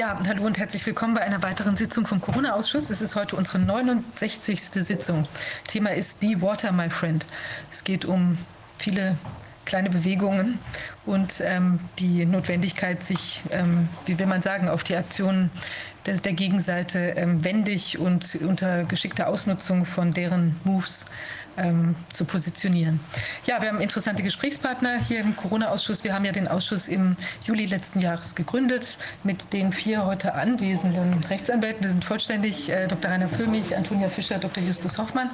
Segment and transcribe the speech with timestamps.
[0.00, 2.88] Ja, hallo und herzlich willkommen bei einer weiteren Sitzung vom Corona-Ausschuss.
[2.88, 4.58] Es ist heute unsere 69.
[4.58, 5.28] Sitzung.
[5.68, 7.26] Thema ist Be Water, my friend.
[7.70, 8.38] Es geht um
[8.78, 9.18] viele
[9.66, 10.58] kleine Bewegungen
[11.04, 15.50] und ähm, die Notwendigkeit, sich, ähm, wie will man sagen, auf die Aktionen
[16.06, 21.04] der, der Gegenseite ähm, wendig und unter geschickter Ausnutzung von deren Moves
[21.60, 23.00] ähm, zu positionieren.
[23.46, 26.04] Ja, wir haben interessante Gesprächspartner hier im Corona-Ausschuss.
[26.04, 31.22] Wir haben ja den Ausschuss im Juli letzten Jahres gegründet mit den vier heute anwesenden
[31.24, 31.82] Rechtsanwälten.
[31.82, 33.10] Wir sind vollständig äh, Dr.
[33.10, 34.62] Rainer Füllmich, Antonia Fischer, Dr.
[34.62, 35.30] Justus Hoffmann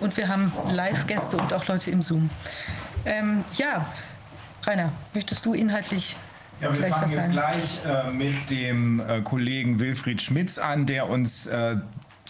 [0.00, 2.30] und wir haben Live-Gäste und auch Leute im Zoom.
[3.04, 3.86] Ähm, ja,
[4.64, 6.16] Rainer, möchtest du inhaltlich
[6.60, 11.46] ja, wir fangen jetzt gleich äh, mit dem äh, Kollegen Wilfried Schmitz an, der uns
[11.46, 11.76] äh,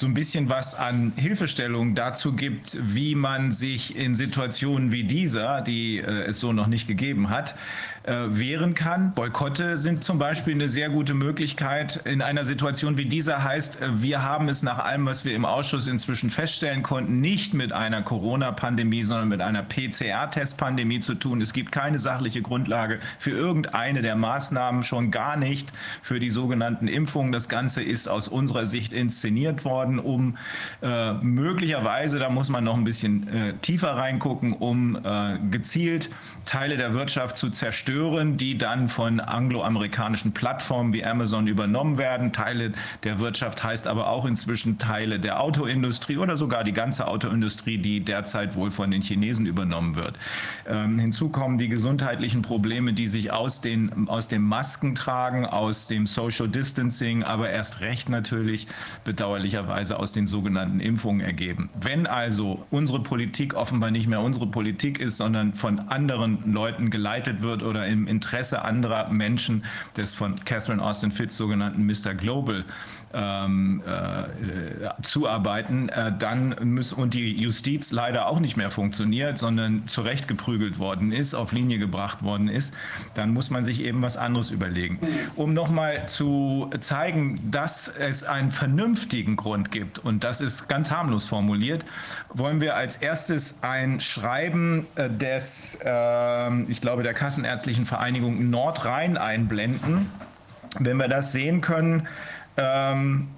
[0.00, 5.60] so ein bisschen was an Hilfestellung dazu gibt, wie man sich in Situationen wie dieser,
[5.60, 7.54] die äh, es so noch nicht gegeben hat,
[8.10, 9.14] äh, wehren kann.
[9.14, 12.00] Boykotte sind zum Beispiel eine sehr gute Möglichkeit.
[12.04, 15.44] In einer Situation wie dieser heißt, äh, wir haben es nach allem, was wir im
[15.44, 21.40] Ausschuss inzwischen feststellen konnten, nicht mit einer Corona-Pandemie, sondern mit einer PCR-Test-Pandemie zu tun.
[21.40, 26.88] Es gibt keine sachliche Grundlage für irgendeine der Maßnahmen, schon gar nicht für die sogenannten
[26.88, 27.30] Impfungen.
[27.30, 30.36] Das Ganze ist aus unserer Sicht inszeniert worden, um
[30.82, 36.10] äh, möglicherweise, da muss man noch ein bisschen äh, tiefer reingucken, um äh, gezielt
[36.44, 42.32] Teile der Wirtschaft zu zerstören, die dann von angloamerikanischen Plattformen wie Amazon übernommen werden.
[42.32, 42.72] Teile
[43.04, 48.00] der Wirtschaft heißt aber auch inzwischen Teile der Autoindustrie oder sogar die ganze Autoindustrie, die
[48.00, 50.18] derzeit wohl von den Chinesen übernommen wird.
[50.66, 56.06] Ähm, hinzu kommen die gesundheitlichen Probleme, die sich aus, den, aus dem Maskentragen, aus dem
[56.06, 58.66] Social Distancing, aber erst recht natürlich
[59.04, 61.68] bedauerlicherweise aus den sogenannten Impfungen ergeben.
[61.78, 67.42] Wenn also unsere Politik offenbar nicht mehr unsere Politik ist, sondern von anderen Leuten geleitet
[67.42, 69.64] wird oder im Interesse anderer Menschen
[69.96, 72.14] des von Catherine Austin Fitz sogenannten Mr.
[72.14, 72.64] Global
[73.12, 79.86] ähm, äh, zuarbeiten, äh, dann muss und die Justiz leider auch nicht mehr funktioniert, sondern
[79.86, 82.74] zurechtgeprügelt worden ist, auf Linie gebracht worden ist,
[83.14, 84.98] dann muss man sich eben was anderes überlegen.
[85.36, 91.26] Um nochmal zu zeigen, dass es einen vernünftigen Grund gibt und das ist ganz harmlos
[91.26, 91.84] formuliert,
[92.32, 99.16] wollen wir als erstes ein Schreiben äh, des, äh, ich glaube, der Kassenärztlichen Vereinigung Nordrhein
[99.16, 100.10] einblenden.
[100.78, 102.06] Wenn wir das sehen können,
[102.60, 103.28] ähm,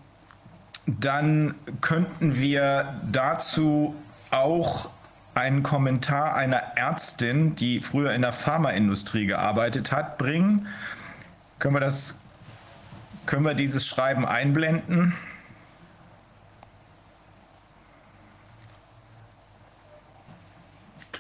[0.87, 3.95] dann könnten wir dazu
[4.31, 4.91] auch
[5.35, 10.67] einen Kommentar einer Ärztin, die früher in der Pharmaindustrie gearbeitet hat, bringen.
[11.59, 12.21] Können wir das,
[13.27, 15.15] können wir dieses Schreiben einblenden?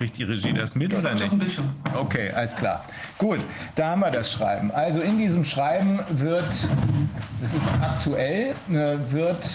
[0.02, 1.60] Kriegt die Regie das mit oder nicht?
[1.94, 2.84] Okay, alles klar.
[3.18, 3.38] Gut,
[3.76, 4.72] da haben wir das Schreiben.
[4.72, 6.48] Also in diesem Schreiben wird,
[7.40, 9.46] das ist aktuell, äh, wird,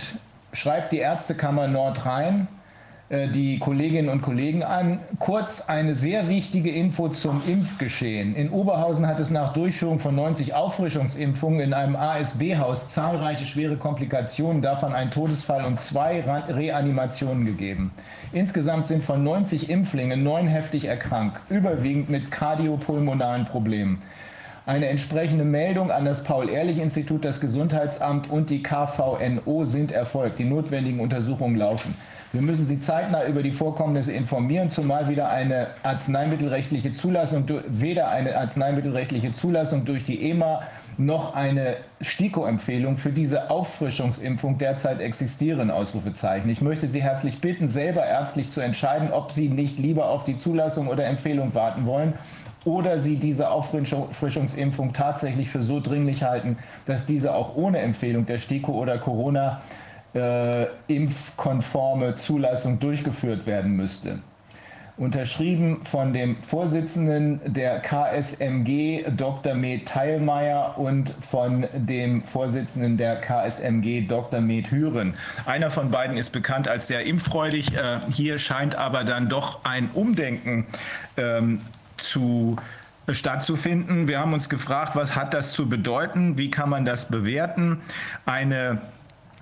[0.53, 2.47] schreibt die Ärztekammer Nordrhein
[3.09, 5.00] die Kolleginnen und Kollegen an.
[5.19, 8.35] Kurz eine sehr wichtige Info zum Impfgeschehen.
[8.35, 14.62] In Oberhausen hat es nach Durchführung von 90 Auffrischungsimpfungen in einem ASB-Haus zahlreiche schwere Komplikationen,
[14.62, 17.91] davon ein Todesfall und zwei Reanimationen gegeben.
[18.34, 24.01] Insgesamt sind von 90 Impflingen neun heftig erkrankt, überwiegend mit kardiopulmonalen Problemen.
[24.66, 30.39] Eine entsprechende Meldung an das Paul-Ehrlich-Institut, das Gesundheitsamt und die KVNO sind erfolgt.
[30.39, 31.95] Die notwendigen Untersuchungen laufen.
[32.37, 38.37] Wir müssen Sie zeitnah über die Vorkommnisse informieren, zumal wieder eine arzneimittelrechtliche Zulassung, weder eine
[38.37, 40.61] arzneimittelrechtliche Zulassung durch die EMA
[40.99, 46.47] noch eine STIKO-Empfehlung für diese Auffrischungsimpfung derzeit existieren, Ausrufezeichen.
[46.51, 50.35] Ich möchte Sie herzlich bitten, selber ärztlich zu entscheiden, ob Sie nicht lieber auf die
[50.35, 52.13] Zulassung oder Empfehlung warten wollen
[52.65, 58.37] oder Sie diese Auffrischungsimpfung tatsächlich für so dringlich halten, dass diese auch ohne Empfehlung der
[58.37, 59.61] STIKO oder Corona
[60.17, 64.19] äh, impfkonforme Zulassung durchgeführt werden müsste.
[64.97, 69.53] Unterschrieben von dem Vorsitzenden der KSMG, Dr.
[69.53, 74.41] Med Teilmeier, und von dem Vorsitzenden der KSMG, Dr.
[74.41, 75.13] Med Hüren.
[75.45, 77.75] Einer von beiden ist bekannt als sehr impffreudig.
[77.75, 80.65] Äh, hier scheint aber dann doch ein Umdenken
[81.15, 81.62] ähm,
[81.97, 82.56] zu
[83.07, 84.07] stattzufinden.
[84.07, 86.39] Wir haben uns gefragt, was hat das zu bedeuten?
[86.39, 87.81] Wie kann man das bewerten?
[88.25, 88.81] Eine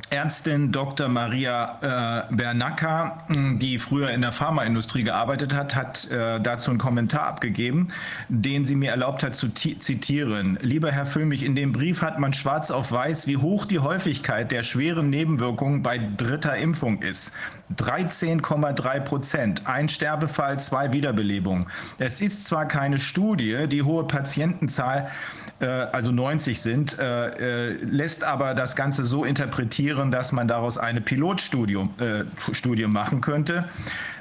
[0.09, 1.07] Ärztin Dr.
[1.07, 7.25] Maria äh, Bernacca, die früher in der Pharmaindustrie gearbeitet hat, hat äh, dazu einen Kommentar
[7.25, 7.87] abgegeben,
[8.29, 10.59] den sie mir erlaubt hat zu zitieren.
[10.61, 14.51] Lieber Herr Füllmich, in dem Brief hat man schwarz auf weiß, wie hoch die Häufigkeit
[14.51, 17.33] der schweren Nebenwirkungen bei dritter Impfung ist.
[17.77, 19.65] 13,3 Prozent.
[19.65, 21.67] Ein Sterbefall, zwei Wiederbelebungen.
[21.97, 28.23] Es ist zwar keine Studie, die hohe Patientenzahl äh, also 90 sind, äh, äh, lässt
[28.23, 33.69] aber das Ganze so interpretieren, dass man daraus eine Pilotstudie äh, machen könnte.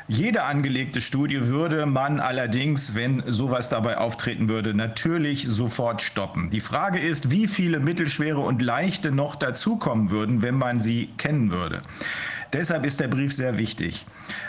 [0.06, 6.50] Jede angelegte Studie würde man allerdings, wenn sowas dabei auftreten würde, natürlich sofort stoppen.
[6.50, 11.50] Die Frage ist, wie viele mittelschwere und leichte noch dazukommen würden, wenn man sie kennen
[11.50, 11.80] würde.
[12.54, 14.06] Deshalb ist der Brief sehr wichtig.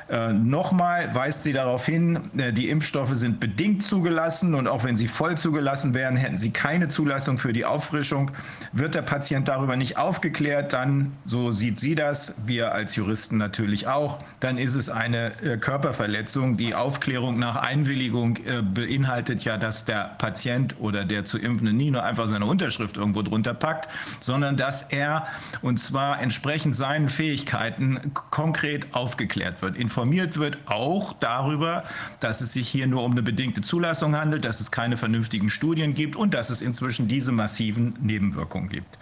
[0.08, 4.96] Äh, Nochmal weist sie darauf hin, äh, die Impfstoffe sind bedingt zugelassen und auch wenn
[4.96, 8.30] sie voll zugelassen wären, hätten sie keine Zulassung für die Auffrischung.
[8.72, 13.88] Wird der Patient darüber nicht aufgeklärt, dann, so sieht sie das, wir als Juristen natürlich
[13.88, 16.58] auch, dann ist es eine äh, Körperverletzung.
[16.58, 21.90] Die Aufklärung nach Einwilligung äh, beinhaltet ja, dass der Patient oder der zu Impfende nie
[21.90, 25.26] nur einfach seine Unterschrift irgendwo drunter packt, sondern dass er
[25.64, 27.95] und zwar entsprechend seinen Fähigkeiten
[28.32, 31.84] konkret aufgeklärt wird, informiert wird auch darüber,
[32.20, 35.94] dass es sich hier nur um eine bedingte Zulassung handelt, dass es keine vernünftigen Studien
[35.94, 38.98] gibt und dass es inzwischen diese massiven Nebenwirkungen gibt.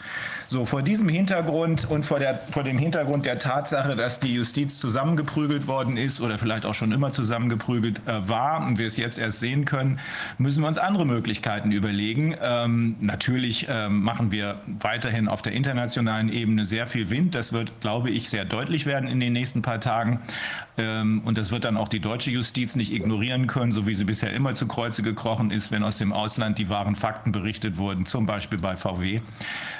[0.53, 4.77] So, vor diesem Hintergrund und vor, der, vor dem Hintergrund der Tatsache, dass die Justiz
[4.77, 9.17] zusammengeprügelt worden ist oder vielleicht auch schon immer zusammengeprügelt äh, war und wir es jetzt
[9.17, 9.99] erst sehen können,
[10.37, 12.35] müssen wir uns andere Möglichkeiten überlegen.
[12.39, 17.33] Ähm, natürlich äh, machen wir weiterhin auf der internationalen Ebene sehr viel Wind.
[17.33, 20.21] Das wird, glaube ich, sehr deutlich werden in den nächsten paar Tagen.
[20.77, 24.05] Ähm, und das wird dann auch die deutsche Justiz nicht ignorieren können, so wie sie
[24.05, 28.05] bisher immer zu Kreuze gekrochen ist, wenn aus dem Ausland die wahren Fakten berichtet wurden,
[28.05, 29.21] zum Beispiel bei VW.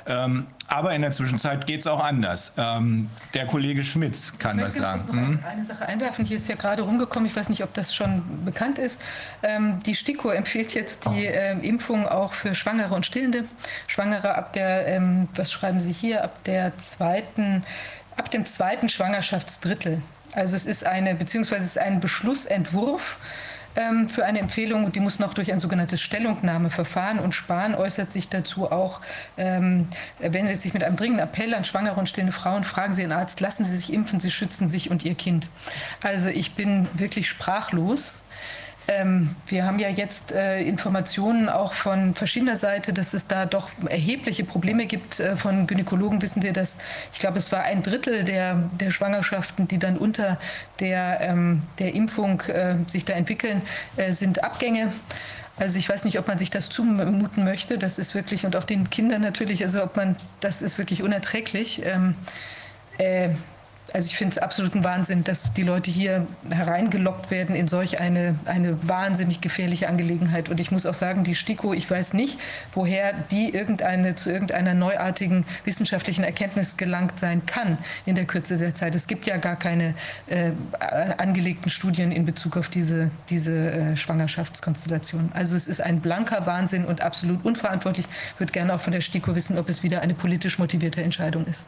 [0.06, 2.54] Ähm, aber in der Zwischenzeit geht es auch anders.
[2.58, 5.04] Ähm, der Kollege Schmitz kann was sagen.
[5.08, 6.26] Ich möchte noch eine Sache einwerfen.
[6.26, 9.00] Hier ist ja gerade rumgekommen, ich weiß nicht, ob das schon bekannt ist.
[9.86, 11.26] die STIKO empfiehlt jetzt die
[11.68, 13.46] Impfung auch für Schwangere und Stillende.
[13.88, 15.02] Schwangere ab der,
[15.36, 17.64] was schreiben Sie hier, ab der zweiten,
[18.16, 20.02] ab dem zweiten Schwangerschaftsdrittel.
[20.36, 23.20] Also es ist eine, beziehungsweise es ist ein Beschlussentwurf
[23.76, 28.12] ähm, für eine Empfehlung und die muss noch durch ein sogenanntes Stellungnahmeverfahren und Spahn äußert
[28.12, 29.02] sich dazu auch,
[29.38, 29.88] ähm,
[30.20, 33.12] wenn Sie sich mit einem dringenden Appell an schwangere und stillende Frauen fragen Sie Ihren
[33.12, 35.50] Arzt, lassen Sie sich impfen, Sie schützen sich und Ihr Kind.
[36.02, 38.23] Also ich bin wirklich sprachlos
[38.88, 43.70] ähm, wir haben ja jetzt äh, Informationen auch von verschiedener Seite, dass es da doch
[43.88, 45.20] erhebliche Probleme gibt.
[45.20, 46.78] Äh, von Gynäkologen wissen wir, dass
[47.14, 50.38] ich glaube, es war ein Drittel der, der Schwangerschaften, die dann unter
[50.80, 53.62] der, ähm, der Impfung äh, sich da entwickeln,
[53.96, 54.92] äh, sind Abgänge.
[55.56, 57.78] Also ich weiß nicht, ob man sich das zumuten möchte.
[57.78, 61.84] Das ist wirklich, und auch den Kindern natürlich, also ob man, das ist wirklich unerträglich.
[61.86, 62.16] Ähm,
[62.98, 63.30] äh,
[63.94, 68.36] also ich finde es absoluten Wahnsinn, dass die Leute hier hereingelockt werden in solch eine,
[68.46, 70.50] eine wahnsinnig gefährliche Angelegenheit.
[70.50, 72.40] Und ich muss auch sagen, die STIKO, ich weiß nicht,
[72.74, 78.74] woher die irgendeine, zu irgendeiner neuartigen wissenschaftlichen Erkenntnis gelangt sein kann in der Kürze der
[78.74, 78.96] Zeit.
[78.96, 79.94] Es gibt ja gar keine
[80.28, 80.52] äh,
[81.18, 85.32] angelegten Studien in Bezug auf diese, diese äh, Schwangerschaftskonstellation.
[85.36, 88.08] Also es ist ein blanker Wahnsinn und absolut unverantwortlich.
[88.34, 91.46] Ich würde gerne auch von der STIKO wissen, ob es wieder eine politisch motivierte Entscheidung
[91.46, 91.66] ist.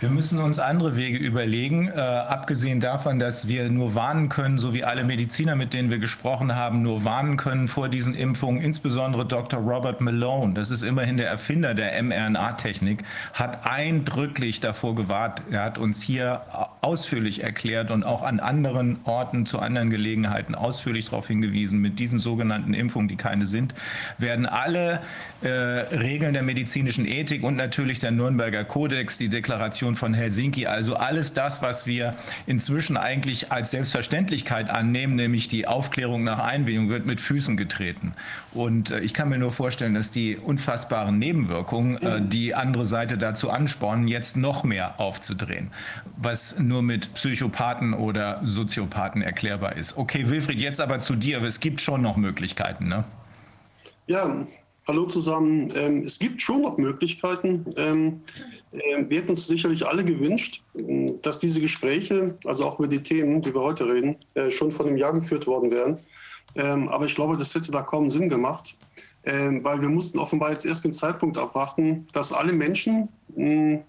[0.00, 4.72] Wir müssen uns andere Wege überlegen, äh, abgesehen davon, dass wir nur warnen können, so
[4.72, 8.62] wie alle Mediziner, mit denen wir gesprochen haben, nur warnen können vor diesen Impfungen.
[8.62, 9.58] Insbesondere Dr.
[9.58, 13.02] Robert Malone, das ist immerhin der Erfinder der mRNA-Technik,
[13.32, 15.42] hat eindrücklich davor gewahrt.
[15.50, 16.42] Er hat uns hier
[16.80, 22.20] ausführlich erklärt und auch an anderen Orten zu anderen Gelegenheiten ausführlich darauf hingewiesen, mit diesen
[22.20, 23.74] sogenannten Impfungen, die keine sind,
[24.18, 25.00] werden alle
[25.42, 30.66] äh, Regeln der medizinischen Ethik und natürlich der Nürnberger Kodex, die Deklaration Konvention von Helsinki,
[30.66, 32.14] also alles das, was wir
[32.46, 38.12] inzwischen eigentlich als Selbstverständlichkeit annehmen, nämlich die Aufklärung nach Einwilligung, wird mit Füßen getreten.
[38.52, 43.16] Und äh, ich kann mir nur vorstellen, dass die unfassbaren Nebenwirkungen äh, die andere Seite
[43.18, 45.70] dazu anspornen, jetzt noch mehr aufzudrehen,
[46.16, 49.96] was nur mit Psychopathen oder Soziopathen erklärbar ist.
[49.96, 51.42] Okay, Wilfried, jetzt aber zu dir.
[51.42, 53.04] Es gibt schon noch Möglichkeiten, ne?
[54.06, 54.46] Ja,
[54.88, 55.68] Hallo zusammen.
[55.76, 57.66] Ähm, es gibt schon noch Möglichkeiten.
[57.76, 58.22] Ähm,
[58.72, 63.02] äh, wir hätten uns sicherlich alle gewünscht, äh, dass diese Gespräche, also auch über die
[63.02, 65.98] Themen, die wir heute reden, äh, schon vor einem Jahr geführt worden wären.
[66.54, 68.78] Ähm, aber ich glaube, das hätte da kaum Sinn gemacht,
[69.24, 73.80] ähm, weil wir mussten offenbar jetzt erst den Zeitpunkt abwarten, dass alle Menschen, mh,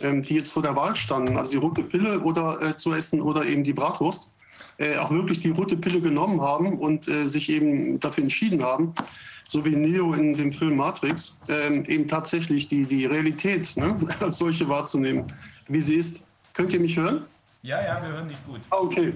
[0.00, 3.22] ähm, die jetzt vor der Wahl standen, also die rote Pille oder äh, zu essen
[3.22, 4.34] oder eben die Bratwurst,
[4.76, 8.92] äh, auch wirklich die rote Pille genommen haben und äh, sich eben dafür entschieden haben,
[9.48, 14.38] so wie Neo in dem Film Matrix, ähm, eben tatsächlich die, die Realität ne, als
[14.38, 15.32] solche wahrzunehmen,
[15.68, 16.24] wie sie ist.
[16.54, 17.24] Könnt ihr mich hören?
[17.62, 18.60] Ja, ja, wir hören dich gut.
[18.70, 19.14] Ah, okay.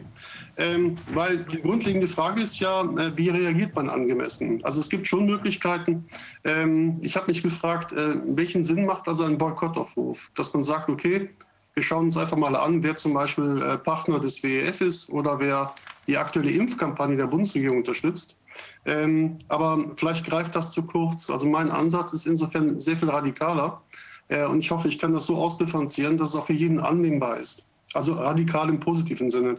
[0.56, 4.64] Ähm, weil die grundlegende Frage ist ja, äh, wie reagiert man angemessen?
[4.64, 6.06] Also es gibt schon Möglichkeiten.
[6.44, 10.30] Ähm, ich habe mich gefragt, äh, welchen Sinn macht also ein Boykottaufruf?
[10.36, 11.30] Dass man sagt, okay,
[11.74, 15.40] wir schauen uns einfach mal an, wer zum Beispiel äh, Partner des WEF ist oder
[15.40, 15.74] wer
[16.06, 18.38] die aktuelle Impfkampagne der Bundesregierung unterstützt.
[18.84, 21.30] Ähm, aber vielleicht greift das zu kurz.
[21.30, 23.82] Also mein Ansatz ist insofern sehr viel radikaler.
[24.28, 27.38] Äh, und ich hoffe, ich kann das so ausdifferenzieren, dass es auch für jeden annehmbar
[27.38, 27.66] ist.
[27.94, 29.58] Also radikal im positiven Sinne.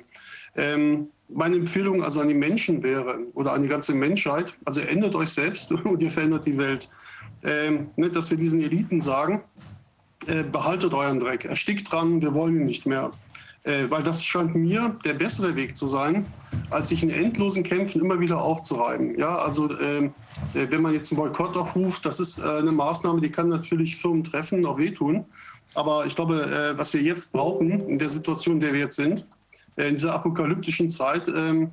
[0.55, 5.15] Ähm, meine Empfehlung also an die Menschen wäre oder an die ganze Menschheit, also ändert
[5.15, 6.89] euch selbst und ihr verändert die Welt.
[7.43, 9.43] Ähm, nicht, dass wir diesen Eliten sagen,
[10.25, 13.11] äh, behaltet euren Dreck, erstickt dran, wir wollen ihn nicht mehr.
[13.67, 16.25] Äh, weil das scheint mir der bessere Weg zu sein,
[16.69, 19.17] als sich in endlosen Kämpfen immer wieder aufzureiben.
[19.17, 20.13] Ja, also ähm,
[20.53, 23.97] äh, wenn man jetzt einen Boykott aufruft, das ist äh, eine Maßnahme, die kann natürlich
[23.97, 25.25] Firmen treffen, auch wehtun.
[25.73, 28.95] Aber ich glaube, äh, was wir jetzt brauchen, in der Situation, in der wir jetzt
[28.95, 29.27] sind,
[29.75, 31.71] äh, in dieser apokalyptischen Zeit, ähm,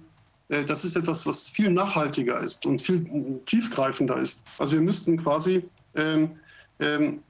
[0.48, 4.44] das ist etwas, was viel nachhaltiger ist und viel tiefgreifender ist.
[4.58, 6.32] Also wir müssten quasi ähm,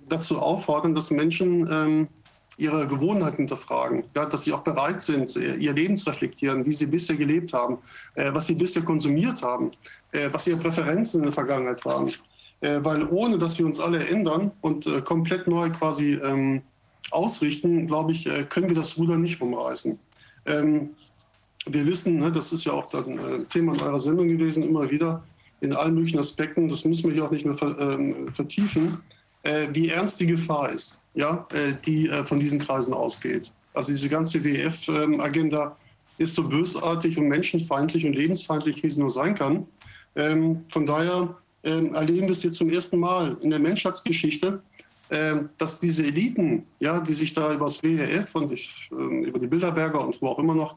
[0.08, 2.08] dazu auffordern, dass Menschen
[2.56, 6.86] ihre Gewohnheiten hinterfragen, ja, dass sie auch bereit sind, ihr Leben zu reflektieren, wie sie
[6.86, 7.78] bisher gelebt haben,
[8.14, 9.72] äh, was sie bisher konsumiert haben,
[10.12, 12.10] äh, was ihre Präferenzen in der Vergangenheit waren.
[12.60, 16.62] Äh, weil ohne, dass wir uns alle ändern und äh, komplett neu quasi ähm,
[17.10, 19.98] ausrichten, glaube ich, äh, können wir das Ruder nicht rumreißen.
[20.46, 20.90] Ähm,
[21.66, 24.90] wir wissen, ne, das ist ja auch dann äh, Thema in eurer Sendung gewesen, immer
[24.90, 25.24] wieder
[25.60, 28.98] in allen möglichen Aspekten, das müssen wir hier auch nicht mehr ver, ähm, vertiefen,
[29.44, 33.52] wie ernst die Gefahr ist ja, äh, die äh, von diesen Kreisen ausgeht.
[33.72, 35.76] Also diese ganze WEF-Agenda
[36.18, 39.66] ist so bösartig und menschenfeindlich und lebensfeindlich, wie sie nur sein kann.
[40.14, 44.62] Ähm, von daher ähm, erleben wir es jetzt zum ersten Mal in der Menschheitsgeschichte,
[45.10, 49.46] ähm, dass diese Eliten, ja, die sich da über das WEF und ich, über die
[49.46, 50.76] Bilderberger und wo auch immer noch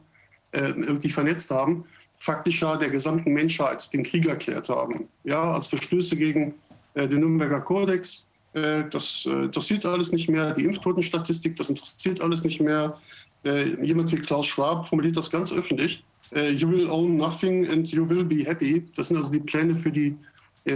[0.50, 1.84] irgendwie vernetzt haben,
[2.18, 5.06] faktisch ja der gesamten Menschheit den Krieg erklärt haben.
[5.22, 6.54] Ja, als Verstöße gegen
[6.94, 10.52] den Nürnberger Kodex, äh, das äh, interessiert alles nicht mehr.
[10.52, 12.96] Die Impftotenstatistik, das interessiert alles nicht mehr.
[13.44, 16.04] Äh, jemand wie Klaus Schwab formuliert das ganz öffentlich.
[16.30, 18.84] You will own nothing and you will be happy.
[18.96, 20.14] Das sind also die Pläne für die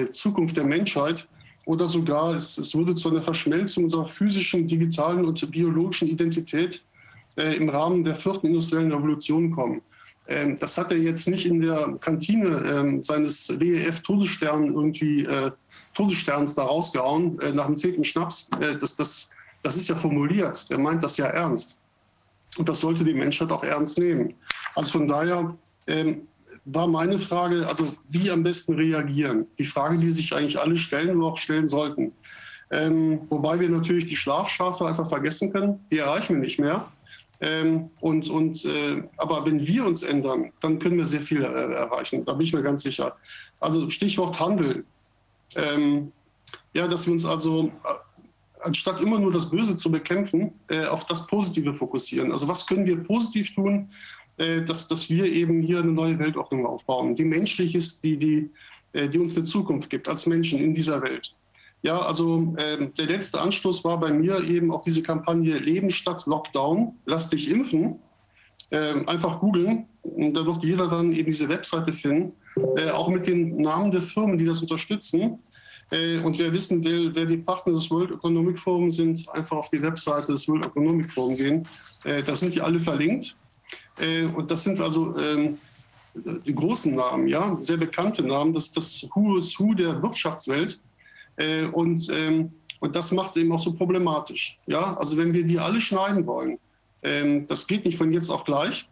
[0.09, 1.29] Zukunft der Menschheit.
[1.67, 6.83] Oder sogar, es, es würde zu einer Verschmelzung unserer physischen, digitalen und biologischen Identität
[7.37, 9.83] im Rahmen der vierten industriellen Revolution kommen.
[10.29, 15.27] Ähm, das hat er jetzt nicht in der Kantine ähm, seines WEF-Todesstern irgendwie
[15.95, 18.49] Todessterns da rausgehauen äh, nach dem zehnten Schnaps.
[18.61, 19.31] Äh, das, das,
[19.63, 20.69] das ist ja formuliert.
[20.71, 21.81] Der meint das ja ernst.
[22.57, 24.35] Und das sollte die Menschheit auch ernst nehmen.
[24.75, 25.57] Also von daher
[25.87, 26.29] ähm,
[26.65, 29.47] war meine Frage, also wie am besten reagieren?
[29.59, 32.13] Die Frage, die sich eigentlich alle stellen oder auch stellen sollten.
[32.71, 35.85] Ähm, wobei wir natürlich die Schlafschafe einfach vergessen können.
[35.91, 36.87] Die erreichen wir nicht mehr.
[37.41, 41.73] Ähm, und, und, äh, aber wenn wir uns ändern, dann können wir sehr viel äh,
[41.75, 42.25] erreichen.
[42.25, 43.17] Da bin ich mir ganz sicher.
[43.59, 44.85] Also Stichwort Handel
[45.57, 46.13] ähm,
[46.75, 51.07] ja, dass wir uns also äh, anstatt immer nur das Böse zu bekämpfen, äh, auf
[51.07, 52.33] das Positive fokussieren.
[52.33, 53.89] Also was können wir positiv tun,
[54.37, 58.51] äh, dass, dass wir eben hier eine neue Weltordnung aufbauen, die menschlich ist, die, die,
[58.93, 61.35] äh, die uns eine Zukunft gibt als Menschen in dieser Welt.
[61.83, 66.27] Ja, also äh, der letzte Anstoß war bei mir eben auch diese Kampagne Leben statt
[66.27, 67.99] Lockdown, lass dich impfen.
[68.71, 72.33] Ähm, einfach googeln und da wird jeder dann eben diese Webseite finden
[72.77, 75.39] äh, auch mit den Namen der Firmen, die das unterstützen.
[75.91, 79.69] Äh, und wer wissen will, wer die Partner des World Economic Forum sind, einfach auf
[79.69, 81.69] die Webseite des World Economic Forum gehen.
[82.05, 83.37] Äh, da sind die alle verlinkt.
[84.35, 85.59] Und das sind also ähm,
[86.15, 88.55] die großen Namen, ja, sehr bekannte Namen.
[88.55, 90.81] Das ist das Who is Who der Wirtschaftswelt.
[91.73, 94.59] Und, ähm, und das macht es eben auch so problematisch.
[94.67, 96.59] Ja, also wenn wir die alle schneiden wollen,
[97.03, 98.89] ähm, das geht nicht von jetzt auf gleich.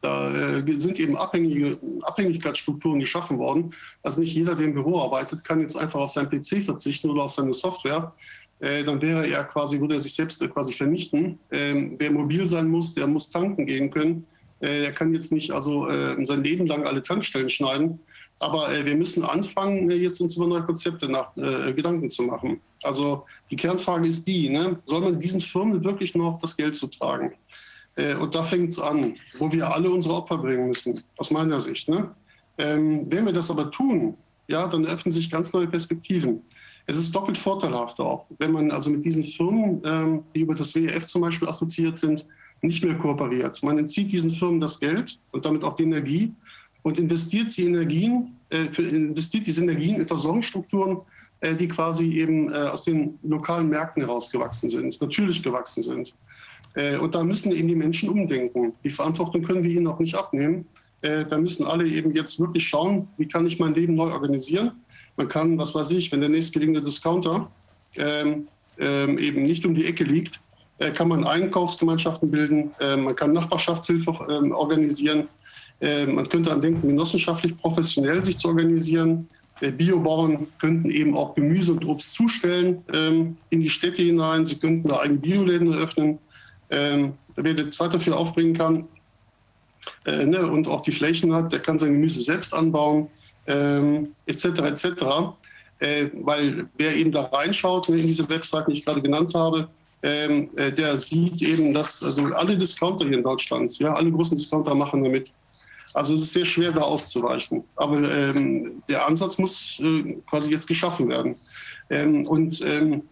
[0.00, 3.74] Da äh, sind eben abhängige Abhängigkeitsstrukturen geschaffen worden.
[4.02, 7.24] Also nicht jeder, der im Büro arbeitet, kann jetzt einfach auf seinen PC verzichten oder
[7.24, 8.14] auf seine Software.
[8.60, 11.38] Äh, dann wäre er quasi, würde er sich selbst quasi vernichten.
[11.50, 14.26] Ähm, wer mobil sein muss, der muss tanken gehen können.
[14.60, 15.86] Äh, er kann jetzt nicht also
[16.22, 18.00] sein Leben lang alle Tankstellen schneiden.
[18.42, 22.58] Aber wir müssen anfangen, jetzt uns über neue Konzepte nach, Gedanken zu machen.
[22.82, 24.78] Also die Kernfrage ist die, ne?
[24.84, 27.34] soll man diesen Firmen wirklich noch das Geld zutragen?
[27.96, 31.60] Äh, und da fängt es an, wo wir alle unsere Opfer bringen müssen, aus meiner
[31.60, 31.88] Sicht.
[31.88, 32.10] Ne?
[32.58, 34.16] Ähm, wenn wir das aber tun,
[34.48, 36.42] ja, dann öffnen sich ganz neue Perspektiven.
[36.86, 40.74] Es ist doppelt vorteilhaft auch, wenn man also mit diesen Firmen, ähm, die über das
[40.74, 42.26] WEF zum Beispiel assoziiert sind,
[42.62, 43.62] nicht mehr kooperiert.
[43.62, 46.32] Man entzieht diesen Firmen das Geld und damit auch die Energie
[46.82, 50.98] und investiert, sie Energien, äh, investiert diese Energien in Versorgungsstrukturen,
[51.40, 56.14] äh, die quasi eben äh, aus den lokalen Märkten herausgewachsen sind, natürlich gewachsen sind.
[56.74, 58.72] Äh, und da müssen eben die Menschen umdenken.
[58.84, 60.66] Die Verantwortung können wir ihnen auch nicht abnehmen.
[61.02, 64.72] Äh, da müssen alle eben jetzt wirklich schauen, wie kann ich mein Leben neu organisieren.
[65.16, 67.50] Man kann, was weiß ich, wenn der nächstgelegene Discounter
[67.96, 68.46] ähm,
[68.78, 70.40] ähm, eben nicht um die Ecke liegt,
[70.78, 75.28] äh, kann man Einkaufsgemeinschaften bilden, äh, man kann Nachbarschaftshilfe ähm, organisieren.
[75.80, 79.28] Äh, man könnte an denken, genossenschaftlich professionell sich zu organisieren.
[79.60, 84.44] Äh, Biobauern könnten eben auch Gemüse und Obst zustellen ähm, in die Städte hinein.
[84.44, 86.18] Sie könnten da eigene Bioläden eröffnen.
[86.70, 88.88] Ähm, wer die Zeit dafür aufbringen kann
[90.04, 93.08] äh, ne, und auch die Flächen hat, der kann sein Gemüse selbst anbauen,
[93.46, 94.44] ähm, etc.
[94.44, 94.84] etc.
[95.78, 99.68] Äh, weil wer eben da reinschaut ne, in diese Webseiten, die ich gerade genannt habe,
[100.02, 104.36] ähm, äh, der sieht eben, dass also alle Discounter hier in Deutschland, ja, alle großen
[104.36, 105.32] Discounter machen damit.
[105.92, 107.64] Also es ist sehr schwer, da auszuweichen.
[107.76, 111.34] Aber ähm, der Ansatz muss äh, quasi jetzt geschaffen werden.
[111.90, 113.02] Ähm, und, ähm,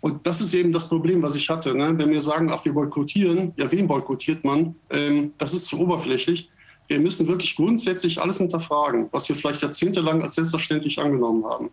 [0.00, 1.76] und das ist eben das Problem, was ich hatte.
[1.76, 1.92] Ne?
[1.96, 4.74] Wenn wir sagen, ach, wir boykottieren, ja, wen boykottiert man?
[4.90, 6.48] Ähm, das ist zu oberflächlich.
[6.88, 11.70] Wir müssen wirklich grundsätzlich alles hinterfragen, was wir vielleicht jahrzehntelang als selbstverständlich angenommen haben.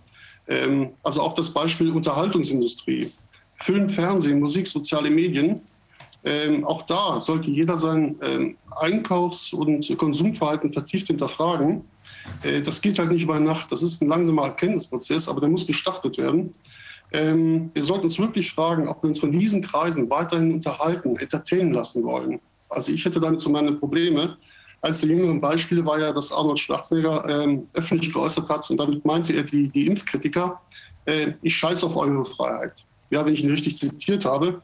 [0.47, 3.11] Ähm, also auch das Beispiel Unterhaltungsindustrie.
[3.61, 5.61] Film, Fernsehen, Musik, soziale Medien.
[6.23, 11.83] Ähm, auch da sollte jeder sein ähm, Einkaufs- und Konsumverhalten vertieft hinterfragen.
[12.43, 13.71] Äh, das geht halt nicht über Nacht.
[13.71, 16.53] Das ist ein langsamer Erkenntnisprozess, aber der muss gestartet werden.
[17.13, 21.73] Ähm, wir sollten uns wirklich fragen, ob wir uns von diesen Kreisen weiterhin unterhalten, entertainen
[21.73, 22.39] lassen wollen.
[22.69, 24.37] Also ich hätte damit so meine Probleme.
[24.81, 29.03] Eines der jüngeren Beispiele war ja, dass Arnold Schwarzenegger ähm, öffentlich geäußert hat und damit
[29.05, 30.61] meinte er die, die Impfkritiker,
[31.05, 34.61] äh, ich scheiße auf eure Freiheit ja, wenn ich ihn richtig zitiert habe,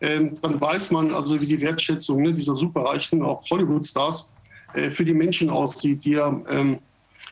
[0.00, 4.32] ähm, dann weiß man also, wie die Wertschätzung ne, dieser superreichen, auch Hollywood-Stars,
[4.74, 6.78] äh, für die Menschen aussieht, die ja ähm,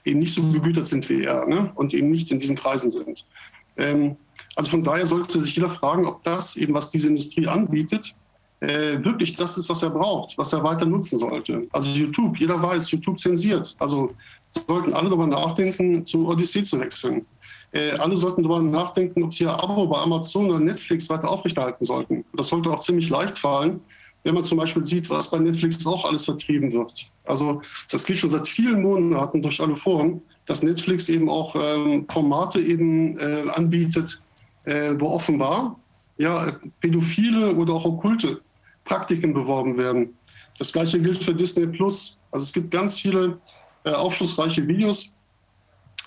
[0.04, 3.26] eben nicht so begütert sind wie er ne, und eben nicht in diesen Kreisen sind.
[4.54, 8.14] Also von daher sollte sich jeder fragen, ob das eben, was diese Industrie anbietet,
[8.60, 11.66] äh, wirklich das ist, was er braucht, was er weiter nutzen sollte.
[11.72, 13.74] Also YouTube, jeder weiß, YouTube zensiert.
[13.78, 14.10] Also
[14.50, 17.26] sollten alle darüber nachdenken, zu Odyssee zu wechseln.
[17.72, 21.84] Äh, alle sollten darüber nachdenken, ob sie ihr Abo bei Amazon oder Netflix weiter aufrechterhalten
[21.84, 22.24] sollten.
[22.34, 23.80] Das sollte auch ziemlich leicht fallen,
[24.24, 27.06] wenn man zum Beispiel sieht, was bei Netflix auch alles vertrieben wird.
[27.24, 32.06] Also das geht schon seit vielen Monaten durch alle Foren, dass Netflix eben auch ähm,
[32.08, 34.22] Formate eben äh, anbietet,
[34.64, 35.78] äh, wo offenbar
[36.18, 38.40] ja, pädophile oder auch okkulte
[38.84, 40.14] Praktiken beworben werden.
[40.58, 42.18] Das gleiche gilt für Disney Plus.
[42.30, 43.38] Also es gibt ganz viele
[43.84, 45.14] äh, aufschlussreiche Videos,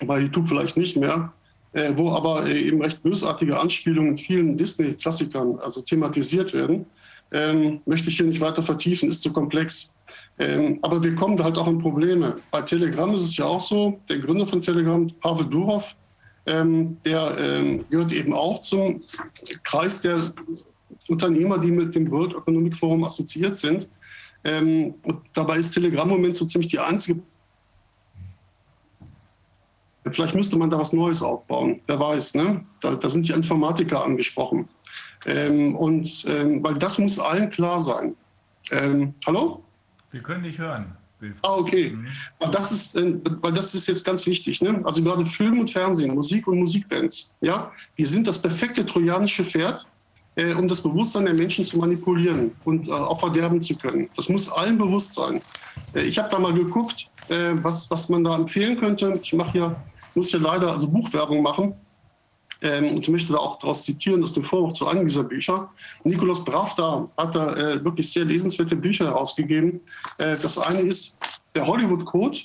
[0.04, 1.32] bei YouTube vielleicht nicht mehr,
[1.72, 6.86] äh, wo aber äh, eben recht bösartige Anspielungen in vielen Disney-Klassikern also thematisiert werden.
[7.32, 9.94] Ähm, möchte ich hier nicht weiter vertiefen, ist zu komplex.
[10.38, 12.36] Ähm, aber wir kommen da halt auch in Probleme.
[12.50, 15.96] Bei Telegram ist es ja auch so, der Gründer von Telegram, Pavel Durov,
[16.46, 19.02] ähm, der ähm, gehört eben auch zum
[19.64, 20.20] Kreis der
[21.08, 23.88] Unternehmer, die mit dem World Economic Forum assoziiert sind.
[24.44, 27.20] Ähm, und dabei ist Telegram im Moment so ziemlich die einzige
[30.12, 31.80] Vielleicht müsste man da was Neues aufbauen.
[31.86, 32.64] Wer weiß, ne?
[32.80, 34.68] Da, da sind die Informatiker angesprochen.
[35.26, 38.14] Ähm, und ähm, weil das muss allen klar sein.
[38.70, 39.64] Ähm, hallo?
[40.12, 40.96] Wir können dich hören.
[41.42, 41.90] Ah, okay.
[41.90, 42.06] Mhm.
[42.38, 44.60] Weil, das ist, äh, weil das ist jetzt ganz wichtig.
[44.60, 44.80] Ne?
[44.84, 49.86] Also gerade Film und Fernsehen, Musik und Musikbands, ja, die sind das perfekte trojanische Pferd,
[50.34, 54.10] äh, um das Bewusstsein der Menschen zu manipulieren und äh, auch verderben zu können.
[54.14, 55.40] Das muss allen bewusst sein.
[55.94, 59.18] Äh, ich habe da mal geguckt, äh, was, was man da empfehlen könnte.
[59.22, 59.76] Ich mache ja
[60.16, 61.74] muss ja leider also Buchwerbung machen
[62.62, 65.70] ähm, und möchte da auch daraus zitieren aus dem Vorwurf zu einem dieser Bücher.
[66.04, 69.80] Nikolaus Bravda hat da äh, wirklich sehr lesenswerte Bücher herausgegeben.
[70.18, 71.18] Äh, das eine ist
[71.54, 72.38] der Hollywood Code.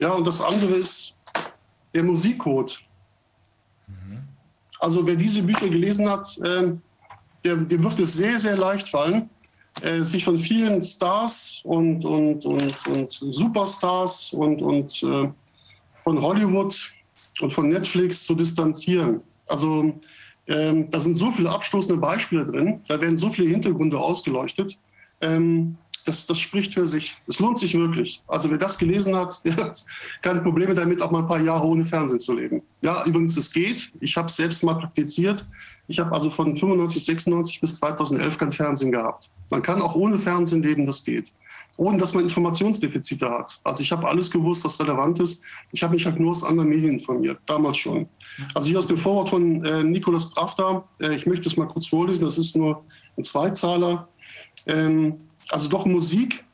[0.00, 1.16] Ja, und das andere ist
[1.94, 2.80] der Musikcode.
[3.86, 4.22] Mhm.
[4.78, 6.72] Also wer diese Bücher gelesen hat, äh,
[7.44, 9.30] der, dem wird es sehr, sehr leicht fallen,
[9.82, 15.30] äh, sich von vielen Stars und, und, und, und Superstars und, und äh,
[16.04, 16.74] von Hollywood
[17.40, 19.20] und von Netflix zu distanzieren.
[19.46, 20.00] Also
[20.46, 24.78] ähm, da sind so viele abstoßende Beispiele drin, da werden so viele Hintergründe ausgeleuchtet.
[25.20, 27.16] Ähm, das, das spricht für sich.
[27.26, 28.22] Es lohnt sich wirklich.
[28.28, 29.84] Also wer das gelesen hat, der hat
[30.22, 32.62] keine Probleme damit, auch mal ein paar Jahre ohne Fernsehen zu leben.
[32.80, 33.92] Ja, übrigens, es geht.
[34.00, 35.44] Ich habe selbst mal praktiziert.
[35.86, 39.28] Ich habe also von 95, 96 bis 2011 kein Fernsehen gehabt.
[39.50, 41.32] Man kann auch ohne Fernsehen leben, das geht
[41.76, 43.60] ohne dass man Informationsdefizite hat.
[43.62, 45.42] Also ich habe alles gewusst, was relevant ist.
[45.72, 48.08] Ich habe mich halt nur aus anderen Medien informiert, damals schon.
[48.54, 51.86] Also hier aus dem Vorwort von äh, Nikolaus Pravda, äh, ich möchte es mal kurz
[51.86, 52.84] vorlesen, das ist nur
[53.16, 54.08] ein Zweizahler.
[54.66, 55.14] Ähm,
[55.48, 56.44] also doch Musik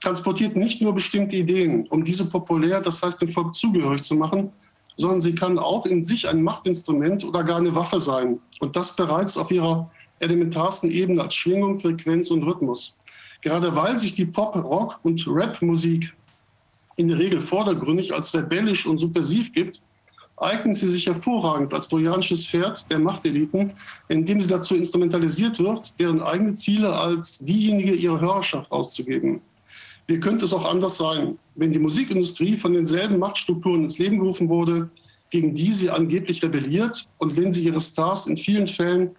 [0.00, 4.52] transportiert nicht nur bestimmte Ideen, um diese populär, das heißt dem Volk zugehörig zu machen,
[4.96, 8.38] sondern sie kann auch in sich ein Machtinstrument oder gar eine Waffe sein.
[8.60, 12.98] Und das bereits auf ihrer elementarsten Ebene als Schwingung, Frequenz und Rhythmus.
[13.44, 16.14] Gerade weil sich die Pop-, Rock- und Rap-Musik
[16.96, 19.82] in der Regel vordergründig als rebellisch und subversiv gibt,
[20.38, 23.74] eignen sie sich hervorragend als trojanisches Pferd der Machteliten,
[24.08, 29.42] indem sie dazu instrumentalisiert wird, deren eigene Ziele als diejenige ihrer Hörerschaft auszugeben.
[30.06, 34.48] Wie könnte es auch anders sein, wenn die Musikindustrie von denselben Machtstrukturen ins Leben gerufen
[34.48, 34.88] wurde,
[35.28, 39.10] gegen die sie angeblich rebelliert und wenn sie ihre Stars in vielen Fällen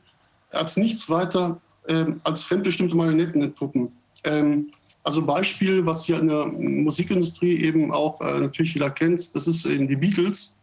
[0.50, 3.92] als nichts weiter äh, als fremdbestimmte Marionetten entpuppen?
[4.26, 4.72] Ähm,
[5.04, 9.66] also Beispiel, was hier in der Musikindustrie eben auch äh, natürlich jeder kennt, das ist
[9.66, 10.58] eben die Beatles.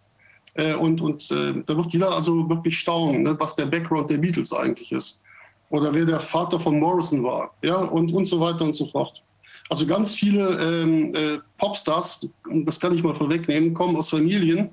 [0.55, 4.19] Äh, und und äh, da wird jeder also wirklich staunen, ne, was der Background der
[4.19, 5.23] Beatles eigentlich ist.
[5.71, 7.55] Oder wer der Vater von Morrison war.
[7.63, 9.23] Ja, und, und so weiter und so fort.
[9.71, 12.29] Also ganz viele ähm, äh, Popstars,
[12.65, 14.69] das kann ich mal vorwegnehmen, kommen aus Familien,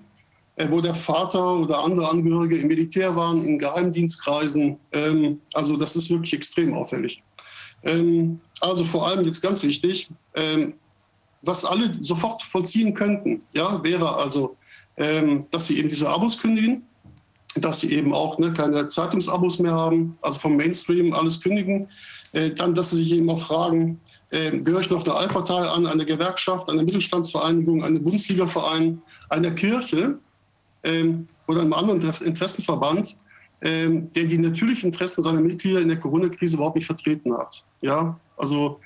[0.56, 4.78] äh, wo der Vater oder andere Angehörige im Militär waren, in Geheimdienstkreisen.
[4.91, 7.23] Ähm, also das ist wirklich extrem auffällig.
[7.84, 10.74] Ähm, also vor allem jetzt ganz wichtig, ähm,
[11.41, 14.58] was alle sofort vollziehen könnten, ja, wäre also,
[14.98, 16.84] ähm, dass sie eben diese Abos kündigen,
[17.56, 21.88] dass sie eben auch ne, keine Zeitungsabos mehr haben, also vom Mainstream alles kündigen.
[22.34, 24.00] Äh, dann, dass sie sich eben auch fragen,
[24.32, 30.19] äh, gehöre ich noch der Allpartei an, einer Gewerkschaft, einer Mittelstandsvereinigung, einem Bundesligaverein, einer Kirche
[30.84, 33.17] ähm, oder einem anderen Interessenverband,
[33.62, 37.63] ähm, der die natürlichen Interessen seiner Mitglieder in der Corona-Krise überhaupt nicht vertreten hat.
[37.82, 38.80] Ja, also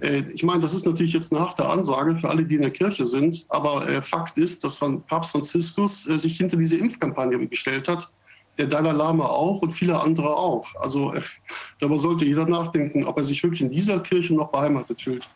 [0.00, 2.70] äh, ich meine, das ist natürlich jetzt eine harte Ansage für alle, die in der
[2.70, 7.88] Kirche sind, aber äh, Fakt ist, dass Papst Franziskus äh, sich hinter diese Impfkampagne gestellt
[7.88, 8.10] hat,
[8.58, 10.66] der Dalai Lama auch und viele andere auch.
[10.76, 11.14] Also
[11.80, 15.28] darüber sollte jeder nachdenken, ob er sich wirklich in dieser Kirche noch beheimatet fühlt.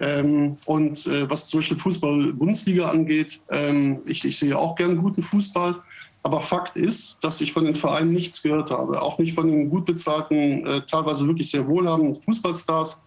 [0.00, 5.22] Ähm, und äh, was zum Beispiel Fußball-Bundesliga angeht, ähm, ich, ich sehe auch gern guten
[5.22, 5.76] Fußball.
[6.24, 9.00] Aber Fakt ist, dass ich von den Vereinen nichts gehört habe.
[9.02, 13.03] Auch nicht von den gut bezahlten, äh, teilweise wirklich sehr wohlhabenden Fußballstars,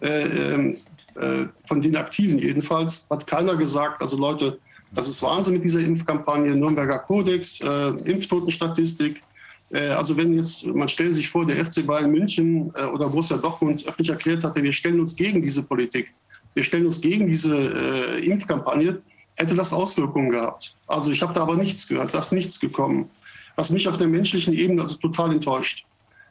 [0.00, 0.76] äh, ähm,
[1.14, 4.58] äh, von den Aktiven jedenfalls, hat keiner gesagt, also Leute,
[4.92, 9.22] das ist Wahnsinn mit dieser Impfkampagne, Nürnberger Kodex, äh, Impftotenstatistik.
[9.70, 13.36] Äh, also wenn jetzt, man stellt sich vor, der FC Bayern München äh, oder Borussia
[13.36, 16.12] Dortmund öffentlich erklärt hatte, wir stellen uns gegen diese Politik,
[16.54, 19.00] wir stellen uns gegen diese Impfkampagne,
[19.36, 20.74] hätte das Auswirkungen gehabt.
[20.88, 23.08] Also ich habe da aber nichts gehört, da ist nichts gekommen.
[23.54, 25.86] Was mich auf der menschlichen Ebene also total enttäuscht.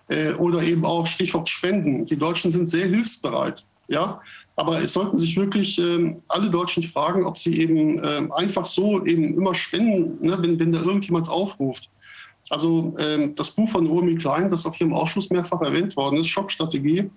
[0.10, 2.06] Äh, oder eben auch Stichwort Spenden.
[2.06, 3.66] Die Deutschen sind sehr hilfsbereit.
[3.88, 4.22] Ja,
[4.56, 9.06] aber es sollten sich wirklich äh, alle Deutschen fragen, ob sie eben äh, einfach so
[9.06, 11.90] eben immer spenden, ne, wenn, wenn da irgendjemand aufruft.
[12.50, 16.18] Also ähm, das Buch von Romy Klein, das auch hier im Ausschuss mehrfach erwähnt worden
[16.18, 17.10] ist, Schockstrategie,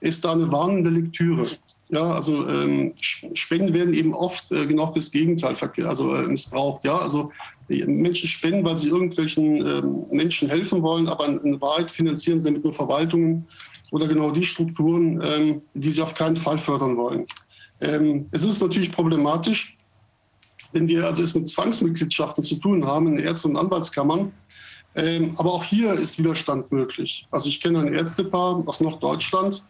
[0.00, 1.46] ist da eine warnende Lektüre.
[1.90, 5.56] Ja, also ähm, Spenden werden eben oft äh, genau fürs Gegenteil
[5.86, 6.84] also, äh, missbraucht.
[6.84, 7.32] Ja, also
[7.68, 12.64] Menschen spenden, weil sie irgendwelchen ähm, Menschen helfen wollen, aber in Wahrheit finanzieren sie damit
[12.64, 13.46] nur Verwaltungen
[13.90, 17.26] oder genau die Strukturen, ähm, die sie auf keinen Fall fördern wollen.
[17.80, 19.76] Ähm, es ist natürlich problematisch,
[20.72, 24.32] wenn wir also es mit Zwangsmitgliedschaften zu tun haben in Ärzte- und Anwaltskammern.
[24.94, 27.26] Ähm, aber auch hier ist Widerstand möglich.
[27.30, 29.64] Also ich kenne ein Ärztepaar aus Norddeutschland,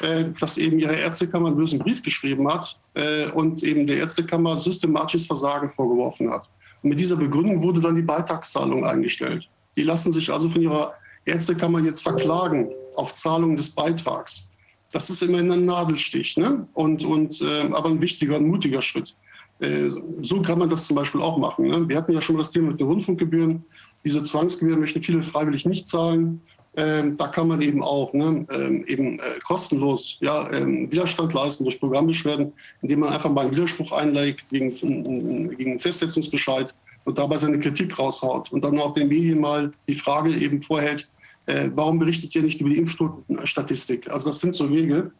[0.00, 4.58] äh, dass eben ihre Ärztekammer einen bösen Brief geschrieben hat äh, und eben der Ärztekammer
[4.58, 6.50] systematisches Versagen vorgeworfen hat.
[6.84, 9.48] Mit dieser Begründung wurde dann die Beitragszahlung eingestellt.
[9.74, 10.94] Die lassen sich also von ihrer
[11.24, 14.50] Ärztekammer jetzt verklagen auf Zahlung des Beitrags.
[14.92, 16.68] Das ist immerhin ein Nadelstich, ne?
[16.74, 19.16] und, und, äh, aber ein wichtiger und mutiger Schritt.
[19.60, 21.68] Äh, so kann man das zum Beispiel auch machen.
[21.68, 21.88] Ne?
[21.88, 23.64] Wir hatten ja schon mal das Thema mit den Rundfunkgebühren.
[24.04, 26.42] Diese Zwangsgebühren möchten viele freiwillig nicht zahlen.
[26.76, 31.64] Ähm, da kann man eben auch ne, ähm, eben äh, kostenlos ja, ähm, Widerstand leisten
[31.64, 37.36] durch Programmbeschwerden, indem man einfach mal einen Widerspruch einlegt gegen, gegen einen Festsetzungsbescheid und dabei
[37.36, 41.08] seine Kritik raushaut und dann auch den Medien mal die Frage eben vorhält,
[41.46, 44.10] äh, warum berichtet ihr nicht über die Impftotenstatistik?
[44.10, 45.12] Also das sind so Wege.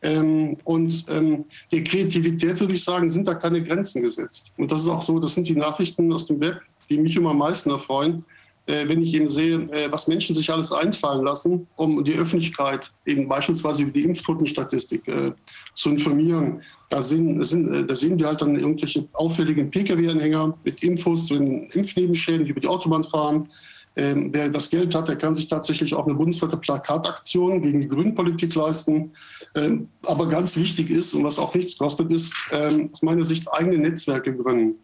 [0.00, 4.52] Ähm, und ähm, der Kreativität, würde ich sagen, sind da keine Grenzen gesetzt.
[4.56, 7.30] Und das ist auch so, das sind die Nachrichten aus dem Web, die mich immer
[7.30, 8.24] am meisten erfreuen
[8.66, 13.28] wenn ich eben sehe, äh, was Menschen sich alles einfallen lassen, um die Öffentlichkeit eben
[13.28, 15.32] beispielsweise über die Impftotenstatistik äh,
[15.74, 16.62] zu informieren.
[16.88, 21.70] Da, sind, sind, da sehen wir halt dann irgendwelche auffälligen Pkw-Anhänger mit Infos zu den
[21.70, 23.48] Impfnebenschäden, die über die Autobahn fahren.
[23.94, 27.88] Ähm, wer das Geld hat, der kann sich tatsächlich auch eine bundesweite Plakataktion gegen die
[27.88, 29.12] Grünpolitik leisten.
[29.54, 33.52] Ähm, aber ganz wichtig ist und was auch nichts kostet, ist ähm, aus meiner Sicht
[33.52, 34.76] eigene Netzwerke gründen.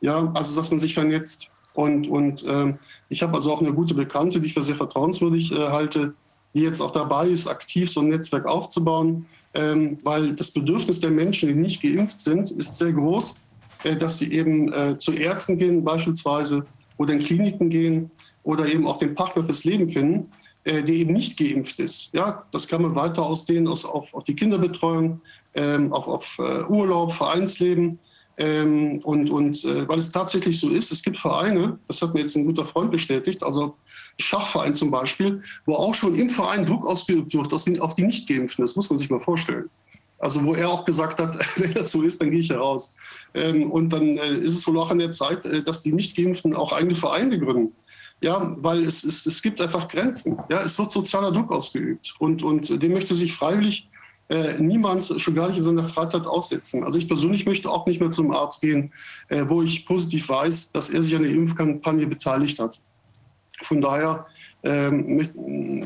[0.00, 1.51] Ja, also dass man sich vernetzt.
[1.74, 5.52] Und, und ähm, ich habe also auch eine gute Bekannte, die ich für sehr vertrauenswürdig
[5.52, 6.14] äh, halte,
[6.54, 11.10] die jetzt auch dabei ist, aktiv so ein Netzwerk aufzubauen, ähm, weil das Bedürfnis der
[11.10, 13.40] Menschen, die nicht geimpft sind, ist sehr groß,
[13.84, 16.66] äh, dass sie eben äh, zu Ärzten gehen beispielsweise
[16.98, 18.10] oder in Kliniken gehen
[18.42, 20.30] oder eben auch den Partner fürs Leben finden,
[20.64, 22.10] äh, der eben nicht geimpft ist.
[22.12, 25.20] Ja, das kann man weiter ausdehnen aus, auf, auf die Kinderbetreuung,
[25.54, 27.98] ähm, auf, auf uh, Urlaub, Vereinsleben.
[28.38, 32.20] Ähm, und und äh, weil es tatsächlich so ist, es gibt Vereine, das hat mir
[32.20, 33.76] jetzt ein guter Freund bestätigt, also
[34.18, 38.64] Schachverein zum Beispiel, wo auch schon im Verein Druck ausgeübt wird auf die Nichtgeimpften.
[38.64, 39.68] Das muss man sich mal vorstellen.
[40.18, 42.96] Also wo er auch gesagt hat, wenn das so ist, dann gehe ich heraus.
[43.34, 46.54] Ähm, und dann äh, ist es wohl auch an der Zeit, äh, dass die Nicht-Geimpften
[46.54, 47.74] auch eigene Vereine gründen.
[48.20, 50.38] Ja, weil es, es, es gibt einfach Grenzen.
[50.48, 52.14] Ja, es wird sozialer Druck ausgeübt.
[52.20, 53.88] Und, und dem möchte sich freiwillig
[54.32, 56.84] äh, niemand, schon gar nicht in seiner Freizeit aussetzen.
[56.84, 58.90] Also ich persönlich möchte auch nicht mehr zum Arzt gehen,
[59.28, 62.80] äh, wo ich positiv weiß, dass er sich an der Impfkampagne beteiligt hat.
[63.60, 64.26] Von daher
[64.62, 65.28] ähm,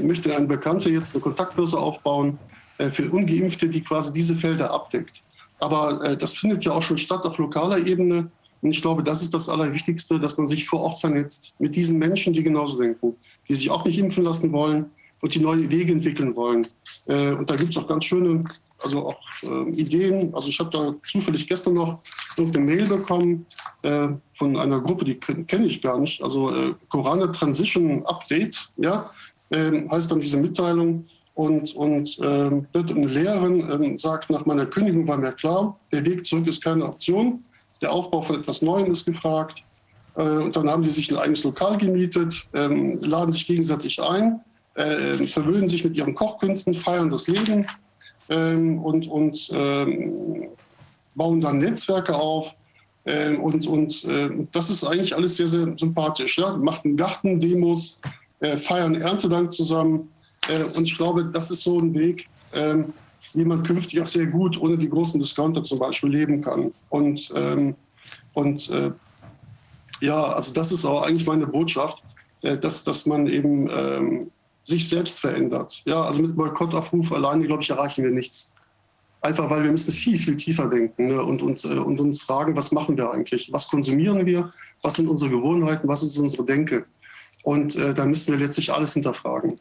[0.07, 2.39] möchte ein Bekannter jetzt eine Kontaktbörse aufbauen
[2.79, 5.25] äh, für Ungeimpfte, die quasi diese Felder abdeckt.
[5.59, 8.31] Aber äh, das findet ja auch schon statt auf lokaler Ebene.
[8.63, 11.99] Und ich glaube, das ist das Allerwichtigste, dass man sich vor Ort vernetzt mit diesen
[11.99, 13.17] Menschen, die genauso denken,
[13.49, 14.87] die sich auch nicht impfen lassen wollen
[15.23, 16.67] und die neue Wege entwickeln wollen.
[17.07, 18.45] Äh, und da gibt es auch ganz schöne
[18.83, 20.35] also auch äh, Ideen.
[20.35, 21.99] Also ich habe da zufällig gestern noch
[22.37, 23.47] eine Mail bekommen
[23.83, 26.23] äh, von einer Gruppe, die kenne ich gar nicht.
[26.23, 29.11] Also äh, Korana Transition Update, ja,
[29.51, 31.07] ähm, heißt dann diese Mitteilung.
[31.35, 36.25] Und, und ähm, eine Lehrerin ähm, sagt, nach meiner Kündigung war mir klar, der Weg
[36.25, 37.45] zurück ist keine Option.
[37.83, 39.63] Der Aufbau von etwas Neuem ist gefragt.
[40.17, 44.41] Äh, und dann haben die sich ein eigenes Lokal gemietet, laden sich gegenseitig ein,
[44.77, 47.67] äh, verwöhnen sich mit ihren Kochkünsten, feiern das Leben
[48.29, 50.49] ähm, und, und ähm,
[51.15, 52.55] bauen dann Netzwerke auf.
[53.07, 56.39] Ähm, und und äh, das ist eigentlich alles sehr, sehr sympathisch.
[56.39, 56.57] Ja?
[56.57, 58.01] Machen Gartendemos,
[58.41, 60.11] äh, feiern Erntedank zusammen.
[60.49, 62.93] Äh, und ich glaube, das ist so ein Weg, ähm,
[63.33, 66.73] wie man künftig auch sehr gut ohne die großen Discounter zum Beispiel leben kann.
[66.91, 67.75] Und, ähm,
[68.35, 68.91] und äh,
[70.01, 72.03] ja, also das ist auch eigentlich meine Botschaft,
[72.43, 74.31] äh, dass, dass man eben ähm,
[74.67, 75.83] sich selbst verändert.
[75.85, 78.53] Ja, also mit Boykottaufruf alleine, glaube ich, erreichen wir nichts.
[79.21, 81.23] Einfach weil wir müssen viel, viel tiefer denken ne?
[81.23, 83.53] und, uns, äh, und uns fragen, was machen wir eigentlich?
[83.53, 84.53] Was konsumieren wir?
[84.83, 85.89] Was sind unsere Gewohnheiten?
[85.89, 86.85] Was ist unsere Denke?
[87.45, 89.55] Und äh, da müssen wir letztlich alles hinterfragen.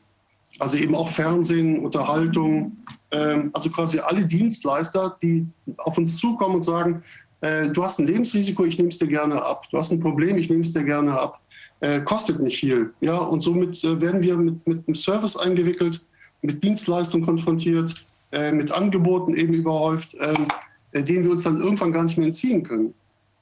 [0.58, 2.78] Also eben auch Fernsehen, Unterhaltung,
[3.12, 5.46] ähm, also quasi alle Dienstleister, die
[5.78, 7.04] auf uns zukommen und sagen,
[7.42, 9.66] äh, du hast ein Lebensrisiko, ich nehme es dir gerne ab.
[9.70, 11.45] Du hast ein Problem, ich nehme es dir gerne ab
[11.80, 12.94] äh, kostet nicht viel.
[13.02, 16.02] Ja, und somit äh, werden wir mit, mit einem Service eingewickelt,
[16.42, 20.48] mit Dienstleistungen konfrontiert, äh, mit Angeboten eben überhäuft, ähm,
[20.92, 22.94] äh, denen wir uns dann irgendwann gar nicht mehr entziehen können.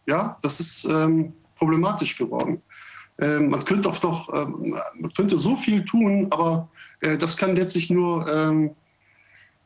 [0.05, 2.61] Ja, das ist ähm, problematisch geworden.
[3.19, 6.69] Ähm, man könnte auch noch, ähm, man könnte so viel tun, aber
[6.99, 8.75] äh, das kann letztlich nur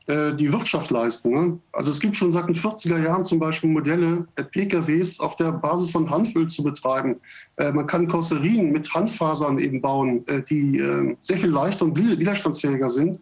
[0.08, 1.32] die Wirtschaft leisten.
[1.32, 1.60] Ne?
[1.74, 5.52] Also es gibt schon seit den 40er Jahren zum Beispiel Modelle, äh, PKWs auf der
[5.52, 7.18] Basis von Hanföl zu betreiben.
[7.58, 12.90] Äh, man kann Karosserien mit Handfasern eben bauen, die ähm, sehr viel leichter und widerstandsfähiger
[12.90, 13.20] sind.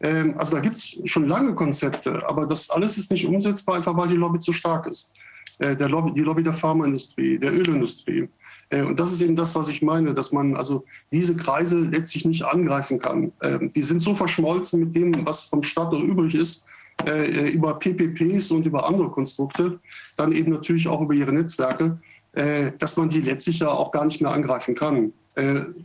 [0.00, 3.96] Ähm, also da gibt es schon lange Konzepte, aber das alles ist nicht umsetzbar, einfach
[3.96, 5.14] weil die Lobby zu stark ist.
[5.60, 8.28] Lobby, die Lobby der Pharmaindustrie, der Ölindustrie.
[8.70, 12.24] Äh, und das ist eben das, was ich meine, dass man also diese Kreise letztlich
[12.24, 13.32] nicht angreifen kann.
[13.42, 16.66] Ähm, die sind so verschmolzen mit dem, was vom Staat noch übrig ist,
[17.06, 19.78] äh, über PPPs und über andere Konstrukte,
[20.16, 21.98] dann eben natürlich auch über ihre Netzwerke,
[22.32, 25.12] äh, dass man die letztlich ja auch gar nicht mehr angreifen kann.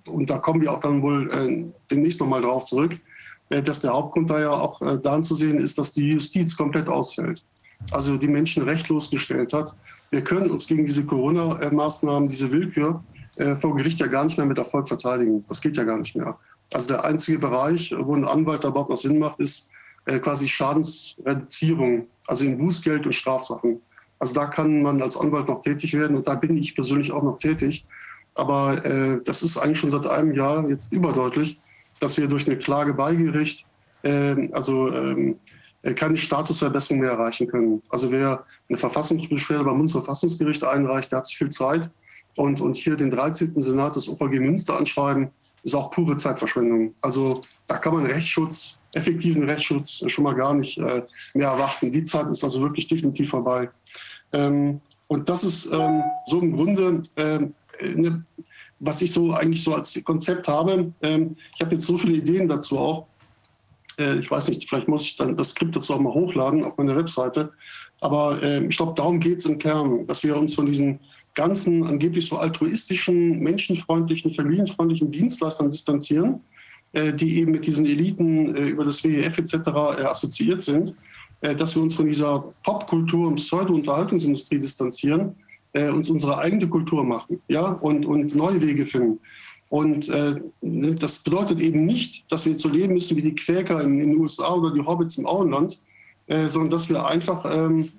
[0.08, 2.98] Und da kommen wir auch dann wohl demnächst nochmal drauf zurück,
[3.50, 7.44] dass der Hauptgrund da ja auch daran zu sehen ist, dass die Justiz komplett ausfällt.
[7.92, 9.76] Also die Menschen rechtlos gestellt hat
[10.14, 13.04] wir können uns gegen diese Corona-Maßnahmen, diese Willkür
[13.36, 15.44] äh, vor Gericht ja gar nicht mehr mit Erfolg verteidigen.
[15.50, 16.38] Das geht ja gar nicht mehr.
[16.72, 19.72] Also der einzige Bereich, wo ein Anwalt da überhaupt noch Sinn macht, ist
[20.06, 23.82] äh, quasi Schadensreduzierung, also in Bußgeld und Strafsachen.
[24.20, 27.24] Also da kann man als Anwalt noch tätig werden und da bin ich persönlich auch
[27.24, 27.86] noch tätig.
[28.36, 31.60] Aber äh, das ist eigentlich schon seit einem Jahr jetzt überdeutlich,
[32.00, 33.66] dass wir durch eine Klage bei Gericht,
[34.04, 35.53] äh, also ähm, äh,
[35.96, 37.82] keine Statusverbesserung mehr erreichen können.
[37.90, 41.90] Also wer eine Verfassungsbeschwerde beim Bundesverfassungsgericht einreicht, der hat sich viel Zeit.
[42.36, 43.60] Und, und hier den 13.
[43.62, 45.30] Senat des OVG Münster anschreiben,
[45.64, 46.94] ist auch pure Zeitverschwendung.
[47.02, 51.92] Also da kann man Rechtsschutz, effektiven Rechtsschutz schon mal gar nicht äh, mehr erwarten.
[51.92, 53.70] Die Zeit ist also wirklich definitiv vorbei.
[54.32, 58.26] Ähm, und das ist ähm, so im Grunde, ähm, ne,
[58.80, 60.92] was ich so eigentlich so als Konzept habe.
[61.02, 63.08] Ähm, ich habe jetzt so viele Ideen dazu auch.
[63.98, 66.78] Äh, ich weiß nicht, vielleicht muss ich dann das Skript dazu auch mal hochladen auf
[66.78, 67.52] meiner Webseite.
[68.02, 71.00] Aber äh, ich glaube, darum geht es im Kern, dass wir uns von diesen
[71.36, 76.42] ganzen angeblich so altruistischen, menschenfreundlichen, familienfreundlichen Dienstleistern distanzieren,
[76.94, 79.54] äh, die eben mit diesen Eliten äh, über das WEF etc.
[79.54, 80.96] Äh, assoziiert sind,
[81.42, 85.36] dass wir uns von dieser Popkultur und Pseudo-Unterhaltungsindustrie distanzieren,
[85.74, 89.20] uns unsere eigene Kultur machen ja, und, und neue Wege finden.
[89.74, 93.82] Und äh, ne, das bedeutet eben nicht, dass wir so leben müssen wie die Quäker
[93.82, 95.80] in, in den USA oder die Hobbits im Auenland,
[96.28, 97.90] äh, sondern dass wir einfach ähm,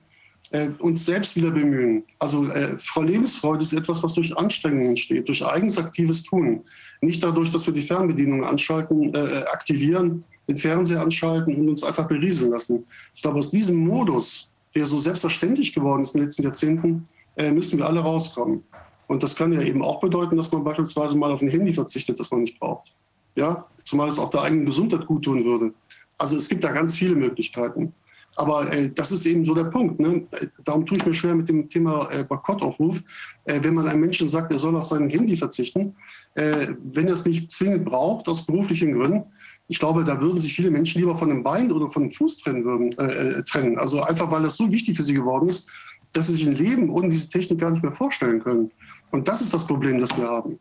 [0.53, 2.05] äh, uns selbst wieder bemühen.
[2.21, 6.63] Also äh, Lebensfreude ist etwas, was durch Anstrengungen entsteht, durch eigenes aktives Tun.
[7.01, 12.07] Nicht dadurch, dass wir die Fernbedienung anschalten, äh, aktivieren den Fernseher anschalten und uns einfach
[12.07, 12.85] berieseln lassen.
[13.17, 17.51] Ich glaube, aus diesem Modus, der so selbstverständlich geworden ist in den letzten Jahrzehnten, äh,
[17.51, 18.63] müssen wir alle rauskommen.
[19.07, 22.19] Und das kann ja eben auch bedeuten, dass man beispielsweise mal auf ein Handy verzichtet,
[22.19, 22.95] das man nicht braucht.
[23.37, 25.73] Ja, zumal es auch der eigenen Gesundheit gut tun würde.
[26.17, 27.93] Also es gibt da ganz viele Möglichkeiten.
[28.37, 30.01] Aber äh, das ist eben so der Punkt.
[30.01, 30.27] Ne?
[30.65, 33.01] Darum tue ich mir schwer mit dem Thema äh, Boykottaufruf.
[33.45, 35.95] Äh, wenn man einem Menschen sagt, er soll auf sein Handy verzichten,
[36.35, 39.25] äh, wenn er es nicht zwingend braucht, aus beruflichen Gründen,
[39.67, 42.39] ich glaube, da würden sich viele Menschen lieber von dem Bein oder von dem Fuß
[42.39, 43.79] trennen, würden, äh, äh, trennen.
[43.79, 45.71] Also einfach, weil das so wichtig für sie geworden ist,
[46.15, 48.71] dass sie sich ein Leben ohne diese Technik gar nicht mehr vorstellen können.
[49.11, 50.59] Und das ist das Problem, das wir haben.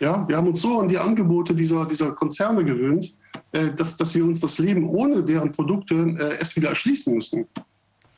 [0.00, 3.12] Ja, wir haben uns so an die Angebote dieser, dieser Konzerne gewöhnt,
[3.52, 7.46] äh, dass, dass wir uns das Leben ohne deren Produkte äh, erst wieder erschließen müssen.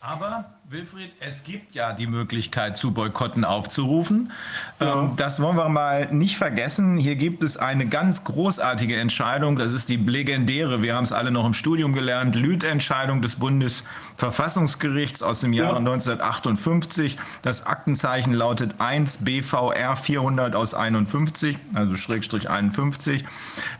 [0.00, 4.32] Aber, Wilfried, es gibt ja die Möglichkeit, zu Boykotten aufzurufen.
[4.78, 5.00] Ja.
[5.00, 6.98] Ähm, das wollen wir mal nicht vergessen.
[6.98, 9.56] Hier gibt es eine ganz großartige Entscheidung.
[9.56, 15.22] Das ist die legendäre, wir haben es alle noch im Studium gelernt, Lüth-Entscheidung des Bundesverfassungsgerichts
[15.22, 15.78] aus dem Jahre ja.
[15.78, 17.16] 1958.
[17.40, 23.24] Das Aktenzeichen lautet 1 BVR 400 aus 51, also Schrägstrich 51.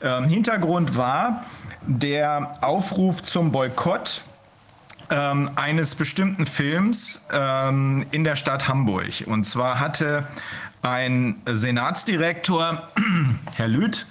[0.01, 1.45] Ähm, Hintergrund war
[1.87, 4.23] der Aufruf zum Boykott
[5.11, 9.25] ähm, eines bestimmten Films ähm, in der Stadt Hamburg.
[9.27, 10.27] Und zwar hatte
[10.83, 12.89] ein Senatsdirektor,
[13.55, 14.07] Herr Lüth,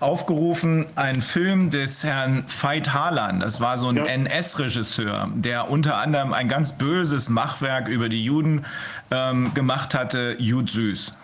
[0.00, 4.04] aufgerufen, einen Film des Herrn Veit Harlan, das war so ein ja.
[4.04, 8.64] NS-Regisseur, der unter anderem ein ganz böses Machwerk über die Juden
[9.10, 11.14] ähm, gemacht hatte, Jud Süß.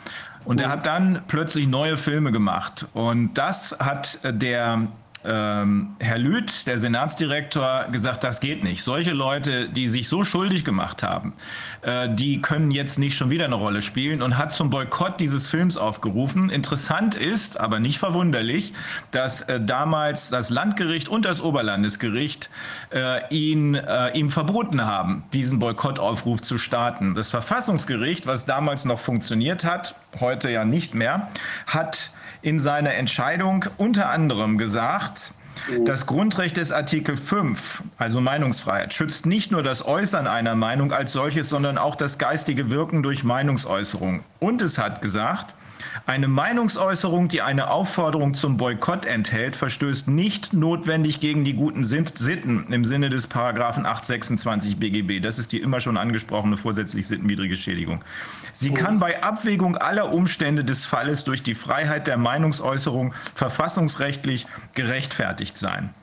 [0.45, 2.87] Und er hat dann plötzlich neue Filme gemacht.
[2.95, 4.87] Und das hat der
[5.29, 8.83] ähm, Herr Lüth, der Senatsdirektor, gesagt, das geht nicht.
[8.83, 11.35] Solche Leute, die sich so schuldig gemacht haben,
[11.83, 15.47] äh, die können jetzt nicht schon wieder eine Rolle spielen und hat zum Boykott dieses
[15.47, 16.49] Films aufgerufen.
[16.49, 18.73] Interessant ist, aber nicht verwunderlich,
[19.11, 22.49] dass äh, damals das Landgericht und das Oberlandesgericht
[22.91, 27.13] äh, ihn, äh, ihm verboten haben, diesen Boykottaufruf zu starten.
[27.13, 31.29] Das Verfassungsgericht, was damals noch funktioniert hat, heute ja nicht mehr,
[31.67, 35.33] hat in seiner Entscheidung unter anderem gesagt,
[35.85, 41.13] das Grundrecht des Artikel 5, also Meinungsfreiheit, schützt nicht nur das Äußern einer Meinung als
[41.13, 44.23] solches, sondern auch das geistige Wirken durch Meinungsäußerung.
[44.39, 45.55] Und es hat gesagt,
[46.07, 52.73] eine Meinungsäußerung, die eine Aufforderung zum Boykott enthält, verstößt nicht notwendig gegen die guten Sitten
[52.73, 55.21] im Sinne des Paragraphen 826 BGB.
[55.23, 58.05] Das ist die immer schon angesprochene vorsätzlich sittenwidrige Schädigung.
[58.53, 65.57] Sie kann bei Abwägung aller Umstände des Falles durch die Freiheit der Meinungsäußerung verfassungsrechtlich gerechtfertigt
[65.57, 65.95] sein.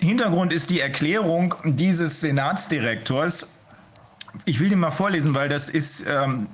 [0.00, 3.57] Hintergrund ist die Erklärung dieses Senatsdirektors,
[4.44, 6.46] ich will den mal vorlesen, weil das ist, ähm,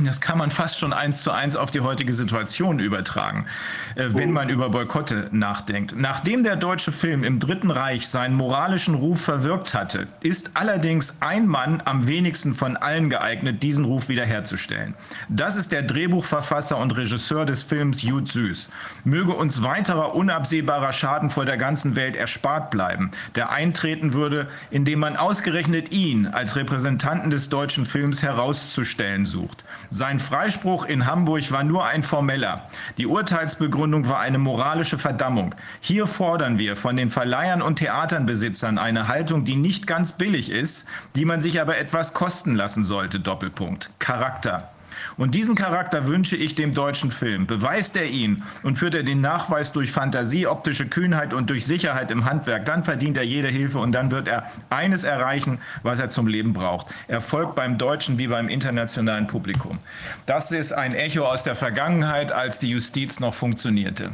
[0.00, 3.46] das kann man fast schon eins zu eins auf die heutige Situation übertragen,
[3.94, 5.94] äh, wenn man über Boykotte nachdenkt.
[5.96, 11.46] Nachdem der deutsche Film im Dritten Reich seinen moralischen Ruf verwirkt hatte, ist allerdings ein
[11.46, 14.94] Mann am wenigsten von allen geeignet, diesen Ruf wiederherzustellen.
[15.28, 18.70] Das ist der Drehbuchverfasser und Regisseur des Films Jud Süß.
[19.04, 25.00] Möge uns weiterer unabsehbarer Schaden vor der ganzen Welt erspart bleiben, der eintreten würde, indem
[25.00, 29.64] man ausgerechnet ihn als Repräsentanten Qualitäten des deutschen Films herauszustellen sucht.
[29.90, 32.68] Sein Freispruch in Hamburg war nur ein formeller.
[32.96, 35.54] Die Urteilsbegründung war eine moralische Verdammung.
[35.80, 40.86] Hier fordern wir von den Verleihern und Theaternbesitzern eine Haltung, die nicht ganz billig ist,
[41.16, 43.20] die man sich aber etwas kosten lassen sollte.
[43.20, 43.90] Doppelpunkt.
[43.98, 44.70] Charakter.
[45.18, 47.46] Und diesen Charakter wünsche ich dem deutschen Film.
[47.46, 52.12] Beweist er ihn und führt er den Nachweis durch Fantasie, optische Kühnheit und durch Sicherheit
[52.12, 56.08] im Handwerk, dann verdient er jede Hilfe und dann wird er eines erreichen, was er
[56.08, 56.86] zum Leben braucht.
[57.08, 59.78] Erfolg beim deutschen wie beim internationalen Publikum.
[60.26, 64.12] Das ist ein Echo aus der Vergangenheit, als die Justiz noch funktionierte.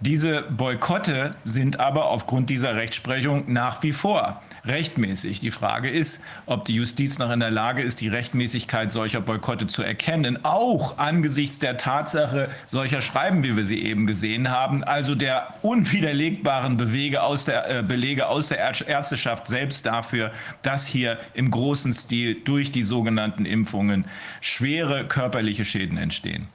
[0.00, 5.40] Diese Boykotte sind aber aufgrund dieser Rechtsprechung nach wie vor rechtmäßig.
[5.40, 9.66] Die Frage ist, ob die Justiz noch in der Lage ist, die Rechtmäßigkeit solcher Boykotte
[9.66, 15.14] zu erkennen, auch angesichts der Tatsache solcher Schreiben, wie wir sie eben gesehen haben, also
[15.14, 21.50] der unwiderlegbaren Bewege aus der, äh, Belege aus der Ärzteschaft selbst dafür, dass hier im
[21.50, 24.04] großen Stil durch die sogenannten Impfungen
[24.40, 26.48] schwere körperliche Schäden entstehen.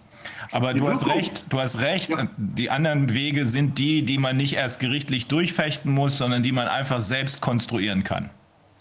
[0.52, 2.10] Aber du hast recht, du hast recht.
[2.10, 2.28] Ja.
[2.38, 6.68] Die anderen Wege sind die, die man nicht erst gerichtlich durchfechten muss, sondern die man
[6.68, 8.30] einfach selbst konstruieren kann.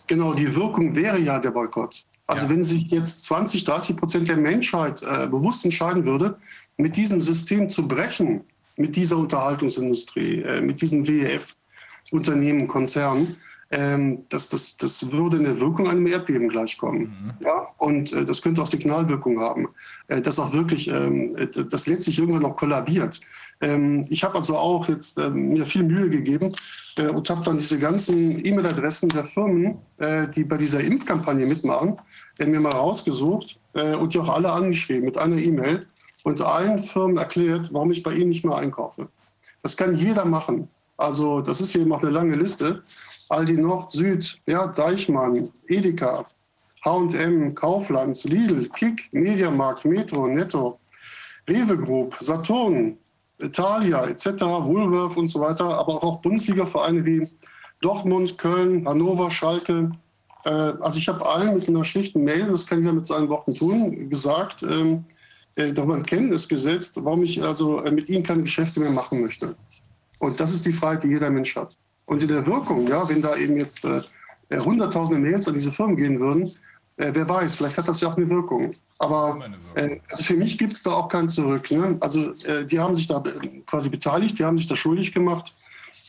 [0.07, 2.05] Genau, die Wirkung wäre ja der Boykott.
[2.27, 2.51] Also ja.
[2.53, 6.39] wenn sich jetzt 20, 30 Prozent der Menschheit äh, bewusst entscheiden würde,
[6.77, 8.43] mit diesem System zu brechen,
[8.77, 13.37] mit dieser Unterhaltungsindustrie, äh, mit diesen WEF-Unternehmen, Konzernen,
[13.71, 17.37] ähm, das, das, das würde eine Wirkung einem Erdbeben gleichkommen.
[17.41, 17.45] Mhm.
[17.45, 17.69] Ja?
[17.79, 19.69] Und äh, das könnte auch Signalwirkung haben,
[20.09, 21.37] äh, dass auch wirklich, ähm,
[21.71, 23.21] das letztlich irgendwann noch kollabiert.
[23.61, 26.53] Ähm, ich habe also auch jetzt äh, mir viel Mühe gegeben
[26.97, 31.99] äh, und habe dann diese ganzen E-Mail-Adressen der Firmen, äh, die bei dieser Impfkampagne mitmachen,
[32.39, 35.87] mir mal rausgesucht und die auch alle angeschrieben mit einer E-Mail
[36.23, 39.09] und allen Firmen erklärt, warum ich bei ihnen nicht mehr einkaufe.
[39.63, 40.69] Das kann jeder machen.
[40.97, 42.83] Also das ist hier auch eine lange Liste.
[43.29, 46.27] Aldi Nord, Süd, ja, Deichmann, Edeka,
[46.85, 50.79] H&M, Kaufland, Lidl, Kick, Mediamarkt, Metro, Netto,
[51.49, 52.99] Rewe Group, Saturn,
[53.39, 57.29] Italia etc., Woolworth und so weiter, aber auch Bundesliga-Vereine wie
[57.81, 59.93] Dortmund, Köln, Hannover, Schalke.
[60.45, 63.29] Äh, also ich habe allen mit einer schlichten Mail, das kann ich ja mit seinen
[63.29, 65.05] Worten tun, gesagt, ähm,
[65.57, 69.21] äh, darüber in Kenntnis gesetzt, warum ich also äh, mit ihnen keine Geschäfte mehr machen
[69.21, 69.55] möchte.
[70.19, 71.77] Und das ist die Freiheit, die jeder Mensch hat.
[72.07, 74.01] Und in der Wirkung, ja, wenn da eben jetzt äh,
[74.51, 76.51] hunderttausende Mails an diese Firmen gehen würden,
[76.97, 78.71] äh, wer weiß, vielleicht hat das ja auch eine Wirkung.
[78.99, 79.41] Aber
[79.75, 81.71] äh, also für mich gibt es da auch kein Zurück.
[81.71, 81.97] Ne?
[82.01, 83.23] Also äh, die haben sich da
[83.67, 85.55] quasi beteiligt, die haben sich da schuldig gemacht.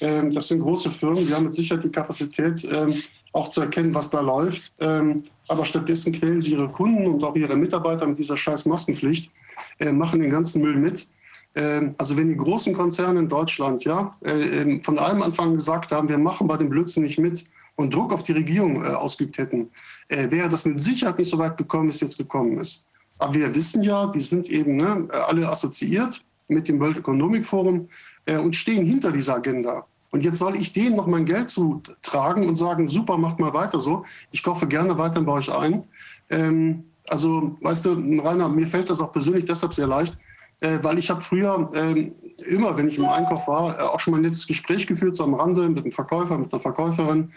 [0.02, 2.94] Ähm, das sind große Firmen, die haben mit Sicherheit die Kapazität, ähm,
[3.32, 4.74] auch zu erkennen, was da läuft.
[4.80, 9.32] Ähm, aber stattdessen quälen sie ihre Kunden und auch ihre Mitarbeiter mit dieser scheiß Maskenpflicht,
[9.80, 11.08] äh, machen den ganzen Müll mit.
[11.56, 15.92] Ähm, also wenn die großen Konzerne in Deutschland ja äh, ähm, von allem Anfang gesagt
[15.92, 19.38] haben, wir machen bei dem Blödsinn nicht mit und Druck auf die Regierung äh, ausgeübt
[19.38, 19.70] hätten,
[20.08, 22.86] äh, wäre das mit Sicherheit nicht so weit gekommen, wie es jetzt gekommen ist.
[23.18, 27.88] Aber wir wissen ja, die sind eben ne, alle assoziiert mit dem World Economic Forum
[28.28, 29.86] und stehen hinter dieser Agenda.
[30.16, 33.82] Und jetzt soll ich denen noch mein Geld zutragen und sagen, super, macht mal weiter
[33.82, 34.06] so.
[34.32, 35.84] Ich kaufe gerne weiter bei euch ein.
[36.30, 40.18] Ähm, also, weißt du, Rainer, mir fällt das auch persönlich deshalb sehr leicht,
[40.62, 42.14] äh, weil ich habe früher äh,
[42.48, 45.26] immer, wenn ich im Einkauf war, äh, auch schon mal ein nettes Gespräch geführt, so
[45.26, 47.34] am Rande mit einem Verkäufer, mit einer Verkäuferin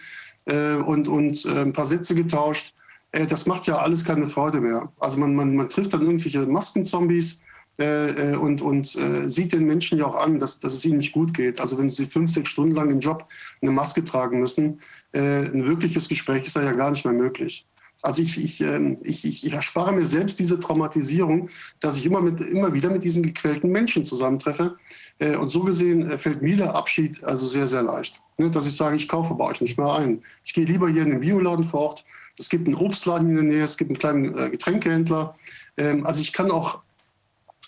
[0.49, 2.75] äh, und, und äh, ein paar Sätze getauscht.
[3.13, 4.91] Äh, das macht ja alles keine Freude mehr.
[4.99, 7.45] Also man, man, man trifft dann irgendwelche Maskenzombies
[7.81, 11.61] und, und sieht den Menschen ja auch an, dass, dass es ihnen nicht gut geht.
[11.61, 13.29] Also wenn sie fünf, sechs Stunden lang im Job
[13.63, 14.81] eine Maske tragen müssen,
[15.13, 17.69] ein wirkliches Gespräch ist da ja gar nicht mehr möglich.
[18.03, 22.41] Also ich, ich, ähm, ich, ich, erspare mir selbst diese Traumatisierung, dass ich immer, mit,
[22.41, 24.77] immer wieder mit diesen gequälten Menschen zusammentreffe.
[25.19, 28.23] Äh, und so gesehen äh, fällt mir der Abschied also sehr, sehr leicht.
[28.37, 30.23] Ne, dass ich sage, ich kaufe bei euch nicht mehr ein.
[30.45, 32.05] Ich gehe lieber hier in den Bioladen vor Ort.
[32.39, 35.37] Es gibt einen Obstladen in der Nähe, es gibt einen kleinen äh, Getränkehändler.
[35.77, 36.81] Ähm, also ich kann auch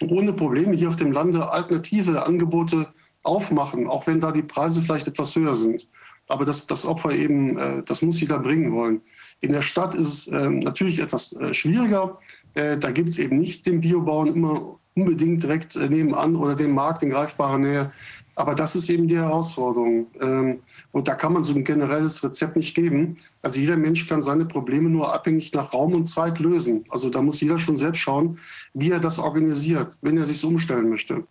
[0.00, 2.88] ohne Probleme hier auf dem Lande alternative Angebote
[3.22, 5.88] aufmachen, auch wenn da die Preise vielleicht etwas höher sind.
[6.26, 9.02] Aber das, das Opfer eben, das muss jeder bringen wollen.
[9.40, 12.18] In der Stadt ist es äh, natürlich etwas schwieriger.
[12.54, 17.02] Da gibt es eben nicht den Biobauern immer unbedingt direkt äh, nebenan oder den Markt
[17.02, 17.92] in greifbarer Nähe.
[18.34, 20.06] Aber das ist eben die Herausforderung.
[20.20, 20.60] Ähm,
[20.92, 23.18] und da kann man so ein generelles Rezept nicht geben.
[23.42, 26.84] Also jeder Mensch kann seine Probleme nur abhängig nach Raum und Zeit lösen.
[26.88, 28.38] Also da muss jeder schon selbst schauen,
[28.72, 31.24] wie er das organisiert, wenn er sich so umstellen möchte.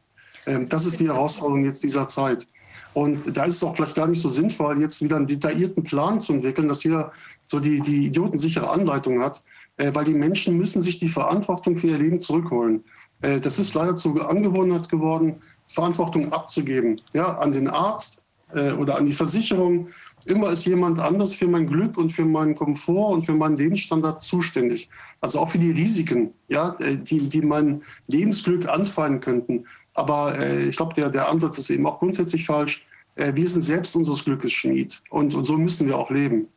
[0.45, 2.47] Ähm, das ist die Herausforderung jetzt dieser Zeit.
[2.93, 6.19] Und da ist es auch vielleicht gar nicht so sinnvoll, jetzt wieder einen detaillierten Plan
[6.19, 7.11] zu entwickeln, dass jeder
[7.45, 9.43] so die, die idiotensichere Anleitung hat,
[9.77, 12.83] äh, weil die Menschen müssen sich die Verantwortung für ihr Leben zurückholen.
[13.21, 17.01] Äh, das ist leider zur Angewohnheit geworden, Verantwortung abzugeben.
[17.13, 19.89] Ja, an den Arzt äh, oder an die Versicherung.
[20.25, 24.21] Immer ist jemand anders für mein Glück und für meinen Komfort und für meinen Lebensstandard
[24.21, 24.89] zuständig.
[25.21, 29.65] Also auch für die Risiken, ja, äh, die, die mein Lebensglück anfallen könnten.
[29.93, 32.85] Aber äh, ich glaube, der, der Ansatz ist eben auch grundsätzlich falsch.
[33.15, 36.47] Äh, wir sind selbst unseres Glückes Schmied und, und so müssen wir auch leben.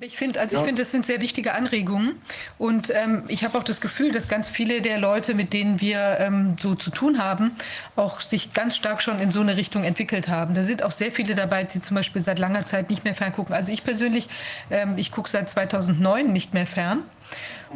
[0.00, 0.60] Ich finde, also ja.
[0.60, 2.20] ich finde, das sind sehr wichtige Anregungen.
[2.58, 6.16] Und ähm, ich habe auch das Gefühl, dass ganz viele der Leute, mit denen wir
[6.18, 7.52] ähm, so zu tun haben,
[7.94, 10.56] auch sich ganz stark schon in so eine Richtung entwickelt haben.
[10.56, 13.54] Da sind auch sehr viele dabei, die zum Beispiel seit langer Zeit nicht mehr ferngucken.
[13.54, 14.26] Also ich persönlich,
[14.68, 17.04] ähm, ich gucke seit 2009 nicht mehr fern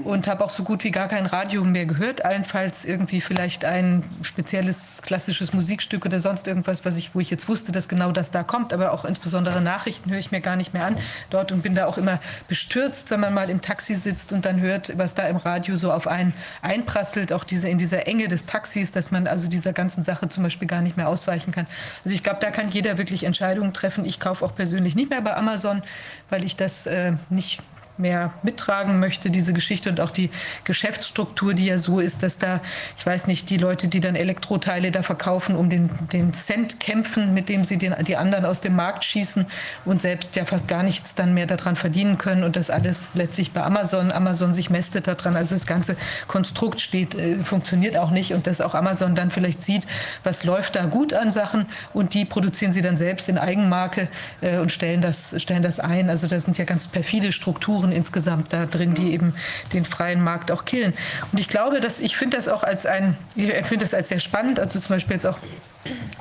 [0.05, 2.25] und habe auch so gut wie gar kein Radio mehr gehört.
[2.25, 7.49] Allenfalls irgendwie vielleicht ein spezielles klassisches Musikstück oder sonst irgendwas, was ich, wo ich jetzt
[7.49, 8.73] wusste, dass genau das da kommt.
[8.73, 10.97] Aber auch insbesondere Nachrichten höre ich mir gar nicht mehr an
[11.31, 14.61] dort und bin da auch immer bestürzt, wenn man mal im Taxi sitzt und dann
[14.61, 17.33] hört, was da im Radio so auf einen einprasselt.
[17.33, 20.69] Auch diese in dieser Enge des Taxis, dass man also dieser ganzen Sache zum Beispiel
[20.69, 21.67] gar nicht mehr ausweichen kann.
[22.05, 24.05] Also ich glaube, da kann jeder wirklich Entscheidungen treffen.
[24.05, 25.83] Ich kaufe auch persönlich nicht mehr bei Amazon,
[26.31, 27.61] weil ich das äh, nicht
[27.99, 30.31] mehr mittragen möchte, diese Geschichte und auch die
[30.65, 32.61] Geschäftsstruktur, die ja so ist, dass da,
[32.97, 37.35] ich weiß nicht, die Leute, die dann Elektroteile da verkaufen, um den, den Cent kämpfen,
[37.35, 39.47] mit dem sie den, die anderen aus dem Markt schießen
[39.85, 43.53] und selbst ja fast gar nichts dann mehr daran verdienen können und das alles letztlich
[43.53, 45.97] bei Amazon, Amazon sich mästet daran, also das ganze
[46.27, 49.85] Konstrukt steht, äh, funktioniert auch nicht und dass auch Amazon dann vielleicht sieht,
[50.25, 54.09] was läuft da gut an Sachen und die produzieren sie dann selbst in Eigenmarke
[54.41, 56.11] äh, und stellen das, stellen das ein.
[56.11, 59.34] Also das sind ja ganz perfide Strukturen Faktoren insgesamt da drin, die eben
[59.72, 60.93] den freien Markt auch killen.
[61.32, 64.20] Und ich glaube, dass ich finde das auch als ein, ich finde das als sehr
[64.20, 65.39] spannend, also zum Beispiel jetzt auch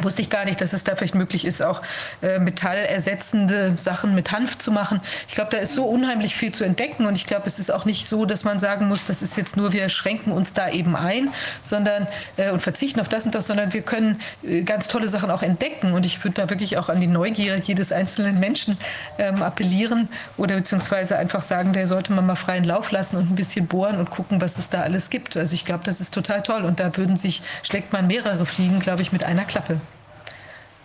[0.02, 1.82] wusste ich gar nicht, dass es da vielleicht möglich ist, auch
[2.22, 5.02] äh, metallersetzende Sachen mit Hanf zu machen.
[5.28, 7.86] Ich glaube, da ist so unheimlich viel zu entdecken und ich glaube, es ist auch
[7.86, 10.96] nicht so, dass man sagen muss, das ist jetzt nur, wir schränken uns da eben
[10.96, 11.30] ein,
[11.62, 12.08] sondern
[12.38, 15.44] äh, und verzichten auf das und das, sondern wir können äh, ganz tolle Sachen auch
[15.44, 18.78] entdecken und ich würde da wirklich auch an die Neugier jedes einzelnen Menschen
[19.18, 23.36] ähm, appellieren oder beziehungsweise einfach sagen, der sollte man mal freien Lauf lassen und ein
[23.36, 25.38] bisschen bohren und gucken, was es da alles gibt.
[25.38, 28.80] Also ich glaube, das ist total toll und da würden sich, schlägt man mehrere Fliegen,
[28.80, 29.82] glaube ich, mit einer Klappe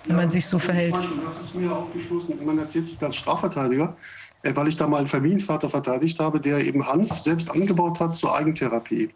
[0.05, 0.97] wenn ja, man sich so verhält.
[1.25, 3.97] Das ist mir aufgeschlossen in meiner Tätigkeit als Strafverteidiger,
[4.43, 8.17] äh, weil ich da mal einen Familienvater verteidigt habe, der eben Hanf selbst angebaut hat
[8.17, 9.11] zur Eigentherapie.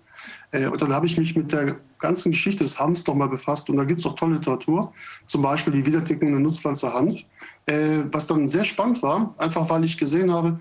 [0.52, 3.76] Äh, und dann habe ich mich mit der ganzen Geschichte des Hanfs nochmal befasst und
[3.78, 4.92] da gibt es auch tolle Literatur,
[5.26, 7.20] zum Beispiel die wiedertickende Nutzpflanze Hanf,
[7.66, 10.60] äh, was dann sehr spannend war, einfach weil ich gesehen habe,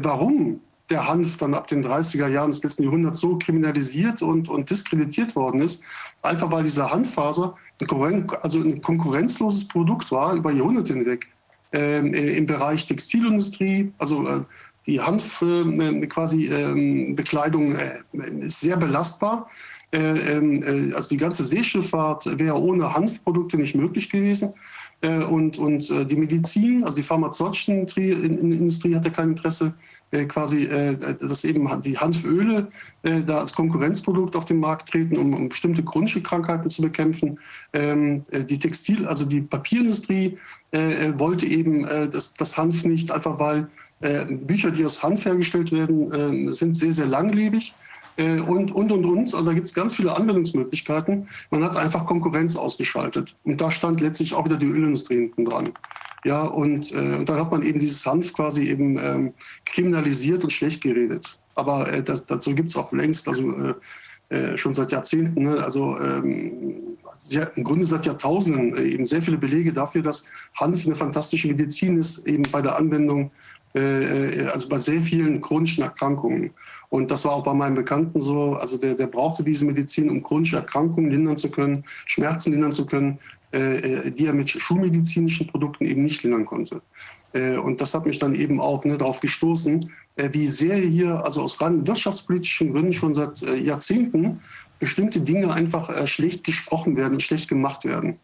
[0.00, 0.60] warum
[0.90, 5.34] der Hanf dann ab den 30er Jahren des letzten Jahrhunderts so kriminalisiert und, und diskreditiert
[5.34, 5.82] worden ist,
[6.22, 11.28] einfach weil diese Hanffaser ein, also ein konkurrenzloses Produkt war über Jahrhunderte hinweg
[11.72, 14.40] ähm, äh, im Bereich Textilindustrie, also äh,
[14.86, 17.98] die Hanf äh, quasi ähm, Bekleidung äh,
[18.40, 19.48] ist sehr belastbar.
[19.92, 24.54] Äh, ähm, äh, also die ganze Seeschifffahrt wäre ohne Hanfprodukte nicht möglich gewesen.
[25.02, 29.74] und, und die Medizin, also die pharmazeutische Industrie hatte kein Interesse
[30.10, 32.68] quasi, äh, dass eben die Hanföle
[33.02, 37.38] äh, da als Konkurrenzprodukt auf den Markt treten, um, um bestimmte chronische Krankheiten zu bekämpfen.
[37.72, 40.38] Ähm, die Textil, also die Papierindustrie
[41.16, 43.68] wollte eben das, das Hanf nicht, einfach weil
[44.28, 47.74] Bücher, die aus Hanf hergestellt werden, sind sehr, sehr langlebig.
[48.18, 49.34] Und, und, und, und.
[49.34, 51.28] Also da gibt es ganz viele Anwendungsmöglichkeiten.
[51.50, 53.36] Man hat einfach Konkurrenz ausgeschaltet.
[53.44, 55.72] Und da stand letztlich auch wieder die Ölindustrie hinten dran.
[56.26, 59.32] Ja, und, äh, und dann hat man eben dieses Hanf quasi eben ähm,
[59.64, 61.38] kriminalisiert und schlecht geredet.
[61.54, 63.74] Aber äh, das, dazu gibt es auch längst, also äh,
[64.34, 65.62] äh, schon seit Jahrzehnten, ne?
[65.62, 66.96] also ähm,
[67.54, 70.24] im Grunde seit Jahrtausenden äh, eben sehr viele Belege dafür, dass
[70.56, 73.30] Hanf eine fantastische Medizin ist, eben bei der Anwendung,
[73.76, 76.50] äh, also bei sehr vielen chronischen Erkrankungen.
[76.88, 78.54] Und das war auch bei meinem Bekannten so.
[78.54, 82.84] Also der, der brauchte diese Medizin, um chronische Erkrankungen lindern zu können, Schmerzen lindern zu
[82.84, 83.18] können.
[83.56, 86.82] Äh, die er mit schulmedizinischen Produkten eben nicht lindern konnte.
[87.32, 91.24] Äh, und das hat mich dann eben auch ne, darauf gestoßen, äh, wie sehr hier,
[91.24, 94.40] also aus rein wirtschaftspolitischen Gründen schon seit Jahrzehnten,
[94.78, 98.18] bestimmte Dinge einfach schlecht gesprochen werden, schlecht gemacht werden.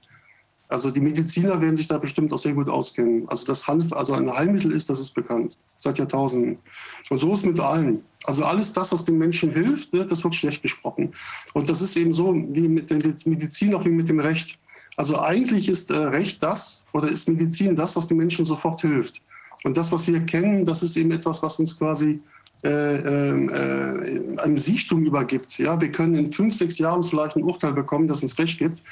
[0.68, 3.26] Also die Mediziner werden sich da bestimmt auch sehr gut auskennen.
[3.28, 6.58] Also dass Hanf also ein Heilmittel ist, das ist bekannt seit Jahrtausenden.
[7.08, 8.02] Und so ist mit allen.
[8.24, 11.12] Also alles das, was den Menschen hilft, ne, das wird schlecht gesprochen.
[11.54, 14.58] Und das ist eben so wie mit der Medizin, auch wie mit dem Recht.
[14.96, 19.22] Also eigentlich ist äh, Recht das oder ist Medizin das, was den Menschen sofort hilft.
[19.64, 22.20] Und das, was wir kennen, das ist eben etwas, was uns quasi
[22.64, 25.58] äh, äh, einem Siechtum übergibt.
[25.58, 28.82] Ja, wir können in fünf, sechs Jahren vielleicht ein Urteil bekommen, das uns Recht gibt.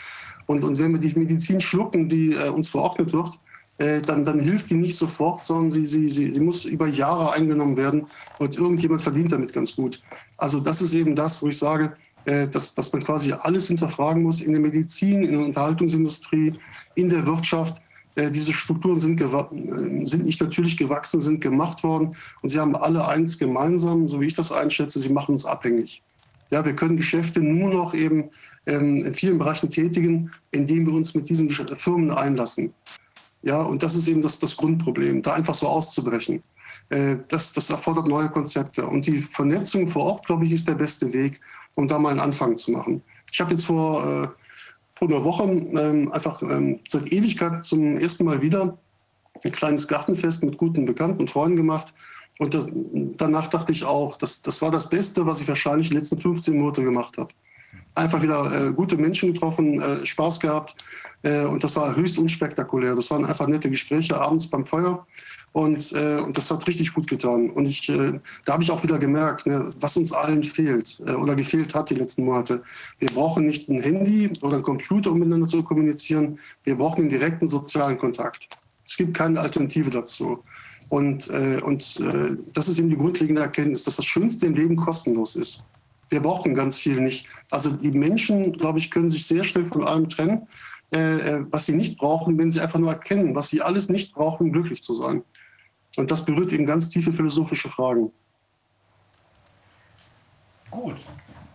[0.46, 3.38] Und, und wenn wir die Medizin schlucken, die äh, uns verordnet wird,
[3.78, 7.32] äh, dann, dann hilft die nicht sofort, sondern sie, sie, sie, sie muss über Jahre
[7.32, 10.03] eingenommen werden und irgendjemand verdient damit ganz gut.
[10.36, 14.40] Also das ist eben das, wo ich sage, dass, dass man quasi alles hinterfragen muss
[14.40, 16.54] in der Medizin, in der Unterhaltungsindustrie,
[16.94, 17.80] in der Wirtschaft.
[18.16, 22.74] Äh, diese Strukturen sind, äh, sind nicht natürlich gewachsen, sind gemacht worden und sie haben
[22.76, 26.02] alle eins gemeinsam, so wie ich das einschätze, sie machen uns abhängig.
[26.50, 28.30] Ja, wir können Geschäfte nur noch eben
[28.66, 32.74] ähm, in vielen Bereichen tätigen, indem wir uns mit diesen Firmen einlassen.
[33.42, 36.42] Ja, und das ist eben das, das Grundproblem, da einfach so auszubrechen.
[37.28, 38.84] Das, das erfordert neue Konzepte.
[38.84, 41.41] Und die Vernetzung vor Ort, glaube ich, ist der beste Weg,
[41.76, 43.03] um da mal einen Anfang zu machen.
[43.30, 44.28] Ich habe jetzt vor, äh,
[44.97, 48.76] vor einer Woche ähm, einfach ähm, seit Ewigkeit zum ersten Mal wieder
[49.45, 51.95] ein kleines Gartenfest mit guten Bekannten und Freunden gemacht.
[52.38, 55.95] Und das, danach dachte ich auch, das, das war das Beste, was ich wahrscheinlich die
[55.95, 57.32] letzten 15 Monate gemacht habe.
[57.95, 60.76] Einfach wieder äh, gute Menschen getroffen, äh, Spaß gehabt.
[61.22, 62.95] Äh, und das war höchst unspektakulär.
[62.95, 65.07] Das waren einfach nette Gespräche abends beim Feuer.
[65.53, 67.51] Und, äh, und das hat richtig gut getan.
[67.51, 71.12] Und ich, äh, da habe ich auch wieder gemerkt, ne, was uns allen fehlt äh,
[71.12, 72.62] oder gefehlt hat die letzten Monate.
[73.01, 76.38] Wir brauchen nicht ein Handy oder einen Computer, um miteinander zu kommunizieren.
[76.62, 78.49] Wir brauchen einen direkten sozialen Kontakt.
[78.86, 80.43] Es gibt keine Alternative dazu.
[80.88, 82.03] Und, und
[82.53, 85.62] das ist eben die grundlegende Erkenntnis, dass das Schönste im Leben kostenlos ist.
[86.11, 87.28] Wir brauchen ganz viel nicht.
[87.50, 90.48] Also die Menschen, glaube ich, können sich sehr schnell von allem trennen,
[90.90, 94.48] äh, was sie nicht brauchen, wenn sie einfach nur erkennen, was sie alles nicht brauchen,
[94.48, 95.22] um glücklich zu sein.
[95.96, 98.12] Und das berührt eben ganz tiefe philosophische Fragen.
[100.70, 100.96] Gut.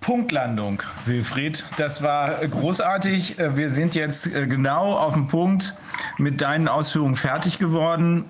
[0.02, 1.66] Punktlandung, Wilfried.
[1.78, 3.38] Das war großartig.
[3.40, 5.74] Wir sind jetzt äh, genau auf dem Punkt
[6.18, 8.26] mit deinen Ausführungen fertig geworden.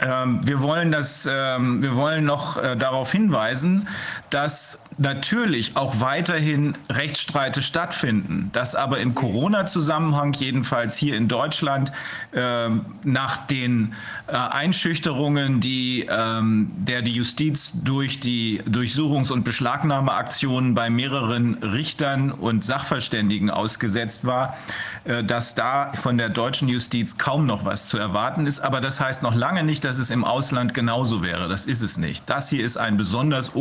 [0.00, 3.88] Ähm, wir wollen, das, ähm, wir wollen noch äh, darauf hinweisen,
[4.30, 11.92] dass natürlich auch weiterhin Rechtsstreite stattfinden, dass aber im Corona-Zusammenhang, jedenfalls hier in Deutschland,
[12.32, 12.68] äh,
[13.04, 13.94] nach den
[14.26, 22.32] äh, Einschüchterungen, die ähm, der die Justiz durch die Durchsuchungs- und Beschlagnahmeaktionen bei mehreren Richtern
[22.32, 24.56] und Sachverständigen ausgesetzt war,
[25.04, 28.60] äh, dass da von der deutschen Justiz kaum noch was zu erwarten ist.
[28.60, 31.48] Aber das heißt noch lange nicht, dass es im Ausland genauso wäre.
[31.48, 32.28] Das ist es nicht.
[32.28, 33.54] Das hier ist ein besonders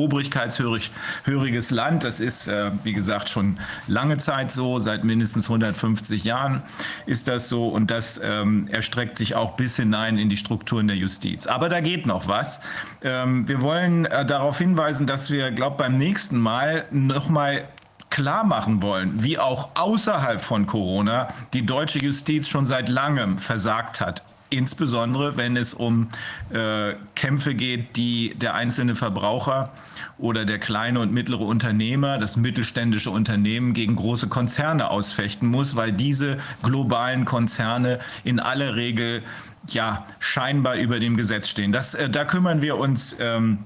[1.27, 2.03] obrigkeitshöriges Land.
[2.03, 3.57] Das ist, äh, wie gesagt, schon
[3.87, 4.79] lange Zeit so.
[4.79, 6.61] Seit mindestens 150 Jahren
[7.05, 7.67] ist das so.
[7.67, 11.47] Und das ähm, erstreckt sich auch bis hinein in die Strukturen der Justiz.
[11.47, 12.61] Aber da geht noch was.
[13.01, 17.67] Ähm, wir wollen äh, darauf hinweisen, dass wir, glaube beim nächsten Mal noch mal
[18.09, 23.99] klar machen wollen, wie auch außerhalb von Corona die deutsche Justiz schon seit langem versagt
[23.99, 24.23] hat.
[24.49, 26.07] Insbesondere wenn es um
[26.51, 29.73] äh, Kämpfe geht, die der einzelne Verbraucher
[30.19, 35.91] oder der kleine und mittlere Unternehmer, das mittelständische Unternehmen gegen große Konzerne ausfechten muss, weil
[35.91, 39.21] diese globalen Konzerne in aller Regel
[39.67, 41.71] ja scheinbar über dem Gesetz stehen.
[41.71, 43.15] Das, äh, da kümmern wir uns.
[43.19, 43.59] Ähm,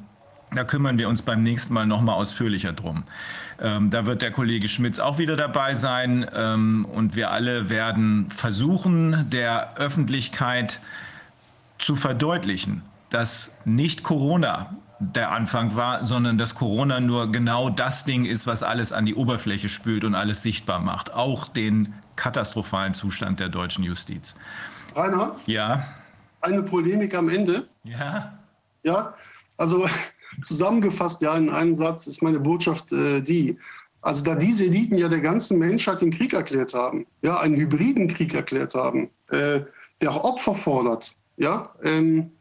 [0.53, 3.03] da kümmern wir uns beim nächsten Mal noch mal ausführlicher drum.
[3.61, 8.29] Ähm, da wird der Kollege Schmitz auch wieder dabei sein ähm, und wir alle werden
[8.31, 10.81] versuchen, der Öffentlichkeit
[11.77, 18.25] zu verdeutlichen, dass nicht Corona der Anfang war, sondern dass Corona nur genau das Ding
[18.25, 23.39] ist, was alles an die Oberfläche spült und alles sichtbar macht, auch den katastrophalen Zustand
[23.39, 24.35] der deutschen Justiz.
[24.95, 25.35] Rainer?
[25.45, 25.87] Ja.
[26.41, 27.67] Eine Polemik am Ende.
[27.83, 28.37] Ja.
[28.83, 29.15] Ja,
[29.57, 29.87] also
[30.41, 33.57] Zusammengefasst, ja, in einem Satz ist meine Botschaft äh, die,
[34.01, 38.07] also da diese Eliten ja der ganzen Menschheit den Krieg erklärt haben, ja, einen hybriden
[38.07, 39.61] Krieg erklärt haben, äh,
[39.99, 42.31] der auch Opfer fordert, ja, ähm,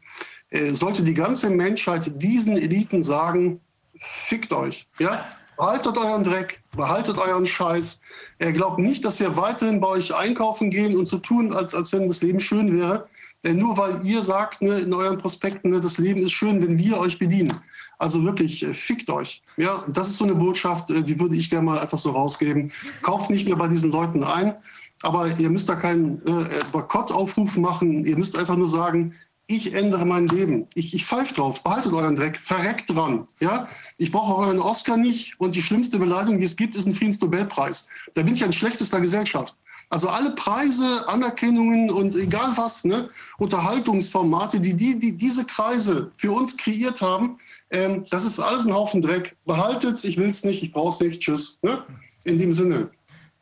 [0.71, 3.61] sollte die ganze Menschheit diesen Eliten sagen,
[3.97, 8.01] fickt euch, ja, behaltet euren Dreck, behaltet euren Scheiß.
[8.39, 11.93] Er glaubt nicht, dass wir weiterhin bei euch einkaufen gehen und so tun, als, als
[11.93, 13.07] wenn das Leben schön wäre.
[13.43, 16.77] Denn nur weil ihr sagt ne, in euren Prospekten, ne, das Leben ist schön, wenn
[16.77, 17.53] wir euch bedienen.
[17.97, 19.43] Also wirklich, äh, fickt euch.
[19.57, 22.71] Ja, das ist so eine Botschaft, äh, die würde ich gerne mal einfach so rausgeben.
[23.01, 24.55] Kauft nicht mehr bei diesen Leuten ein.
[25.03, 28.05] Aber ihr müsst da keinen äh, Boykottaufruf machen.
[28.05, 29.15] Ihr müsst einfach nur sagen,
[29.55, 30.67] ich ändere mein Leben.
[30.75, 33.27] Ich, ich pfeife drauf, behaltet euren Dreck, verreckt dran.
[33.39, 33.67] Ja?
[33.97, 37.87] Ich brauche euren Oscar nicht und die schlimmste Beleidigung, die es gibt, ist ein Friedensnobelpreis.
[38.13, 39.55] Da bin ich ein schlechtester Gesellschaft.
[39.89, 46.31] Also alle Preise, Anerkennungen und egal was, ne, Unterhaltungsformate, die, die, die diese Kreise für
[46.31, 47.37] uns kreiert haben,
[47.71, 49.35] ähm, das ist alles ein Haufen Dreck.
[49.45, 51.59] Behaltet's, ich will's nicht, ich brauch's nicht, tschüss.
[51.61, 51.83] Ne?
[52.23, 52.89] In dem Sinne,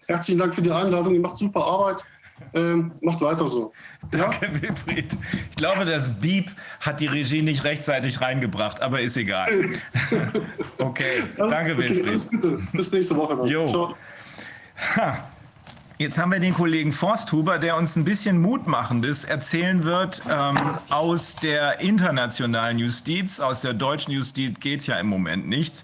[0.08, 2.04] herzlichen Dank für die Einladung, ihr macht super Arbeit.
[2.54, 3.72] Ähm, macht weiter so.
[4.12, 4.62] Danke, ja?
[4.62, 5.18] Wilfried.
[5.50, 9.50] Ich glaube, das Beep hat die Regie nicht rechtzeitig reingebracht, aber ist egal.
[10.78, 12.08] okay, danke, okay, Wilfried.
[12.08, 12.60] Alles Gute.
[12.74, 13.36] Bis nächste Woche.
[13.36, 13.48] Dann.
[13.48, 13.68] Jo.
[13.68, 13.96] Ciao.
[14.96, 15.30] Ha.
[16.02, 20.58] Jetzt haben wir den Kollegen Forsthuber, der uns ein bisschen Mutmachendes erzählen wird ähm,
[20.90, 23.42] aus der internationalen Justiz.
[23.42, 25.84] Aus der deutschen Justiz geht es ja im Moment nichts.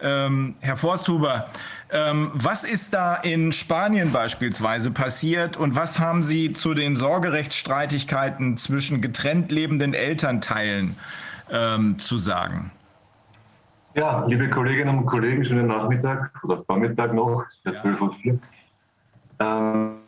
[0.00, 1.48] Ähm, Herr Forsthuber,
[1.94, 9.02] was ist da in Spanien beispielsweise passiert und was haben Sie zu den Sorgerechtsstreitigkeiten zwischen
[9.02, 10.96] getrennt lebenden Elternteilen
[11.50, 12.72] ähm, zu sagen?
[13.94, 18.12] Ja, liebe Kolleginnen und Kollegen, schönen Nachmittag oder Vormittag noch, es ist ja 12 Uhr.
[18.14, 18.38] 4
[19.40, 19.98] ähm,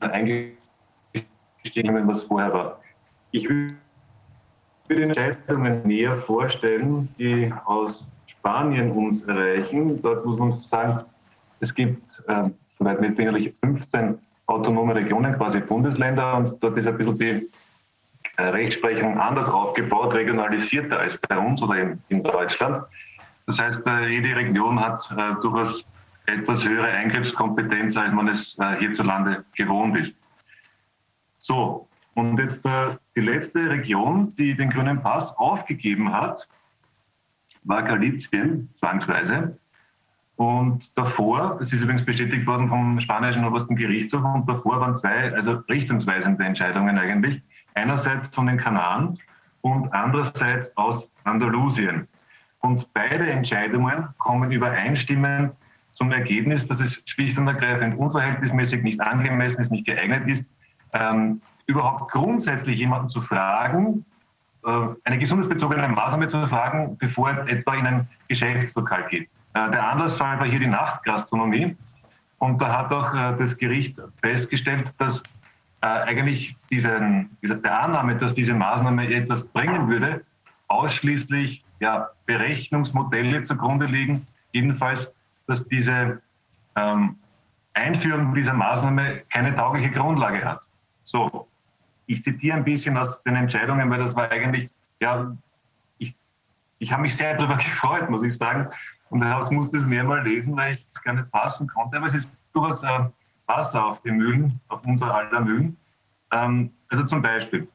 [0.00, 0.56] eingestiegen,
[2.06, 2.78] was vorher war.
[3.30, 3.74] Ich würde
[4.90, 8.06] den Entscheidungen näher vorstellen, die aus
[8.42, 10.02] Spanien uns erreichen.
[10.02, 11.04] Dort muss man sagen,
[11.60, 17.18] es gibt, äh, soweit lächerlich, 15 autonome Regionen, quasi Bundesländer, und dort ist ein bisschen
[17.18, 17.48] die
[18.38, 22.84] äh, Rechtsprechung anders aufgebaut, regionalisierter als bei uns oder in, in Deutschland.
[23.46, 25.86] Das heißt, äh, jede Region hat äh, durchaus
[26.26, 30.16] etwas höhere Eingriffskompetenz, als man es äh, hierzulande gewohnt ist.
[31.38, 36.48] So, und jetzt äh, die letzte Region, die den grünen Pass aufgegeben hat,
[37.64, 39.54] war Galizien, zwangsweise.
[40.36, 45.32] Und davor, das ist übrigens bestätigt worden vom spanischen obersten Gerichtshof, und davor waren zwei,
[45.34, 47.42] also richtungsweisende Entscheidungen eigentlich.
[47.74, 49.18] Einerseits von den Kanaren
[49.60, 52.08] und andererseits aus Andalusien.
[52.60, 55.56] Und beide Entscheidungen kommen übereinstimmend
[55.94, 60.44] zum Ergebnis, dass es schlicht und ergreifend unverhältnismäßig, nicht angemessen ist, nicht geeignet ist,
[60.94, 64.04] ähm, überhaupt grundsätzlich jemanden zu fragen,
[64.64, 69.28] eine gesundheitsbezogene Maßnahme zu fragen, bevor er etwa in ein Geschäftslokal geht.
[69.54, 71.76] Äh, der Anlassfall war hier die Nachtgastronomie.
[72.38, 75.22] Und da hat auch äh, das Gericht festgestellt, dass
[75.82, 80.24] äh, eigentlich diesen, der Annahme, dass diese Maßnahme etwas bringen würde,
[80.68, 84.26] ausschließlich ja, Berechnungsmodelle zugrunde liegen.
[84.52, 85.12] Jedenfalls,
[85.46, 86.20] dass diese
[86.76, 87.16] ähm,
[87.74, 90.60] Einführung dieser Maßnahme keine taugliche Grundlage hat.
[91.04, 91.46] So,
[92.06, 95.34] ich zitiere ein bisschen aus den Entscheidungen, weil das war eigentlich, ja,
[95.98, 96.14] ich,
[96.78, 98.68] ich habe mich sehr darüber gefreut, muss ich sagen.
[99.10, 101.98] Und ich musste es mehrmals lesen, weil ich es gar nicht fassen konnte.
[101.98, 103.04] Aber es ist durchaus äh,
[103.46, 105.76] Wasser auf den Mühlen, auf unser aller Mühlen.
[106.30, 107.68] Ähm, also zum Beispiel,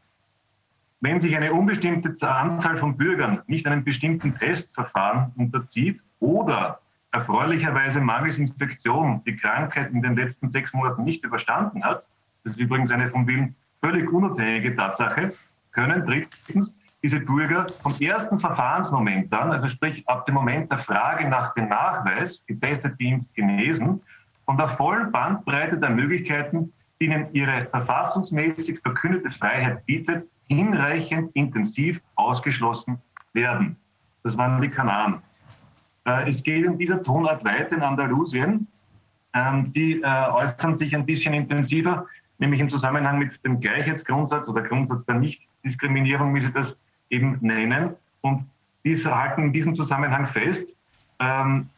[1.01, 6.79] wenn sich eine unbestimmte Anzahl von Bürgern nicht einem bestimmten Testverfahren unterzieht oder
[7.11, 12.05] erfreulicherweise mangels Infektion die Krankheit in den letzten sechs Monaten nicht überstanden hat,
[12.43, 15.33] das ist übrigens eine von Wien völlig unabhängige Tatsache,
[15.71, 21.29] können drittens diese Bürger vom ersten Verfahrensmoment an, also sprich ab dem Moment der Frage
[21.29, 24.01] nach dem Nachweis, getestet, geimpft, genesen,
[24.45, 32.01] von der vollen Bandbreite der Möglichkeiten, die ihnen ihre verfassungsmäßig verkündete Freiheit bietet, hinreichend intensiv
[32.15, 32.97] ausgeschlossen
[33.33, 33.77] werden.
[34.23, 35.21] Das waren die Kanaren.
[36.05, 38.67] Äh, es geht in dieser Tonart weiter in Andalusien.
[39.33, 42.07] Ähm, die äh, äußern sich ein bisschen intensiver,
[42.39, 46.79] nämlich im Zusammenhang mit dem Gleichheitsgrundsatz oder Grundsatz der Nichtdiskriminierung, wie sie das
[47.09, 47.95] eben nennen.
[48.21, 48.45] Und
[48.83, 50.73] diese halten in diesem Zusammenhang fest,
[51.19, 51.69] ähm,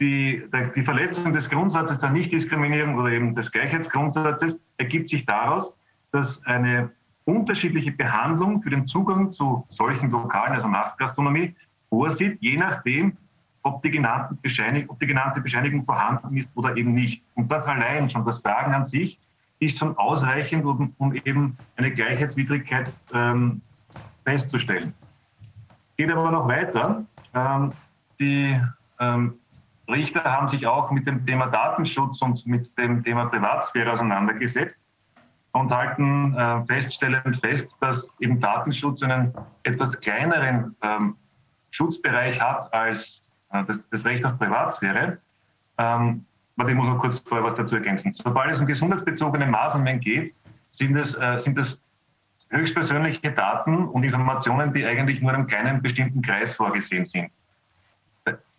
[0.00, 0.42] die,
[0.74, 5.76] die Verletzung des Grundsatzes der Nichtdiskriminierung oder eben des Gleichheitsgrundsatzes ergibt sich daraus,
[6.10, 6.90] dass eine
[7.24, 11.54] unterschiedliche Behandlung für den Zugang zu solchen Lokalen, also Nachtgastronomie,
[11.88, 13.16] vorsieht, je nachdem,
[13.62, 17.24] ob die genannte Bescheinigung vorhanden ist oder eben nicht.
[17.34, 19.18] Und das allein schon, das Fragen an sich,
[19.66, 23.60] ist schon ausreichend, um, um eben eine Gleichheitswidrigkeit ähm,
[24.24, 24.94] festzustellen.
[25.96, 27.04] Geht aber noch weiter.
[27.34, 27.72] Ähm,
[28.18, 28.60] die
[29.00, 29.34] ähm,
[29.88, 34.82] Richter haben sich auch mit dem Thema Datenschutz und mit dem Thema Privatsphäre auseinandergesetzt
[35.52, 41.16] und halten äh, feststellend fest, dass eben Datenschutz einen etwas kleineren ähm,
[41.70, 45.18] Schutzbereich hat als äh, das, das, Recht auf Privatsphäre.
[45.78, 46.24] Ähm,
[46.56, 48.12] aber ich muss noch kurz vorher was dazu ergänzen.
[48.12, 50.34] Sobald es um gesundheitsbezogene Maßnahmen geht,
[50.70, 51.82] sind es, äh, sind es
[52.50, 57.30] höchstpersönliche Daten und Informationen, die eigentlich nur einem kleinen bestimmten Kreis vorgesehen sind.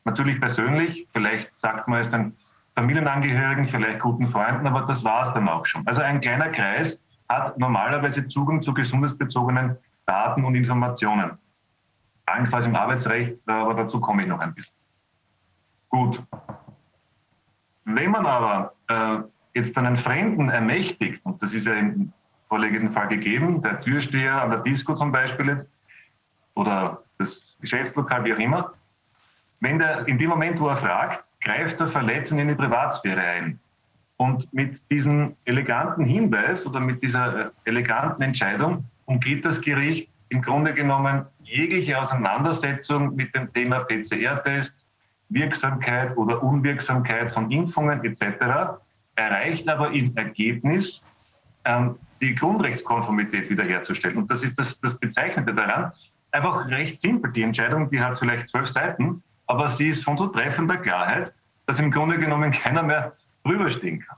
[0.03, 2.33] Natürlich persönlich, vielleicht sagt man es dann
[2.75, 5.87] Familienangehörigen, vielleicht guten Freunden, aber das war es dann auch schon.
[5.87, 11.31] Also ein kleiner Kreis hat normalerweise Zugang zu gesundheitsbezogenen Daten und Informationen.
[12.25, 14.73] Allenfalls im Arbeitsrecht, aber dazu komme ich noch ein bisschen.
[15.89, 16.21] Gut.
[17.85, 19.17] Wenn man aber äh,
[19.53, 22.11] jetzt einen Fremden ermächtigt, und das ist ja im
[22.49, 25.73] vorliegenden Fall gegeben, der Türsteher an der Disco zum Beispiel jetzt,
[26.55, 28.73] oder das Geschäftslokal, wie auch immer,
[29.61, 33.59] wenn der in dem Moment, wo er fragt, greift er Verletzung in die Privatsphäre ein.
[34.17, 40.41] Und mit diesem eleganten Hinweis oder mit dieser äh, eleganten Entscheidung umgeht das Gericht im
[40.41, 44.84] Grunde genommen jegliche Auseinandersetzung mit dem Thema PCR-Test,
[45.29, 48.79] Wirksamkeit oder Unwirksamkeit von Impfungen etc.,
[49.15, 51.03] erreicht aber im Ergebnis
[51.63, 54.17] ähm, die Grundrechtskonformität wiederherzustellen.
[54.17, 55.91] Und das ist das, das Bezeichnende daran.
[56.31, 57.31] Einfach recht simpel.
[57.31, 61.33] Die Entscheidung, die hat vielleicht zwölf Seiten, aber sie ist von so treffender Klarheit,
[61.65, 63.13] dass im Grunde genommen keiner mehr
[63.43, 64.17] drüberstehen kann.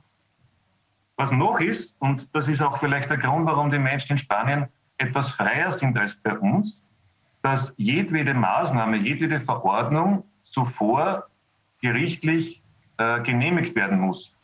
[1.18, 4.68] Was noch ist, und das ist auch vielleicht der Grund, warum die Menschen in Spanien
[4.98, 6.84] etwas freier sind als bei uns,
[7.42, 11.28] dass jedwede Maßnahme, jedwede Verordnung zuvor
[11.82, 12.62] gerichtlich
[12.98, 14.36] äh, genehmigt werden muss.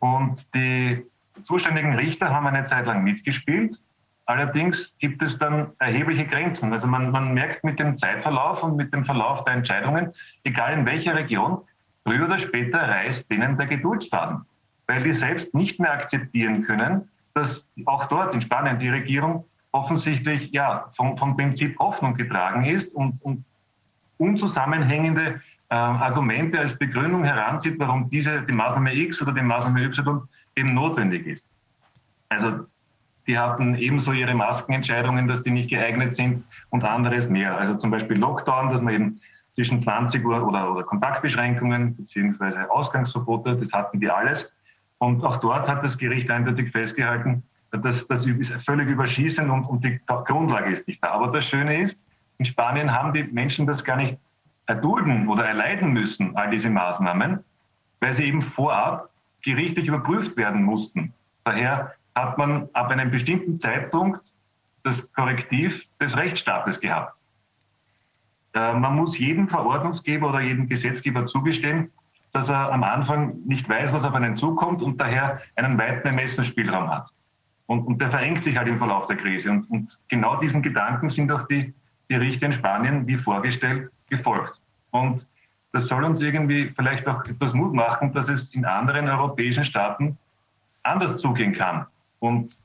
[0.00, 1.04] Und die
[1.42, 3.80] zuständigen Richter haben eine Zeit lang mitgespielt
[4.26, 6.72] Allerdings gibt es dann erhebliche Grenzen.
[6.72, 10.12] Also man, man merkt mit dem Zeitverlauf und mit dem Verlauf der Entscheidungen,
[10.44, 11.58] egal in welcher Region,
[12.04, 14.42] früher oder später reißt denen der Geduldsfaden,
[14.86, 20.52] weil die selbst nicht mehr akzeptieren können, dass auch dort in Spanien die Regierung offensichtlich
[20.52, 23.44] ja, vom, vom Prinzip Hoffnung getragen ist und, und
[24.18, 30.28] unzusammenhängende äh, Argumente als Begründung heranzieht, warum diese, die Maßnahme X oder die Maßnahme Y
[30.56, 31.46] eben notwendig ist.
[32.28, 32.66] Also
[33.26, 37.56] die hatten ebenso ihre Maskenentscheidungen, dass die nicht geeignet sind und anderes mehr.
[37.56, 39.20] Also zum Beispiel Lockdown, dass man eben
[39.54, 44.52] zwischen 20 Uhr oder, oder Kontaktbeschränkungen beziehungsweise Ausgangsverbote, das hatten die alles.
[44.98, 49.84] Und auch dort hat das Gericht eindeutig festgehalten, dass das ist völlig überschießend und, und
[49.84, 51.12] die Grundlage ist nicht da.
[51.12, 51.98] Aber das Schöne ist,
[52.42, 54.18] in Spanien haben die Menschen das gar nicht
[54.66, 57.38] erdulden oder erleiden müssen, all diese Maßnahmen,
[58.00, 59.10] weil sie eben vorab
[59.42, 61.12] gerichtlich überprüft werden mussten.
[61.44, 64.20] Daher hat man ab einem bestimmten Zeitpunkt
[64.82, 67.14] das Korrektiv des Rechtsstaates gehabt.
[68.54, 71.92] Äh, man muss jedem Verordnungsgeber oder jedem Gesetzgeber zugestehen,
[72.32, 76.90] dass er am Anfang nicht weiß, was auf einen zukommt und daher einen weiten Ermessensspielraum
[76.90, 77.08] hat.
[77.66, 79.52] Und, und der verengt sich halt im Verlauf der Krise.
[79.52, 81.72] Und, und genau diesen Gedanken sind auch die,
[82.12, 84.60] Berichte in Spanien, wie vorgestellt, gefolgt.
[84.90, 85.26] Und
[85.72, 90.18] das soll uns irgendwie vielleicht auch etwas Mut machen, dass es in anderen europäischen Staaten
[90.82, 91.86] anders zugehen kann
[92.18, 92.56] und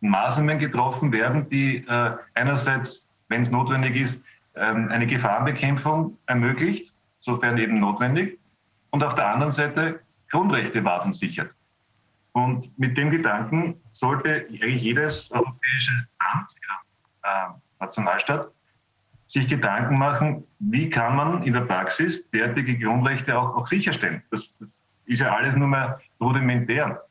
[0.00, 4.20] Maßnahmen getroffen werden, die äh, einerseits, wenn es notwendig ist,
[4.54, 8.38] ähm, eine Gefahrenbekämpfung ermöglicht, sofern eben notwendig,
[8.90, 10.00] und auf der anderen Seite
[10.30, 11.50] Grundrechte wahren sichert.
[12.32, 17.50] Und mit dem Gedanken sollte eigentlich jedes europäische Land, ja, äh,
[17.80, 18.50] Nationalstaat,
[19.32, 24.22] sich Gedanken machen, wie kann man in der Praxis derartige Grundrechte auch, auch sicherstellen.
[24.30, 27.02] Das, das ist ja alles nur mal rudimentär.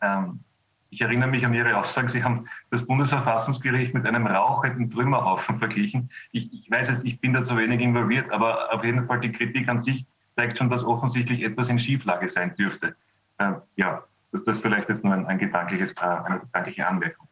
[0.00, 0.40] Ähm,
[0.88, 6.10] ich erinnere mich an Ihre Aussage, Sie haben das Bundesverfassungsgericht mit einem rauchenden Trümmerhaufen verglichen.
[6.32, 9.30] Ich, ich weiß jetzt, ich bin da zu wenig involviert, aber auf jeden Fall die
[9.30, 12.96] Kritik an sich zeigt schon, dass offensichtlich etwas in Schieflage sein dürfte.
[13.36, 14.02] Äh, ja,
[14.32, 17.28] das, das vielleicht jetzt nur ein, ein gedankliches, äh, eine gedankliche Anmerkung.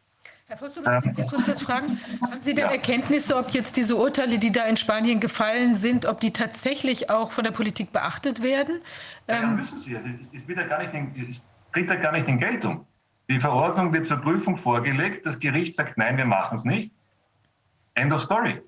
[0.49, 1.95] Herr Foster, darf ich Sie kurz was fragen?
[2.23, 2.71] Haben Sie denn ja.
[2.71, 7.31] Erkenntnisse, ob jetzt diese Urteile, die da in Spanien gefallen sind, ob die tatsächlich auch
[7.31, 8.81] von der Politik beachtet werden?
[9.27, 9.95] Ja, ähm, müssen Sie.
[9.95, 12.87] Also, es, wird ja gar nicht in, es tritt ja gar nicht in Geltung.
[13.29, 16.91] Die Verordnung wird zur Prüfung vorgelegt, das Gericht sagt, nein, wir machen es nicht.
[17.93, 18.59] End of story.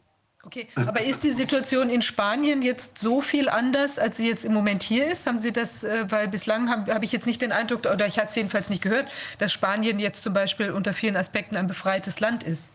[0.44, 4.54] Okay, aber ist die Situation in Spanien jetzt so viel anders, als sie jetzt im
[4.54, 5.28] Moment hier ist?
[5.28, 8.18] Haben Sie das, äh, weil bislang habe hab ich jetzt nicht den Eindruck, oder ich
[8.18, 12.20] habe es jedenfalls nicht gehört, dass Spanien jetzt zum Beispiel unter vielen Aspekten ein befreites
[12.20, 12.72] Land ist?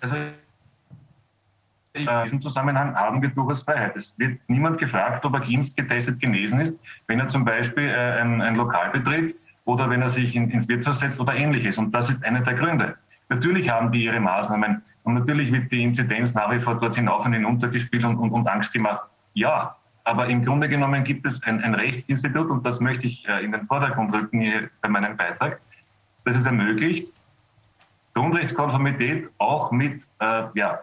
[0.00, 0.16] Also
[1.94, 3.96] in diesem Zusammenhang haben wir durchaus Freiheit.
[3.96, 6.74] Es wird niemand gefragt, ob er geimpft, getestet, genesen ist,
[7.08, 10.68] wenn er zum Beispiel äh, ein, ein Lokal betritt oder wenn er sich in, ins
[10.68, 11.76] Wirtshaus setzt oder ähnliches.
[11.76, 12.96] Und das ist einer der Gründe.
[13.30, 17.24] Natürlich haben die ihre Maßnahmen und natürlich wird die Inzidenz nach wie vor dort hinauf
[17.24, 19.08] und hinunter gespielt und, und, und Angst gemacht.
[19.32, 23.42] Ja, aber im Grunde genommen gibt es ein, ein Rechtsinstitut und das möchte ich äh,
[23.42, 25.62] in den Vordergrund rücken hier jetzt bei meinem Beitrag,
[26.26, 27.10] das es ermöglicht,
[28.12, 30.80] Grundrechtskonformität auch mit äh, ja,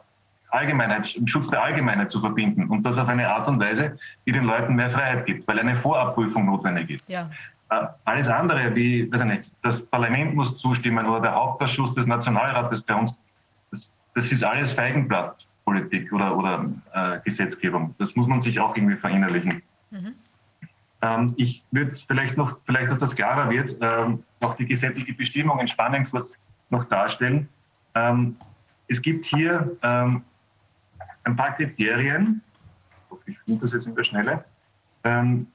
[0.49, 3.95] Allgemeinheit, Schutz der Allgemeinheit zu verbinden und das auf eine Art und Weise,
[4.25, 7.07] die den Leuten mehr Freiheit gibt, weil eine Vorabprüfung notwendig ist.
[7.07, 7.29] Ja.
[7.69, 12.95] Äh, alles andere, wie nicht, das Parlament muss zustimmen oder der Hauptausschuss des Nationalrates bei
[12.95, 13.15] uns,
[14.15, 17.93] das ist alles Feigenblattpolitik oder, oder äh, Gesetzgebung.
[17.99, 19.61] Das muss man sich auch irgendwie verinnerlichen.
[19.91, 20.15] Mhm.
[21.01, 25.59] Ähm, ich würde vielleicht noch, vielleicht, dass das klarer wird, ähm, noch die gesetzliche Bestimmung
[25.59, 26.33] in Spanien kurz
[26.69, 27.49] noch darstellen.
[27.93, 28.37] Ähm,
[28.87, 30.23] es gibt hier ähm,
[31.25, 32.41] ein paar Kriterien,
[33.25, 34.45] ich finde das jetzt in der Schnelle,
[35.03, 35.47] ähm,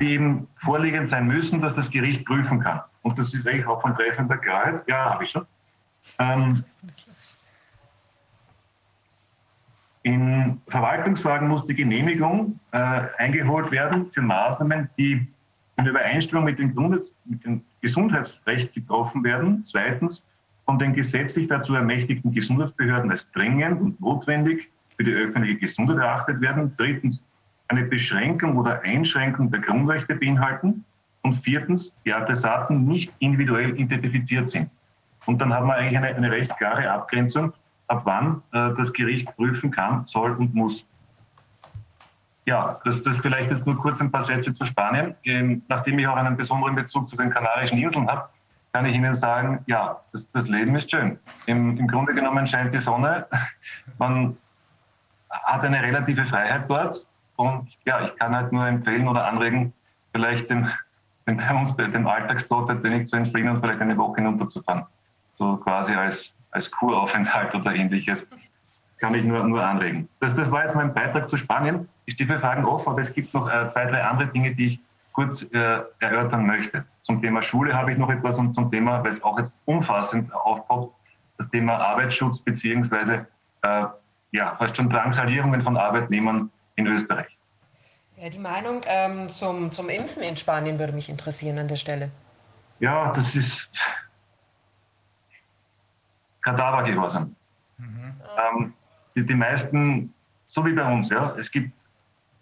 [0.00, 2.80] die eben vorliegend sein müssen, dass das Gericht prüfen kann.
[3.02, 4.82] Und das ist eigentlich auch von treffender Klarheit.
[4.86, 5.46] Ja, habe ich schon.
[6.18, 6.64] Ähm,
[10.08, 12.78] In Verwaltungsfragen muss die Genehmigung äh,
[13.18, 15.28] eingeholt werden für Maßnahmen, die
[15.76, 19.62] in Übereinstimmung mit dem, Bundes-, mit dem Gesundheitsrecht getroffen werden.
[19.66, 20.26] Zweitens,
[20.64, 26.40] von den gesetzlich dazu ermächtigten Gesundheitsbehörden als dringend und notwendig für die öffentliche Gesundheit erachtet
[26.40, 26.72] werden.
[26.78, 27.22] Drittens,
[27.68, 30.86] eine Beschränkung oder Einschränkung der Grundrechte beinhalten.
[31.20, 34.74] Und viertens, die Adressaten nicht individuell identifiziert sind.
[35.26, 37.52] Und dann haben wir eigentlich eine, eine recht klare Abgrenzung
[37.88, 40.86] ab wann äh, das Gericht prüfen kann, soll und muss.
[42.44, 45.14] Ja, das, das vielleicht jetzt nur kurz ein paar Sätze zu Spanien.
[45.24, 48.28] Ähm, nachdem ich auch einen besonderen Bezug zu den Kanarischen Inseln habe,
[48.72, 51.18] kann ich Ihnen sagen, ja, das, das Leben ist schön.
[51.46, 53.26] Im, Im Grunde genommen scheint die Sonne.
[53.98, 54.36] Man
[55.30, 57.06] hat eine relative Freiheit dort.
[57.36, 59.72] Und ja, ich kann halt nur empfehlen oder anregen,
[60.12, 60.68] vielleicht dem,
[61.26, 64.86] dem bei uns, dem Alltagstrott ein wenig zu entfliehen und vielleicht eine Woche hinunterzufahren.
[65.36, 68.28] So quasi als als Kuraufenthalt oder ähnliches,
[68.98, 70.08] kann ich nur, nur anregen.
[70.20, 71.88] Das, das war jetzt mein Beitrag zu Spanien.
[72.06, 74.66] Ich stehe für Fragen offen, aber es gibt noch äh, zwei, drei andere Dinge, die
[74.66, 74.80] ich
[75.12, 76.84] kurz äh, erörtern möchte.
[77.00, 80.32] Zum Thema Schule habe ich noch etwas und zum Thema, weil es auch jetzt umfassend
[80.32, 80.94] aufpoppt,
[81.38, 83.26] das Thema Arbeitsschutz beziehungsweise
[83.62, 83.84] äh,
[84.32, 87.36] ja, fast schon Drangsalierungen von Arbeitnehmern in Österreich.
[88.16, 92.10] Ja, die Meinung ähm, zum, zum Impfen in Spanien würde mich interessieren an der Stelle.
[92.80, 93.70] Ja, das ist,
[96.48, 97.34] Kadavergehorsam.
[97.78, 98.12] Mhm.
[98.38, 98.72] Ähm,
[99.14, 100.14] die, die meisten,
[100.46, 101.72] so wie bei uns, ja, es gibt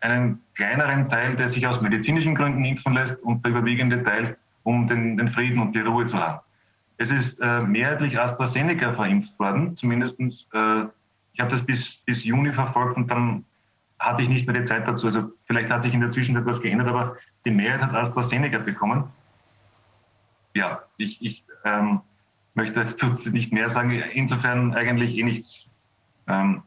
[0.01, 4.87] einen kleineren Teil, der sich aus medizinischen Gründen impfen lässt und der überwiegende Teil, um
[4.87, 6.41] den, den Frieden und die Ruhe zu haben.
[6.99, 10.85] Es ist äh, mehrheitlich AstraZeneca verimpft worden, zumindest äh,
[11.33, 13.45] ich habe das bis, bis Juni verfolgt und dann
[13.99, 15.07] hatte ich nicht mehr die Zeit dazu.
[15.07, 19.05] Also vielleicht hat sich in der Zwischenzeit etwas geändert, aber die Mehrheit hat AstraZeneca bekommen.
[20.55, 22.01] Ja, ich, ich ähm,
[22.57, 23.91] möchte jetzt nicht mehr sagen.
[23.91, 25.67] Insofern eigentlich eh nichts
[26.27, 26.63] ähm,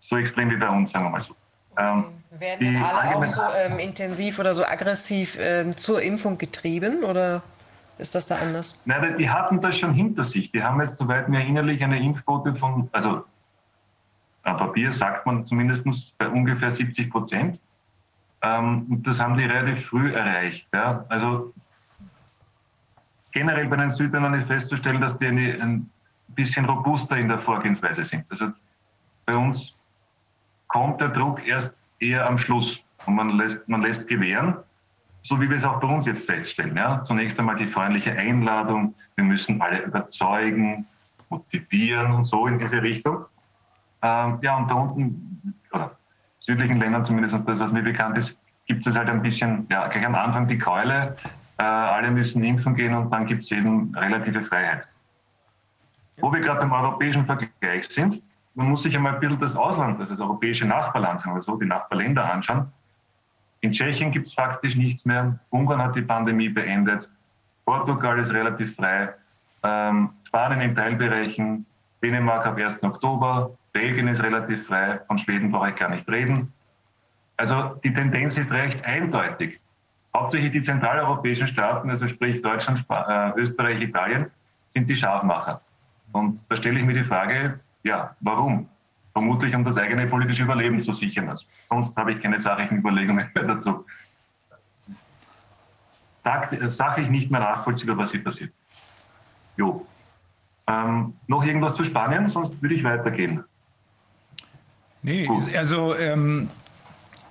[0.00, 1.34] so extrem wie bei uns, sagen wir mal so.
[1.78, 7.04] Ähm, Werden denn alle auch so ähm, intensiv oder so aggressiv ähm, zur Impfung getrieben
[7.04, 7.42] oder
[7.98, 8.80] ist das da anders?
[8.84, 10.50] Nein, die hatten das schon hinter sich.
[10.50, 13.24] Die haben jetzt, soweit mir erinnerlich, eine Impfquote von, also
[14.42, 17.60] am Papier sagt man zumindest bei ungefähr 70 Prozent.
[18.42, 20.66] Ähm, und das haben die relativ früh erreicht.
[20.74, 21.04] Ja.
[21.08, 21.54] Also
[23.32, 25.90] generell bei den Südländern ist festzustellen, dass die eine, ein
[26.28, 28.24] bisschen robuster in der Vorgehensweise sind.
[28.30, 28.52] Also
[29.26, 29.74] bei uns
[30.68, 34.56] kommt der Druck erst eher am Schluss und man lässt, man lässt gewähren,
[35.22, 36.76] so wie wir es auch bei uns jetzt feststellen.
[36.76, 37.02] Ja.
[37.04, 40.86] Zunächst einmal die freundliche Einladung, wir müssen alle überzeugen,
[41.28, 43.24] motivieren und so in diese Richtung.
[44.02, 45.96] Ähm, ja, und da unten, oder
[46.40, 50.04] südlichen Ländern zumindest das, was mir bekannt ist, gibt es halt ein bisschen, ja, gleich
[50.04, 51.16] am Anfang die Keule,
[51.58, 54.88] äh, alle müssen impfen gehen und dann gibt es eben relative Freiheit.
[56.18, 58.22] Wo wir gerade beim europäischen Vergleich sind,
[58.54, 61.56] man muss sich einmal ein bisschen das Ausland, also das europäische Nachbarland, sagen wir so,
[61.56, 62.70] die Nachbarländer anschauen.
[63.62, 65.38] In Tschechien gibt es faktisch nichts mehr.
[65.50, 67.08] Ungarn hat die Pandemie beendet.
[67.64, 69.14] Portugal ist relativ frei.
[69.62, 71.64] Ähm, Spanien in Teilbereichen.
[72.02, 72.82] Dänemark ab 1.
[72.82, 73.56] Oktober.
[73.72, 75.00] Belgien ist relativ frei.
[75.06, 76.52] Von Schweden brauche ich gar nicht reden.
[77.36, 79.60] Also die Tendenz ist recht eindeutig.
[80.14, 84.30] Hauptsächlich die zentraleuropäischen Staaten, also sprich Deutschland, Sp äh, Österreich, Italien,
[84.74, 85.60] sind die Scharfmacher.
[86.12, 88.68] Und da stelle ich mir die Frage, ja, warum?
[89.12, 91.28] Vermutlich, um das eigene politische Überleben zu sichern.
[91.28, 93.84] Also, sonst habe ich keine sachlichen Überlegungen mehr dazu.
[94.76, 98.52] Es ist sachlich nicht mehr nachvollziehbar, was hier passiert.
[99.56, 99.86] Jo.
[100.66, 103.44] Ähm, noch irgendwas zu Spanien, sonst würde ich weitergehen.
[105.02, 105.54] Nee, Gut.
[105.54, 106.48] also ähm,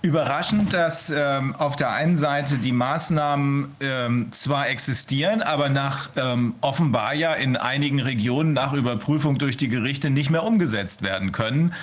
[0.01, 6.55] überraschend, dass ähm, auf der einen Seite die Maßnahmen ähm, zwar existieren, aber nach ähm,
[6.61, 11.73] offenbar ja in einigen Regionen nach Überprüfung durch die Gerichte nicht mehr umgesetzt werden können.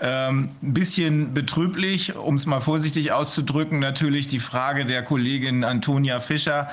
[0.00, 6.18] Ähm, ein bisschen betrüblich, um es mal vorsichtig auszudrücken, natürlich die Frage der Kollegin Antonia
[6.18, 6.68] Fischer,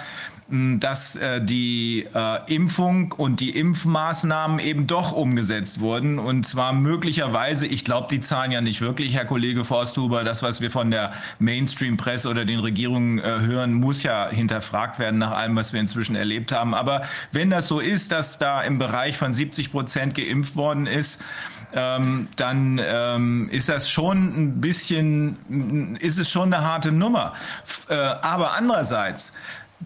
[0.47, 6.19] dass äh, die äh, Impfung und die Impfmaßnahmen eben doch umgesetzt wurden.
[6.19, 10.61] Und zwar möglicherweise, ich glaube die Zahlen ja nicht wirklich, Herr Kollege Forsthuber, das, was
[10.61, 15.55] wir von der Mainstream-Presse oder den Regierungen äh, hören, muss ja hinterfragt werden nach allem,
[15.55, 16.75] was wir inzwischen erlebt haben.
[16.75, 21.23] Aber wenn das so ist, dass da im Bereich von 70 Prozent geimpft worden ist,
[21.73, 27.33] ähm, dann ähm, ist das schon ein bisschen, ist es schon eine harte Nummer.
[27.63, 29.33] F äh, aber andererseits,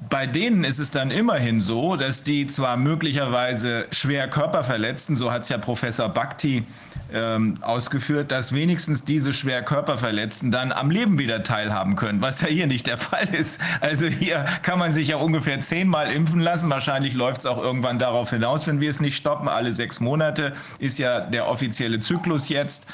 [0.09, 5.43] bei denen ist es dann immerhin so, dass die zwar möglicherweise schwer Körperverletzten, so hat
[5.43, 6.65] es ja Professor Bhakti
[7.13, 12.47] ähm, ausgeführt, dass wenigstens diese schwer Körperverletzten dann am Leben wieder teilhaben können, was ja
[12.47, 13.61] hier nicht der Fall ist.
[13.81, 16.69] Also hier kann man sich ja ungefähr zehnmal impfen lassen.
[16.69, 19.47] Wahrscheinlich läuft es auch irgendwann darauf hinaus, wenn wir es nicht stoppen.
[19.47, 22.87] Alle sechs Monate ist ja der offizielle Zyklus jetzt.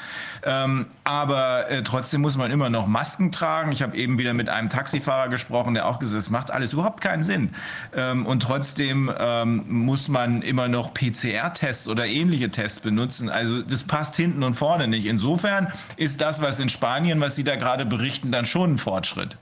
[0.44, 3.72] Ähm, aber äh, trotzdem muss man immer noch Masken tragen.
[3.72, 6.72] Ich habe eben wieder mit einem Taxifahrer gesprochen, der auch gesagt hat, es macht alles
[6.72, 7.50] überhaupt keinen Sinn.
[7.94, 13.28] Ähm, und trotzdem ähm, muss man immer noch PCR-Tests oder ähnliche Tests benutzen.
[13.28, 15.06] Also das passt hinten und vorne nicht.
[15.06, 19.36] Insofern ist das, was in Spanien, was Sie da gerade berichten, dann schon ein Fortschritt.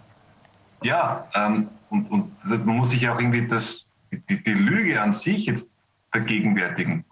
[0.82, 5.46] Ja, ähm, und, und man muss sich auch irgendwie das, die, die Lüge an sich
[5.46, 5.68] jetzt
[6.12, 7.04] vergegenwärtigen.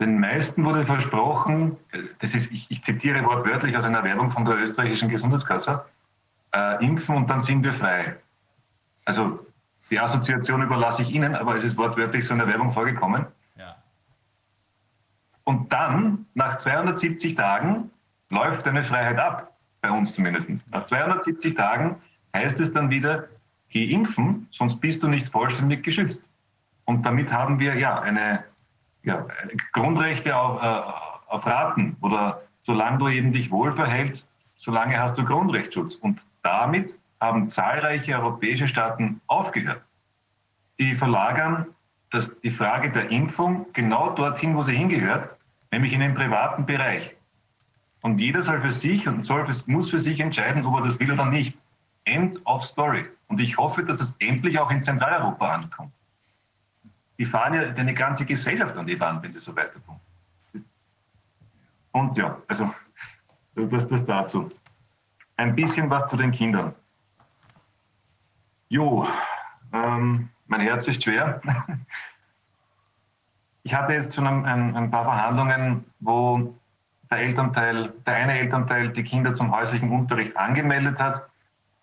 [0.00, 1.76] Den meisten wurde versprochen,
[2.18, 5.84] das ist, ich, ich zitiere wortwörtlich aus einer Werbung von der österreichischen Gesundheitskasse,
[6.52, 8.16] äh, impfen und dann sind wir frei.
[9.04, 9.46] Also
[9.90, 13.26] die Assoziation überlasse ich Ihnen, aber es ist wortwörtlich so in der Werbung vorgekommen.
[15.44, 17.90] Und dann, nach 270 Tagen,
[18.30, 20.48] läuft eine Freiheit ab, bei uns zumindest.
[20.70, 21.96] Nach 270 Tagen
[22.34, 23.28] heißt es dann wieder,
[23.68, 26.28] geh impfen, sonst bist du nicht vollständig geschützt.
[26.84, 28.44] Und damit haben wir ja eine
[29.02, 29.26] ja,
[29.72, 35.24] Grundrechte auf, äh, auf Raten oder solange du eben dich wohl verhältst, solange hast du
[35.24, 35.96] Grundrechtsschutz.
[35.96, 39.82] Und damit haben zahlreiche europäische Staaten aufgehört.
[40.78, 41.66] Die verlagern
[42.12, 45.36] das, die Frage der Impfung genau dorthin, wo sie hingehört,
[45.70, 47.14] nämlich in den privaten Bereich.
[48.02, 51.12] Und jeder soll für sich und soll muss für sich entscheiden, ob er das will
[51.12, 51.56] oder nicht.
[52.04, 53.06] End of story.
[53.28, 55.92] Und ich hoffe, dass es endlich auch in Zentraleuropa ankommt
[57.22, 60.00] die fahren ja eine ganze Gesellschaft an die Wand, wenn sie so weiter tun.
[61.92, 62.74] Und ja, also
[63.54, 64.48] das, das dazu.
[65.36, 66.74] Ein bisschen was zu den Kindern.
[68.70, 69.06] Jo,
[69.72, 71.40] ähm, mein Herz ist schwer.
[73.64, 76.52] Ich hatte jetzt schon ein, ein, ein, paar Verhandlungen, wo
[77.08, 81.28] der Elternteil, der eine Elternteil die Kinder zum häuslichen Unterricht angemeldet hat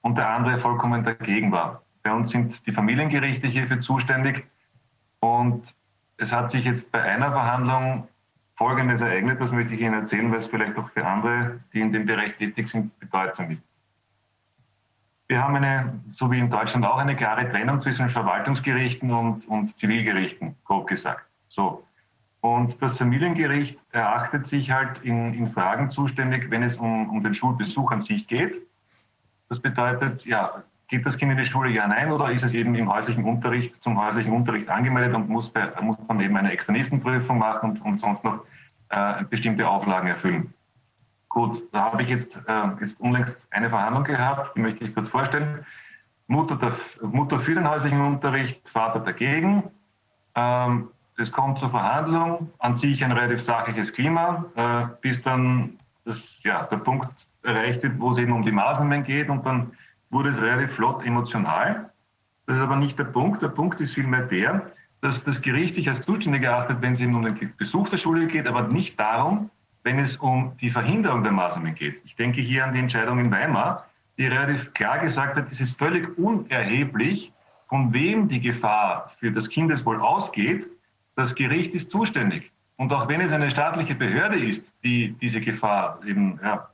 [0.01, 1.81] und der andere vollkommen dagegen war.
[2.03, 4.45] Bei uns sind die Familiengerichte hierfür zuständig.
[5.21, 5.73] Und
[6.17, 8.09] es hat sich jetzt bei einer Verhandlung
[8.57, 11.93] Folgendes ereignet, das möchte ich Ihnen erzählen, weil es vielleicht auch für andere, die in
[11.93, 13.63] dem Bereich tätig sind, bedeutsam ist.
[15.29, 19.77] Wir haben eine, so wie in Deutschland auch, eine klare Trennung zwischen Verwaltungsgerichten und, und
[19.77, 21.23] Zivilgerichten, grob gesagt.
[21.49, 21.83] So.
[22.41, 27.35] Und das Familiengericht erachtet sich halt in, in Fragen zuständig, wenn es um, um den
[27.35, 28.55] Schulbesuch an sich geht.
[29.49, 32.73] Das bedeutet, ja, geht das Kind in die Schule, ja, nein, oder ist es eben
[32.73, 37.37] im häuslichen Unterricht, zum häuslichen Unterricht angemeldet und muss, bei, muss dann eben eine Externistenprüfung
[37.37, 38.45] machen und, und sonst noch
[38.89, 40.53] äh, bestimmte Auflagen erfüllen.
[41.29, 45.09] Gut, da habe ich jetzt, äh, jetzt unlängst eine Verhandlung gehabt, die möchte ich kurz
[45.09, 45.63] vorstellen.
[46.27, 46.73] Mutter, der,
[47.07, 49.63] Mutter für den häuslichen Unterricht, Vater dagegen.
[50.35, 56.41] Ähm, es kommt zur Verhandlung, an sich ein relativ sachliches Klima, äh, bis dann das,
[56.43, 57.09] ja, der Punkt
[57.43, 59.71] erreicht wird, wo es eben um die Maßnahmen geht und dann
[60.09, 61.89] wurde es relativ flott emotional.
[62.47, 63.41] Das ist aber nicht der Punkt.
[63.43, 64.71] Der Punkt ist vielmehr der,
[65.01, 68.27] dass das Gericht sich als zuständig erachtet, wenn es eben um den Besuch der Schule
[68.27, 69.51] geht, aber nicht darum,
[69.83, 72.01] wenn es um die Verhinderung der Maßnahmen geht.
[72.05, 73.85] Ich denke hier an die Entscheidung in Weimar,
[74.17, 77.31] die relativ klar gesagt hat, es ist völlig unerheblich,
[77.67, 80.67] von wem die Gefahr für das Kindeswohl ausgeht.
[81.15, 82.51] Das Gericht ist zuständig.
[82.77, 86.69] Und auch wenn es eine staatliche Behörde ist, die diese Gefahr eben ja,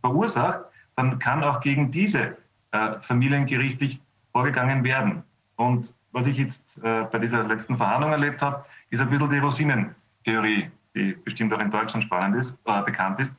[0.00, 0.60] verursacht,
[0.96, 2.36] dann kann auch gegen diese
[2.72, 4.00] äh, familiengerichtlich
[4.32, 5.22] vorgegangen werden.
[5.56, 9.38] Und was ich jetzt äh, bei dieser letzten Verhandlung erlebt habe, ist ein bisschen die
[9.38, 13.34] Rosinentheorie, die bestimmt auch in Deutschland spannend ist, äh, bekannt ist,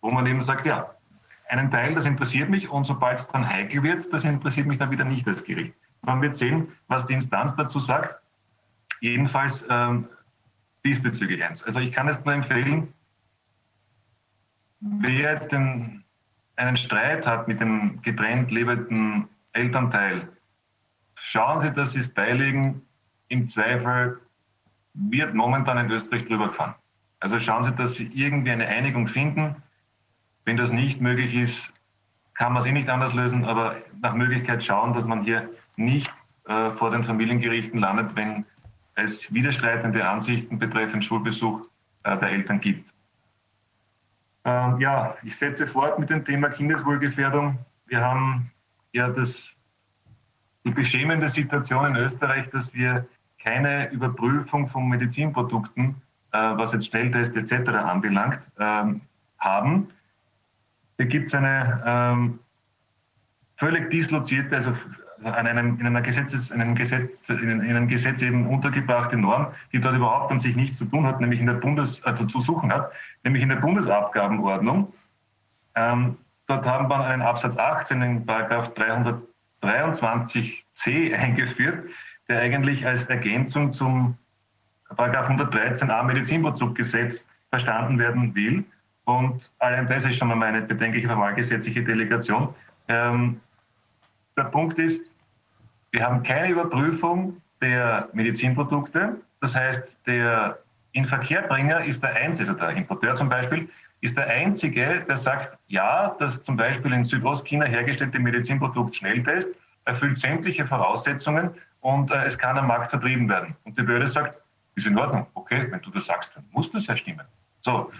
[0.00, 0.94] wo man eben sagt, ja,
[1.48, 4.90] einen Teil, das interessiert mich und sobald es dann heikel wird, das interessiert mich dann
[4.90, 5.74] wieder nicht als Gericht.
[6.02, 8.16] Man wird sehen, was die Instanz dazu sagt.
[9.00, 10.08] Jedenfalls ähm,
[10.84, 11.62] diesbezüglich eins.
[11.62, 12.92] Also ich kann es nur empfehlen,
[14.80, 16.04] wer jetzt den,
[16.56, 20.28] einen Streit hat mit dem getrennt lebenden Elternteil,
[21.14, 22.82] schauen Sie, dass Sie es beilegen.
[23.28, 24.20] Im Zweifel
[25.08, 26.74] wird momentan in Österreich drüber gefahren.
[27.20, 29.56] Also schauen Sie, dass Sie irgendwie eine Einigung finden.
[30.44, 31.72] Wenn das nicht möglich ist,
[32.34, 36.12] kann man es eh nicht anders lösen, aber nach Möglichkeit schauen, dass man hier nicht
[36.46, 38.44] äh, vor den Familiengerichten landet, wenn
[38.94, 41.66] es widerstreitende Ansichten betreffend Schulbesuch
[42.04, 42.90] äh, der Eltern gibt.
[44.44, 47.58] Ähm, ja, ich setze fort mit dem Thema Kindeswohlgefährdung.
[47.86, 48.50] Wir haben
[48.92, 49.54] ja das,
[50.64, 53.06] die beschämende Situation in Österreich, dass wir
[53.42, 55.96] keine Überprüfung von Medizinprodukten,
[56.32, 57.70] äh, was jetzt Schnelltests etc.
[57.70, 59.00] anbelangt, ähm,
[59.38, 59.88] haben.
[60.98, 62.38] Da gibt es eine ähm,
[63.56, 64.72] völlig dislozierte, also
[65.24, 69.80] an einem, in, einer Gesetzes, in, einem Gesetz, in, einem Gesetz eben untergebrachte Norm, die
[69.80, 72.72] dort überhaupt an sich nichts zu tun hat, nämlich in der Bundes, also zu suchen
[72.72, 72.90] hat,
[73.22, 74.92] nämlich in der Bundesabgabenordnung.
[75.74, 76.16] Ähm,
[76.46, 78.72] dort haben wir einen Absatz 18 in Paragraph
[79.62, 81.90] 323c eingeführt,
[82.30, 84.16] der eigentlich als Ergänzung zum
[84.96, 88.64] Paragraph 113a Medizinproduktgesetz verstanden werden will.
[89.04, 92.54] Und allein das ist schon einmal eine bedenkliche formalgesetzliche Delegation.
[92.88, 93.40] Ähm,
[94.36, 95.02] der Punkt ist,
[95.90, 99.16] wir haben keine Überprüfung der Medizinprodukte.
[99.40, 100.58] Das heißt, der
[100.92, 103.68] Inverkehrbringer ist der Einzige, also der Importeur zum Beispiel,
[104.02, 109.50] ist der Einzige, der sagt, ja, das zum Beispiel in Südostchina hergestellte Medizinprodukt Schnelltest
[109.84, 111.50] erfüllt sämtliche Voraussetzungen
[111.80, 113.56] und äh, es kann am Markt vertrieben werden.
[113.64, 114.38] Und die Behörde sagt,
[114.74, 117.26] ist in Ordnung, okay, wenn du das sagst, dann muss das ja stimmen.
[117.60, 117.90] So,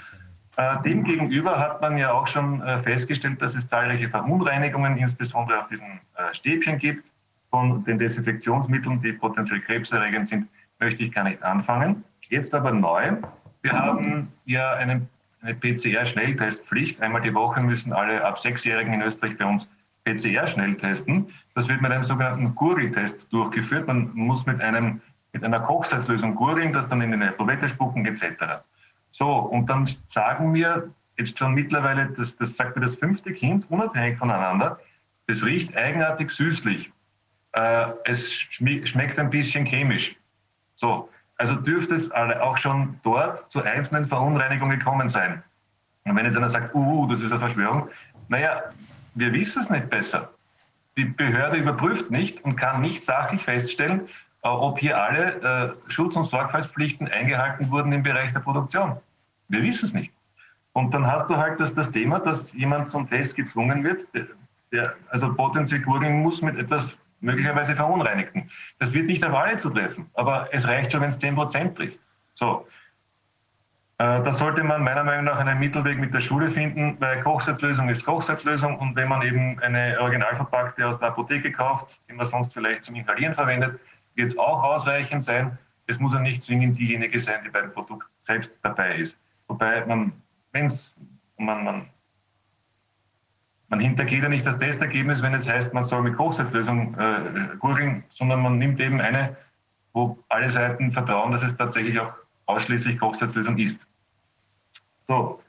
[0.57, 5.69] äh, Demgegenüber hat man ja auch schon äh, festgestellt, dass es zahlreiche Verunreinigungen, insbesondere auf
[5.69, 7.11] diesen äh, Stäbchen gibt
[7.51, 12.05] von den Desinfektionsmitteln, die potenziell krebserregend sind, möchte ich gar nicht anfangen.
[12.29, 13.17] Jetzt aber neu.
[13.63, 15.07] Wir haben ja eine,
[15.43, 17.01] eine PCR-Schnelltestpflicht.
[17.03, 19.69] Einmal die Woche müssen alle ab Sechsjährigen in Österreich bei uns
[20.05, 21.29] PCR schnell testen.
[21.55, 23.87] Das wird mit einem sogenannten Gurgeltest durchgeführt.
[23.87, 25.01] Man muss mit, einem,
[25.33, 28.63] mit einer Kochsalzlösung gurgeln, das dann in eine Provette spucken etc.
[29.13, 33.69] So, und dann sagen wir jetzt schon mittlerweile, das, das sagt mir das fünfte Kind,
[33.71, 34.79] unabhängig voneinander,
[35.27, 36.91] das riecht eigenartig süßlich.
[37.53, 40.17] Äh, es schmeckt ein bisschen chemisch.
[40.77, 45.43] So, also dürfte es auch schon dort zu einzelnen Verunreinigungen gekommen sein.
[46.05, 47.89] Und wenn jetzt einer sagt, uh, das ist eine Verschwörung,
[48.29, 48.63] naja,
[49.15, 50.31] wir wissen es nicht besser.
[51.01, 54.03] Die Behörde überprüft nicht und kann nicht sachlich feststellen,
[54.43, 58.99] äh, ob hier alle äh, Schutz- und Sorgfaltspflichten eingehalten wurden im Bereich der Produktion.
[59.49, 60.13] Wir wissen es nicht.
[60.75, 64.27] Und dann hast du halt das, das Thema, dass jemand zum Test gezwungen wird, der,
[64.73, 68.51] der also potenziell gurgeln muss mit etwas möglicherweise Verunreinigten.
[68.79, 71.99] Das wird nicht auf alle zutreffen, aber es reicht schon, wenn es 10 Prozent trifft.
[72.35, 72.67] So.
[74.01, 77.91] Äh, da sollte man meiner Meinung nach einen Mittelweg mit der Schule finden, weil Kochsalzlösung
[77.91, 82.55] ist Kochsalzlösung und wenn man eben eine originalverpackte aus der Apotheke kauft, die man sonst
[82.55, 83.79] vielleicht zum Inhalieren verwendet,
[84.15, 85.59] wird es auch ausreichend sein.
[85.87, 89.21] Es muss ja nicht zwingend diejenige sein, die beim Produkt selbst dabei ist.
[89.49, 90.15] Wobei man,
[90.53, 90.97] wenn es
[91.37, 91.87] man, man
[93.69, 98.03] man hintergeht ja nicht das Testergebnis, wenn es heißt, man soll mit Hochzeitslösung äh, gurgeln,
[98.09, 99.37] sondern man nimmt eben eine,
[99.93, 102.15] wo alle Seiten vertrauen, dass es tatsächlich auch
[102.47, 103.90] ausschließlich Hochzeitslösung ist.
[105.11, 105.43] So.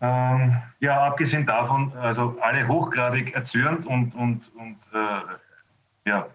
[0.00, 6.26] Ähm, ja, abgesehen davon, also alle hochgradig erzürnt und, und, und äh, ja,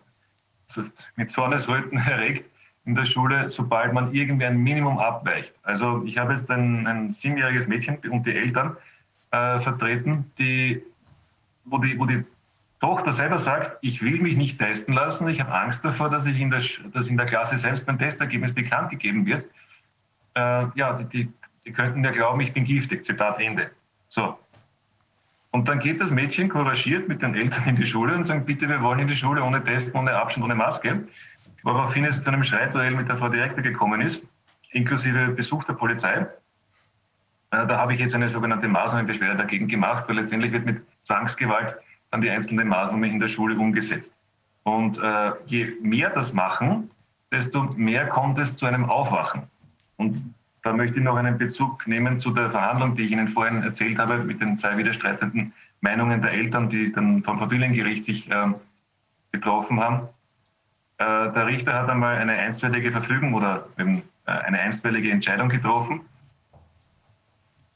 [1.16, 2.48] mit Zornesröten erregt
[2.86, 5.52] in der Schule, sobald man irgendwie ein Minimum abweicht.
[5.64, 8.78] Also ich habe jetzt ein, ein siebenjähriges Mädchen und die Eltern,
[9.32, 10.84] äh, vertreten, die,
[11.66, 12.24] wo, die, wo die
[12.82, 16.40] Tochter selber sagt, ich will mich nicht testen lassen, ich habe Angst davor, dass, ich
[16.40, 16.62] in der,
[16.94, 19.48] dass in der Klasse selbst beim Testergebnis bekannt gegeben wird.
[20.36, 21.34] Äh, ja, die, die,
[21.66, 23.06] die könnten ja glauben, ich bin giftig.
[23.06, 23.72] Zitat Ende.
[24.10, 24.38] So.
[25.52, 28.70] Und dann geht das Mädchen couragiert mit den Eltern in die Schule und sagt, bitte,
[28.70, 31.08] wir wollen in die Schule ohne Testen, ohne Abstand, ohne Maske.
[31.64, 34.24] Woraufhin es zu einem Streitduell mit der Frau Direktor gekommen ist,
[34.72, 36.26] inklusive Besuch der Polizei.
[37.52, 41.76] Äh, da habe ich jetzt eine sogenannte Maßnahmenbeschwerde dagegen gemacht, weil letztendlich wird mit Zwangsgewalt
[42.10, 44.14] dann die einzelnen Maßnahmen in der Schule umgesetzt.
[44.64, 46.90] Und äh, je mehr das machen,
[47.32, 49.44] desto mehr kommt es zu einem Aufwachen.
[50.02, 50.34] Und
[50.64, 53.98] da möchte ich noch einen Bezug nehmen zu der Verhandlung, die ich Ihnen vorhin erzählt
[54.00, 58.48] habe, mit den zwei widerstreitenden Meinungen der Eltern, die dann vom Familiengericht sich äh,
[59.32, 60.08] getroffen haben.
[60.98, 66.02] Äh, der Richter hat einmal eine einstweilige Verfügung oder eben, äh, eine einstweilige Entscheidung getroffen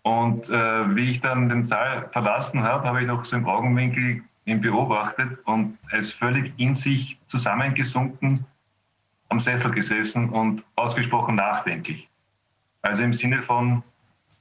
[0.06, 4.22] und äh, wie ich dann den Saal verlassen habe, habe ich noch so im Augenwinkel
[4.46, 8.46] ihn beobachtet und ist völlig in sich zusammengesunken
[9.30, 12.08] am Sessel gesessen und ausgesprochen nachdenklich.
[12.86, 13.82] Also im Sinne von,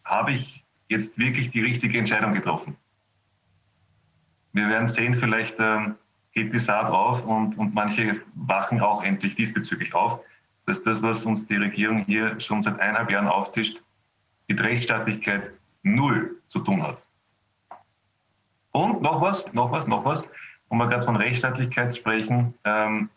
[0.05, 2.77] habe ich jetzt wirklich die richtige Entscheidung getroffen?
[4.53, 5.79] Wir werden sehen, vielleicht äh,
[6.35, 10.21] geht die Saat auf und, und manche wachen auch endlich diesbezüglich auf,
[10.67, 13.81] dass das, was uns die Regierung hier schon seit eineinhalb Jahren auftischt,
[14.47, 15.51] mit Rechtsstaatlichkeit
[15.83, 16.99] null zu tun hat.
[18.73, 20.23] Und noch was, noch was, noch was,
[20.69, 22.53] wo wir gerade von Rechtsstaatlichkeit sprechen.
[22.65, 23.09] Ähm,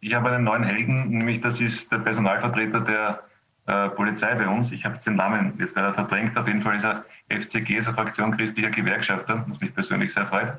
[0.00, 3.27] ich habe einen neuen Helden, nämlich das ist der Personalvertreter der
[3.68, 4.72] äh, Polizei bei uns.
[4.72, 6.36] Ich habe den Namen jetzt leider verdrängt.
[6.36, 10.26] Auf jeden Fall ist er FCG, ist eine Fraktion christlicher Gewerkschafter, was mich persönlich sehr
[10.26, 10.54] freut.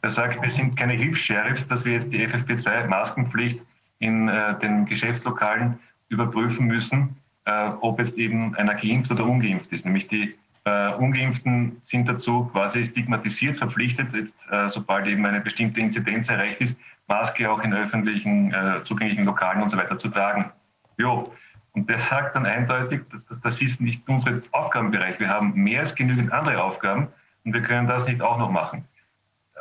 [0.00, 3.60] Er sagt, wir sind keine Hilfs-Sheriffs, dass wir jetzt die FFP2-Maskenpflicht
[3.98, 5.78] in äh, den Geschäftslokalen
[6.08, 9.84] überprüfen müssen, äh, ob jetzt eben einer geimpft oder ungeimpft ist.
[9.84, 10.34] Nämlich die
[10.64, 16.60] äh, Ungeimpften sind dazu quasi stigmatisiert, verpflichtet, jetzt, äh, sobald eben eine bestimmte Inzidenz erreicht
[16.62, 16.78] ist,
[17.08, 20.50] Maske auch in öffentlichen, äh, zugänglichen Lokalen und so weiter zu tragen.
[20.96, 21.30] Jo.
[21.74, 25.18] Und der sagt dann eindeutig, das, das ist nicht unser Aufgabenbereich.
[25.18, 27.08] Wir haben mehr als genügend andere Aufgaben
[27.44, 28.84] und wir können das nicht auch noch machen.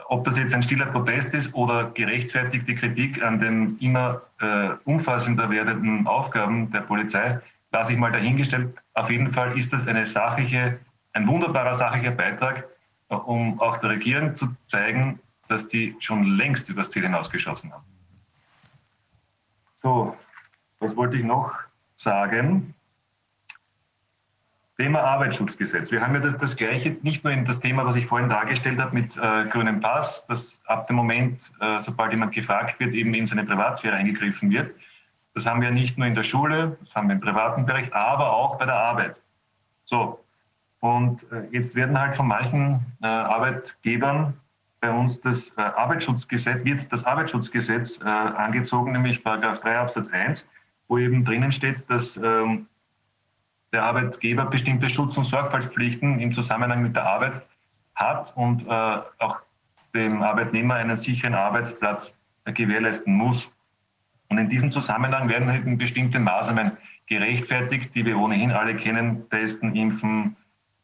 [0.07, 5.49] Ob das jetzt ein stiller Protest ist oder gerechtfertigte Kritik an den immer äh, umfassender
[5.49, 7.39] werdenden Aufgaben der Polizei,
[7.71, 8.75] lasse ich mal dahingestellt.
[8.93, 10.79] Auf jeden Fall ist das eine sachliche
[11.13, 12.67] ein wunderbarer sachlicher Beitrag,
[13.07, 17.83] um auch der Regierung zu zeigen, dass die schon längst übers Ziel hinausgeschossen haben.
[19.75, 20.17] So,
[20.79, 21.53] was wollte ich noch
[21.95, 22.73] sagen?
[24.77, 25.91] Thema Arbeitsschutzgesetz.
[25.91, 28.79] Wir haben ja das, das Gleiche, nicht nur in das Thema, was ich vorhin dargestellt
[28.79, 33.13] habe mit äh, grünem Pass, dass ab dem Moment, äh, sobald jemand gefragt wird, eben
[33.13, 34.73] in seine Privatsphäre eingegriffen wird.
[35.35, 38.33] Das haben wir nicht nur in der Schule, das haben wir im privaten Bereich, aber
[38.33, 39.15] auch bei der Arbeit.
[39.85, 40.23] So,
[40.83, 44.33] und äh, jetzt werden halt von manchen äh, Arbeitgebern
[44.81, 50.45] bei uns das äh, Arbeitsschutzgesetz, wird das Arbeitsschutzgesetz angezogen, nämlich Paragraph 3 Absatz 1,
[50.87, 52.67] wo eben drinnen steht, dass ähm,
[53.71, 57.41] der Arbeitgeber bestimmte Schutz- und Sorgfaltspflichten im Zusammenhang mit der Arbeit
[57.95, 59.37] hat und auch
[59.95, 62.13] dem Arbeitnehmer einen sicheren Arbeitsplatz
[62.45, 63.51] gewährleisten muss.
[64.29, 66.77] Und in diesem Zusammenhang werden eben bestimmte Maßnahmen
[67.07, 70.35] gerechtfertigt, die wir ohnehin alle kennen, testen, impfen,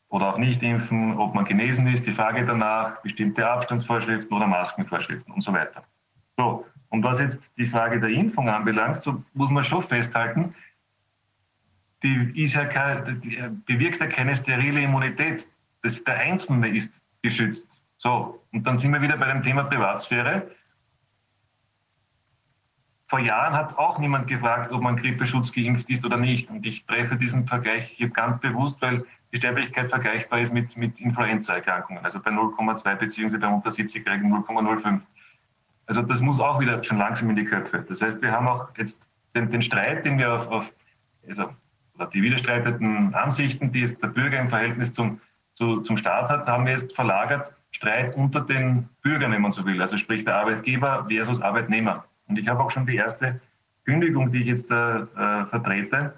[0.10, 5.34] oder auch nicht impfen, ob man genesen ist, die Frage danach, bestimmte Abstandsvorschriften oder Maskenvorschriften
[5.34, 5.84] und so weiter.
[6.38, 10.56] So, und was jetzt die Frage der Impfung anbelangt, so muss man schon festhalten,
[12.04, 15.48] die, ist ja kein, die bewirkt ja keine sterile Immunität.
[15.84, 17.82] Das, der Einzelne ist geschützt.
[17.98, 20.50] So, und dann sind wir wieder bei dem Thema Privatsphäre.
[23.08, 26.50] Vor Jahren hat auch niemand gefragt, ob man Grippeschutz geimpft ist oder nicht.
[26.50, 31.00] Und ich treffe diesen Vergleich hier ganz bewusst, weil die Sterblichkeit vergleichbar ist mit, mit
[31.00, 35.02] Influenza-Erkrankungen, also bei 0,2 beziehungsweise bei unter 70-Jährigen 0,05.
[35.90, 37.84] Also das muss auch wieder schon langsam in die Köpfe.
[37.90, 40.74] Das heißt, wir haben auch jetzt den, den Streit, den wir auf, auf
[41.28, 41.50] also,
[42.14, 45.20] die widerstreitenden Ansichten, die jetzt der Bürger im Verhältnis zum,
[45.56, 47.52] zu, zum Staat hat, haben wir jetzt verlagert.
[47.72, 52.06] Streit unter den Bürgern, wenn man so will, also sprich der Arbeitgeber versus Arbeitnehmer.
[52.28, 53.42] Und ich habe auch schon die erste
[53.84, 55.06] Kündigung, die ich jetzt äh,
[55.48, 56.14] vertrete,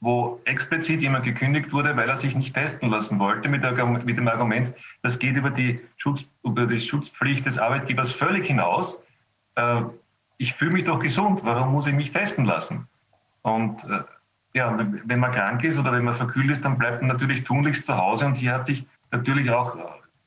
[0.00, 4.16] wo explizit jemand gekündigt wurde, weil er sich nicht testen lassen wollte, mit, der, mit
[4.16, 8.96] dem Argument, das geht über die, Schutz, über die Schutzpflicht des Arbeitgebers völlig hinaus.
[9.56, 9.82] Äh,
[10.36, 12.86] ich fühle mich doch gesund, warum muss ich mich testen lassen?
[13.42, 14.02] Und äh,
[14.54, 17.84] ja, wenn man krank ist oder wenn man verkühlt ist, dann bleibt man natürlich tunlichst
[17.84, 19.76] zu Hause und hier hat sich natürlich auch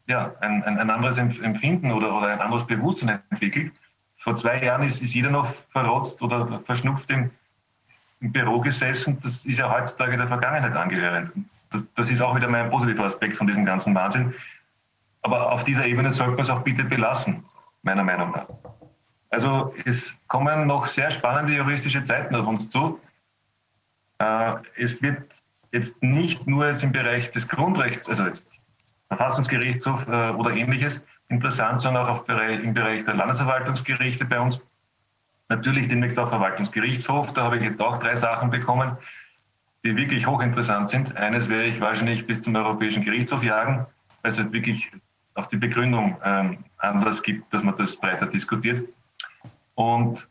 [0.07, 3.71] ja, ein, ein, anderes Empfinden oder, oder ein anderes Bewusstsein entwickelt.
[4.17, 7.31] Vor zwei Jahren ist, ist jeder noch verrotzt oder verschnupft im,
[8.21, 9.19] im Büro gesessen.
[9.21, 11.31] Das ist ja heutzutage der Vergangenheit angehörend.
[11.71, 14.33] Das, das ist auch wieder mein positiver Aspekt von diesem ganzen Wahnsinn.
[15.23, 17.43] Aber auf dieser Ebene sollte man es auch bitte belassen,
[17.83, 18.47] meiner Meinung nach.
[19.29, 22.99] Also es kommen noch sehr spannende juristische Zeiten auf uns zu.
[24.19, 25.41] Äh, es wird
[25.71, 28.61] jetzt nicht nur jetzt im Bereich des Grundrechts, also jetzt
[29.07, 34.59] Verfassungsgerichtshof äh, oder ähnliches interessant, sondern auch im Bereich der Landesverwaltungsgerichte bei uns.
[35.51, 37.33] Natürlich demnächst auch Verwaltungsgerichtshof.
[37.33, 38.95] Da habe ich jetzt auch drei Sachen bekommen,
[39.83, 41.17] die wirklich hochinteressant sind.
[41.17, 43.85] Eines werde ich wahrscheinlich bis zum Europäischen Gerichtshof jagen,
[44.21, 44.89] weil es halt wirklich
[45.33, 48.87] auf die Begründung ähm, Anlass gibt, dass man das breiter diskutiert.
[49.75, 50.25] Und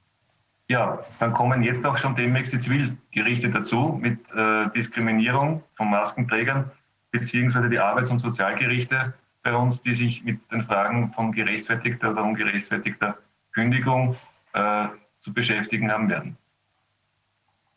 [0.69, 6.71] ja, dann kommen jetzt auch schon demnächst die Zivilgerichte dazu mit äh, Diskriminierung von Maskenträgern,
[7.11, 12.25] beziehungsweise die Arbeits- und Sozialgerichte bei uns, die sich mit den Fragen von gerechtfertigter oder
[12.25, 13.19] ungerechtfertigter
[13.53, 14.17] Kündigung
[14.55, 14.87] äh,
[15.21, 16.37] zu beschäftigen haben werden.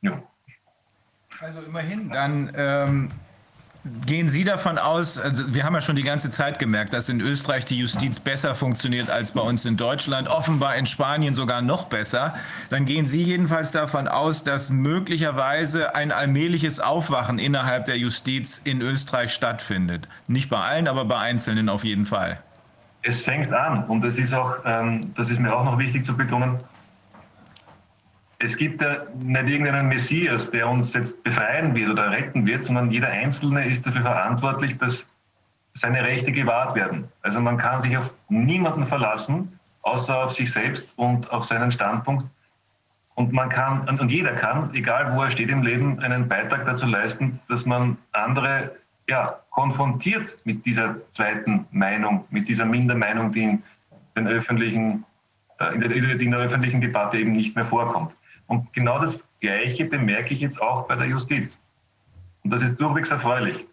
[0.02, 0.22] Ja.
[1.40, 3.12] Also immerhin, dann ähm,
[4.06, 7.20] Gehen Sie davon aus, also wir haben ja schon die ganze Zeit gemerkt, dass in
[7.20, 11.88] Österreich die Justiz besser funktioniert als bei uns in Deutschland, offenbar in Spanien sogar noch
[11.88, 12.34] besser.
[12.70, 18.82] Dann gehen Sie jedenfalls davon aus, dass möglicherweise ein allmähliches Aufwachen innerhalb der Justiz in
[18.82, 20.08] Österreich stattfindet.
[20.28, 22.42] Nicht bei allen, aber bei Einzelnen auf jeden Fall.
[23.02, 26.16] Es fängt an und das ist auch, ähm, das ist mir auch noch wichtig zu
[26.16, 26.58] betonen,
[28.44, 32.92] es gibt ja nicht irgendeinen Messias, der uns jetzt befreien wird oder retten wird, sondern
[32.92, 35.10] jeder Einzelne ist dafür verantwortlich, dass
[35.76, 37.06] seine Rechte gewahrt werden.
[37.22, 42.26] Also man kann sich auf niemanden verlassen, außer auf sich selbst und auf seinen Standpunkt.
[43.16, 46.86] Und man kann, und jeder kann, egal wo er steht im Leben, einen Beitrag dazu
[46.86, 48.72] leisten, dass man andere
[49.08, 53.64] ja, konfrontiert mit dieser zweiten Meinung, mit dieser Mindermeinung, die in,
[54.16, 55.06] den öffentlichen,
[55.60, 58.14] äh, in, der, in der öffentlichen Debatte eben nicht mehr vorkommt.
[58.48, 61.60] Und genau das Gleiche bemerke ich jetzt auch bei der Justiz.
[62.44, 63.66] Und das ist durchwegs erfreulich.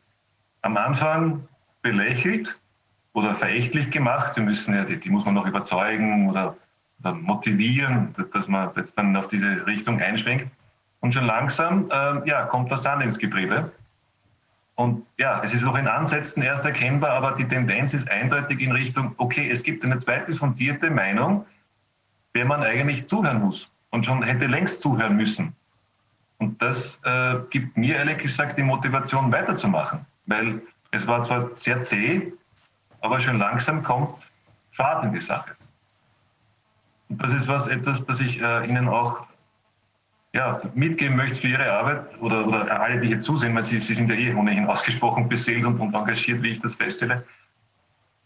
[0.63, 1.47] Am Anfang
[1.83, 2.59] belächelt
[3.13, 4.35] oder verächtlich gemacht.
[4.35, 6.57] Sie müssen ja, die, die muss man noch überzeugen oder,
[7.01, 10.49] oder, motivieren, dass man jetzt dann auf diese Richtung einschwenkt.
[11.01, 13.73] Und schon langsam äh, ja, kommt das Sand ins Getriebe.
[14.75, 18.73] Und ja, es ist noch in Ansätzen erst erkennbar, aber die Tendenz ist eindeutig in
[18.73, 21.45] Richtung, okay, es gibt eine zweite fundierte Meinung,
[22.35, 25.55] der man eigentlich zuhören muss und schon hätte längst zuhören müssen.
[26.39, 31.85] Und das äh, gibt mir ehrlich gesagt die Motivation weiterzumachen, weil es war zwar sehr
[31.85, 32.33] zäh,
[33.03, 34.31] aber schon langsam kommt
[34.73, 35.51] Fahrt in die Sache.
[37.09, 39.27] Und das ist was etwas, das ich äh, Ihnen auch
[40.33, 43.95] ja, mitgeben möchte für Ihre Arbeit oder, oder alle, die hier zusehen, weil Sie, Sie
[43.95, 47.25] sind ja eh ohnehin ausgesprochen beseelt und, und engagiert, wie ich das feststelle.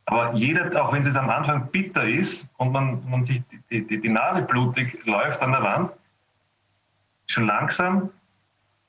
[0.07, 4.01] Aber jeder, auch wenn es am Anfang bitter ist und man, man sich die, die,
[4.01, 5.91] die Nase blutig läuft an der Wand,
[7.27, 8.11] schon langsam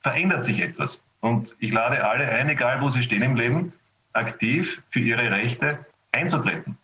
[0.00, 1.02] verändert sich etwas.
[1.20, 3.72] Und ich lade alle ein, egal wo sie stehen im Leben,
[4.12, 6.76] aktiv für ihre Rechte einzutreten.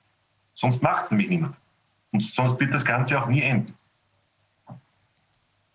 [0.54, 1.56] Sonst macht es nämlich niemand.
[2.12, 3.74] Und sonst wird das Ganze auch nie enden.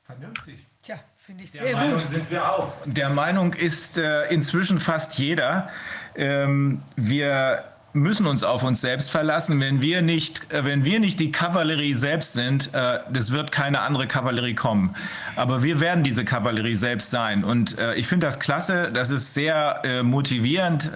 [0.04, 0.66] Vernünftig.
[0.82, 2.02] Tja, finde ich sehr Der Meinung gut.
[2.02, 2.74] sind wir auch.
[2.86, 5.70] Der Meinung ist äh, inzwischen fast jeder.
[6.16, 7.64] Ähm, wir
[7.98, 9.60] müssen uns auf uns selbst verlassen.
[9.60, 13.82] Wenn wir nicht, äh, wenn wir nicht die Kavallerie selbst sind, äh, das wird keine
[13.82, 14.96] andere Kavallerie kommen.
[15.36, 17.44] Aber wir werden diese Kavallerie selbst sein.
[17.44, 18.92] Und äh, ich finde das klasse.
[18.94, 20.90] Das ist sehr motivierend,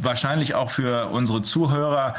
[0.00, 2.14] wahrscheinlich auch für unsere Zuhörer,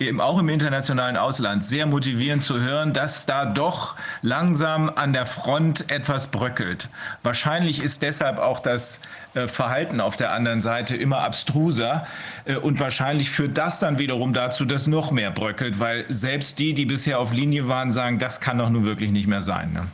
[0.00, 5.26] eben auch im internationalen Ausland, sehr motivierend zu hören, dass da doch langsam an der
[5.26, 6.88] Front etwas bröckelt.
[7.22, 9.02] Wahrscheinlich ist deshalb auch das
[9.34, 12.06] äh, Verhalten auf der anderen Seite immer abstruser.
[12.46, 16.74] Äh, und wahrscheinlich führt das dann wiederum dazu, dass noch mehr bröckelt, weil selbst die,
[16.74, 19.72] die bisher auf Linie waren, sagen, das kann doch nun wirklich nicht mehr sein.
[19.72, 19.86] Ne?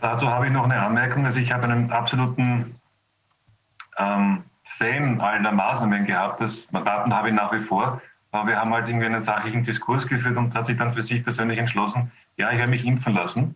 [0.00, 1.24] Dazu habe ich noch eine Anmerkung.
[1.24, 2.76] Also ich habe einen absoluten
[3.98, 4.44] ähm,
[4.78, 6.40] Fan aller Maßnahmen gehabt.
[6.40, 8.00] Das Daten habe ich nach wie vor.
[8.36, 11.24] Aber wir haben halt irgendwie einen sachlichen Diskurs geführt und hat sich dann für sich
[11.24, 13.54] persönlich entschlossen, ja, ich werde mich impfen lassen.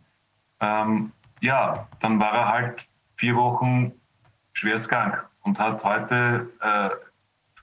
[0.61, 3.93] Ähm, ja, dann war er halt vier Wochen
[4.55, 6.91] schwerst krank und hat heute äh,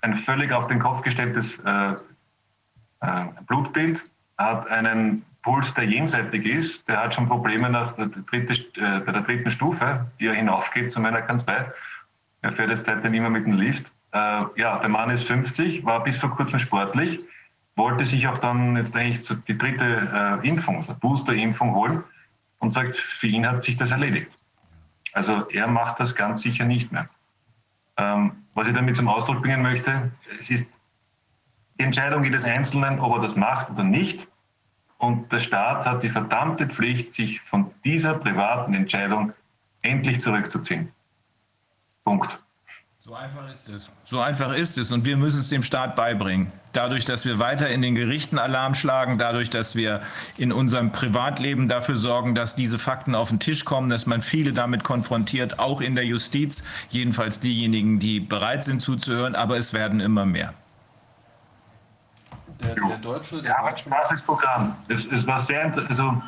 [0.01, 1.95] ein völlig auf den Kopf gestelltes äh,
[3.01, 4.03] äh, Blutbild,
[4.37, 9.21] hat einen Puls, der jenseitig ist, der hat schon Probleme nach der, dritte, äh, der
[9.21, 11.65] dritten Stufe, die er hinaufgeht zu meiner Kanzlei.
[12.43, 13.91] Er fährt jetzt seitdem immer mit dem Lift.
[14.11, 17.19] Äh, ja, der Mann ist 50, war bis vor kurzem sportlich,
[17.75, 22.03] wollte sich auch dann jetzt eigentlich die dritte äh, Impfung, also Booster-Impfung holen
[22.59, 24.31] und sagt, für ihn hat sich das erledigt.
[25.13, 27.07] Also er macht das ganz sicher nicht mehr.
[27.97, 30.69] Ähm, was ich damit zum Ausdruck bringen möchte, es ist
[31.79, 34.27] die Entscheidung jedes Einzelnen, ob er das macht oder nicht.
[34.97, 39.33] Und der Staat hat die verdammte Pflicht, sich von dieser privaten Entscheidung
[39.81, 40.91] endlich zurückzuziehen.
[42.03, 42.39] Punkt.
[43.07, 43.89] So einfach ist es.
[44.03, 44.91] So einfach ist es.
[44.91, 46.51] Und wir müssen es dem Staat beibringen.
[46.73, 50.01] Dadurch, dass wir weiter in den Gerichten Alarm schlagen, dadurch, dass wir
[50.37, 54.51] in unserem Privatleben dafür sorgen, dass diese Fakten auf den Tisch kommen, dass man viele
[54.51, 60.01] damit konfrontiert, auch in der Justiz, jedenfalls diejenigen, die bereit sind zuzuhören, aber es werden
[60.01, 60.53] immer mehr.
[62.61, 64.75] Der, der Deutsche, der ja, Deutsche Programm.
[64.89, 66.21] Es, es, war sehr, also,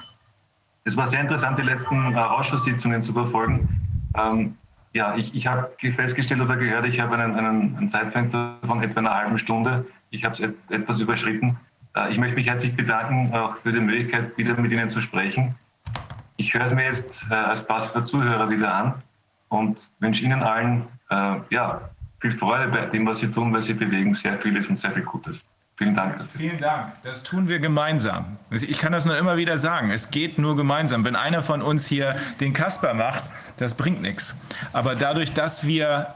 [0.85, 3.68] es war sehr interessant, die letzten äh, Ausschusssitzungen zu verfolgen.
[4.15, 4.56] Ähm,
[4.93, 8.99] ja, ich, ich habe festgestellt oder gehört, ich habe einen, einen, ein Zeitfenster von etwa
[8.99, 9.85] einer halben Stunde.
[10.09, 11.57] Ich habe es et, etwas überschritten.
[11.95, 15.55] Äh, ich möchte mich herzlich bedanken, auch für die Möglichkeit, wieder mit Ihnen zu sprechen.
[16.37, 18.93] Ich höre es mir jetzt äh, als passiver Zuhörer wieder an
[19.49, 21.81] und wünsche Ihnen allen äh, ja,
[22.19, 25.03] viel Freude bei dem, was Sie tun, weil Sie bewegen sehr vieles und sehr viel
[25.03, 25.45] Gutes.
[25.80, 26.38] Vielen Dank dafür.
[26.38, 26.91] Vielen Dank.
[27.03, 28.38] Das tun wir gemeinsam.
[28.51, 29.91] Ich kann das nur immer wieder sagen.
[29.91, 31.06] Es geht nur gemeinsam.
[31.06, 33.23] Wenn einer von uns hier den Kasper macht,
[33.56, 34.35] das bringt nichts.
[34.73, 36.07] Aber dadurch, dass wir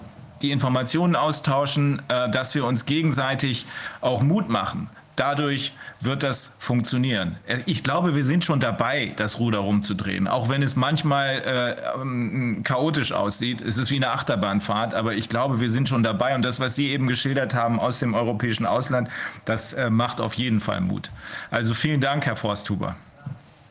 [0.41, 3.65] die Informationen austauschen, äh, dass wir uns gegenseitig
[4.01, 7.37] auch Mut machen, Dadurch wird das funktionieren.
[7.65, 10.27] Ich glaube, wir sind schon dabei, das Ruder rumzudrehen.
[10.27, 13.61] Auch wenn es manchmal äh, ähm, chaotisch aussieht.
[13.61, 16.35] Es ist wie eine Achterbahnfahrt, aber ich glaube, wir sind schon dabei.
[16.35, 19.09] Und das, was Sie eben geschildert haben aus dem europäischen Ausland,
[19.45, 21.09] das äh, macht auf jeden Fall Mut.
[21.51, 22.95] Also vielen Dank, Herr Forsthuber.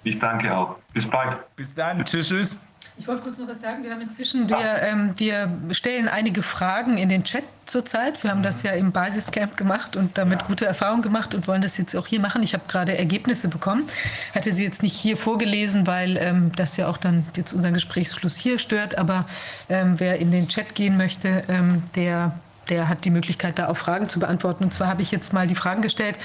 [0.05, 0.77] Ich danke auch.
[0.93, 1.41] Bis bald.
[1.57, 2.05] Bis dann.
[2.05, 2.72] Tschüss, tschüss.
[2.99, 3.83] Ich wollte kurz noch was sagen.
[3.83, 8.23] Wir haben inzwischen, wir, ähm, wir stellen einige Fragen in den Chat zurzeit.
[8.23, 11.79] Wir haben das ja im Basiscamp gemacht und damit gute Erfahrungen gemacht und wollen das
[11.79, 12.43] jetzt auch hier machen.
[12.43, 13.89] Ich habe gerade Ergebnisse bekommen.
[14.35, 18.37] Hatte sie jetzt nicht hier vorgelesen, weil ähm, das ja auch dann jetzt unseren Gesprächsfluss
[18.37, 18.99] hier stört.
[18.99, 19.27] Aber
[19.71, 22.39] ähm, wer in den Chat gehen möchte, ähm, der,
[22.69, 24.65] der hat die Möglichkeit, da auch Fragen zu beantworten.
[24.65, 26.17] Und zwar habe ich jetzt mal die Fragen gestellt.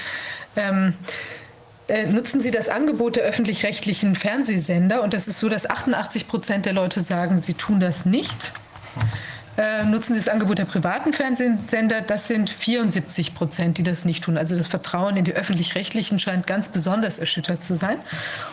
[1.88, 5.02] Äh, nutzen Sie das Angebot der öffentlich-rechtlichen Fernsehsender.
[5.02, 8.52] Und das ist so, dass 88 Prozent der Leute sagen, sie tun das nicht.
[9.58, 12.00] Äh, nutzen Sie das Angebot der privaten Fernsehsender.
[12.00, 14.38] Das sind 74 Prozent, die das nicht tun.
[14.38, 17.96] Also das Vertrauen in die öffentlich-rechtlichen scheint ganz besonders erschüttert zu sein.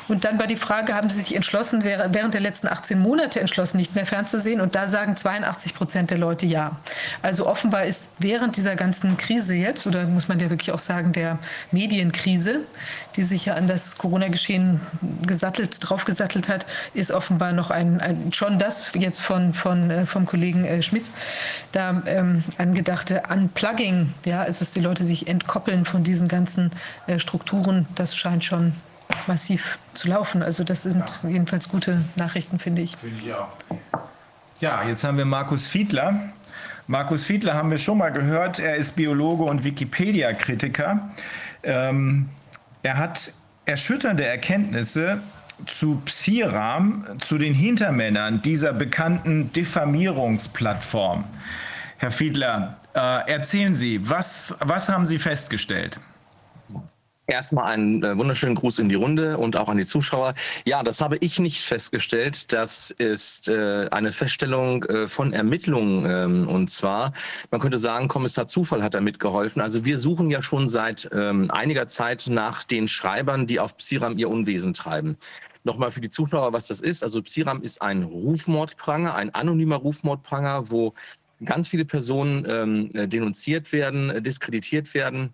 [0.08, 3.78] Und dann war die Frage, haben Sie sich entschlossen, während der letzten 18 Monate entschlossen,
[3.78, 4.62] nicht mehr fernzusehen?
[4.62, 6.78] Und da sagen 82 Prozent der Leute ja.
[7.22, 11.14] Also offenbar ist während dieser ganzen Krise jetzt, oder muss man ja wirklich auch sagen,
[11.14, 11.38] der
[11.72, 12.62] Medienkrise,
[13.16, 14.82] die sich ja an das Corona-Geschehen
[15.26, 20.26] gesattelt, draufgesattelt hat, ist offenbar noch ein, ein schon das jetzt von, von, äh, vom
[20.26, 21.14] Kollegen äh, Schmitz,
[21.72, 26.72] da ähm, angedachte Unplugging, ja, also dass die Leute sich entkoppeln von diesen ganzen
[27.08, 28.74] äh, Strukturen, das scheint schon
[29.28, 30.44] massiv zu laufen.
[30.44, 31.30] Also das sind ja.
[31.30, 32.98] jedenfalls gute Nachrichten, finde ich.
[32.98, 33.48] Finde ich auch.
[34.60, 36.30] Ja, jetzt haben wir Markus Fiedler.
[36.88, 38.60] Markus Fiedler haben wir schon mal gehört.
[38.60, 41.10] Er ist Biologe und Wikipedia-Kritiker.
[41.64, 42.30] Ähm,
[42.86, 43.34] er hat
[43.66, 45.20] erschütternde Erkenntnisse
[45.66, 51.24] zu Psiram, zu den Hintermännern dieser bekannten Diffamierungsplattform.
[51.98, 56.00] Herr Fiedler, äh, erzählen Sie, was, was haben Sie festgestellt?
[57.28, 60.36] Erstmal einen äh, wunderschönen Gruß in die Runde und auch an die Zuschauer.
[60.66, 62.54] Ja, das habe ich nicht festgestellt.
[62.54, 66.06] Das ist äh, eine Feststellung äh, von Ermittlungen.
[66.06, 67.14] Ähm, und zwar,
[67.50, 69.60] man könnte sagen, Kommissar Zufall hat da mitgeholfen.
[69.60, 74.20] Also wir suchen ja schon seit ähm, einiger Zeit nach den Schreibern, die auf Psiram
[74.20, 75.18] ihr Unwesen treiben.
[75.64, 77.02] Nochmal für die Zuschauer, was das ist.
[77.02, 80.94] Also Psiram ist ein Rufmordpranger, ein anonymer Rufmordpranger, wo
[81.44, 85.34] ganz viele Personen ähm, denunziert werden, diskreditiert werden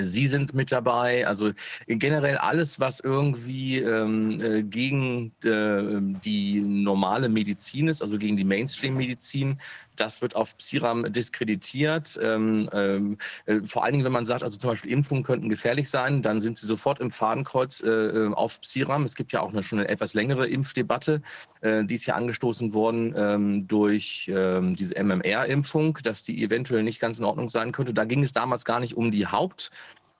[0.00, 1.52] Sie sind mit dabei, also
[1.86, 8.44] generell alles, was irgendwie ähm, äh, gegen äh, die normale Medizin ist, also gegen die
[8.44, 9.58] Mainstream-Medizin,
[10.00, 12.18] das wird auf Psiram diskreditiert.
[12.22, 15.90] Ähm, ähm, äh, vor allen Dingen, wenn man sagt, also zum Beispiel Impfungen könnten gefährlich
[15.90, 19.04] sein, dann sind sie sofort im Fadenkreuz äh, äh auf Psiram.
[19.04, 21.22] Es gibt ja auch eine, schon eine etwas längere Impfdebatte,
[21.60, 27.00] äh, die ist ja angestoßen worden ähm, durch ähm, diese MMR-Impfung, dass die eventuell nicht
[27.00, 27.92] ganz in Ordnung sein könnte.
[27.92, 29.70] Da ging es damals gar nicht um die Haupt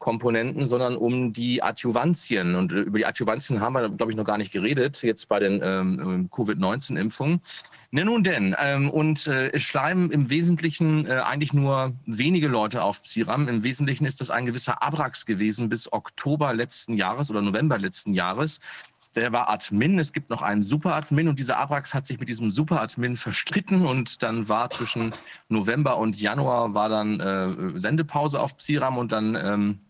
[0.00, 2.56] Komponenten, sondern um die Adjuvantien.
[2.56, 5.60] Und über die Adjuvantien haben wir, glaube ich, noch gar nicht geredet, jetzt bei den
[5.62, 7.42] ähm, Covid-19-Impfungen.
[7.92, 12.84] Ne, nun denn, ähm, und äh, es schreiben im Wesentlichen äh, eigentlich nur wenige Leute
[12.84, 13.48] auf Psiram.
[13.48, 18.14] Im Wesentlichen ist das ein gewisser Abrax gewesen bis Oktober letzten Jahres oder November letzten
[18.14, 18.60] Jahres.
[19.16, 22.52] Der war Admin, es gibt noch einen Super-Admin und dieser Abrax hat sich mit diesem
[22.52, 25.12] Super-Admin verstritten und dann war zwischen
[25.48, 29.80] November und Januar war dann äh, Sendepause auf Psiram und dann ähm,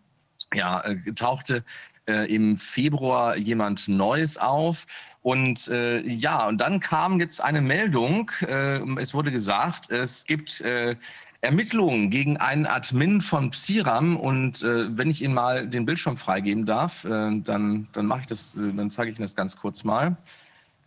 [0.54, 1.64] ja, äh, tauchte
[2.08, 4.86] äh, im Februar jemand Neues auf.
[5.22, 8.30] Und äh, ja, und dann kam jetzt eine Meldung.
[8.40, 10.96] Äh, es wurde gesagt, es gibt äh,
[11.42, 14.16] Ermittlungen gegen einen Admin von Psiram.
[14.16, 18.26] Und äh, wenn ich Ihnen mal den Bildschirm freigeben darf, äh, dann, dann mache ich
[18.26, 20.16] das, äh, dann zeige ich Ihnen das ganz kurz mal.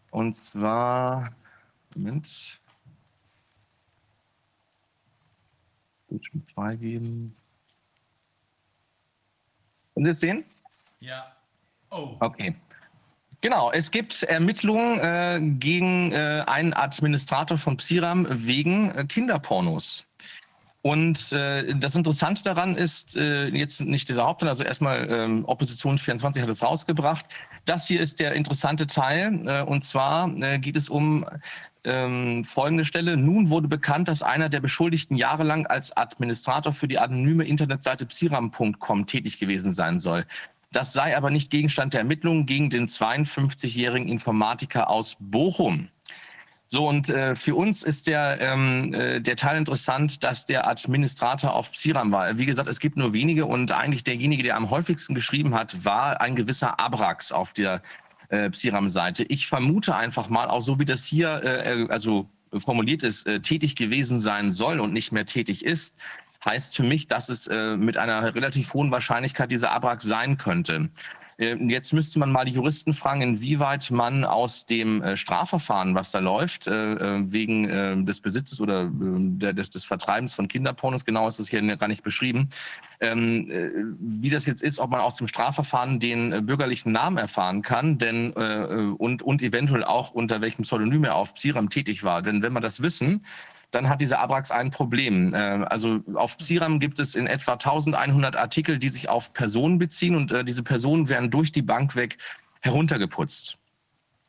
[0.10, 1.32] Und zwar,
[1.96, 2.60] Moment.
[6.08, 7.36] Bildschirm freigeben.
[9.94, 10.44] Können Sie es sehen?
[11.00, 11.36] Ja.
[11.92, 12.16] Oh.
[12.20, 12.56] Okay.
[13.44, 20.08] Genau, es gibt Ermittlungen äh, gegen äh, einen Administrator von Psiram wegen äh, Kinderpornos.
[20.82, 25.98] Und äh, das Interessante daran ist äh, jetzt nicht dieser Hauptteil, also erstmal ähm, Opposition
[25.98, 27.26] 24 hat es rausgebracht.
[27.66, 31.26] Das hier ist der interessante Teil äh, und zwar äh, geht es um
[31.84, 33.18] ähm, folgende Stelle.
[33.18, 39.06] Nun wurde bekannt, dass einer der Beschuldigten jahrelang als Administrator für die anonyme Internetseite psiram.com
[39.06, 40.26] tätig gewesen sein soll.
[40.74, 45.90] Das sei aber nicht Gegenstand der Ermittlungen gegen den 52-jährigen Informatiker aus Bochum.
[46.68, 51.54] So, und äh, für uns ist der, ähm, äh, der Teil interessant, dass der Administrator
[51.54, 52.40] auf Psiram war.
[52.40, 56.20] Wie gesagt, es gibt nur wenige und eigentlich derjenige, der am häufigsten geschrieben hat, war
[56.20, 57.84] ein gewisser Abrax auf der
[58.30, 59.24] äh, Psiram-Seite.
[59.26, 62.28] Ich vermute einfach mal, auch so wie das hier äh, äh also
[62.58, 65.98] formuliert ist, tätig gewesen sein soll und nicht mehr tätig ist,
[66.46, 70.90] heißt für mich, dass es äh, mit einer relativ hohen Wahrscheinlichkeit dieser Abrax sein könnte.
[71.38, 76.12] Ähm, jetzt müsste man mal die Juristen fragen, inwieweit man aus dem äh, Strafverfahren, was
[76.12, 81.40] da läuft, äh, äh, wegen des Besitzes oder des, des Vertreibens von Kinderpornos, genau ist
[81.40, 82.50] das hier gar nicht beschrieben,
[83.00, 87.98] ähm, wie das jetzt ist, ob man aus dem Strafverfahren den bürgerlichen Namen erfahren kann,
[87.98, 92.22] denn und, und eventuell auch unter welchem Pseudonym er auf Psiram tätig war.
[92.22, 93.26] Denn wenn wir das wissen,
[93.74, 95.34] dann hat dieser Abrax ein Problem.
[95.34, 100.16] Äh, also auf Psiram gibt es in etwa 1100 Artikel, die sich auf Personen beziehen
[100.16, 102.18] und äh, diese Personen werden durch die Bank weg
[102.62, 103.58] heruntergeputzt.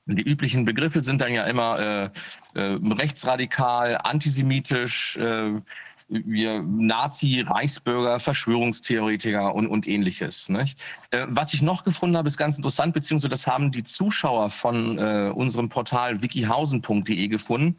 [0.06, 2.10] Die üblichen Begriffe sind dann ja immer äh,
[2.58, 5.60] äh, rechtsradikal, antisemitisch, äh,
[6.08, 10.50] wir Nazi, Reichsbürger, Verschwörungstheoretiker und, und ähnliches.
[10.50, 10.78] Nicht?
[11.10, 14.98] Äh, was ich noch gefunden habe, ist ganz interessant, beziehungsweise das haben die Zuschauer von
[14.98, 17.76] äh, unserem Portal wikihausen.de gefunden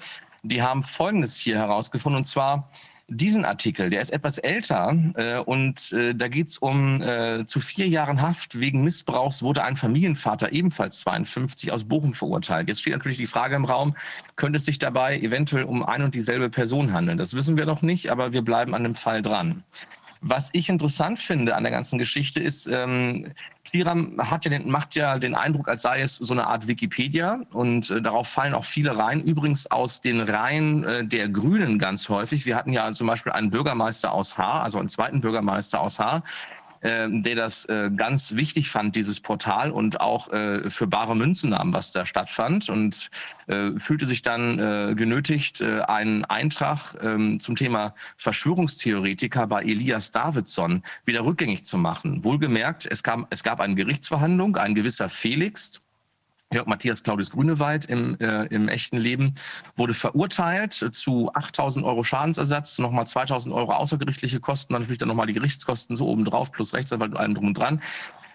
[0.47, 2.69] die haben Folgendes hier herausgefunden, und zwar
[3.07, 7.59] diesen Artikel, der ist etwas älter äh, und äh, da geht es um äh, zu
[7.59, 12.67] vier Jahren Haft wegen Missbrauchs wurde ein Familienvater ebenfalls 52 aus Bochum verurteilt.
[12.67, 13.95] Jetzt steht natürlich die Frage im Raum,
[14.37, 17.19] könnte es sich dabei eventuell um ein und dieselbe Person handeln?
[17.19, 19.63] Das wissen wir noch nicht, aber wir bleiben an dem Fall dran.
[20.21, 23.33] Was ich interessant finde an der ganzen Geschichte ist, ähm,
[23.65, 27.41] Quiram hat ja den, macht ja den Eindruck, als sei es so eine Art Wikipedia
[27.51, 29.21] und äh, darauf fallen auch viele rein.
[29.21, 32.45] Übrigens aus den Reihen äh, der Grünen ganz häufig.
[32.45, 36.23] Wir hatten ja zum Beispiel einen Bürgermeister aus Haar, also einen zweiten Bürgermeister aus Haar,
[36.85, 41.49] ähm, der das äh, ganz wichtig fand, dieses Portal und auch äh, für bare Münzen
[41.49, 43.09] nahm, was da stattfand und
[43.47, 51.25] äh, fühlte sich dann genötigt, einen Eintrag ähm, zum Thema Verschwörungstheoretiker bei Elias Davidson wieder
[51.25, 52.23] rückgängig zu machen.
[52.23, 55.81] Wohlgemerkt, es, kam, es gab eine Gerichtsverhandlung, ein gewisser Felix,
[56.53, 59.33] Jörg Matthias Claudius Grünewald im, äh, im echten Leben
[59.75, 65.27] wurde verurteilt zu 8.000 Euro Schadensersatz, nochmal 2.000 Euro außergerichtliche Kosten, dann natürlich dann nochmal
[65.27, 67.81] die Gerichtskosten so obendrauf plus Rechtsanwalt und allem drum und dran,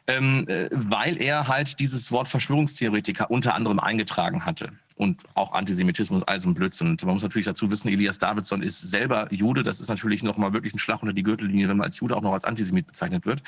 [0.09, 6.23] ähm, äh, weil er halt dieses Wort Verschwörungstheoretiker unter anderem eingetragen hatte und auch Antisemitismus,
[6.25, 6.89] also ein Blödsinn.
[6.89, 9.63] Und man muss natürlich dazu wissen, Elias Davidson ist selber Jude.
[9.63, 12.23] Das ist natürlich nochmal wirklich ein Schlag unter die Gürtellinie, wenn man als Jude auch
[12.23, 13.43] noch als Antisemit bezeichnet wird.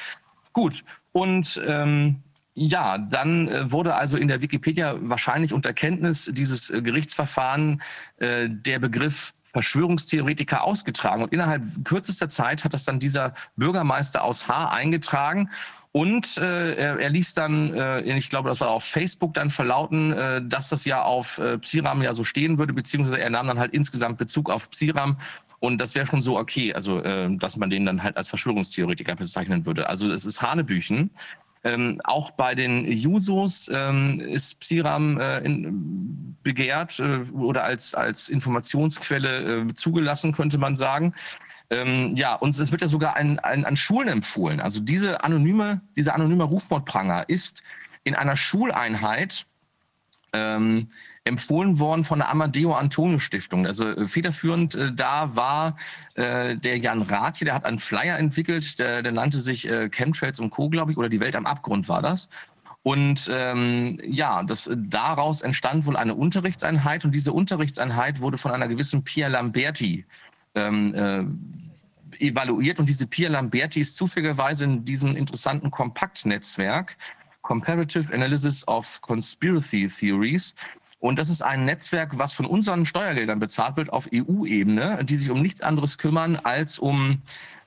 [0.52, 2.22] Gut, und ähm,
[2.54, 7.82] ja, dann äh, wurde also in der Wikipedia wahrscheinlich unter Kenntnis dieses äh, Gerichtsverfahren
[8.18, 11.22] äh, der Begriff Verschwörungstheoretiker ausgetragen.
[11.22, 15.50] Und innerhalb kürzester Zeit hat das dann dieser Bürgermeister aus Haar eingetragen.
[15.92, 20.12] Und äh, er, er ließ dann, äh, ich glaube, das war auf Facebook dann verlauten,
[20.12, 23.58] äh, dass das ja auf äh, Psiram ja so stehen würde, beziehungsweise er nahm dann
[23.58, 25.18] halt insgesamt Bezug auf Psiram.
[25.60, 29.16] Und das wäre schon so okay, also äh, dass man den dann halt als Verschwörungstheoretiker
[29.16, 29.86] bezeichnen würde.
[29.86, 31.10] Also es ist Hanebüchen.
[31.64, 38.28] Ähm, auch bei den Jusos ähm, ist Psiram äh, in, begehrt äh, oder als, als
[38.28, 41.14] Informationsquelle äh, zugelassen, könnte man sagen.
[41.70, 44.60] Ähm, ja, und es wird ja sogar an, an, an Schulen empfohlen.
[44.60, 47.62] Also diese anonyme, dieser anonyme Rufmordpranger ist
[48.04, 49.46] in einer Schuleinheit
[50.32, 50.88] ähm,
[51.24, 53.66] empfohlen worden von der Amadeo Antonio Stiftung.
[53.66, 55.76] Also äh, federführend äh, da war
[56.14, 60.40] äh, der Jan Rathje, der hat einen Flyer entwickelt, der, der nannte sich äh, Chemtrails
[60.40, 62.28] und Co., glaube ich, oder die Welt am Abgrund war das.
[62.82, 68.66] Und ähm, ja, das, daraus entstand wohl eine Unterrichtseinheit und diese Unterrichtseinheit wurde von einer
[68.66, 70.04] gewissen Pia Lamberti
[70.56, 76.96] ähm, äh, evaluiert und diese Pia Lamberti ist zufälligerweise in diesem interessanten Kompaktnetzwerk
[77.42, 80.54] Comparative Analysis of Conspiracy Theories
[81.02, 85.30] und das ist ein Netzwerk, was von unseren Steuergeldern bezahlt wird auf EU-Ebene, die sich
[85.30, 87.18] um nichts anderes kümmern als um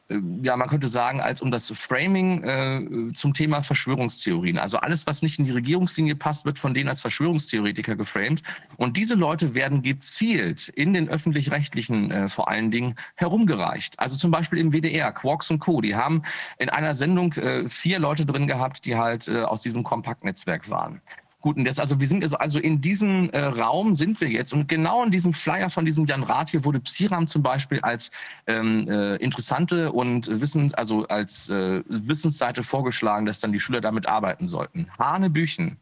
[0.08, 4.58] äh, ja, man könnte sagen, als um das Framing äh, zum Thema Verschwörungstheorien.
[4.58, 8.42] Also alles, was nicht in die Regierungslinie passt, wird von denen als Verschwörungstheoretiker geframed.
[8.78, 14.00] Und diese Leute werden gezielt in den öffentlich-rechtlichen äh, vor allen Dingen herumgereicht.
[14.00, 15.82] Also zum Beispiel im WDR, Quarks und Co.
[15.82, 16.24] Die haben
[16.58, 21.02] in einer Sendung äh, vier Leute drin gehabt, die halt äh, aus diesem Kompaktnetzwerk waren.
[21.46, 24.52] Gut, und das, also wir sind also, also in diesem äh, Raum sind wir jetzt
[24.52, 28.10] und genau in diesem Flyer von diesem Jan Rath hier wurde Psiram zum Beispiel als
[28.48, 34.08] ähm, äh, interessante und Wissens, also als äh, Wissensseite vorgeschlagen, dass dann die Schüler damit
[34.08, 34.88] arbeiten sollten.
[34.98, 35.78] Hanebüchen.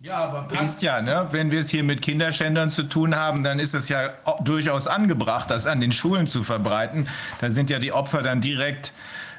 [0.00, 1.28] Ja, aber passt ja, ne?
[1.30, 5.50] Wenn wir es hier mit Kinderschändern zu tun haben, dann ist es ja durchaus angebracht,
[5.50, 7.06] das an den Schulen zu verbreiten.
[7.42, 8.94] Da sind ja die Opfer dann direkt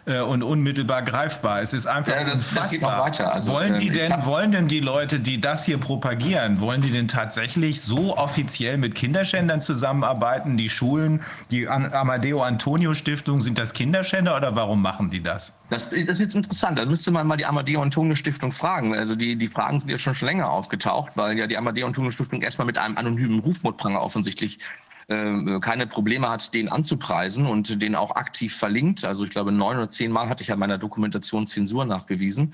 [0.06, 1.62] äh, und unmittelbar greifbar.
[1.62, 3.06] Es ist einfach ja, das, unfassbar.
[3.06, 6.82] Das also, wollen die ähm, denn, wollen denn die Leute, die das hier propagieren, wollen
[6.82, 10.58] die denn tatsächlich so offiziell mit Kinderschändern zusammenarbeiten?
[10.58, 11.22] Die Schulen,
[11.52, 15.58] die Amadeo Antonio Stiftung, sind das Kinderschänder oder warum machen die das?
[15.70, 16.78] Das, das ist jetzt interessant.
[16.78, 18.94] Da müsste man mal die Amadeo Antonio Stiftung fragen.
[18.96, 22.12] Also die, die Fragen sind ja schon, schon länger aufgetaucht, weil ja die Amadeo Antonio
[22.12, 24.60] Stiftung erstmal mit einem anonymen Rufmordpranger offensichtlich
[25.08, 29.06] äh, keine Probleme hat, den anzupreisen und den auch aktiv verlinkt.
[29.06, 32.54] Also ich glaube, neun oder zehn Mal hatte ich an meiner Dokumentation Zensur nachgewiesen.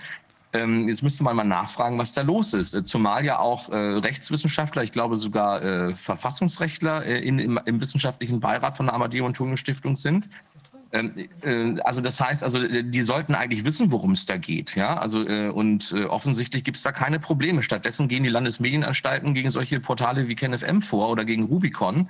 [0.52, 2.74] Ähm, jetzt müsste man mal nachfragen, was da los ist.
[2.74, 8.40] Äh, zumal ja auch äh, Rechtswissenschaftler, ich glaube sogar äh, Verfassungsrechtler in, im, im, wissenschaftlichen
[8.40, 10.28] Beirat von der Amadeo und Tunge Stiftung sind.
[10.92, 14.98] Ähm, äh, also das heißt, also die sollten eigentlich wissen, worum es da geht, ja.
[14.98, 17.62] Also und offensichtlich gibt es da keine Probleme.
[17.62, 22.08] Stattdessen gehen die Landesmedienanstalten gegen solche Portale wie KenFM vor oder gegen Rubicon,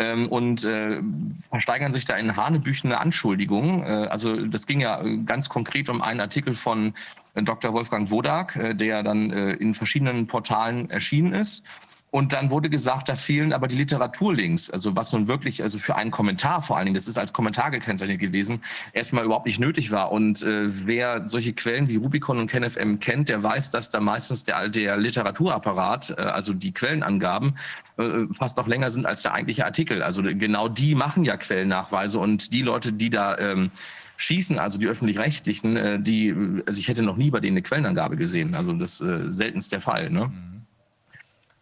[0.00, 1.02] ähm, und äh,
[1.50, 3.82] versteigern sich da in hanebüchene Anschuldigungen.
[3.82, 6.94] Äh, also das ging ja ganz konkret um einen Artikel von
[7.34, 7.74] äh, Dr.
[7.74, 11.64] Wolfgang Wodak, äh, der dann äh, in verschiedenen Portalen erschienen ist.
[12.10, 14.70] Und dann wurde gesagt, da fehlen aber die Literaturlinks.
[14.70, 17.70] Also was nun wirklich, also für einen Kommentar vor allen Dingen, das ist als Kommentar
[17.70, 18.62] gekennzeichnet gewesen,
[18.92, 20.10] erstmal überhaupt nicht nötig war.
[20.10, 24.42] Und äh, wer solche Quellen wie Rubicon und KenFM kennt, der weiß, dass da meistens
[24.42, 27.56] der, der Literaturapparat, äh, also die Quellenangaben,
[27.96, 30.02] äh, fast noch länger sind als der eigentliche Artikel.
[30.02, 33.70] Also genau die machen ja Quellennachweise und die Leute, die da ähm,
[34.16, 36.34] schießen, also die öffentlich-rechtlichen, äh, die,
[36.66, 38.56] also ich hätte noch nie bei denen eine Quellenangabe gesehen.
[38.56, 40.10] Also das äh, seltenst der Fall.
[40.10, 40.26] Ne?
[40.26, 40.59] Mhm.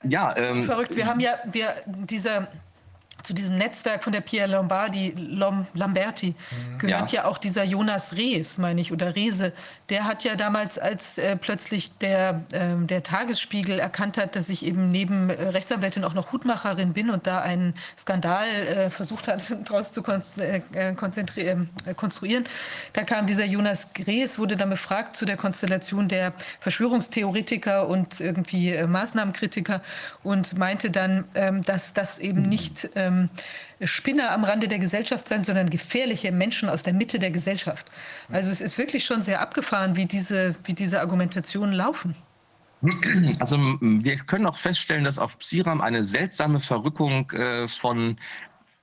[0.05, 0.95] Ja, ähm, verrückt.
[0.95, 2.49] Wir haben ja, wir, diese
[3.23, 6.79] zu diesem Netzwerk von der Pia Lombardi, Lom, Lamberti, mhm.
[6.79, 7.23] gehört ja.
[7.23, 7.29] ja.
[7.29, 9.53] auch dieser Jonas Rees, meine ich, oder Rese.
[9.91, 14.65] Der hat ja damals, als äh, plötzlich der, äh, der Tagesspiegel erkannt hat, dass ich
[14.65, 19.43] eben neben äh, Rechtsanwältin auch noch Hutmacherin bin und da einen Skandal äh, versucht hat,
[19.65, 22.45] daraus zu äh, äh, konstruieren,
[22.93, 28.75] da kam dieser Jonas Rees, wurde dann befragt zu der Konstellation der Verschwörungstheoretiker und irgendwie
[28.87, 29.83] Maßnahmenkritiker
[30.23, 33.29] und meinte dann, ähm, dass das eben nicht ähm,
[33.85, 37.87] Spinner am Rande der Gesellschaft sein, sondern gefährliche Menschen aus der Mitte der Gesellschaft.
[38.31, 42.15] Also es ist wirklich schon sehr abgefahren, wie diese, wie diese Argumentationen laufen.
[43.41, 48.17] Also wir können auch feststellen, dass auf Psiram eine seltsame Verrückung äh, von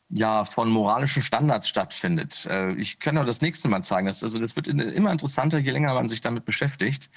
[0.09, 2.45] ja, von moralischen Standards stattfindet.
[2.49, 4.05] Äh, ich kann auch das nächste Mal zeigen.
[4.05, 7.09] Das, also das wird immer interessanter, je länger man sich damit beschäftigt.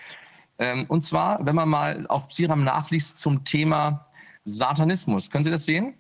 [0.59, 4.09] Ähm, und zwar, wenn man mal auf Psiram nachliest zum Thema
[4.45, 5.31] Satanismus.
[5.31, 5.95] Können Sie das sehen?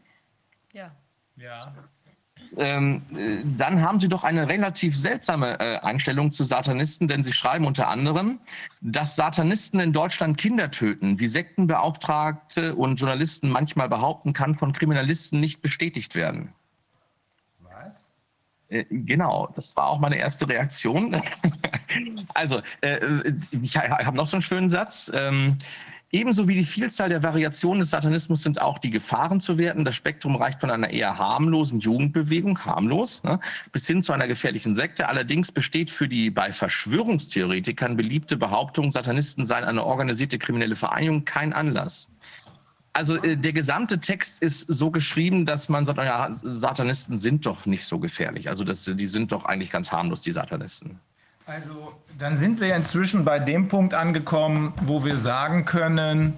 [0.72, 0.92] Ja.
[1.36, 1.74] Ja.
[2.56, 7.32] Ähm, äh, dann haben Sie doch eine relativ seltsame äh, Einstellung zu Satanisten, denn Sie
[7.32, 8.40] schreiben unter anderem,
[8.80, 15.40] dass Satanisten in Deutschland Kinder töten, wie Sektenbeauftragte und Journalisten manchmal behaupten, kann von Kriminalisten
[15.40, 16.52] nicht bestätigt werden.
[17.60, 18.12] Was?
[18.68, 21.20] Äh, genau, das war auch meine erste Reaktion.
[22.34, 25.10] also, äh, ich habe noch so einen schönen Satz.
[25.14, 25.58] Ähm,
[26.10, 29.84] Ebenso wie die Vielzahl der Variationen des Satanismus sind auch die Gefahren zu werten.
[29.84, 33.38] Das Spektrum reicht von einer eher harmlosen Jugendbewegung, harmlos, ne,
[33.72, 35.06] bis hin zu einer gefährlichen Sekte.
[35.06, 41.52] Allerdings besteht für die bei Verschwörungstheoretikern beliebte Behauptung, Satanisten seien eine organisierte kriminelle Vereinigung, kein
[41.52, 42.08] Anlass.
[42.94, 47.66] Also äh, der gesamte Text ist so geschrieben, dass man sagt, ja, Satanisten sind doch
[47.66, 48.48] nicht so gefährlich.
[48.48, 50.98] Also das, die sind doch eigentlich ganz harmlos, die Satanisten.
[51.48, 56.34] Also dann sind wir inzwischen bei dem Punkt angekommen, wo wir sagen können,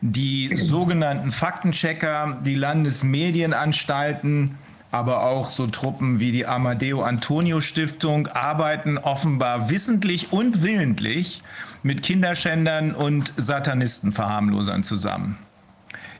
[0.00, 4.56] die sogenannten Faktenchecker, die Landesmedienanstalten,
[4.90, 11.42] aber auch so Truppen wie die Amadeo Antonio Stiftung arbeiten offenbar wissentlich und willentlich
[11.82, 15.36] mit Kinderschändern und Satanistenverharmlosern zusammen.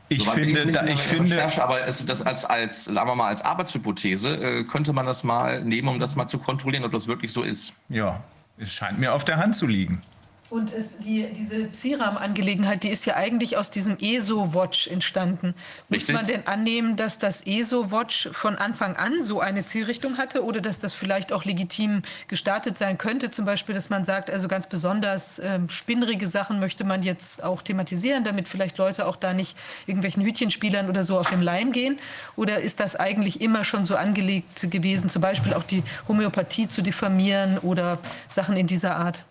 [0.09, 3.15] Ich Soweit finde, bin da, ich finde, Recherche, aber es, das als, als, sagen wir
[3.15, 6.91] mal, als Arbeitshypothese äh, könnte man das mal nehmen, um das mal zu kontrollieren, ob
[6.93, 7.73] das wirklich so ist.
[7.89, 8.21] ja,
[8.57, 10.01] es scheint mir auf der Hand zu liegen.
[10.49, 15.53] Und es, die, diese Psiram-Angelegenheit, die ist ja eigentlich aus diesem ESO-Watch entstanden.
[15.89, 16.15] Muss Richtig.
[16.15, 20.79] man denn annehmen, dass das ESO-Watch von Anfang an so eine Zielrichtung hatte oder dass
[20.79, 23.29] das vielleicht auch legitim gestartet sein könnte?
[23.29, 27.61] Zum Beispiel, dass man sagt, also ganz besonders ähm, spinnrige Sachen möchte man jetzt auch
[27.61, 31.99] thematisieren, damit vielleicht Leute auch da nicht irgendwelchen Hütchenspielern oder so auf dem Leim gehen?
[32.37, 36.81] Oder ist das eigentlich immer schon so angelegt gewesen, zum Beispiel auch die Homöopathie zu
[36.81, 37.99] diffamieren oder
[38.29, 39.25] Sachen in dieser Art?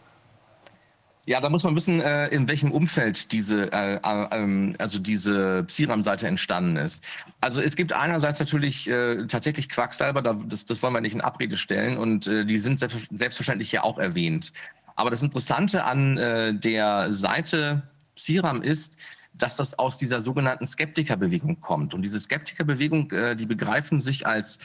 [1.29, 5.65] Ja, da muss man wissen, äh, in welchem Umfeld diese, äh, äh, ähm, also diese
[5.65, 7.03] Psiram-Seite entstanden ist.
[7.41, 8.89] Also es gibt einerseits natürlich
[9.29, 13.09] tatsächlich Quacksalber, da, das, das wollen wir nicht in Abrede stellen und die sind selbst,
[13.11, 14.53] selbstverständlich ja auch erwähnt.
[14.95, 16.17] Aber das Interessante an
[16.61, 17.83] der Seite
[18.15, 18.97] Psiram ist,
[19.39, 21.95] dass das aus dieser sogenannten Skeptikerbewegung kommt.
[21.95, 24.59] Und diese Skeptikerbewegung, äh, die begreifen sich als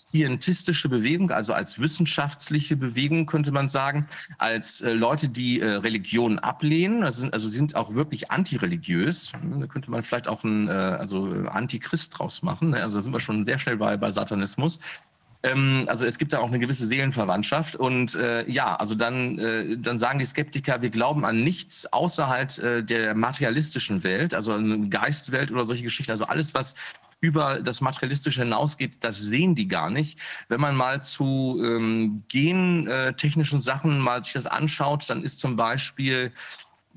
[0.00, 4.08] scientistische Bewegung, also als wissenschaftliche Bewegung, könnte man sagen,
[4.38, 9.32] als äh, Leute, die äh, Religion ablehnen, also sind, also sind auch wirklich antireligiös.
[9.58, 12.70] Da könnte man vielleicht auch ein äh, also Antichrist draus machen.
[12.70, 12.82] Ne?
[12.82, 14.78] Also da sind wir schon sehr schnell bei, bei Satanismus.
[15.42, 17.76] Ähm, also es gibt da auch eine gewisse Seelenverwandtschaft.
[17.76, 22.58] Und äh, ja, also dann, äh, dann sagen die Skeptiker, wir glauben an nichts außerhalb
[22.58, 26.10] äh, der materialistischen Welt, also eine Geistwelt oder solche Geschichten.
[26.10, 26.74] Also alles, was
[27.20, 30.18] über das Materialistische hinausgeht, das sehen die gar nicht.
[30.48, 36.32] Wenn man mal zu ähm, gentechnischen Sachen mal sich das anschaut, dann ist zum Beispiel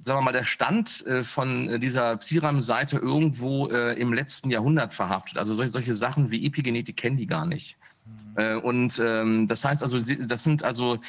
[0.04, 5.38] sagen wir mal, der Stand äh, von dieser Psiram-Seite irgendwo äh, im letzten Jahrhundert verhaftet.
[5.38, 7.78] Also solche, solche Sachen wie Epigenetik kennen die gar nicht.
[8.36, 11.00] Äh, und ähm, das heißt also, das sind also,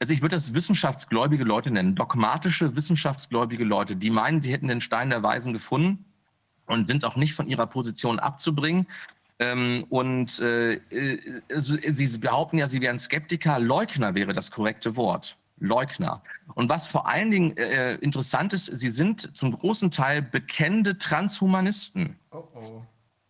[0.00, 4.80] also ich würde das wissenschaftsgläubige Leute nennen, dogmatische wissenschaftsgläubige Leute, die meinen, die hätten den
[4.80, 6.06] Stein der Weisen gefunden
[6.66, 8.86] und sind auch nicht von ihrer Position abzubringen.
[9.38, 13.58] Ähm, und äh, äh, sie behaupten ja, sie wären Skeptiker.
[13.58, 15.36] Leugner wäre das korrekte Wort.
[15.58, 16.22] Leugner.
[16.54, 22.16] Und was vor allen Dingen äh, interessant ist, sie sind zum großen Teil bekennende Transhumanisten.
[22.32, 22.82] Oh oh.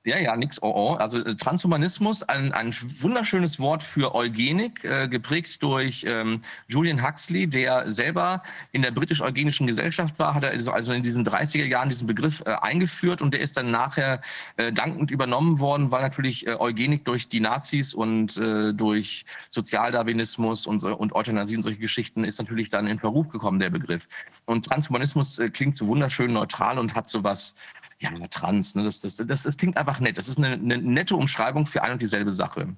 [0.04, 0.94] Ja, ja, nix, oh, oh.
[0.94, 7.46] Also äh, Transhumanismus, ein, ein wunderschönes Wort für Eugenik, äh, geprägt durch ähm, Julian Huxley,
[7.46, 8.42] der selber
[8.72, 12.42] in der britisch-eugenischen Gesellschaft war, hat er also- also in diesen 30er Jahren diesen Begriff
[12.44, 14.20] äh, eingeführt und der ist dann nachher
[14.56, 20.66] äh, dankend übernommen worden, weil natürlich äh, Eugenik durch die Nazis und äh, durch Sozialdarwinismus
[20.66, 24.08] und, so, und Euthanasie und solche Geschichten ist natürlich dann in Verruf gekommen, der Begriff.
[24.46, 27.54] Und Transhumanismus äh, klingt so wunderschön neutral und hat sowas
[28.02, 28.84] ja, trans, ne?
[28.84, 30.18] das, das, das, das klingt einfach nett.
[30.18, 32.68] Das ist eine, eine nette Umschreibung für ein und dieselbe Sache.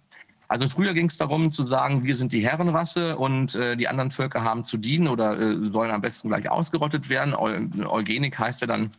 [0.49, 4.11] Also früher ging es darum zu sagen, wir sind die Herrenrasse und äh, die anderen
[4.11, 7.35] Völker haben zu dienen oder äh, sollen am besten gleich ausgerottet werden.
[7.35, 8.91] Eu Eugenik heißt ja dann,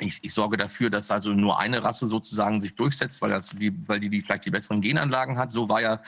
[0.00, 3.72] ich, ich sorge dafür, dass also nur eine Rasse sozusagen sich durchsetzt, weil, das die,
[3.86, 5.52] weil die, die vielleicht die besseren Genanlagen hat.
[5.52, 6.00] So war ja,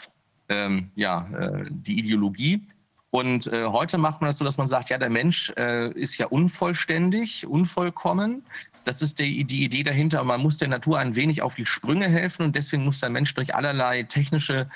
[0.49, 2.67] ähm, ja äh, die Ideologie.
[3.11, 6.19] Und äh, heute macht man das so, dass man sagt, ja, der Mensch äh, ist
[6.19, 8.43] ja unvollständig, unvollkommen.
[8.85, 10.23] Das ist die, die Idee dahinter.
[10.25, 12.47] Man muss der Natur ein wenig auf die Sprünge helfen.
[12.47, 14.69] Und deswegen muss der Mensch durch allerlei technische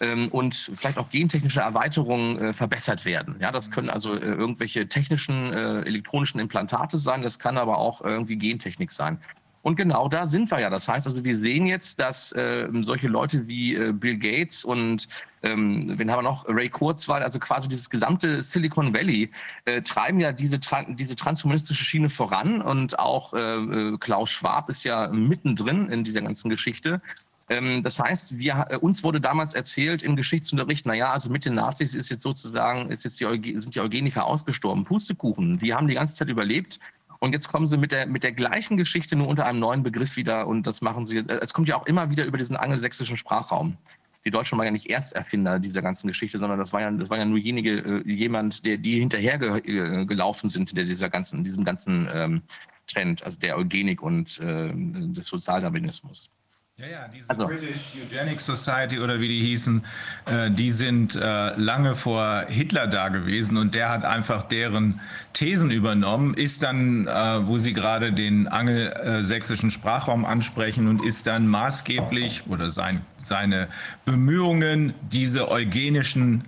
[0.00, 3.36] ähm, und vielleicht auch gentechnische Erweiterungen äh, verbessert werden.
[3.40, 7.22] Ja, das können also äh, irgendwelche technischen, äh, elektronischen Implantate sein.
[7.22, 9.18] Das kann aber auch irgendwie Gentechnik sein.
[9.64, 10.68] Und genau da sind wir ja.
[10.68, 15.08] Das heißt also, wir sehen jetzt, dass äh, solche Leute wie äh, Bill Gates und
[15.42, 16.44] ähm, wen haben wir noch?
[16.46, 19.30] Ray Kurzweil, also quasi dieses gesamte Silicon Valley,
[19.64, 22.60] äh, treiben ja diese, tran diese transhumanistische Schiene voran.
[22.60, 27.00] Und auch äh, äh, Klaus Schwab ist ja mittendrin in dieser ganzen Geschichte.
[27.48, 31.54] Ähm, das heißt, wir, äh, uns wurde damals erzählt im Geschichtsunterricht, naja, also mit den
[31.54, 34.84] Nazis ist jetzt sozusagen, ist jetzt die, sind die Eugeniker ausgestorben.
[34.84, 36.80] Pustekuchen, die haben die ganze Zeit überlebt.
[37.24, 40.16] Und jetzt kommen sie mit der, mit der gleichen Geschichte nur unter einem neuen Begriff
[40.16, 41.16] wieder und das machen sie.
[41.16, 43.78] äh, Es kommt ja auch immer wieder über diesen angelsächsischen Sprachraum.
[44.26, 47.16] Die Deutschen waren ja nicht Ersterfinder dieser ganzen Geschichte, sondern das war ja, das war
[47.16, 51.44] ja nur jenige, äh, jemand, der die hinterher ge, äh, gelaufen sind, hinter dieser ganzen,
[51.44, 52.42] diesem ganzen ähm,
[52.88, 56.30] Trend, also der Eugenik und äh, des Sozialdarwinismus.
[56.76, 57.46] Ja, ja, diese also.
[57.46, 59.84] British Eugenics Society oder wie die hießen,
[60.26, 65.00] äh, die sind äh, lange vor Hitler da gewesen und der hat einfach deren
[65.34, 71.46] Thesen übernommen, ist dann, äh, wo Sie gerade den angelsächsischen Sprachraum ansprechen und ist dann
[71.46, 73.68] maßgeblich oder sein, seine
[74.04, 76.42] Bemühungen, diese eugenischen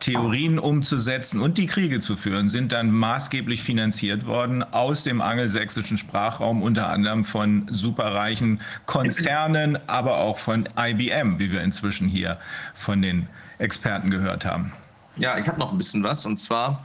[0.00, 5.98] Theorien umzusetzen und die Kriege zu führen, sind dann maßgeblich finanziert worden aus dem angelsächsischen
[5.98, 12.38] Sprachraum, unter anderem von superreichen Konzernen, aber auch von IBM, wie wir inzwischen hier
[12.74, 13.28] von den
[13.58, 14.72] Experten gehört haben.
[15.16, 16.82] Ja, ich habe noch ein bisschen was und zwar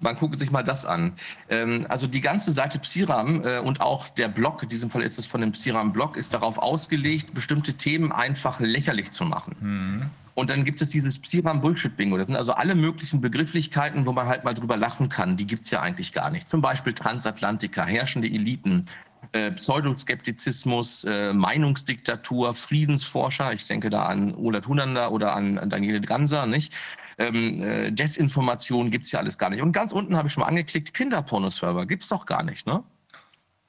[0.00, 1.12] man gucke sich mal das an.
[1.48, 5.18] Ähm, also die ganze Seite Psiram äh, und auch der Blog, in diesem Fall ist
[5.18, 9.56] es von dem Psiram-Blog, ist darauf ausgelegt, bestimmte Themen einfach lächerlich zu machen.
[9.60, 10.10] Mhm.
[10.36, 12.18] Und dann gibt es dieses Psiram Bullshit Bingo.
[12.18, 15.38] Das sind also alle möglichen Begrifflichkeiten, wo man halt mal drüber lachen kann.
[15.38, 16.50] Die gibt es ja eigentlich gar nicht.
[16.50, 18.84] Zum Beispiel Transatlantiker, herrschende Eliten,
[19.32, 23.54] äh, Pseudoskeptizismus, äh, Meinungsdiktatur, Friedensforscher.
[23.54, 26.74] Ich denke da an Ola Thunander oder an, an Daniele Ganser, nicht?
[27.16, 29.62] Ähm, äh, Desinformation gibt es ja alles gar nicht.
[29.62, 32.84] Und ganz unten habe ich schon mal angeklickt, Kinderpornoserver gibt es doch gar nicht, ne?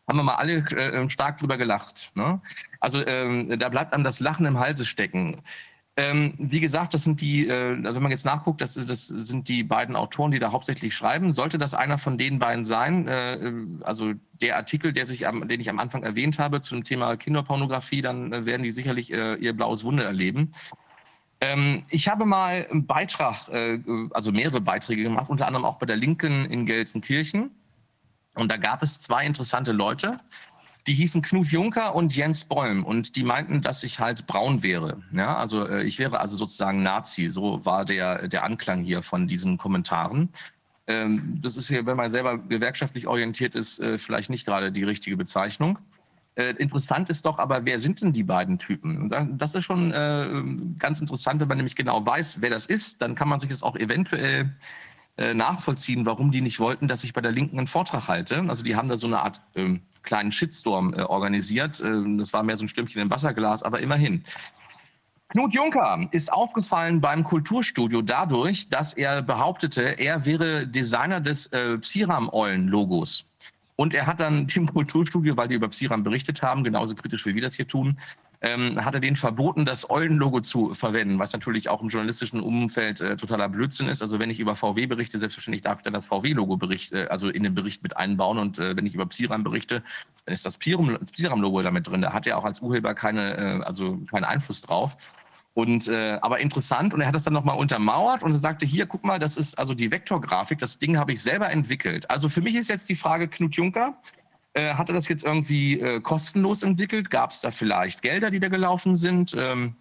[0.05, 2.11] Haben wir mal alle äh, stark drüber gelacht.
[2.15, 2.41] Ne?
[2.79, 5.41] Also ähm, da bleibt einem das Lachen im Halse stecken.
[5.99, 9.47] Ähm, wie gesagt, das sind die, äh, also wenn man jetzt nachguckt, das, das, sind
[9.47, 11.31] die beiden Autoren, die da hauptsächlich schreiben.
[11.31, 13.51] Sollte das einer von den beiden sein, äh,
[13.81, 18.01] also der Artikel, der sich am, den ich am Anfang erwähnt habe zum Thema Kinderpornografie,
[18.01, 20.51] dann äh, werden die sicherlich äh, ihr blaues Wunder erleben.
[21.41, 23.79] Ähm, ich habe mal einen Beitrag, äh,
[24.11, 27.49] also mehrere Beiträge gemacht, unter anderem auch bei der Linken in Gelsenkirchen.
[28.35, 30.17] Und da gab es zwei interessante Leute
[30.87, 35.01] die hießen Knut Juncker und Jens Bäum und die meinten, dass ich halt braun wäre.
[35.13, 37.27] Ja, also äh, ich wäre also sozusagen Nazi.
[37.27, 40.29] So war der, der Anklang hier von diesen Kommentaren.
[40.87, 44.83] Ähm, das ist hier, wenn man selber gewerkschaftlich orientiert ist, äh, vielleicht nicht gerade die
[44.83, 45.77] richtige Bezeichnung.
[46.35, 49.09] Äh, interessant ist doch aber, wer sind denn die beiden Typen?
[49.37, 50.43] Das ist schon äh,
[50.77, 53.01] ganz interessant, wenn man nämlich genau weiß, wer das ist.
[53.01, 54.55] Dann kann man sich das auch eventuell
[55.17, 58.45] äh, nachvollziehen, warum die nicht wollten, dass ich bei der Linken einen Vortrag halte.
[58.47, 61.79] Also die haben da so eine Art ähm, kleinen Shitstorm äh, organisiert.
[61.81, 64.23] Äh, das war mehr so ein Stümpchen im Wasserglas, aber immerhin.
[65.29, 71.77] Knut Juncker ist aufgefallen beim Kulturstudio dadurch, dass er behauptete, er wäre Designer des äh,
[71.77, 73.25] Psiram-Eulen-Logos.
[73.75, 77.35] Und er hat dann dem Kulturstudio, weil die über Psiram berichtet haben, genauso kritisch wie
[77.35, 77.99] wir das hier tun,
[78.41, 83.01] ähm, hat er denen verboten, das Eulen-Logo zu verwenden, was natürlich auch im journalistischen Umfeld
[83.01, 84.01] äh, totaler Blödsinn ist.
[84.01, 86.59] Also wenn ich über VW berichte, selbstverständlich darf ich dann das VW-Logo
[86.91, 88.37] äh, also in den Bericht mit einbauen.
[88.37, 89.81] Und äh, wenn ich über Psiram berichte,
[90.25, 92.01] dann ist das Psiram-Logo damit drin.
[92.01, 94.95] Da hat er auch als Urheber keine, äh, also keinen Einfluss drauf.
[95.57, 99.03] Und äh, aber interessant und er hat das dann nochmal untermauert und sagte, hier, guck
[99.03, 102.07] mal, das ist also die Vektorgrafik, das Ding habe ich selber entwickelt.
[102.11, 103.97] Also für mich ist jetzt die Frage, Knut Juncker,
[104.57, 107.11] äh, hat er das jetzt irgendwie äh, kostenlos entwickelt?
[107.11, 109.35] Gab es da vielleicht Gelder, die da gelaufen sind?
[109.37, 109.75] Ähm,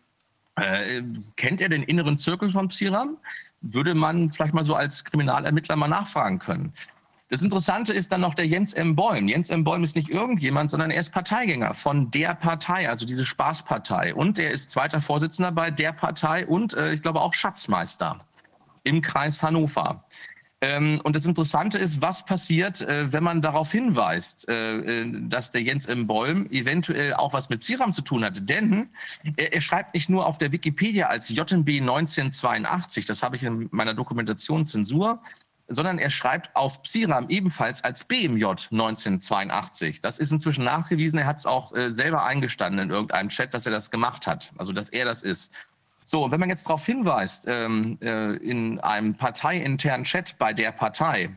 [0.57, 1.03] äh,
[1.37, 3.17] kennt er den inneren Zirkel von Psiram?
[3.63, 6.75] Würde man vielleicht mal so als Kriminalermittler mal nachfragen können.
[7.29, 8.95] Das Interessante ist dann noch der Jens M.
[8.95, 9.27] Bäum.
[9.29, 9.65] Jens M.
[9.65, 14.15] Bäum ist nicht irgendjemand, sondern er ist Parteigänger von der Partei, also diese Spaßpartei.
[14.15, 18.19] Und er ist zweiter Vorsitzender bei der Partei und äh, ich glaube auch Schatzmeister
[18.85, 20.05] im Kreis Hannover.
[20.63, 25.51] Ähm, und das Interessante ist, was passiert, äh, wenn man darauf hinweist, äh, äh, dass
[25.51, 26.07] der Jens M.
[26.07, 28.41] Bäum eventuell auch was mit Psiram zu tun hatte.
[28.41, 28.89] Denn
[29.37, 33.93] er, schreibt nicht nur auf der Wikipedia als JMB 1982, das habe ich in meiner
[33.93, 35.21] Dokumentation Zensur,
[35.69, 40.01] sondern er schreibt auf Psiram ebenfalls als BMJ 1982.
[40.01, 41.19] Das ist inzwischen nachgewiesen.
[41.19, 44.73] Er hat es auch selber eingestanden in irgendeinem Chat, dass er das gemacht hat, also
[44.73, 45.53] dass er das ist.
[46.09, 51.31] So, wenn man jetzt darauf hinweist, ähm, äh, in einem parteiinternen Chat bei der Partei,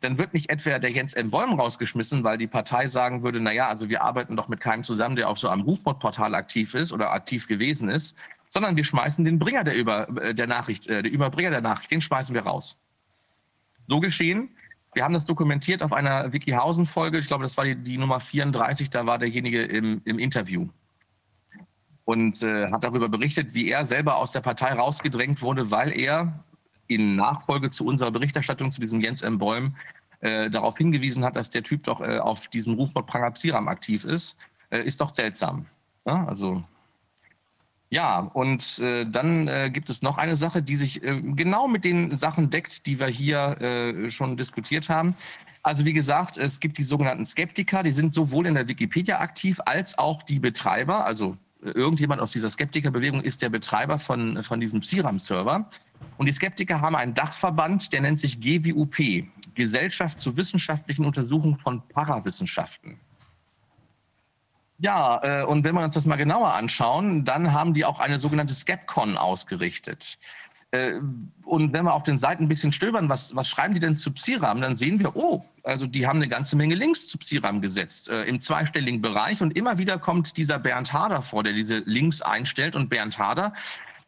[0.00, 1.30] dann wird nicht etwa der Jens M.
[1.30, 4.82] Bäum rausgeschmissen, weil die Partei sagen würde, na ja, also wir arbeiten doch mit keinem
[4.82, 8.16] zusammen, der auf so einem Rufmordportal aktiv ist oder aktiv gewesen ist,
[8.48, 11.90] sondern wir schmeißen den Bringer der, Über, äh, der Nachricht, äh, der Überbringer der Nachricht,
[11.90, 12.78] den schmeißen wir raus.
[13.88, 14.56] So geschehen.
[14.94, 17.18] Wir haben das dokumentiert auf einer Wikihausen-Folge.
[17.18, 18.88] Ich glaube, das war die, die, Nummer 34.
[18.88, 20.66] Da war derjenige im, im Interview
[22.04, 26.44] und äh, hat darüber berichtet, wie er selber aus der Partei rausgedrängt wurde, weil er
[26.86, 29.38] in Nachfolge zu unserer Berichterstattung zu diesem Jens M.
[29.38, 29.74] Bäum
[30.20, 34.36] äh, darauf hingewiesen hat, dass der Typ doch äh, auf diesem Rufmord Prangapsiram aktiv ist.
[34.70, 35.66] Äh, ist doch seltsam.
[36.06, 36.62] Ja, also
[37.90, 41.84] ja, und äh, dann äh, gibt es noch eine Sache, die sich äh, genau mit
[41.84, 45.14] den Sachen deckt, die wir hier äh, schon diskutiert haben.
[45.62, 49.60] Also wie gesagt, es gibt die sogenannten Skeptiker, die sind sowohl in der Wikipedia aktiv
[49.64, 54.80] als auch die Betreiber, also irgendjemand aus dieser Skeptikerbewegung ist der Betreiber von, von diesem
[54.80, 55.68] Psiram-Server.
[56.18, 61.86] Und die Skeptiker haben einen Dachverband, der nennt sich GWUP, Gesellschaft zur wissenschaftlichen Untersuchung von
[61.88, 62.98] Parawissenschaften.
[64.78, 68.18] Ja, äh, und wenn wir uns das mal genauer anschauen, dann haben die auch eine
[68.18, 70.18] sogenannte Skepcon ausgerichtet.
[70.74, 71.00] Äh,
[71.44, 74.10] und wenn wir auf den Seiten ein bisschen stöbern, was, was schreiben die denn zu
[74.12, 78.08] Psiram, dann sehen wir, oh, also die haben eine ganze Menge Links zu Psiram gesetzt,
[78.08, 79.40] äh, im zweistelligen Bereich.
[79.40, 82.74] Und immer wieder kommt dieser Bernd Hader vor, der diese Links einstellt.
[82.74, 83.52] Und Bernd Hader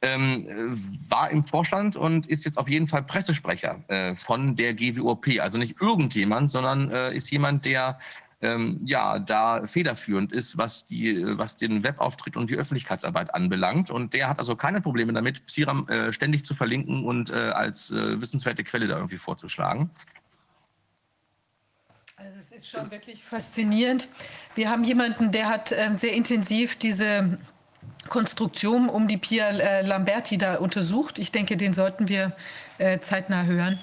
[0.03, 0.79] ähm,
[1.09, 5.39] war im Vorstand und ist jetzt auf jeden Fall Pressesprecher äh, von der GWOP.
[5.41, 7.99] Also nicht irgendjemand, sondern äh, ist jemand, der
[8.47, 13.90] ähm, ja, da federführend ist, was, die, was den Webauftritt und die Öffentlichkeitsarbeit anbelangt.
[13.90, 17.90] Und der hat also keine Probleme damit, Psiram äh, ständig zu verlinken und äh, als
[17.90, 19.90] äh, wissenswerte Quelle da irgendwie vorzuschlagen.
[22.16, 24.09] Also es ist schon wirklich faszinierend.
[24.55, 27.39] Wir haben jemanden, der hat ähm, sehr intensiv diese
[28.09, 31.18] Konstruktion um die Pia äh, Lamberti da untersucht.
[31.18, 32.32] Ich denke, den sollten wir
[32.78, 33.78] äh, zeitnah hören.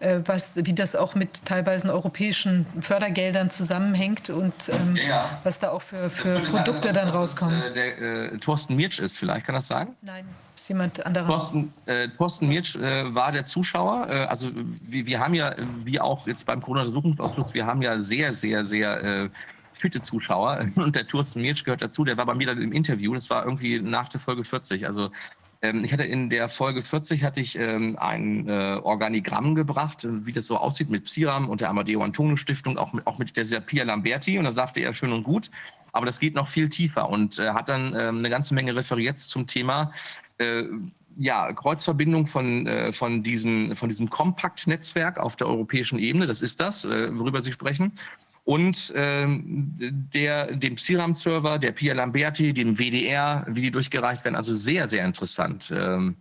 [0.00, 5.38] Äh, was, wie das auch mit teilweise europäischen Fördergeldern zusammenhängt und ähm, ja.
[5.44, 7.60] was da auch für, für Produkte sein, dann rauskommen.
[7.60, 9.94] Das, äh, der äh, Thorsten Mirtsch ist vielleicht, kann das sagen?
[10.02, 10.26] Nein,
[10.56, 11.28] ist jemand anderer.
[11.28, 14.08] Thorsten, äh, Thorsten Mirtsch äh, war der Zuschauer.
[14.10, 14.50] Äh, also
[14.82, 15.54] wir, wir haben ja,
[15.84, 19.30] wie auch jetzt beim Corona-Untersuchungsausschuss, wir haben ja sehr, sehr, sehr
[19.74, 22.04] fitte Zuschauer und der Thorsten Mirtsch gehört dazu.
[22.04, 23.14] Der war bei mir dann im Interview.
[23.14, 24.86] Das war irgendwie nach der Folge 40.
[24.86, 25.10] Also
[25.72, 30.46] ich hatte in der Folge 40 hatte ich ähm, ein äh, Organigramm gebracht, wie das
[30.46, 33.84] so aussieht mit Psiram und der Amadeo Antonio Stiftung, auch mit, auch mit der Pia
[33.84, 34.38] Lamberti.
[34.38, 35.50] Und da sagte er schön und gut,
[35.92, 39.18] aber das geht noch viel tiefer und äh, hat dann ähm, eine ganze Menge referiert
[39.18, 39.92] zum Thema
[40.38, 40.64] äh,
[41.16, 46.60] ja, Kreuzverbindung von, äh, von, diesen, von diesem Kompakt-Netzwerk auf der europäischen Ebene, das ist
[46.60, 47.92] das, äh, worüber Sie sprechen,
[48.44, 49.72] und ähm,
[50.12, 54.36] der, dem CIRAM-Server, der Pia Lamberti, dem WDR, wie die durchgereicht werden.
[54.36, 55.72] Also sehr, sehr interessant.
[55.74, 56.16] Ähm,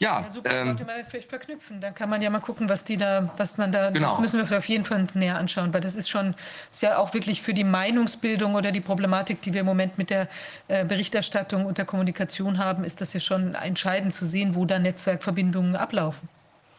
[0.00, 1.80] ja, ja, super, ähm, sollte man vielleicht verknüpfen.
[1.80, 4.08] Dann kann man ja mal gucken, was die da, was man da, genau.
[4.08, 6.34] das müssen wir auf jeden Fall näher anschauen, weil das ist schon,
[6.72, 10.10] ist ja auch wirklich für die Meinungsbildung oder die Problematik, die wir im Moment mit
[10.10, 10.28] der
[10.66, 14.80] äh, Berichterstattung und der Kommunikation haben, ist das ja schon entscheidend zu sehen, wo da
[14.80, 16.28] Netzwerkverbindungen ablaufen.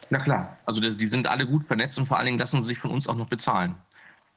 [0.09, 2.67] Na klar, also das, die sind alle gut vernetzt und vor allen Dingen lassen sie
[2.67, 3.75] sich von uns auch noch bezahlen.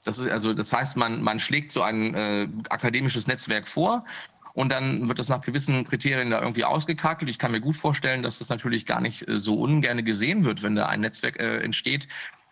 [0.08, 4.06] Das, ist also, das heißt, man, man schlägt so ein äh, akademisches Netzwerk vor
[4.54, 7.30] und dann wird das nach gewissen Kriterien da irgendwie ausgekakelt.
[7.30, 10.62] Ich kann mir gut vorstellen, dass das natürlich gar nicht äh, so ungern gesehen wird,
[10.62, 12.08] wenn da ein Netzwerk äh, entsteht,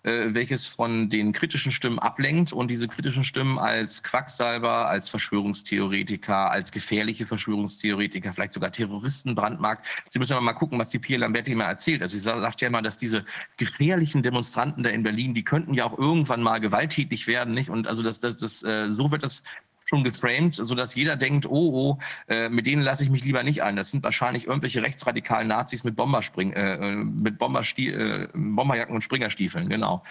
[0.06, 6.50] äh, welches von den kritischen Stimmen ablenkt und diese kritischen Stimmen als Quacksalber, als Verschwörungstheoretiker,
[6.50, 9.86] als gefährliche Verschwörungstheoretiker, vielleicht sogar Terroristen brandmarkt.
[10.08, 12.02] Sie müssen aber mal gucken, was die Pierre Lamberti immer erzählt.
[12.02, 13.24] Also sie sagt ja immer, dass diese
[13.56, 17.68] gefährlichen Demonstranten da in Berlin, die könnten ja auch irgendwann mal gewalttätig werden, nicht?
[17.68, 19.42] Und also das, das, das, äh, so wird das
[19.86, 21.98] schon geframed, sodass jeder denkt, oh, oh,
[22.28, 23.76] äh, mit denen lasse ich mich lieber nicht ein.
[23.76, 29.02] Das sind wahrscheinlich irgendwelche rechtsradikalen Nazis mit, Bomberspring, äh, äh mit Bomberstie äh, Bomberjacken und
[29.02, 30.02] Springerstiefeln, genau.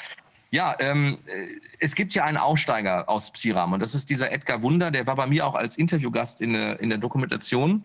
[0.51, 1.47] Ja, ähm, äh,
[1.79, 5.15] es gibt ja einen Aussteiger aus Psiram und das ist dieser Edgar Wunder, der war
[5.15, 7.83] bei mir auch als Interviewgast in, in der Dokumentation.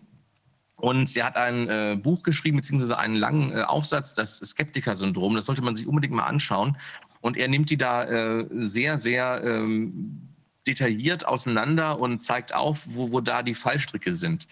[0.77, 5.35] Und der hat ein äh, Buch geschrieben, beziehungsweise einen langen äh, Aufsatz, das Skeptiker-Syndrom.
[5.35, 6.75] Das sollte man sich unbedingt mal anschauen.
[7.19, 10.30] Und er nimmt die da äh, sehr, sehr ähm,
[10.67, 14.47] detailliert auseinander und zeigt auf, wo, wo da die Fallstricke sind.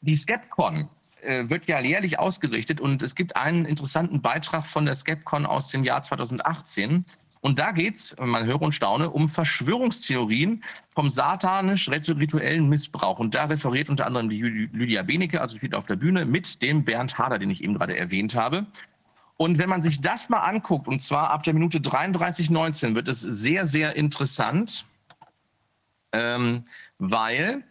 [0.00, 0.88] Die Skepcon
[1.22, 5.68] äh, wird ja jährlich ausgerichtet und es gibt einen interessanten Beitrag von der Skepcon aus
[5.68, 7.04] dem Jahr 2018.
[7.42, 13.18] Und da geht es, man höre und staune, um Verschwörungstheorien vom satanisch-rituellen Missbrauch.
[13.18, 16.84] Und da referiert unter anderem die Lydia Benecke, also steht auf der Bühne, mit dem
[16.84, 18.66] Bernd Hader, den ich eben gerade erwähnt habe.
[19.40, 23.22] Und wenn man sich das mal anguckt, und zwar ab der Minute 33,19, wird es
[23.22, 24.84] sehr, sehr interessant,
[26.12, 26.66] ähm,
[26.98, 27.64] weil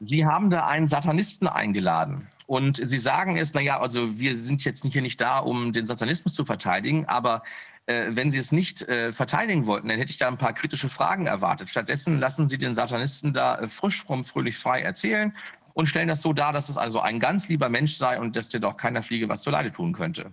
[0.00, 2.26] sie haben da einen Satanisten eingeladen.
[2.46, 6.34] Und sie sagen es, naja, also wir sind jetzt hier nicht da, um den Satanismus
[6.34, 7.44] zu verteidigen, aber
[7.86, 10.88] äh, wenn Sie es nicht äh, verteidigen wollten, dann hätte ich da ein paar kritische
[10.88, 11.70] Fragen erwartet.
[11.70, 15.32] Stattdessen lassen Sie den Satanisten da äh, frisch, fromm, fröhlich, frei erzählen
[15.74, 18.48] und stellen das so dar, dass es also ein ganz lieber Mensch sei und dass
[18.48, 20.32] dir doch keiner Fliege was zu Leide tun könnte.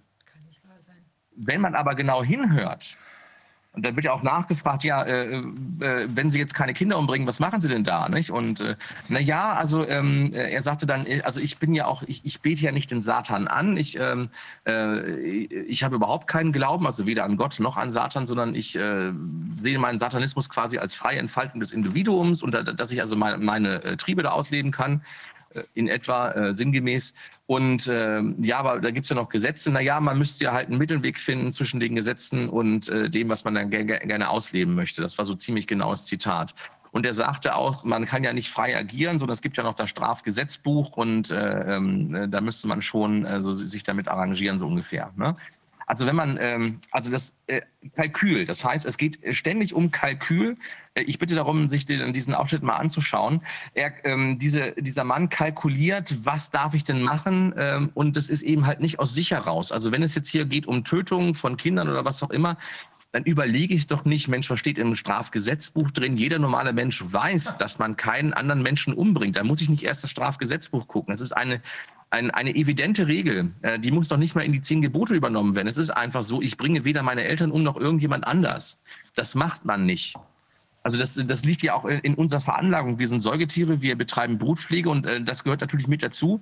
[1.36, 2.98] Wenn man aber genau hinhört,
[3.74, 7.28] und dann wird ja auch nachgefragt, ja, äh, äh, wenn Sie jetzt keine Kinder umbringen,
[7.28, 8.08] was machen Sie denn da?
[8.08, 8.30] Nicht?
[8.30, 8.76] Und äh,
[9.10, 12.62] na also ähm, er sagte dann, äh, also ich bin ja auch, ich, ich bete
[12.62, 13.76] ja nicht den Satan an.
[13.76, 14.30] Ich, ähm,
[14.68, 18.76] äh, ich habe überhaupt keinen Glauben, also weder an Gott noch an Satan, sondern ich
[18.76, 19.12] äh,
[19.60, 23.98] sehe meinen Satanismus quasi als freie Entfaltung des Individuums und dass ich also meine, meine
[23.98, 25.02] Triebe da ausleben kann.
[25.54, 27.14] Äh, in etwa äh, sinngemäß.
[27.48, 29.72] Und äh, ja, aber da gibt es ja noch Gesetze.
[29.72, 33.44] Naja, man müsste ja halt einen Mittelweg finden zwischen den Gesetzen und äh, dem, was
[33.44, 35.02] man dann gerne ausleben möchte.
[35.02, 36.54] Das war so ziemlich genaues Zitat.
[36.92, 39.74] Und er sagte auch, man kann ja nicht frei agieren, sondern es gibt ja noch
[39.74, 45.12] das Strafgesetzbuch und äh, ähm, da müsste man schon also, sich damit arrangieren, so ungefähr.
[45.16, 45.36] Ne?
[45.86, 47.62] Also wenn man, ähm, also das äh,
[47.96, 50.58] Kalkül, das heißt, es geht ständig um Kalkül.
[50.94, 53.42] Äh, ich bitte darum, sich den, diesen Ausschnitt mal anzuschauen.
[53.74, 57.54] Er, ähm, diese, dieser Mann kalkuliert, was darf ich denn machen?
[57.58, 59.72] Ähm, und das ist eben halt nicht aus sich heraus.
[59.72, 62.58] Also wenn es jetzt hier geht um Tötungen von Kindern oder was auch immer,
[63.14, 66.18] dann überlege ich doch nicht, Mensch, was steht im Strafgesetzbuch drin?
[66.18, 69.36] Jeder normale Mensch weiß, dass man keinen anderen Menschen umbringt.
[69.36, 71.14] Da muss ich nicht erst das Strafgesetzbuch gucken.
[71.14, 71.62] Das ist eine,
[72.14, 73.52] ein, eine evidente Regel.
[73.64, 75.68] Äh, die muss doch nicht mal in die zehn Gebote übernommen werden.
[75.68, 78.78] Es ist einfach so, ich bringe weder meine Eltern um noch irgendjemand anders.
[79.16, 80.16] Das macht man nicht.
[80.84, 83.00] Also das, das liegt ja auch in unserer Veranlagung.
[83.00, 86.42] Wir sind Säugetiere, wir betreiben Brutpflege und äh, das gehört natürlich mit dazu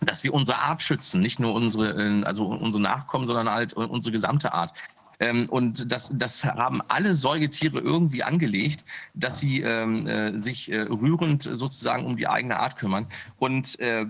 [0.00, 4.12] dass wir unsere Art schützen, nicht nur unsere, äh, also unsere Nachkommen, sondern halt unsere
[4.12, 4.72] gesamte Art.
[5.20, 8.84] Ähm, und das, das haben alle Säugetiere irgendwie angelegt,
[9.14, 13.06] dass sie ähm, äh, sich äh, rührend sozusagen um die eigene Art kümmern.
[13.38, 14.06] Und äh,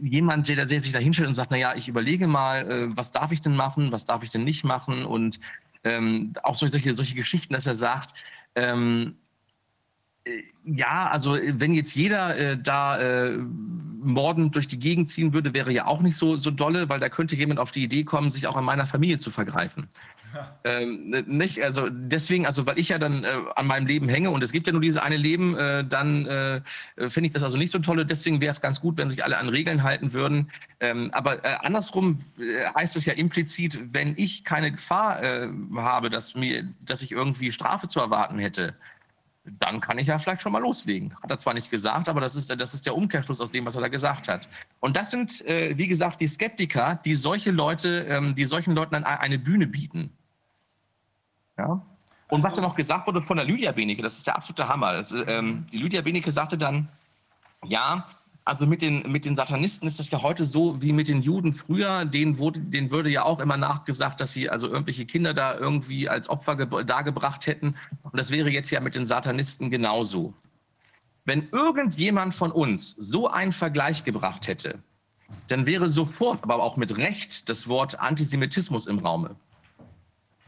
[0.00, 3.12] jemand, der, der sich da hinstellt und sagt, na ja, ich überlege mal, äh, was
[3.12, 5.40] darf ich denn machen, was darf ich denn nicht machen und
[5.84, 8.14] ähm, auch solche, solche Geschichten, dass er sagt,
[8.54, 9.16] ähm,
[10.24, 13.38] äh, ja, also wenn jetzt jeder äh, da äh,
[14.06, 17.08] mordend durch die Gegend ziehen würde, wäre ja auch nicht so, so dolle, weil da
[17.08, 19.88] könnte jemand auf die Idee kommen, sich auch an meiner Familie zu vergreifen.
[20.64, 24.30] Ähm, ne, nicht, also deswegen, also weil ich ja dann äh, an meinem Leben hänge
[24.30, 26.60] und es gibt ja nur dieses eine Leben, äh, dann äh,
[27.08, 28.04] finde ich das also nicht so toll.
[28.04, 30.50] Deswegen wäre es ganz gut, wenn sich alle an Regeln halten würden.
[30.80, 36.10] Ähm, aber äh, andersrum äh, heißt es ja implizit, wenn ich keine Gefahr äh, habe,
[36.10, 38.74] dass mir, dass ich irgendwie Strafe zu erwarten hätte,
[39.60, 41.14] dann kann ich ja vielleicht schon mal loslegen.
[41.22, 43.76] Hat er zwar nicht gesagt, aber das ist, das ist der Umkehrschluss aus dem, was
[43.76, 44.48] er da gesagt hat.
[44.80, 48.92] Und das sind, äh, wie gesagt, die Skeptiker, die solche Leute, ähm, die solchen Leuten
[48.92, 50.10] dann eine Bühne bieten.
[51.58, 51.80] Ja.
[52.28, 54.94] Und was dann noch gesagt wurde von der Lydia Benecke, das ist der absolute Hammer.
[54.94, 56.88] Das, ähm, die Lydia Benecke sagte dann,
[57.64, 58.06] ja,
[58.44, 61.52] also mit den, mit den Satanisten ist das ja heute so wie mit den Juden
[61.52, 62.04] früher.
[62.04, 66.08] Denen, wurde, denen würde ja auch immer nachgesagt, dass sie also irgendwelche Kinder da irgendwie
[66.08, 67.74] als Opfer dargebracht hätten.
[68.04, 70.32] Und das wäre jetzt ja mit den Satanisten genauso.
[71.24, 74.78] Wenn irgendjemand von uns so einen Vergleich gebracht hätte,
[75.48, 79.34] dann wäre sofort, aber auch mit Recht, das Wort Antisemitismus im Raume.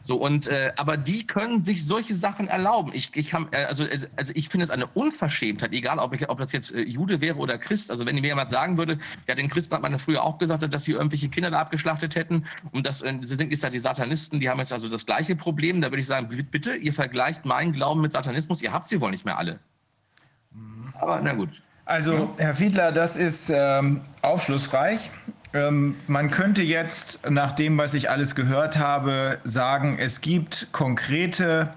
[0.08, 2.92] So, und, äh, aber die können sich solche Sachen erlauben.
[2.94, 3.84] Ich, ich, kann, äh, also,
[4.16, 7.36] also ich finde es eine Unverschämtheit, egal ob, ich, ob das jetzt äh, Jude wäre
[7.36, 7.90] oder Christ.
[7.90, 10.62] Also wenn mir jemand sagen würde, ja, den Christen hat man ja früher auch gesagt,
[10.72, 13.78] dass sie irgendwelche Kinder da abgeschlachtet hätten und das äh, sie sind jetzt ja die
[13.78, 15.82] Satanisten, die haben jetzt also das gleiche Problem.
[15.82, 19.10] Da würde ich sagen, bitte, ihr vergleicht meinen Glauben mit Satanismus, ihr habt sie wohl
[19.10, 19.58] nicht mehr alle.
[20.94, 21.50] Aber na gut.
[21.84, 25.10] Also, Herr Fiedler, das ist ähm, aufschlussreich.
[25.54, 31.70] Ähm, man könnte jetzt, nach dem, was ich alles gehört habe, sagen, es gibt konkrete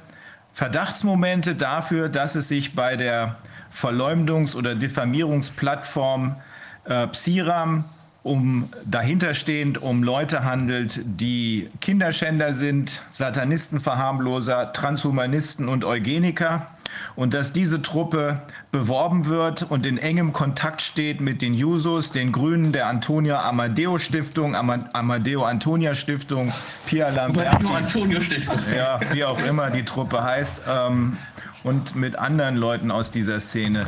[0.53, 3.38] Verdachtsmomente dafür, dass es sich bei der
[3.73, 6.35] Verleumdungs- oder Diffamierungsplattform
[6.84, 7.85] äh, Psiram
[8.23, 16.68] um dahinterstehend um Leute handelt, die Kinderschänder sind, Satanistenverharmloser, Transhumanisten und Eugeniker
[17.15, 18.41] und dass diese Truppe
[18.72, 23.98] beworben wird und in engem Kontakt steht mit den Jusos, den Grünen der Antonia Amadeo
[23.98, 26.53] Stiftung, Amadeo Antonia Stiftung,
[26.85, 27.48] Pia Lamberti.
[27.48, 28.60] Amadeo Antonio Stiftung.
[28.76, 30.61] Ja, wie auch immer die Truppe heißt.
[30.69, 31.18] Ähm,
[31.64, 33.86] und mit anderen Leuten aus dieser Szene.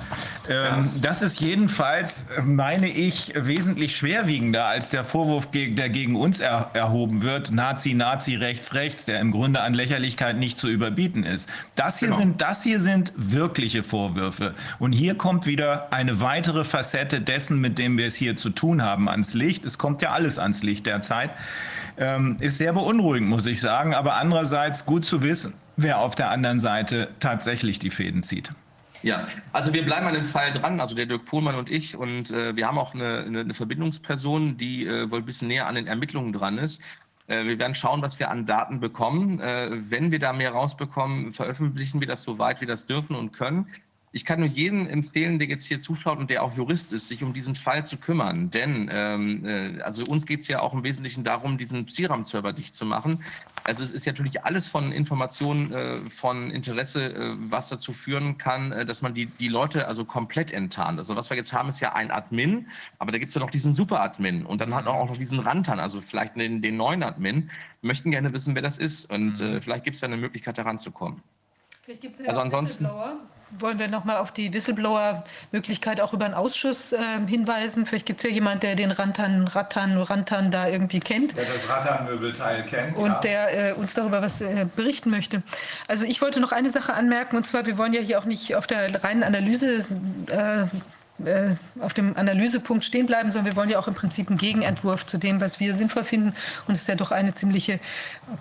[0.49, 6.71] Ähm, das ist jedenfalls, meine ich, wesentlich schwerwiegender als der Vorwurf, der gegen uns er,
[6.73, 11.49] erhoben wird, Nazi, Nazi, rechts, rechts, der im Grunde an Lächerlichkeit nicht zu überbieten ist.
[11.75, 12.19] Das hier, genau.
[12.19, 14.53] sind, das hier sind wirkliche Vorwürfe.
[14.79, 18.83] Und hier kommt wieder eine weitere Facette dessen, mit dem wir es hier zu tun
[18.83, 19.65] haben, ans Licht.
[19.65, 21.31] Es kommt ja alles ans Licht derzeit.
[21.97, 26.29] Ähm, ist sehr beunruhigend, muss ich sagen, aber andererseits gut zu wissen wer auf der
[26.29, 28.49] anderen Seite tatsächlich die Fäden zieht.
[29.01, 31.97] Ja, also wir bleiben an dem Fall dran, also der Dirk Pohlmann und ich.
[31.97, 35.75] Und äh, wir haben auch eine, eine, Verbindungsperson, die äh, wohl ein bisschen näher an
[35.75, 36.81] den Ermittlungen dran ist.
[37.27, 39.41] Äh, wir werden schauen, was wir an Daten bekommen.
[39.41, 43.33] Äh, wenn wir da mehr rausbekommen, veröffentlichen wir das so weit wir das dürfen und
[43.33, 43.67] können.
[44.15, 47.23] Ich kann nur jedem empfehlen, der jetzt hier zuschaut und der auch Jurist ist, sich
[47.23, 48.51] um diesen Fall zu kümmern.
[48.51, 52.75] Denn ähm, äh, also uns geht es ja auch im Wesentlichen darum, diesen Psiram-Server dicht
[52.75, 53.23] zu machen.
[53.63, 58.71] Also es ist natürlich alles von Informationen äh, von Interesse, äh, was dazu führen kann,
[58.71, 60.99] äh, dass man die, die Leute also komplett enttarnt.
[60.99, 62.67] Also was wir jetzt haben, ist ja ein Admin,
[62.99, 65.79] aber da gibt es ja noch diesen Super-Admin und dann hat auch noch diesen Rantan,
[65.79, 67.49] also vielleicht den, den neuen Admin.
[67.81, 69.55] Wir möchten gerne wissen, wer das ist und mhm.
[69.55, 71.23] äh, vielleicht gibt es da eine Möglichkeit, da ranzukommen.
[71.81, 72.87] Vielleicht gibt es ja also ansonsten
[73.59, 76.97] wollen wir noch mal auf die Whistleblower-Möglichkeit auch über einen Ausschuss äh,
[77.27, 77.85] hinweisen.
[77.85, 81.35] Vielleicht gibt es ja jemanden, der den Rantan, Rattan, Rantan da irgendwie kennt.
[81.37, 82.97] Der das Rattan-Möbelteil kennt.
[82.97, 83.19] Und ja.
[83.19, 85.43] der äh, uns darüber was äh, berichten möchte.
[85.87, 88.55] Also ich wollte noch eine Sache anmerken, und zwar, wir wollen ja hier auch nicht
[88.55, 89.85] auf der reinen Analyse
[91.25, 95.05] äh, auf dem Analysepunkt stehen bleiben, sondern wir wollen ja auch im Prinzip einen Gegenentwurf
[95.05, 96.33] zu dem, was wir sinnvoll finden.
[96.67, 97.79] Und es ist ja doch eine ziemliche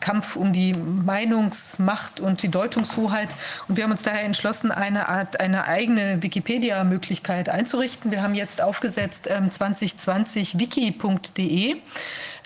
[0.00, 3.28] Kampf um die Meinungsmacht und die Deutungshoheit.
[3.68, 8.10] Und wir haben uns daher entschlossen, eine Art, eine eigene Wikipedia-Möglichkeit einzurichten.
[8.10, 11.76] Wir haben jetzt aufgesetzt ähm, 2020wiki.de.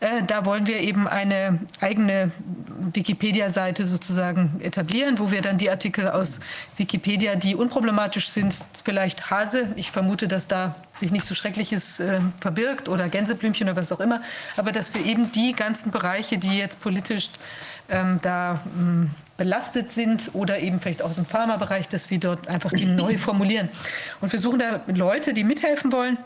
[0.01, 2.31] Äh, da wollen wir eben eine eigene
[2.93, 6.40] Wikipedia-Seite sozusagen etablieren, wo wir dann die Artikel aus
[6.77, 8.55] Wikipedia, die unproblematisch sind,
[8.85, 13.77] vielleicht Hase, ich vermute, dass da sich nicht so Schreckliches äh, verbirgt oder Gänseblümchen oder
[13.77, 14.23] was auch immer,
[14.56, 17.31] aber dass wir eben die ganzen Bereiche, die jetzt politisch
[17.89, 22.73] ähm, da ähm, belastet sind oder eben vielleicht aus dem Pharmabereich, dass wir dort einfach
[22.73, 23.68] die neu formulieren.
[24.20, 26.18] Und wir suchen da Leute, die mithelfen wollen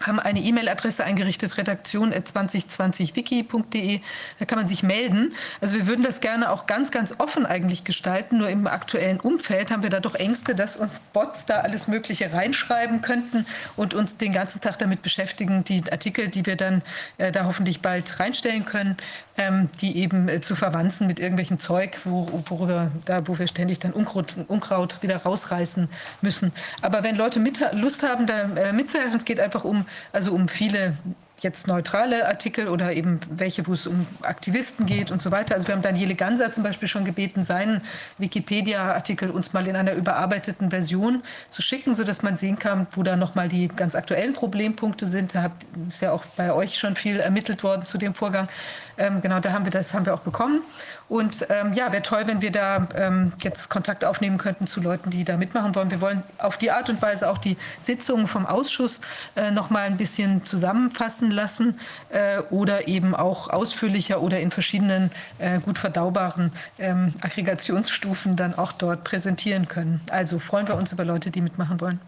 [0.00, 4.00] haben eine E-Mail-Adresse eingerichtet, redaktion.2020wiki.de.
[4.38, 5.34] Da kann man sich melden.
[5.60, 8.38] Also wir würden das gerne auch ganz, ganz offen eigentlich gestalten.
[8.38, 12.32] Nur im aktuellen Umfeld haben wir da doch Ängste, dass uns Bots da alles Mögliche
[12.32, 13.46] reinschreiben könnten
[13.76, 16.82] und uns den ganzen Tag damit beschäftigen, die Artikel, die wir dann
[17.18, 18.96] äh, da hoffentlich bald reinstellen können,
[19.80, 23.92] die eben äh, zu verwanzen mit irgendwelchem Zeug, wo, worüber, da, wo wir ständig dann
[23.92, 25.88] Unkraut, Unkraut wieder rausreißen
[26.20, 26.52] müssen.
[26.82, 30.48] Aber wenn Leute mit, Lust haben, da äh, mitzuhelfen, es geht einfach um, also um
[30.48, 30.94] viele
[31.40, 35.54] jetzt neutrale Artikel oder eben welche, wo es um Aktivisten geht und so weiter.
[35.54, 37.82] Also wir haben Daniele Ganser zum Beispiel schon gebeten, seinen
[38.18, 43.16] Wikipedia-Artikel uns mal in einer überarbeiteten Version zu schicken, sodass man sehen kann, wo da
[43.16, 45.34] nochmal die ganz aktuellen Problempunkte sind.
[45.34, 45.50] Da
[45.88, 48.48] ist ja auch bei euch schon viel ermittelt worden zu dem Vorgang.
[48.98, 50.62] Ähm, genau, da haben wir das haben wir auch bekommen.
[51.10, 55.10] Und ähm, ja, wäre toll, wenn wir da ähm, jetzt Kontakt aufnehmen könnten zu Leuten,
[55.10, 55.90] die da mitmachen wollen.
[55.90, 59.00] Wir wollen auf die Art und Weise auch die Sitzungen vom Ausschuss
[59.34, 61.80] äh, noch mal ein bisschen zusammenfassen lassen
[62.10, 65.10] äh, oder eben auch ausführlicher oder in verschiedenen
[65.40, 70.00] äh, gut verdaubaren ähm, Aggregationsstufen dann auch dort präsentieren können.
[70.10, 72.00] Also freuen wir uns über Leute, die mitmachen wollen.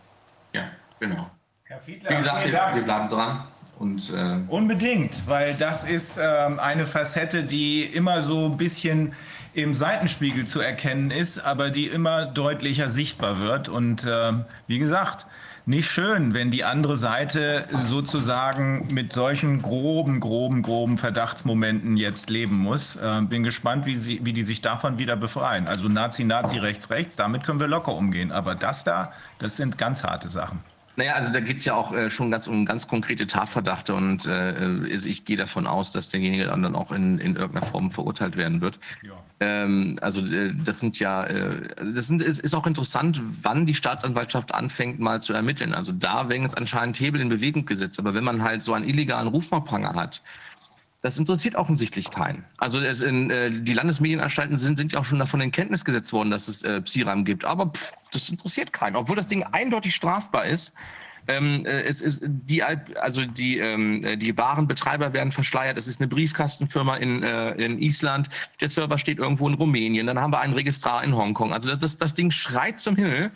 [0.53, 0.67] Ja,
[1.01, 1.29] genau.
[1.65, 3.49] Herr Fiedler, Wie gesagt, wir, wir bleiben dran.
[3.83, 9.13] Und, äh Unbedingt, weil das ist ähm, eine Facette, die immer so ein bisschen
[9.55, 13.69] im Seitenspiegel zu erkennen ist, aber die immer deutlicher sichtbar wird.
[13.69, 14.35] Und äh,
[14.69, 15.27] wie gesagt,
[15.67, 22.59] nicht schön, wenn die andere Seite sozusagen mit solchen groben, groben, groben Verdachtsmomenten jetzt leben
[22.59, 22.95] muss.
[22.95, 25.67] Äh, bin gespannt, wie, sie, wie die sich davon wieder befreien.
[25.67, 28.31] Also Nazi, Nazi, rechts, rechts, damit können wir locker umgehen.
[28.31, 30.61] Aber das da, das sind ganz harte Sachen.
[30.97, 34.27] Naja, also da geht es ja auch äh, schon ganz um ganz konkrete Tatverdachte und
[34.27, 38.61] äh, ich gehe davon aus, dass derjenige dann auch in, in irgendeiner Form verurteilt werden
[38.61, 38.79] wird.
[39.03, 39.13] Ja.
[39.41, 43.75] Ähm, also äh, das sind ja, äh, das sind, ist, ist auch interessant, wann die
[43.75, 45.73] Staatsanwaltschaft anfängt mal zu ermitteln.
[45.73, 48.87] Also da werden jetzt anscheinend Hebel in Bewegung gesetzt, aber wenn man halt so einen
[48.87, 50.21] illegalen Rufmachtpranger hat,
[51.03, 52.45] das interessiert offensichtlich keinen.
[52.59, 56.31] Also in, äh, die Landesmedienanstalten sind, sind ja auch schon davon in Kenntnis gesetzt worden,
[56.31, 57.45] dass es äh, Psiram gibt.
[57.45, 60.73] Aber pff, das interessiert keinen, obwohl das Ding eindeutig strafbar ist.
[61.27, 65.77] Ähm, äh, es ist die, also die, ähm, äh, die Warenbetreiber werden verschleiert.
[65.77, 68.29] Es ist eine Briefkastenfirma in, äh, in Island.
[68.61, 70.07] Der Server steht irgendwo in Rumänien.
[70.07, 71.53] Dann haben wir einen Registrar in Hongkong.
[71.53, 73.33] Also das, das, das Ding schreit zum Himmel.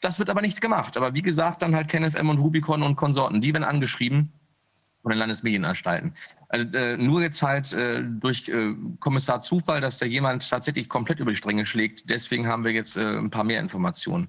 [0.00, 0.96] Das wird aber nicht gemacht.
[0.96, 4.32] Aber wie gesagt, dann halt KenFM und Rubicon und Konsorten, die werden angeschrieben
[5.08, 6.12] von den Landesmedienanstalten.
[6.50, 11.18] Also, äh, nur jetzt halt äh, durch äh, Kommissar Zufall, dass da jemand tatsächlich komplett
[11.20, 12.08] über die Stränge schlägt.
[12.10, 14.28] Deswegen haben wir jetzt äh, ein paar mehr Informationen.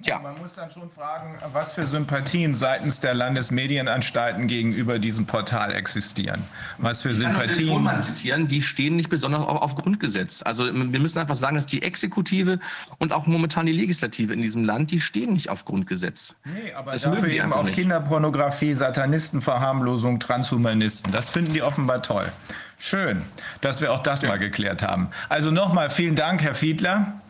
[0.00, 0.18] Ja.
[0.18, 6.42] Man muss dann schon fragen, was für Sympathien seitens der Landesmedienanstalten gegenüber diesem Portal existieren.
[6.78, 7.78] Was für Sympathien.
[7.78, 10.42] Ich kann zitieren, die stehen nicht besonders auf, auf Grundgesetz.
[10.42, 12.58] Also wir müssen einfach sagen, dass die Exekutive
[12.98, 16.34] und auch momentan die Legislative in diesem Land, die stehen nicht auf Grundgesetz.
[16.44, 17.76] Nee, aber das dafür eben auf nicht.
[17.76, 21.12] Kinderpornografie, Satanistenverharmlosung, Transhumanisten.
[21.12, 22.32] Das finden die offenbar toll.
[22.78, 23.22] Schön,
[23.60, 24.28] dass wir auch das ja.
[24.28, 25.08] mal geklärt haben.
[25.28, 27.20] Also nochmal vielen Dank, Herr Fiedler.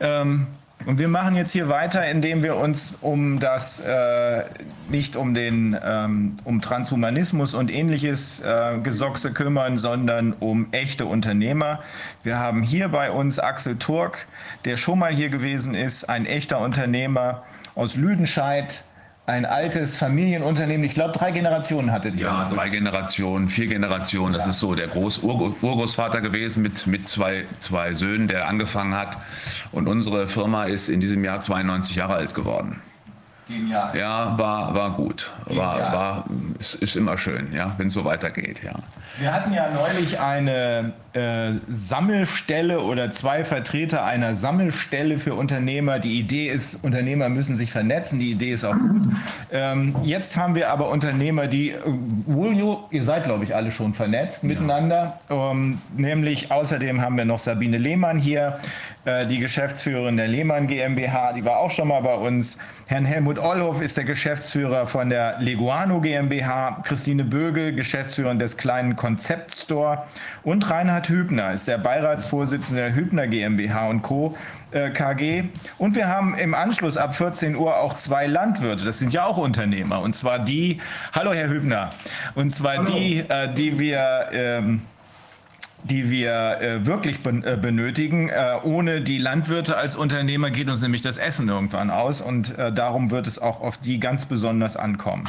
[0.00, 0.46] Ähm,
[0.86, 4.44] und wir machen jetzt hier weiter, indem wir uns um das, äh,
[4.88, 11.80] nicht um den, ähm, um Transhumanismus und ähnliches äh, Gesochse kümmern, sondern um echte Unternehmer.
[12.22, 14.26] Wir haben hier bei uns Axel Turk,
[14.64, 17.42] der schon mal hier gewesen ist, ein echter Unternehmer
[17.74, 18.84] aus Lüdenscheid,
[19.32, 20.84] ein altes Familienunternehmen.
[20.84, 22.20] Ich glaube, drei Generationen hatte die.
[22.20, 24.34] Ja, drei Generationen, vier Generationen.
[24.34, 24.50] Das ja.
[24.50, 29.16] ist so der Groß Urgroßvater gewesen mit, mit zwei, zwei Söhnen, der angefangen hat.
[29.72, 32.82] Und unsere Firma ist in diesem Jahr 92 Jahre alt geworden.
[33.52, 33.96] Genial.
[33.96, 35.30] Ja, war, war gut.
[35.46, 36.24] War, war,
[36.58, 38.74] ist, ist immer schön, ja, wenn es so weitergeht, ja.
[39.18, 45.98] Wir hatten ja neulich eine äh, Sammelstelle oder zwei Vertreter einer Sammelstelle für Unternehmer.
[45.98, 48.18] Die Idee ist, Unternehmer müssen sich vernetzen.
[48.18, 49.12] Die Idee ist auch gut.
[49.50, 54.44] Ähm, jetzt haben wir aber Unternehmer, die, äh, ihr seid, glaube ich, alle schon vernetzt
[54.44, 54.48] ja.
[54.48, 55.18] miteinander.
[55.28, 58.60] Ähm, nämlich außerdem haben wir noch Sabine Lehmann hier,
[59.28, 62.58] die Geschäftsführerin der Lehmann GmbH, die war auch schon mal bei uns.
[62.86, 66.82] Herrn Helmut Ollhoff ist der Geschäftsführer von der Leguano GmbH.
[66.84, 70.04] Christine Bögel, Geschäftsführerin des kleinen Konzept Store.
[70.42, 74.36] Und Reinhard Hübner ist der Beiratsvorsitzende der Hübner GmbH und Co.
[74.72, 75.44] Äh, KG.
[75.78, 78.84] Und wir haben im Anschluss ab 14 Uhr auch zwei Landwirte.
[78.84, 80.00] Das sind ja auch Unternehmer.
[80.00, 80.80] Und zwar die,
[81.12, 81.90] hallo Herr Hübner,
[82.34, 82.92] und zwar hallo.
[82.92, 84.82] die, äh, die wir ähm,
[85.84, 88.28] die wir äh, wirklich ben, äh, benötigen.
[88.28, 92.72] Äh, ohne die Landwirte als Unternehmer geht uns nämlich das Essen irgendwann aus und äh,
[92.72, 95.24] darum wird es auch auf die ganz besonders ankommen.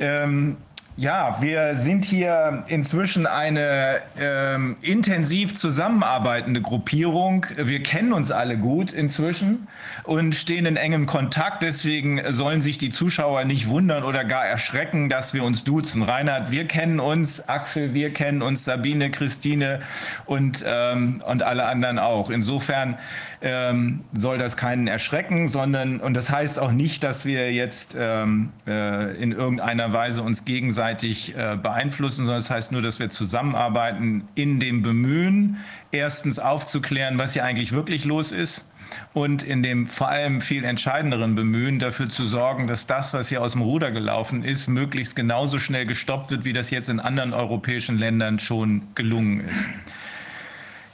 [0.00, 0.56] Ähm,
[0.98, 7.46] ja, wir sind hier inzwischen eine ähm, intensiv zusammenarbeitende Gruppierung.
[7.56, 9.68] Wir kennen uns alle gut inzwischen
[10.02, 11.62] und stehen in engem Kontakt.
[11.62, 16.02] Deswegen sollen sich die Zuschauer nicht wundern oder gar erschrecken, dass wir uns duzen.
[16.02, 19.82] Reinhard, wir kennen uns, Axel, wir kennen uns, Sabine, Christine
[20.26, 22.28] und, ähm, und alle anderen auch.
[22.28, 22.98] Insofern
[23.40, 28.50] ähm, soll das keinen erschrecken, sondern, und das heißt auch nicht, dass wir jetzt ähm,
[28.66, 34.28] äh, in irgendeiner Weise uns gegenseitig äh, beeinflussen, sondern das heißt nur, dass wir zusammenarbeiten
[34.34, 35.58] in dem Bemühen,
[35.90, 38.64] erstens aufzuklären, was hier eigentlich wirklich los ist
[39.12, 43.42] und in dem vor allem viel entscheidenderen Bemühen dafür zu sorgen, dass das, was hier
[43.42, 47.32] aus dem Ruder gelaufen ist, möglichst genauso schnell gestoppt wird, wie das jetzt in anderen
[47.32, 49.60] europäischen Ländern schon gelungen ist.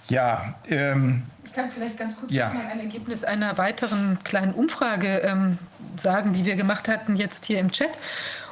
[0.09, 2.53] Ja, ähm, ich kann vielleicht ganz kurz ja.
[2.53, 5.59] mal ein Ergebnis einer weiteren kleinen Umfrage ähm,
[5.97, 7.91] sagen, die wir gemacht hatten jetzt hier im Chat.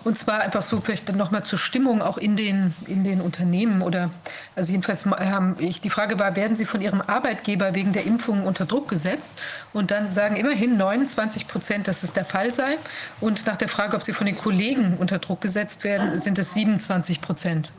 [0.04, 3.82] Und zwar einfach so vielleicht dann nochmal zur Stimmung auch in den, in den Unternehmen
[3.82, 4.10] oder
[4.56, 8.44] also jedenfalls haben ich die Frage war, werden Sie von Ihrem Arbeitgeber wegen der Impfung
[8.44, 9.32] unter Druck gesetzt?
[9.72, 12.78] Und dann sagen immerhin 29 Prozent, dass es der Fall sei.
[13.20, 16.54] Und nach der Frage, ob Sie von den Kollegen unter Druck gesetzt werden, sind es
[16.54, 17.72] 27 Prozent.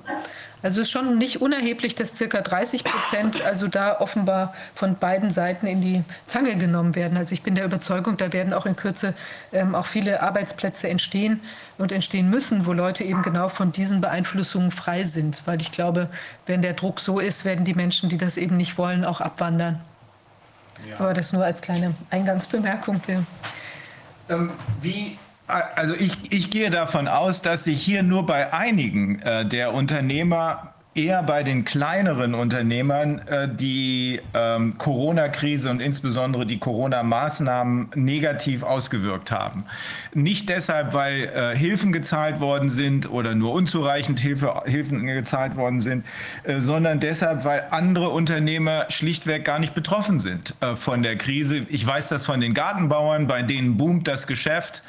[0.64, 5.30] Also es ist schon nicht unerheblich, dass circa 30 Prozent also da offenbar von beiden
[5.30, 7.18] Seiten in die Zange genommen werden.
[7.18, 9.14] Also ich bin der Überzeugung, da werden auch in Kürze
[9.52, 11.42] ähm, auch viele Arbeitsplätze entstehen
[11.78, 15.42] und entstehen müssen, wo Leute eben genau von diesen Beeinflussungen frei sind.
[15.46, 16.08] Weil ich glaube,
[16.46, 19.82] wenn der Druck so ist, werden die Menschen, die das eben nicht wollen, auch abwandern.
[20.90, 21.00] Ja.
[21.00, 23.02] Aber das nur als kleine Eingangsbemerkung.
[24.30, 25.18] Ähm, wie
[25.48, 30.73] also ich, ich gehe davon aus, dass sich hier nur bei einigen äh, der Unternehmer
[30.96, 39.32] eher bei den kleineren Unternehmern äh, die ähm, Corona-Krise und insbesondere die Corona-Maßnahmen negativ ausgewirkt
[39.32, 39.66] haben.
[40.14, 45.80] Nicht deshalb, weil äh, Hilfen gezahlt worden sind oder nur unzureichend Hilfe, Hilfen gezahlt worden
[45.80, 46.06] sind,
[46.44, 51.66] äh, sondern deshalb, weil andere Unternehmer schlichtweg gar nicht betroffen sind äh, von der Krise.
[51.70, 54.84] Ich weiß das von den Gartenbauern, bei denen boomt das Geschäft.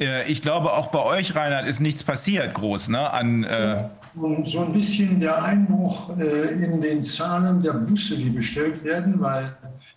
[0.00, 3.84] Äh, ich glaube, auch bei euch, Reinhard, ist nichts passiert groß ne, an äh,
[4.22, 9.20] und so ein bisschen der Einbruch äh, in den Zahlen der Busse, die bestellt werden,
[9.20, 9.56] weil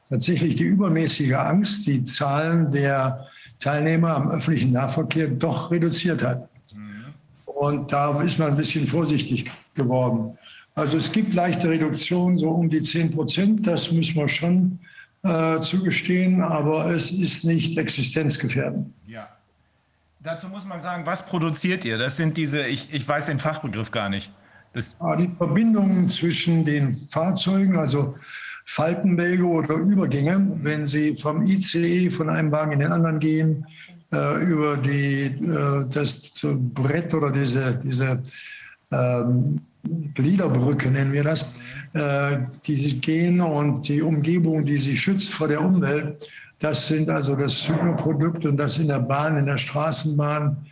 [0.09, 3.27] tatsächlich die übermäßige Angst die Zahlen der
[3.59, 6.49] Teilnehmer am öffentlichen Nahverkehr doch reduziert hat.
[7.45, 10.37] Und da ist man ein bisschen vorsichtig geworden.
[10.75, 14.79] Also es gibt leichte Reduktionen, so um die 10 Prozent, das müssen wir schon
[15.23, 18.87] äh, zugestehen, aber es ist nicht existenzgefährdend.
[20.23, 21.97] Dazu muss man sagen, was produziert ihr?
[21.97, 24.31] Das sind diese, ich, ich weiß den Fachbegriff gar nicht.
[24.71, 28.15] Das ah, die Verbindungen zwischen den Fahrzeugen, also
[28.63, 33.67] Faltenwege oder Übergänge, wenn sie vom ICE von einem Wagen in den anderen gehen,
[34.13, 36.31] äh, über die, äh, das
[36.73, 38.23] Brett oder diese, diese
[38.91, 39.59] ähm,
[40.13, 41.45] Gliederbrücke nennen wir das,
[41.91, 46.25] äh, die sie gehen und die Umgebung, die sie schützt vor der Umwelt,
[46.63, 50.65] das sind also das Superprodukt und das in der Bahn, in der Straßenbahn,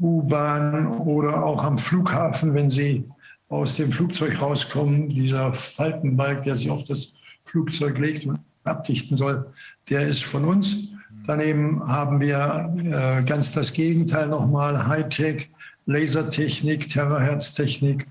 [0.00, 3.04] U-Bahn oder auch am Flughafen, wenn Sie
[3.50, 7.12] aus dem Flugzeug rauskommen, dieser Faltenbalg, der sich auf das
[7.44, 9.46] Flugzeug legt und abdichten soll,
[9.90, 10.94] der ist von uns.
[11.26, 15.50] Daneben haben wir äh, ganz das Gegenteil nochmal, Hightech,
[15.84, 18.06] Lasertechnik, Terahertz-Technik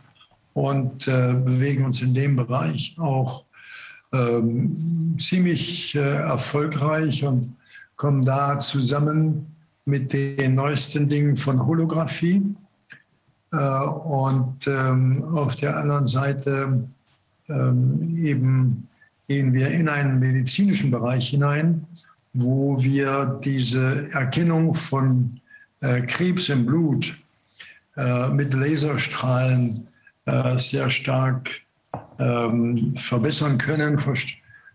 [0.54, 3.46] und äh, bewegen uns in dem Bereich auch
[4.14, 7.56] ähm, ziemlich äh, erfolgreich und
[7.96, 9.48] kommen da zusammen
[9.86, 12.44] mit den neuesten Dingen von Holographie.
[13.52, 16.84] Äh, und ähm, auf der anderen Seite
[17.50, 18.88] ähm, eben
[19.28, 21.86] gehen wir in einen medizinischen Bereich hinein,
[22.34, 25.40] wo wir diese Erkennung von
[25.82, 27.18] äh, Krebs im Blut
[27.96, 29.88] äh, mit Laserstrahlen
[30.26, 31.63] äh, sehr stark
[32.20, 34.00] ähm, verbessern können,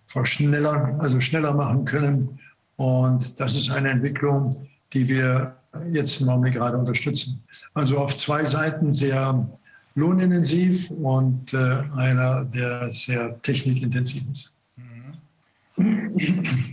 [0.06, 2.38] verschneller, also schneller machen können.
[2.76, 5.56] Und das ist eine Entwicklung, die wir
[5.90, 7.42] jetzt im Augenblick gerade unterstützen.
[7.74, 9.44] Also auf zwei Seiten sehr
[9.94, 14.54] lohnintensiv und äh, einer, der sehr technikintensiv ist.
[15.76, 16.14] Mhm.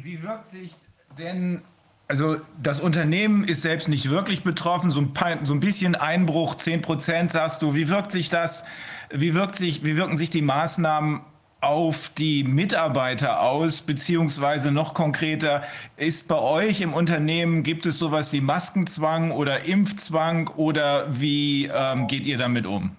[0.04, 0.76] wie wirkt sich
[1.18, 1.62] denn
[2.08, 5.12] also das Unternehmen ist selbst nicht wirklich betroffen, so ein,
[5.44, 7.74] so ein bisschen Einbruch, 10 Prozent sagst du.
[7.74, 8.64] Wie wirkt sich das,
[9.12, 11.22] wie, wirkt sich, wie wirken sich die Maßnahmen
[11.62, 15.64] auf die Mitarbeiter aus, beziehungsweise noch konkreter,
[15.98, 22.08] ist bei euch im Unternehmen, gibt es sowas wie Maskenzwang oder Impfzwang oder wie ähm,
[22.08, 22.92] geht ihr damit um?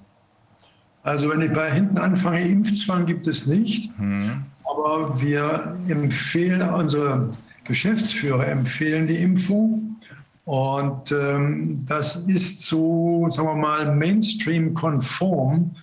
[1.05, 4.43] Also wenn ich bei hinten anfange, Impfzwang gibt es nicht, hm.
[4.65, 7.31] aber wir empfehlen, unsere
[7.62, 9.97] Geschäftsführer empfehlen die Impfung.
[10.45, 15.77] Und ähm, das ist so, sagen wir mal, Mainstream-konform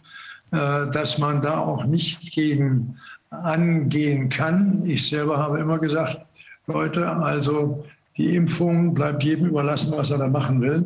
[0.54, 2.98] dass man da auch nicht gegen
[3.32, 4.86] angehen kann.
[4.86, 6.20] Ich selber habe immer gesagt,
[6.68, 7.84] Leute, also
[8.18, 10.86] die Impfung bleibt jedem überlassen, was er da machen will.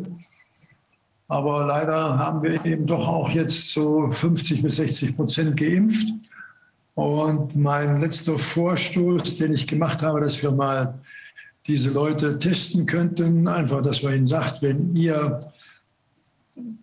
[1.28, 6.08] Aber leider haben wir eben doch auch jetzt so 50 bis 60 Prozent geimpft.
[6.96, 10.96] Und mein letzter Vorstoß, den ich gemacht habe, dass wir mal
[11.68, 15.52] diese Leute testen könnten, einfach, dass man ihnen sagt, wenn ihr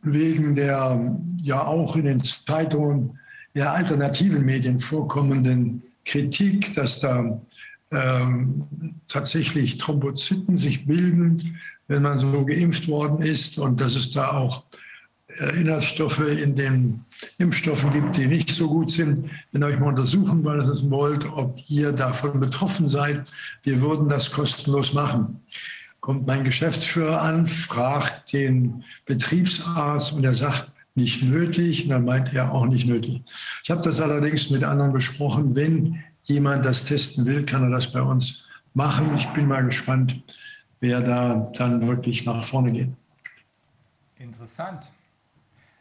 [0.03, 3.19] wegen der ja auch in den Zeitungen
[3.55, 7.41] der alternativen Medien vorkommenden Kritik, dass da
[7.91, 8.65] ähm,
[9.09, 14.65] tatsächlich Thrombozyten sich bilden, wenn man so geimpft worden ist und dass es da auch
[15.39, 17.05] äh, Inhaltsstoffe in den
[17.39, 19.31] Impfstoffen gibt, die nicht so gut sind.
[19.53, 23.31] Wenn ihr euch mal untersuchen wollt, ob ihr davon betroffen seid,
[23.63, 25.41] wir würden das kostenlos machen
[26.05, 31.85] kommt mein Geschäftsführer an, fragt den Betriebsarzt und er sagt, nicht nötig.
[31.85, 33.23] Und dann meint er auch nicht nötig.
[33.63, 35.57] Ich habe das allerdings mit anderen besprochen.
[35.57, 39.15] Wenn jemand das testen will, kann er das bei uns machen.
[39.15, 40.23] Ich bin mal gespannt,
[40.81, 42.91] wer da dann wirklich nach vorne geht.
[44.19, 44.91] Interessant.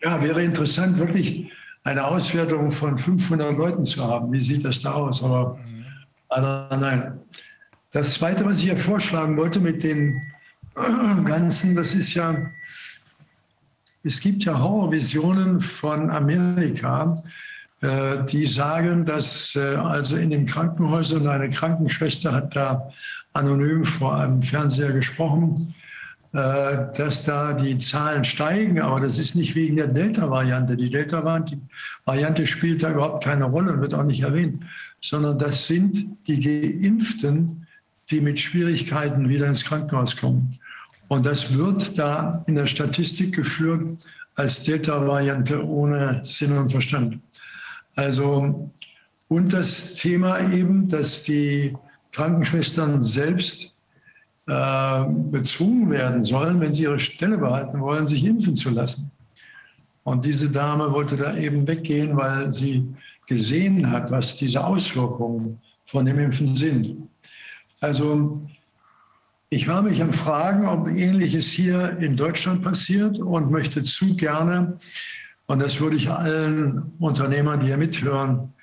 [0.02, 1.52] Ja, wäre interessant, wirklich
[1.84, 4.32] eine Auswertung von 500 Leuten zu haben.
[4.32, 5.22] Wie sieht das da aus?
[5.22, 5.86] Aber mhm.
[6.30, 7.20] leider nein.
[7.94, 10.20] Das Zweite, was ich ja vorschlagen wollte mit dem
[11.26, 12.36] Ganzen, das ist ja,
[14.04, 17.14] es gibt ja Horrorvisionen von Amerika,
[17.82, 22.90] äh, die sagen, dass äh, also in den Krankenhäusern eine Krankenschwester hat da
[23.34, 25.76] anonym vor einem Fernseher gesprochen,
[26.34, 30.76] äh, dass da die Zahlen steigen, aber das ist nicht wegen der Delta-Variante.
[30.76, 34.62] Die Delta-Variante spielt da überhaupt keine Rolle und wird auch nicht erwähnt,
[35.00, 37.63] sondern das sind die Geimpften,
[38.10, 40.60] die mit Schwierigkeiten wieder ins Krankenhaus kommen.
[41.08, 44.06] Und das wird da in der Statistik geführt
[44.36, 47.20] als Delta-Variante ohne Sinn und Verstand.
[47.96, 48.72] Also,
[49.28, 51.76] und das Thema eben, dass die
[52.12, 53.74] Krankenschwestern selbst
[54.48, 59.12] äh, bezwungen werden sollen, wenn sie ihre Stelle behalten wollen, sich impfen zu lassen.
[60.04, 62.86] Und diese Dame wollte da eben weggehen, weil sie
[63.28, 67.08] gesehen hat, was diese Auswirkungen von dem Impfen sind.
[67.84, 68.42] Also
[69.50, 74.78] ich war mich am Fragen, ob Ähnliches hier in Deutschland passiert und möchte zu gerne,
[75.48, 78.54] und das würde ich allen Unternehmern, die hier mithören,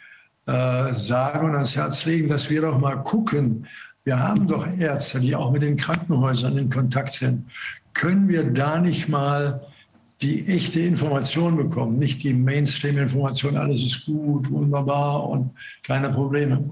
[0.47, 3.67] äh, sagen und ans Herz legen, dass wir doch mal gucken.
[4.05, 7.45] Wir haben doch Ärzte, die auch mit den Krankenhäusern in Kontakt sind.
[7.93, 9.61] Können wir da nicht mal
[10.23, 15.51] die echte Information bekommen, nicht die Mainstream-Information, alles ist gut, wunderbar und
[15.83, 16.71] keine Probleme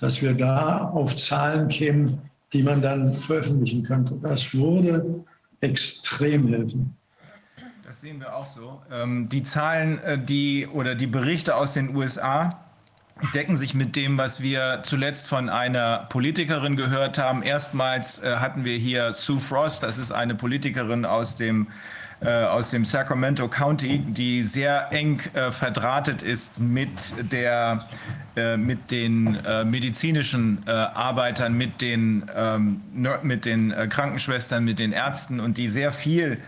[0.00, 2.20] dass wir da auf Zahlen kämen,
[2.52, 4.16] die man dann veröffentlichen könnte.
[4.22, 5.24] Das würde
[5.60, 6.94] extrem helfen.
[7.84, 8.82] Das sehen wir auch so.
[8.92, 12.50] Ähm, die Zahlen, äh, die oder die Berichte aus den USA
[13.34, 17.42] decken sich mit dem, was wir zuletzt von einer Politikerin gehört haben.
[17.42, 21.68] Erstmals äh, hatten wir hier Sue Frost, das ist eine Politikerin aus dem
[22.26, 27.84] aus dem Sacramento County, die sehr eng äh, verdrahtet ist mit, der,
[28.34, 32.80] äh, mit den äh, medizinischen äh, Arbeitern, mit den, ähm,
[33.22, 36.38] mit den Krankenschwestern, mit den Ärzten und die sehr viel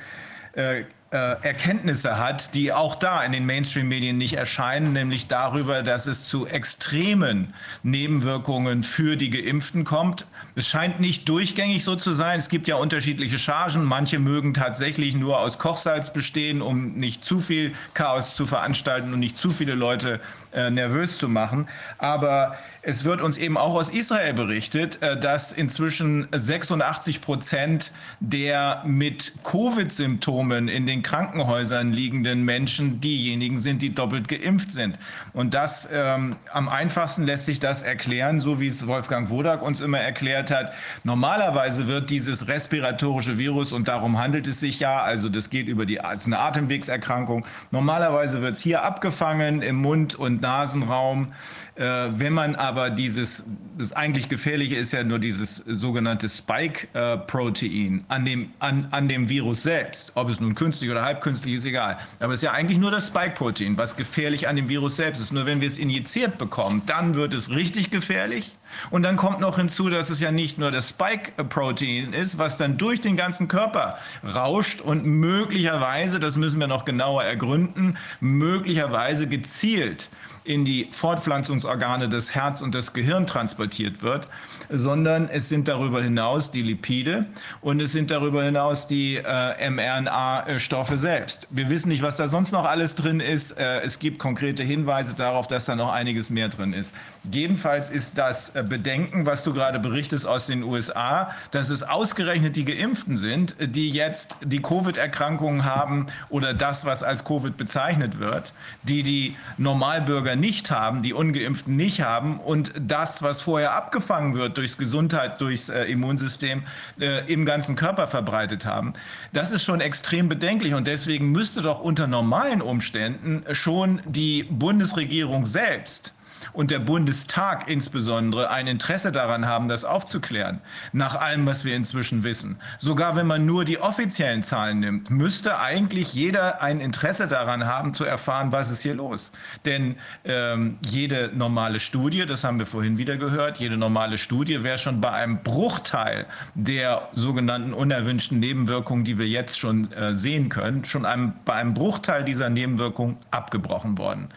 [1.13, 6.49] Erkenntnisse hat, die auch da in den Mainstream-Medien nicht erscheinen, nämlich darüber, dass es zu
[6.49, 10.27] extremen Nebenwirkungen für die Geimpften kommt.
[10.55, 12.39] Es scheint nicht durchgängig so zu sein.
[12.39, 13.85] Es gibt ja unterschiedliche Chargen.
[13.85, 19.21] Manche mögen tatsächlich nur aus Kochsalz bestehen, um nicht zu viel Chaos zu veranstalten und
[19.21, 20.21] nicht zu viele Leute
[20.53, 21.69] äh, nervös zu machen.
[21.99, 28.83] Aber es wird uns eben auch aus Israel berichtet, äh, dass inzwischen 86 Prozent der
[28.85, 34.99] mit Covid-Symptomen in den Krankenhäusern liegenden Menschen diejenigen sind, die doppelt geimpft sind.
[35.33, 39.81] Und das ähm, am einfachsten lässt sich das erklären, so wie es Wolfgang Wodak uns
[39.81, 40.73] immer erklärt hat.
[41.05, 45.85] Normalerweise wird dieses respiratorische Virus, und darum handelt es sich ja, also das geht über
[45.85, 51.33] die, ist eine Atemwegserkrankung, normalerweise wird es hier abgefangen im Mund und Mund-Nasen-Raum.
[51.81, 53.43] Äh, wenn man aber dieses,
[53.79, 59.63] das eigentlich Gefährliche ist ja nur dieses sogenannte Spike-Protein an, dem, an, an dem Virus
[59.63, 61.97] selbst, ob es nun künstlich oder halbkünstlich ist, egal.
[62.19, 65.33] Aber es ist ja eigentlich nur das Spike-Protein, was gefährlich an dem Virus selbst ist.
[65.33, 68.55] Nur wenn wir es injiziert bekommen, dann wird es richtig gefährlich.
[68.91, 72.77] Und dann kommt noch hinzu, dass es ja nicht nur das Spike-Protein ist, was dann
[72.77, 73.97] durch den ganzen Körper
[74.35, 80.11] rauscht und möglicherweise, das müssen wir noch genauer ergründen, möglicherweise gezielt
[80.45, 84.27] in die Fortpflanzungsorgane des Herz und des Gehirn transportiert wird,
[84.71, 87.27] sondern es sind darüber hinaus die Lipide
[87.61, 91.49] und es sind darüber hinaus die äh, mRNA-Stoffe selbst.
[91.51, 93.53] Wir wissen nicht, was da sonst noch alles drin ist.
[93.59, 96.95] Äh, es gibt konkrete Hinweise darauf, dass da noch einiges mehr drin ist.
[97.31, 102.57] Jedenfalls ist das äh, Bedenken, was du gerade berichtest aus den USA, dass es ausgerechnet
[102.57, 108.55] die Geimpften sind, die jetzt die Covid-Erkrankungen haben oder das, was als Covid bezeichnet wird,
[108.85, 114.57] die die Normalbürger nicht haben, die Ungeimpften nicht haben und das, was vorher abgefangen wird
[114.57, 116.63] durchs Gesundheit, durchs äh, Immunsystem,
[116.99, 118.95] äh, im ganzen Körper verbreitet haben.
[119.35, 125.45] Das ist schon extrem bedenklich und deswegen müsste doch unter normalen Umständen schon die Bundesregierung
[125.45, 126.15] selbst
[126.53, 130.61] und der Bundestag insbesondere ein Interesse daran haben, das aufzuklären,
[130.93, 132.59] nach allem, was wir inzwischen wissen.
[132.79, 137.95] Sogar wenn man nur die offiziellen Zahlen nimmt, müsste eigentlich jeder ein Interesse daran haben,
[137.95, 139.33] zu erfahren, was ist hier los.
[139.65, 144.79] Denn ähm, jede normale Studie, das haben wir vorhin wieder gehört, jede normale Studie wäre
[144.79, 150.85] schon bei einem Bruchteil der sogenannten unerwünschten Nebenwirkungen, die wir jetzt schon äh, sehen können,
[150.85, 154.29] schon einem, bei einem Bruchteil dieser Nebenwirkungen abgebrochen worden.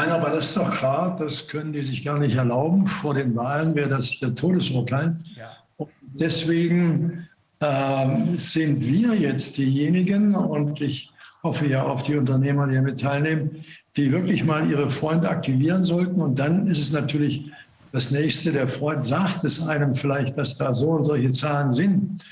[0.00, 2.86] Nein, aber das ist doch klar, das können die sich gar nicht erlauben.
[2.86, 5.18] Vor den Wahlen wäre das ihr Todesurteil.
[5.36, 5.86] Ja.
[6.14, 7.28] Deswegen
[7.58, 11.12] äh, sind wir jetzt diejenigen, und ich
[11.42, 13.62] hoffe ja auf die Unternehmer, die damit teilnehmen,
[13.94, 16.22] die wirklich mal ihre Freunde aktivieren sollten.
[16.22, 17.52] Und dann ist es natürlich
[17.92, 22.24] das Nächste, der Freund sagt es einem vielleicht, dass da so und solche Zahlen sind.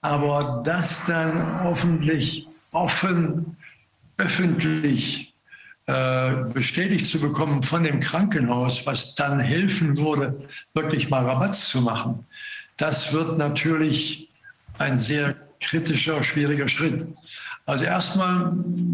[0.00, 3.56] Aber das dann hoffentlich offen,
[4.16, 5.33] öffentlich
[5.86, 10.38] bestätigt zu bekommen von dem Krankenhaus, was dann helfen würde,
[10.72, 12.24] wirklich mal Rabatz zu machen,
[12.78, 14.30] das wird natürlich
[14.78, 17.06] ein sehr kritischer, schwieriger Schritt.
[17.66, 18.52] Also erstmal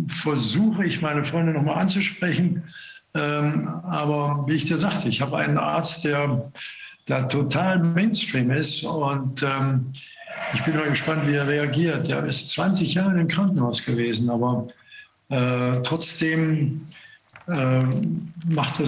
[0.08, 2.62] versuche ich meine Freunde nochmal anzusprechen.
[3.14, 6.52] Ähm, aber wie ich dir sagte, ich habe einen Arzt, der
[7.06, 9.92] da total Mainstream ist und ähm,
[10.54, 12.08] ich bin mal gespannt, wie er reagiert.
[12.08, 14.68] Er ist 20 Jahre im Krankenhaus gewesen, aber
[15.30, 16.82] äh, trotzdem
[17.48, 17.80] äh,
[18.48, 18.86] macht er,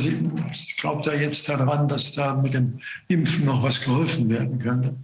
[0.79, 4.95] glaubt er jetzt daran, dass da mit dem Impfen noch was geholfen werden könnte.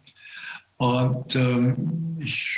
[0.77, 2.51] Und ähm, ich,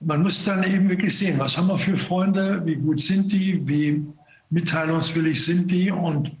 [0.00, 3.66] man muss dann eben wirklich sehen, was haben wir für Freunde, wie gut sind die,
[3.66, 4.04] wie
[4.50, 5.90] mitteilungswillig sind die.
[5.90, 6.32] Und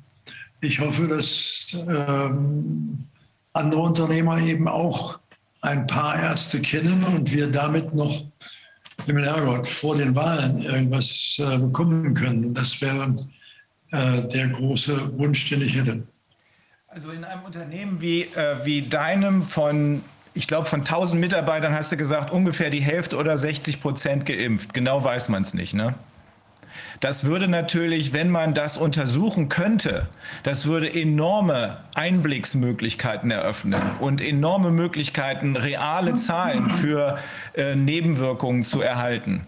[0.60, 3.06] ich hoffe, dass ähm,
[3.52, 5.20] andere Unternehmer eben auch
[5.62, 8.24] ein paar Ärzte kennen und wir damit noch
[9.06, 12.54] Himmel Herrgott, vor den Wahlen irgendwas äh, bekommen können.
[12.54, 13.14] Das wäre
[13.92, 16.02] äh, der große Wunsch, den ich hätte.
[16.88, 20.02] Also in einem Unternehmen wie, äh, wie deinem von,
[20.34, 24.74] ich glaube, von 1000 Mitarbeitern hast du gesagt, ungefähr die Hälfte oder 60 Prozent geimpft.
[24.74, 25.94] Genau weiß man es nicht, ne?
[27.00, 30.06] Das würde natürlich, wenn man das untersuchen könnte,
[30.42, 37.18] das würde enorme Einblicksmöglichkeiten eröffnen und enorme Möglichkeiten, reale Zahlen für
[37.54, 39.46] äh, Nebenwirkungen zu erhalten.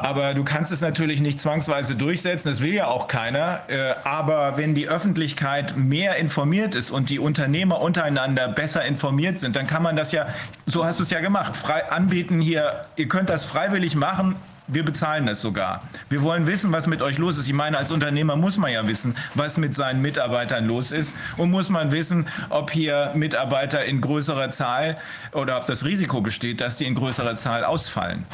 [0.00, 3.60] Aber du kannst es natürlich nicht zwangsweise durchsetzen, das will ja auch keiner.
[3.68, 9.56] Äh, aber wenn die Öffentlichkeit mehr informiert ist und die Unternehmer untereinander besser informiert sind,
[9.56, 10.28] dann kann man das ja,
[10.66, 14.36] so hast du es ja gemacht, frei anbieten hier, ihr könnt das freiwillig machen,
[14.72, 15.82] wir bezahlen das sogar.
[16.08, 17.46] Wir wollen wissen, was mit euch los ist.
[17.48, 21.14] Ich meine, als Unternehmer muss man ja wissen, was mit seinen Mitarbeitern los ist.
[21.36, 24.98] Und muss man wissen, ob hier Mitarbeiter in größerer Zahl
[25.32, 28.24] oder ob das Risiko besteht, dass sie in größerer Zahl ausfallen.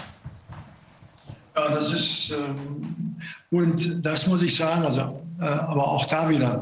[1.54, 3.16] Ja, das ist, ähm,
[3.50, 6.60] und das muss ich sagen, also, äh, aber auch da wieder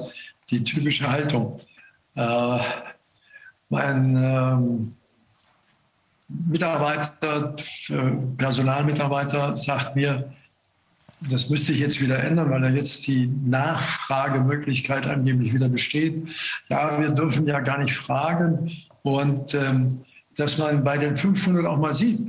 [0.51, 1.61] die typische Haltung.
[2.15, 2.59] Äh,
[3.71, 4.97] mein, ähm,
[6.49, 7.55] Mitarbeiter,
[8.37, 10.33] Personalmitarbeiter sagt mir,
[11.31, 16.23] das müsste sich jetzt wieder ändern, weil da jetzt die Nachfragemöglichkeit angeblich wieder besteht.
[16.69, 18.73] Ja, wir dürfen ja gar nicht fragen.
[19.03, 20.01] Und ähm,
[20.37, 22.21] dass man bei den 500 auch mal sieht,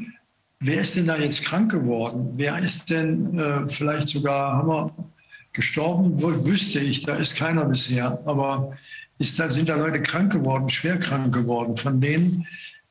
[0.60, 2.34] wer ist denn da jetzt krank geworden?
[2.36, 4.92] Wer ist denn äh, vielleicht sogar, wir
[5.54, 6.22] gestorben?
[6.46, 8.20] Wüsste ich, da ist keiner bisher.
[8.26, 8.78] Aber
[9.18, 12.46] ist da, sind da Leute krank geworden, schwer krank geworden, von denen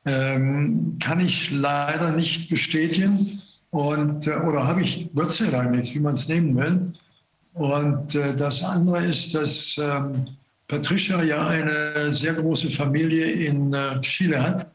[0.05, 3.41] ähm, kann ich leider nicht bestätigen
[3.71, 6.93] und, äh, oder habe ich Gott sei Dank nichts, wie man es nehmen will.
[7.53, 10.25] Und äh, das andere ist, dass ähm,
[10.67, 14.71] Patricia ja eine sehr große Familie in äh, Chile hat,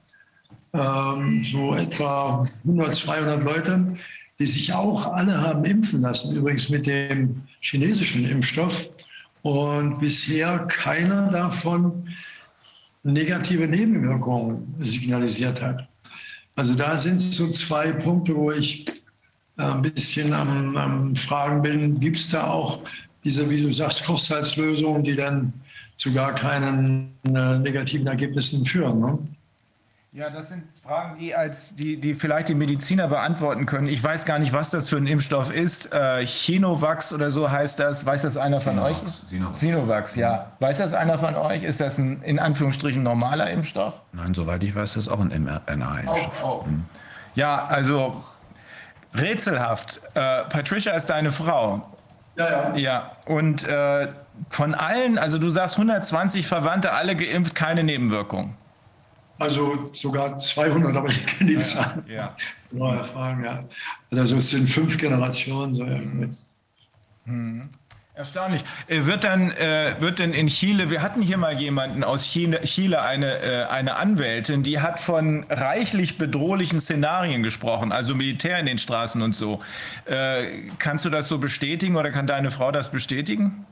[0.72, 3.84] ähm, so etwa 100, 200 Leute,
[4.38, 8.88] die sich auch alle haben impfen lassen, übrigens mit dem chinesischen Impfstoff.
[9.42, 12.08] Und bisher keiner davon
[13.02, 15.88] negative Nebenwirkungen signalisiert hat.
[16.56, 18.86] Also da sind so zwei Punkte, wo ich
[19.56, 22.82] äh, ein bisschen am, am Fragen bin, gibt es da auch
[23.24, 25.52] diese, wie du sagst, Kochsalzlösungen, die dann
[25.96, 29.00] zu gar keinen äh, negativen Ergebnissen führen?
[29.00, 29.18] Ne?
[30.12, 33.86] Ja, das sind Fragen, die, als, die, die vielleicht die Mediziner beantworten können.
[33.86, 35.94] Ich weiß gar nicht, was das für ein Impfstoff ist.
[35.94, 38.04] Äh, Chinovax oder so heißt das.
[38.04, 39.08] Weiß das einer von Sinovax, euch?
[39.28, 39.60] Sinovax.
[39.60, 40.52] Sinovax, ja.
[40.58, 41.62] Weiß das einer von euch?
[41.62, 44.02] Ist das ein in Anführungsstrichen normaler Impfstoff?
[44.12, 46.42] Nein, soweit ich weiß, ist das auch ein mRNA-Impfstoff.
[46.42, 46.66] Auch, auch.
[47.36, 48.24] Ja, also
[49.14, 50.00] rätselhaft.
[50.14, 51.88] Äh, Patricia ist deine Frau.
[52.34, 52.76] Ja, ja.
[52.76, 54.08] Ja, und äh,
[54.48, 58.56] von allen, also du sagst 120 Verwandte, alle geimpft, keine Nebenwirkung.
[59.40, 62.04] Also sogar 200, aber ich kenne die Zahlen.
[62.08, 62.36] Ja.
[62.70, 63.60] Neue Fragen, ja.
[64.12, 65.74] Also es sind fünf Generationen.
[65.74, 66.28] So irgendwie.
[68.14, 68.62] Erstaunlich.
[68.86, 72.60] Äh, Wird dann, äh, wird denn in Chile, wir hatten hier mal jemanden aus Chile,
[72.64, 78.66] Chile eine, äh, eine Anwältin, die hat von reichlich bedrohlichen Szenarien gesprochen, also Militär in
[78.66, 79.60] den Straßen und so.
[80.78, 83.64] Kannst du das so bestätigen oder kann deine Frau das bestätigen?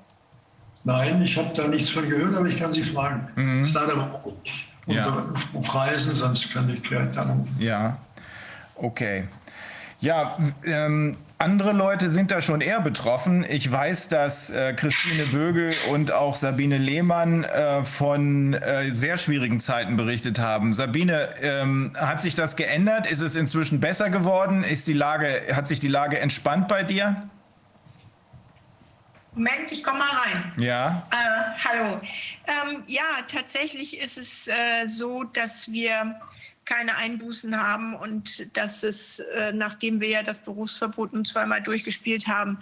[0.84, 3.28] Nein, ich habe da nichts von gehört, aber ich kann Sie fragen.
[3.36, 3.60] Mhm.
[3.60, 4.22] ist leider
[4.88, 5.26] Ja.
[5.54, 7.56] auf Reisen, sonst kann ich gleich anrufen.
[7.58, 7.98] Ja,
[8.74, 9.24] okay.
[10.00, 13.44] Ja, ähm, andere Leute sind da schon eher betroffen.
[13.48, 19.60] Ich weiß, dass äh, Christine Bögel und auch Sabine Lehmann äh, von äh, sehr schwierigen
[19.60, 20.72] Zeiten berichtet haben.
[20.72, 23.08] Sabine, ähm, hat sich das geändert?
[23.08, 24.64] Ist es inzwischen besser geworden?
[24.64, 27.16] Ist die Lage, hat sich die Lage entspannt bei dir?
[29.38, 30.52] Moment, ich komme mal rein.
[30.58, 31.06] Ja.
[31.12, 32.00] Äh, hallo.
[32.48, 36.20] Ähm, ja, tatsächlich ist es äh, so, dass wir
[36.64, 42.26] keine Einbußen haben und dass es, äh, nachdem wir ja das Berufsverbot nun zweimal durchgespielt
[42.26, 42.58] haben,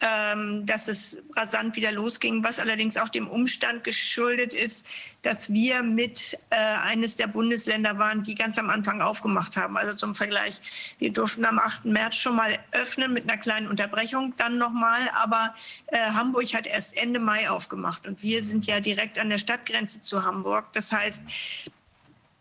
[0.00, 4.88] dass es rasant wieder losging, was allerdings auch dem Umstand geschuldet ist,
[5.22, 9.76] dass wir mit äh, eines der Bundesländer waren, die ganz am Anfang aufgemacht haben.
[9.76, 11.84] Also zum Vergleich, wir durften am 8.
[11.84, 15.54] März schon mal öffnen mit einer kleinen Unterbrechung, dann nochmal, aber
[15.88, 20.00] äh, Hamburg hat erst Ende Mai aufgemacht und wir sind ja direkt an der Stadtgrenze
[20.00, 20.72] zu Hamburg.
[20.72, 21.24] Das heißt,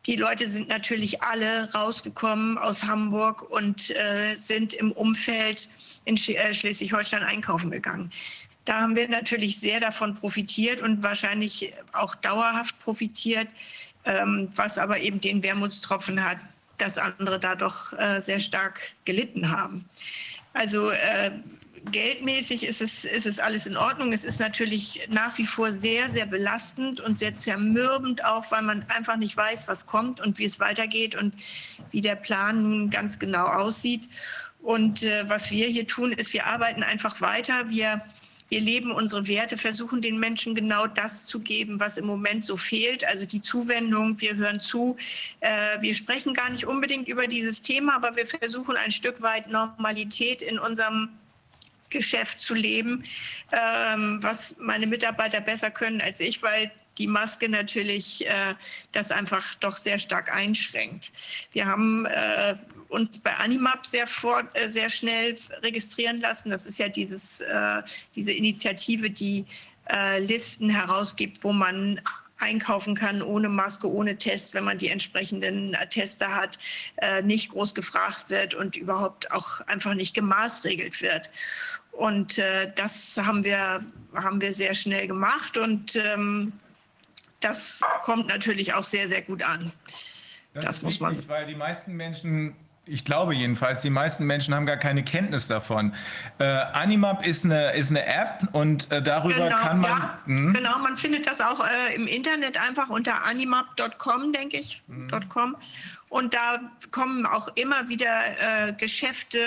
[0.06, 5.70] die Leute sind natürlich alle rausgekommen aus Hamburg und äh, sind im Umfeld
[6.10, 8.12] in äh, Schleswig-Holstein einkaufen gegangen.
[8.66, 13.48] Da haben wir natürlich sehr davon profitiert und wahrscheinlich auch dauerhaft profitiert,
[14.06, 16.38] ähm, was aber eben den Wermutstropfen hat,
[16.78, 19.86] dass andere da doch äh, sehr stark gelitten haben.
[20.54, 21.32] Also äh,
[21.92, 24.14] geldmäßig ist es, ist es alles in Ordnung.
[24.14, 28.86] Es ist natürlich nach wie vor sehr, sehr belastend und sehr zermürbend auch, weil man
[28.90, 31.34] einfach nicht weiß, was kommt und wie es weitergeht und
[31.92, 34.10] wie der Plan nun ganz genau aussieht.
[34.62, 37.70] Und äh, was wir hier tun, ist, wir arbeiten einfach weiter.
[37.70, 38.02] Wir,
[38.50, 42.58] wir leben unsere Werte, versuchen den Menschen genau das zu geben, was im Moment so
[42.58, 44.20] fehlt, also die Zuwendung.
[44.20, 44.98] Wir hören zu.
[45.40, 49.50] Äh, wir sprechen gar nicht unbedingt über dieses Thema, aber wir versuchen ein Stück weit
[49.50, 51.10] Normalität in unserem
[51.90, 53.04] Geschäft zu leben,
[53.52, 58.56] ähm, was meine Mitarbeiter besser können als ich, weil die Maske natürlich äh,
[58.92, 61.12] das einfach doch sehr stark einschränkt.
[61.52, 62.56] Wir haben äh,
[62.90, 66.50] uns bei Animap sehr, vor, äh, sehr schnell registrieren lassen.
[66.50, 67.82] Das ist ja dieses, äh,
[68.16, 69.46] diese Initiative, die
[69.90, 72.02] äh, Listen herausgibt, wo man
[72.38, 76.58] einkaufen kann ohne Maske, ohne Test, wenn man die entsprechenden Tester hat,
[77.24, 81.30] nicht groß gefragt wird und überhaupt auch einfach nicht gemaßregelt wird.
[81.92, 83.82] Und das haben wir,
[84.16, 86.54] haben wir sehr schnell gemacht und ähm,
[87.42, 89.74] das kommt natürlich auch sehr, sehr gut an.
[90.54, 92.56] Das, Das ist muss man- wichtig, weil die meisten Menschen,
[92.90, 95.94] ich glaube jedenfalls, die meisten Menschen haben gar keine Kenntnis davon.
[96.40, 99.90] Äh, Animap ist eine, ist eine App und äh, darüber kann man.
[99.92, 100.54] ja, Hm?
[100.54, 105.10] genau, man findet das auch äh, im Internet einfach unter animap.com, denke ich, Mhm.
[105.30, 105.56] .com.
[106.10, 106.60] Und da
[106.90, 108.10] kommen auch immer wieder
[108.68, 109.38] äh, Geschäfte,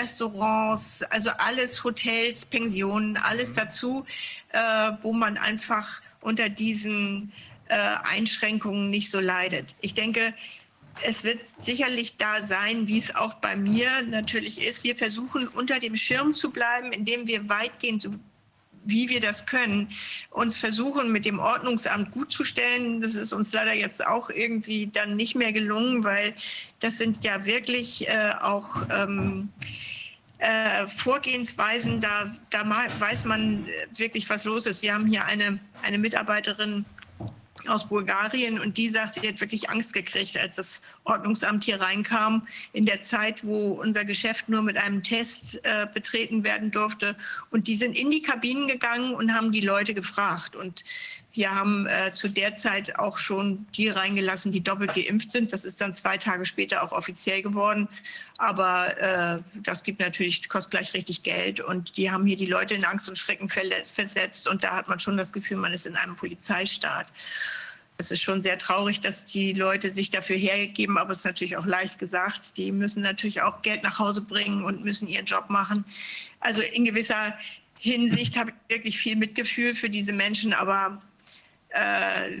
[0.00, 3.54] Restaurants, also alles, Hotels, Pensionen, alles Mhm.
[3.56, 4.06] dazu,
[4.52, 7.32] äh, wo man einfach unter diesen
[7.68, 7.76] äh,
[8.10, 9.74] Einschränkungen nicht so leidet.
[9.80, 10.32] Ich denke,
[11.04, 14.84] es wird sicherlich da sein, wie es auch bei mir natürlich ist.
[14.84, 18.14] Wir versuchen unter dem Schirm zu bleiben, indem wir weitgehend, so
[18.86, 19.88] wie wir das können,
[20.30, 23.00] uns versuchen, mit dem Ordnungsamt gut zu stellen.
[23.00, 26.34] Das ist uns leider jetzt auch irgendwie dann nicht mehr gelungen, weil
[26.78, 29.48] das sind ja wirklich äh, auch ähm,
[30.38, 32.68] äh, Vorgehensweisen, da, da
[32.98, 33.66] weiß man
[33.96, 34.82] wirklich, was los ist.
[34.82, 36.84] Wir haben hier eine, eine Mitarbeiterin,
[37.68, 42.46] aus Bulgarien und die sagt, sie hat wirklich Angst gekriegt, als das Ordnungsamt hier reinkam,
[42.72, 47.16] in der Zeit, wo unser Geschäft nur mit einem Test äh, betreten werden durfte.
[47.50, 50.56] Und die sind in die Kabinen gegangen und haben die Leute gefragt.
[50.56, 50.84] Und
[51.36, 55.52] wir haben äh, zu der Zeit auch schon die reingelassen, die doppelt geimpft sind.
[55.52, 57.88] Das ist dann zwei Tage später auch offiziell geworden.
[58.38, 61.60] Aber äh, das gibt natürlich, kostet gleich richtig Geld.
[61.60, 64.48] Und die haben hier die Leute in Angst und Schrecken versetzt.
[64.48, 67.12] Und da hat man schon das Gefühl, man ist in einem Polizeistaat.
[67.98, 71.56] Es ist schon sehr traurig, dass die Leute sich dafür hergeben, aber es ist natürlich
[71.56, 72.56] auch leicht gesagt.
[72.56, 75.84] Die müssen natürlich auch Geld nach Hause bringen und müssen ihren Job machen.
[76.40, 77.34] Also in gewisser
[77.78, 81.00] Hinsicht habe ich wirklich viel Mitgefühl für diese Menschen, aber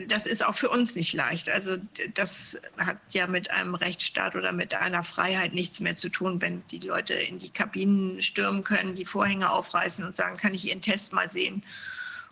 [0.08, 1.50] das ist auch für uns nicht leicht.
[1.50, 1.76] Also
[2.14, 6.64] das hat ja mit einem Rechtsstaat oder mit einer Freiheit nichts mehr zu tun, wenn
[6.70, 10.80] die Leute in die Kabinen stürmen können, die Vorhänge aufreißen und sagen, kann ich Ihren
[10.80, 11.62] Test mal sehen?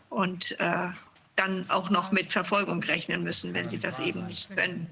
[0.09, 0.89] Und äh,
[1.37, 4.89] dann auch noch mit Verfolgung rechnen müssen, wenn sie das eben nicht können.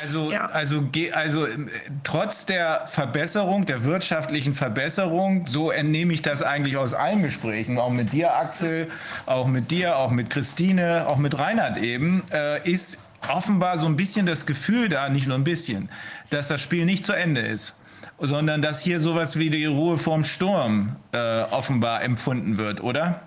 [0.00, 0.46] Also, ja.
[0.46, 1.70] also, also ähm,
[2.04, 7.90] trotz der Verbesserung, der wirtschaftlichen Verbesserung, so entnehme ich das eigentlich aus allen Gesprächen, auch
[7.90, 8.90] mit dir, Axel,
[9.26, 13.96] auch mit dir, auch mit Christine, auch mit Reinhard eben, äh, ist offenbar so ein
[13.96, 15.88] bisschen das Gefühl da, nicht nur ein bisschen,
[16.30, 17.76] dass das Spiel nicht zu Ende ist,
[18.20, 23.22] sondern dass hier sowas wie die Ruhe vorm Sturm äh, offenbar empfunden wird, oder?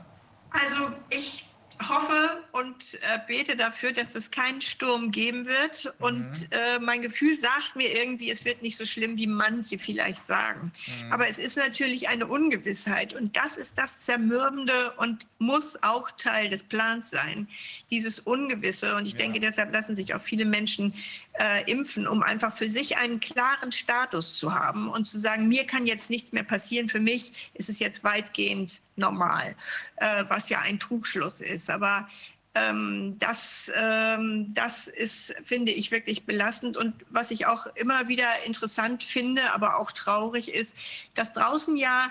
[0.51, 1.48] Also ich
[1.82, 5.85] hoffe und äh, bete dafür, dass es keinen Sturm geben wird.
[5.85, 5.91] Mhm.
[6.06, 10.27] Und äh, mein Gefühl sagt mir irgendwie, es wird nicht so schlimm, wie manche vielleicht
[10.27, 10.72] sagen.
[11.03, 11.11] Mhm.
[11.11, 13.14] Aber es ist natürlich eine Ungewissheit.
[13.14, 17.48] Und das ist das Zermürbende und muss auch Teil des Plans sein.
[17.90, 18.95] Dieses Ungewisse.
[18.95, 19.19] Und ich ja.
[19.19, 20.93] denke, deshalb lassen sich auch viele Menschen
[21.33, 25.65] äh, impfen, um einfach für sich einen klaren Status zu haben und zu sagen, mir
[25.65, 26.90] kann jetzt nichts mehr passieren.
[26.90, 29.56] Für mich ist es jetzt weitgehend normal,
[29.98, 31.69] äh, was ja ein Trugschluss ist.
[31.69, 32.07] Aber
[32.54, 36.78] ähm, das, ähm, das ist, finde ich, wirklich belastend.
[36.78, 40.76] Und was ich auch immer wieder interessant finde, aber auch traurig ist,
[41.14, 42.10] dass draußen ja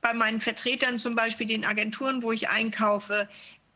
[0.00, 3.28] bei meinen Vertretern, zum Beispiel den Agenturen, wo ich einkaufe,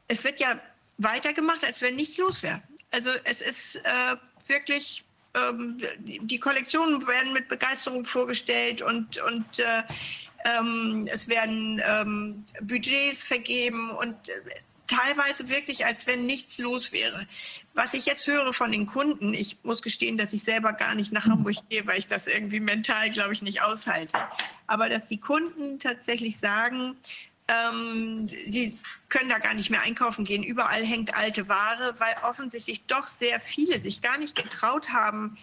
[0.08, 0.58] es wird ja
[0.98, 2.62] weitergemacht, als wenn nichts los wäre.
[2.90, 4.16] Also es ist äh,
[4.46, 9.82] wirklich ähm, die Kollektionen werden mit Begeisterung vorgestellt und, und äh,
[10.44, 14.32] ähm, es werden ähm, Budgets vergeben und äh,
[14.92, 17.26] teilweise wirklich, als wenn nichts los wäre.
[17.74, 21.12] Was ich jetzt höre von den Kunden, ich muss gestehen, dass ich selber gar nicht
[21.12, 24.18] nach Hamburg gehe, weil ich das irgendwie mental, glaube ich, nicht aushalte.
[24.66, 26.96] Aber dass die Kunden tatsächlich sagen,
[27.48, 30.42] ähm, sie können da gar nicht mehr einkaufen gehen.
[30.42, 35.38] Überall hängt alte Ware, weil offensichtlich doch sehr viele sich gar nicht getraut haben,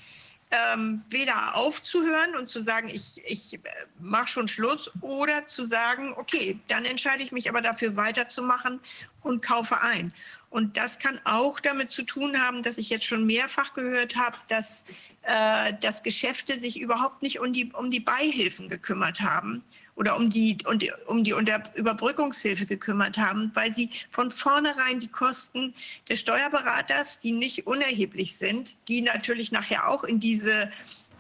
[0.52, 3.60] ähm, weder aufzuhören und zu sagen, ich, ich äh,
[4.00, 8.80] mache schon Schluss, oder zu sagen, okay, dann entscheide ich mich aber dafür weiterzumachen
[9.22, 10.12] und kaufe ein.
[10.50, 14.38] Und das kann auch damit zu tun haben, dass ich jetzt schon mehrfach gehört habe,
[14.48, 14.86] dass,
[15.22, 19.64] äh, dass Geschäfte sich überhaupt nicht um die, um die Beihilfen gekümmert haben
[20.00, 20.94] oder um die, um die,
[21.34, 21.34] die
[21.76, 25.74] Überbrückungshilfe gekümmert haben, weil sie von vornherein die Kosten
[26.08, 30.72] des Steuerberaters, die nicht unerheblich sind, die natürlich nachher auch in diese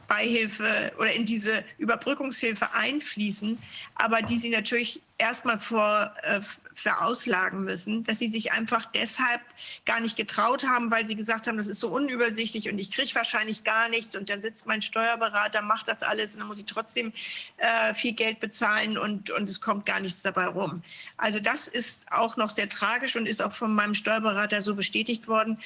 [0.09, 3.57] Beihilfe oder in diese Überbrückungshilfe einfließen,
[3.95, 6.41] aber die sie natürlich erstmal vor, äh,
[6.73, 9.41] verauslagen müssen, dass sie sich einfach deshalb
[9.85, 13.13] gar nicht getraut haben, weil sie gesagt haben, das ist so unübersichtlich und ich kriege
[13.15, 16.65] wahrscheinlich gar nichts und dann sitzt mein Steuerberater, macht das alles und dann muss ich
[16.65, 17.13] trotzdem
[17.57, 20.81] äh, viel Geld bezahlen und, und es kommt gar nichts dabei rum.
[21.17, 25.27] Also das ist auch noch sehr tragisch und ist auch von meinem Steuerberater so bestätigt
[25.27, 25.59] worden.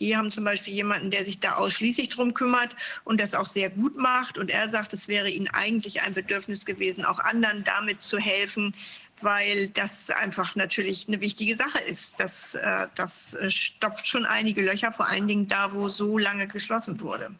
[0.00, 2.74] Die haben zum Beispiel jemanden, der sich da ausschließlich drum kümmert
[3.04, 4.38] und das auch sehr gut macht.
[4.38, 8.74] Und er sagt, es wäre ihnen eigentlich ein Bedürfnis gewesen, auch anderen damit zu helfen,
[9.20, 12.18] weil das einfach natürlich eine wichtige Sache ist.
[12.18, 17.00] Das, äh, das stopft schon einige Löcher, vor allen Dingen da, wo so lange geschlossen
[17.00, 17.30] wurde.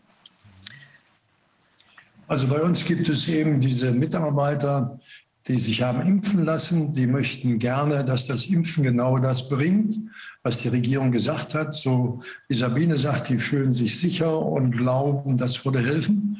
[2.26, 4.98] Also bei uns gibt es eben diese Mitarbeiter,
[5.46, 9.98] die sich haben impfen lassen, die möchten gerne, dass das Impfen genau das bringt,
[10.42, 11.74] was die Regierung gesagt hat.
[11.74, 16.38] So wie Sabine sagt, die fühlen sich sicher und glauben, das würde helfen.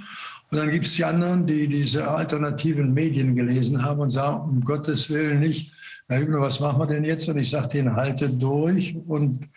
[0.51, 4.61] Und dann gibt es die anderen, die diese alternativen Medien gelesen haben und sagen, um
[4.63, 5.73] Gottes Willen nicht,
[6.09, 7.29] Herr Hübner, was machen wir denn jetzt?
[7.29, 9.49] Und ich sage denen, haltet durch und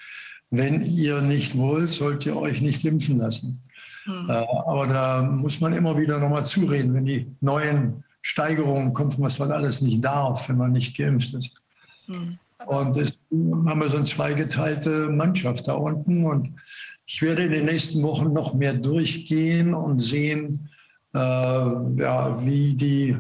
[0.50, 3.62] wenn ihr nicht wollt, sollt ihr euch nicht impfen lassen.
[4.06, 4.30] Mhm.
[4.30, 9.54] aber da muss man immer wieder nochmal zureden, wenn die neuen Steigerungen kommt, was man
[9.54, 11.64] alles nicht darf, wenn man nicht geimpft ist.
[12.08, 12.38] Mhm.
[12.66, 16.26] Und deswegen haben wir so eine zweigeteilte Mannschaft da unten.
[16.26, 16.60] Und
[17.06, 20.70] ich werde in den nächsten Wochen noch mehr durchgehen und sehen,
[21.14, 23.18] äh, ja, wie die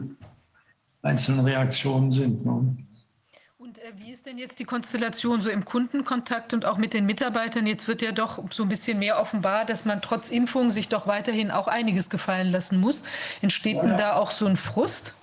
[1.03, 2.45] einzelnen Reaktionen sind.
[2.45, 2.75] Ne?
[3.57, 7.05] Und äh, wie ist denn jetzt die Konstellation so im Kundenkontakt und auch mit den
[7.05, 7.65] Mitarbeitern?
[7.65, 11.07] Jetzt wird ja doch so ein bisschen mehr offenbar, dass man trotz Impfung sich doch
[11.07, 13.05] weiterhin auch einiges gefallen lassen muss.
[13.41, 15.15] Entsteht denn da auch so ein Frust?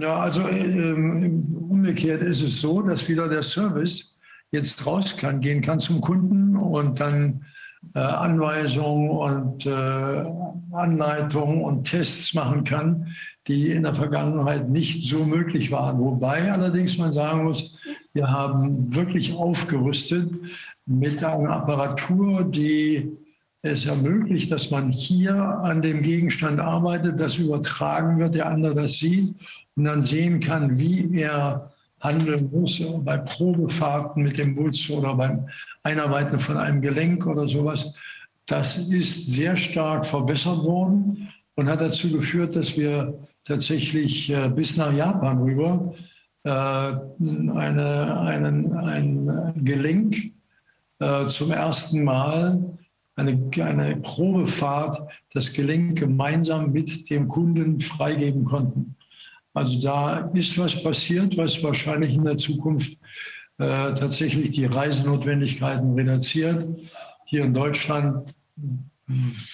[0.00, 1.30] Ja, also äh,
[1.68, 4.18] umgekehrt ist es so, dass wieder der Service
[4.50, 7.44] jetzt raus kann, gehen kann zum Kunden und dann
[7.94, 10.24] äh, Anweisungen und äh,
[10.72, 13.14] Anleitungen und Tests machen kann,
[13.46, 16.00] die in der Vergangenheit nicht so möglich waren.
[16.00, 17.78] Wobei allerdings man sagen muss,
[18.16, 20.30] wir haben wirklich aufgerüstet
[20.86, 23.12] mit einer Apparatur, die
[23.60, 28.98] es ermöglicht, dass man hier an dem Gegenstand arbeitet, das übertragen wird, der andere das
[28.98, 29.34] sieht
[29.76, 35.46] und dann sehen kann, wie er handeln muss bei Probefahrten mit dem Bus oder beim
[35.82, 37.94] Einarbeiten von einem Gelenk oder sowas.
[38.46, 43.12] Das ist sehr stark verbessert worden und hat dazu geführt, dass wir
[43.44, 45.92] tatsächlich äh, bis nach Japan rüber
[46.50, 50.32] eine, einen, ein Gelenk
[50.98, 52.78] äh, zum ersten Mal
[53.16, 55.00] eine, eine Probefahrt
[55.32, 58.96] das Gelenk gemeinsam mit dem Kunden freigeben konnten.
[59.54, 62.92] Also da ist was passiert, was wahrscheinlich in der Zukunft
[63.58, 66.66] äh, tatsächlich die Reisenotwendigkeiten reduziert.
[67.24, 68.34] Hier in Deutschland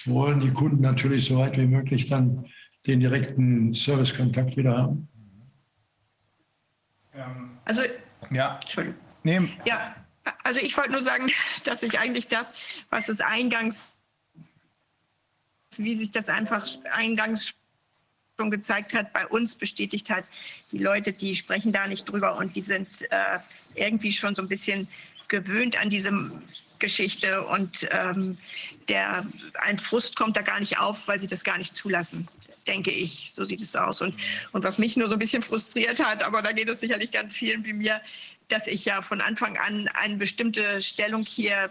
[0.05, 2.45] wollen die Kunden natürlich so weit wie möglich dann
[2.85, 5.07] den direkten Servicekontakt wieder haben.
[7.65, 7.83] Also,
[8.31, 8.59] Ja.
[8.61, 8.99] Entschuldigung.
[9.23, 9.95] Nee, Ja,
[10.43, 11.31] also ich wollte nur sagen,
[11.63, 12.53] dass ich eigentlich das,
[12.89, 13.97] was es eingangs,
[15.77, 17.55] wie sich das einfach eingangs
[18.39, 20.25] schon gezeigt hat, bei uns bestätigt hat,
[20.71, 23.39] die Leute, die sprechen da nicht drüber und die sind äh,
[23.75, 24.87] irgendwie schon so ein bisschen
[25.27, 26.11] gewöhnt an diese
[26.79, 28.37] Geschichte und ähm,
[28.89, 29.25] der,
[29.61, 32.27] ein Frust kommt da gar nicht auf, weil sie das gar nicht zulassen
[32.67, 33.31] denke ich.
[33.31, 34.01] So sieht es aus.
[34.01, 34.15] Und,
[34.51, 37.35] und was mich nur so ein bisschen frustriert hat, aber da geht es sicherlich ganz
[37.35, 38.01] vielen wie mir,
[38.47, 41.69] dass ich ja von Anfang an eine bestimmte Stellung hier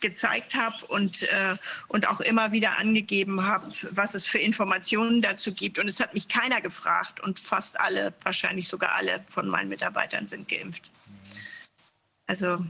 [0.00, 1.56] gezeigt habe und, äh,
[1.88, 5.78] und auch immer wieder angegeben habe, was es für Informationen dazu gibt.
[5.78, 10.26] Und es hat mich keiner gefragt und fast alle, wahrscheinlich sogar alle von meinen Mitarbeitern
[10.26, 10.90] sind geimpft.
[12.26, 12.64] Also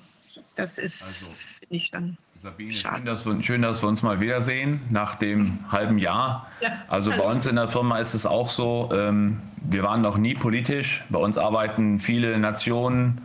[0.56, 1.26] das ist, Also.
[1.60, 2.18] finde ich schon.
[2.42, 6.48] Sabine, schön dass, wir, schön, dass wir uns mal wiedersehen nach dem halben Jahr.
[6.62, 10.16] Ja, Also bei uns in der Firma ist es auch so, ähm, wir waren noch
[10.16, 11.04] nie politisch.
[11.10, 13.20] Bei uns arbeiten viele Nationen,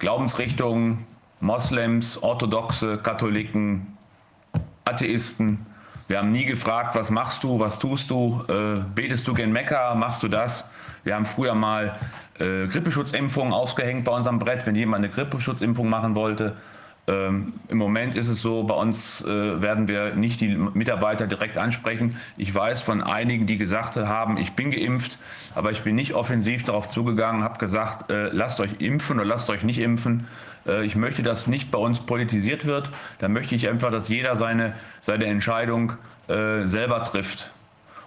[0.00, 1.06] Glaubensrichtungen,
[1.40, 3.96] Moslems, Orthodoxe, Katholiken,
[4.84, 5.64] Atheisten.
[6.06, 9.94] Wir haben nie gefragt, was machst du, was tust du, äh, betest du gen Mekka,
[9.94, 10.68] machst du das?
[11.04, 11.96] Wir haben früher mal
[12.38, 16.54] äh, Grippeschutzimpfungen ausgehängt bei uns am Brett, wenn jemand eine Grippeschutzimpfung machen wollte.
[17.08, 21.56] Ähm, Im Moment ist es so, bei uns äh, werden wir nicht die Mitarbeiter direkt
[21.56, 22.16] ansprechen.
[22.36, 25.18] Ich weiß von einigen, die gesagt haben, ich bin geimpft,
[25.54, 29.48] aber ich bin nicht offensiv darauf zugegangen, habe gesagt, äh, lasst euch impfen oder lasst
[29.48, 30.26] euch nicht impfen.
[30.66, 32.90] Äh, ich möchte, dass nicht bei uns politisiert wird.
[33.20, 35.94] Da möchte ich einfach, dass jeder seine, seine Entscheidung
[36.28, 37.50] äh, selber trifft.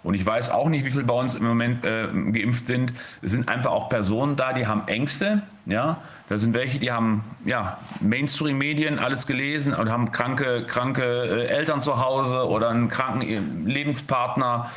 [0.04, 2.94] Und ich weiß auch nicht, wie viele bei uns im Moment äh, geimpft sind.
[3.22, 5.44] Es sind einfach auch Personen da, die haben Ängste.
[5.66, 5.98] Ja,
[6.32, 11.82] da sind welche, die haben ja Mainstream-Medien alles gelesen und haben kranke, kranke äh, Eltern
[11.82, 14.72] zu Hause oder einen kranken äh, Lebenspartner.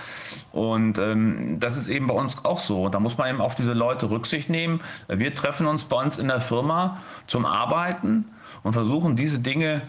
[0.50, 2.88] Und ähm, das ist eben bei uns auch so.
[2.88, 4.80] Da muss man eben auf diese Leute Rücksicht nehmen.
[5.06, 8.24] Wir treffen uns bei uns in der Firma zum Arbeiten
[8.64, 9.82] und versuchen diese Dinge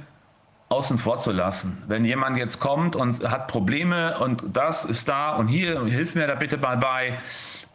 [0.69, 1.81] außen vor zu lassen.
[1.87, 6.27] Wenn jemand jetzt kommt und hat Probleme und das ist da und hier, hilf mir
[6.27, 7.17] da bitte mal bei,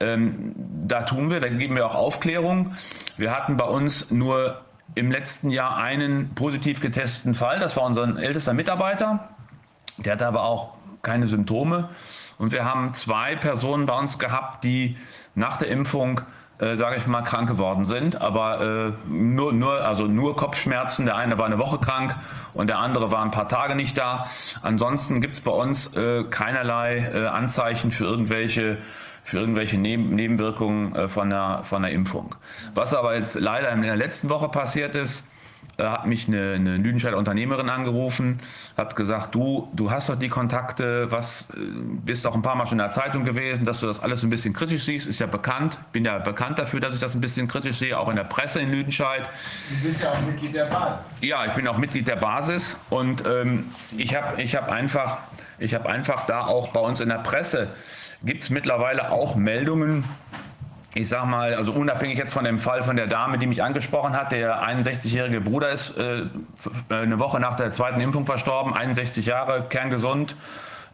[0.01, 2.75] ähm, da tun wir, da geben wir auch Aufklärung.
[3.17, 4.61] Wir hatten bei uns nur
[4.95, 9.29] im letzten Jahr einen positiv getesteten Fall, das war unser ältester Mitarbeiter.
[9.99, 11.91] Der hatte aber auch keine Symptome.
[12.39, 14.97] Und wir haben zwei Personen bei uns gehabt, die
[15.35, 16.23] nach der Impfung
[16.61, 21.07] äh, sage ich mal, krank geworden sind, aber äh, nur, nur, also nur Kopfschmerzen.
[21.07, 22.15] Der eine war eine Woche krank
[22.53, 24.27] und der andere war ein paar Tage nicht da.
[24.61, 28.77] Ansonsten gibt es bei uns äh, keinerlei äh, Anzeichen für irgendwelche
[29.25, 32.35] für irgendwelche Neben Nebenwirkungen äh, von, der, von der Impfung.
[32.75, 35.25] Was aber jetzt leider in der letzten Woche passiert ist,
[35.81, 38.39] äh, hat mich eine, eine Lüdenscheider Unternehmerin angerufen,
[38.77, 41.57] hat gesagt, du, du hast doch die Kontakte, was, äh,
[42.05, 44.31] bist auch ein paar Mal schon in der Zeitung gewesen, dass du das alles ein
[44.31, 47.49] bisschen kritisch siehst, ist ja bekannt, bin ja bekannt dafür, dass ich das ein bisschen
[47.49, 49.29] kritisch sehe, auch in der Presse in Lüdenscheid.
[49.69, 51.07] du bist ja auch Mitglied der Basis.
[51.21, 53.67] Ja, ich bin auch Mitglied der Basis und ähm,
[53.97, 55.19] ich habe ich hab einfach,
[55.59, 57.69] ich hab einfach da auch bei uns in der Presse,
[58.23, 60.05] gibt es mittlerweile auch Meldungen,
[60.95, 64.17] ich sag mal, also unabhängig jetzt von dem Fall von der Dame, die mich angesprochen
[64.17, 66.27] hat, der 61-jährige Bruder ist äh, äh,
[66.89, 70.35] eine Woche nach der zweiten Impfung verstorben, 61 Jahre, kerngesund,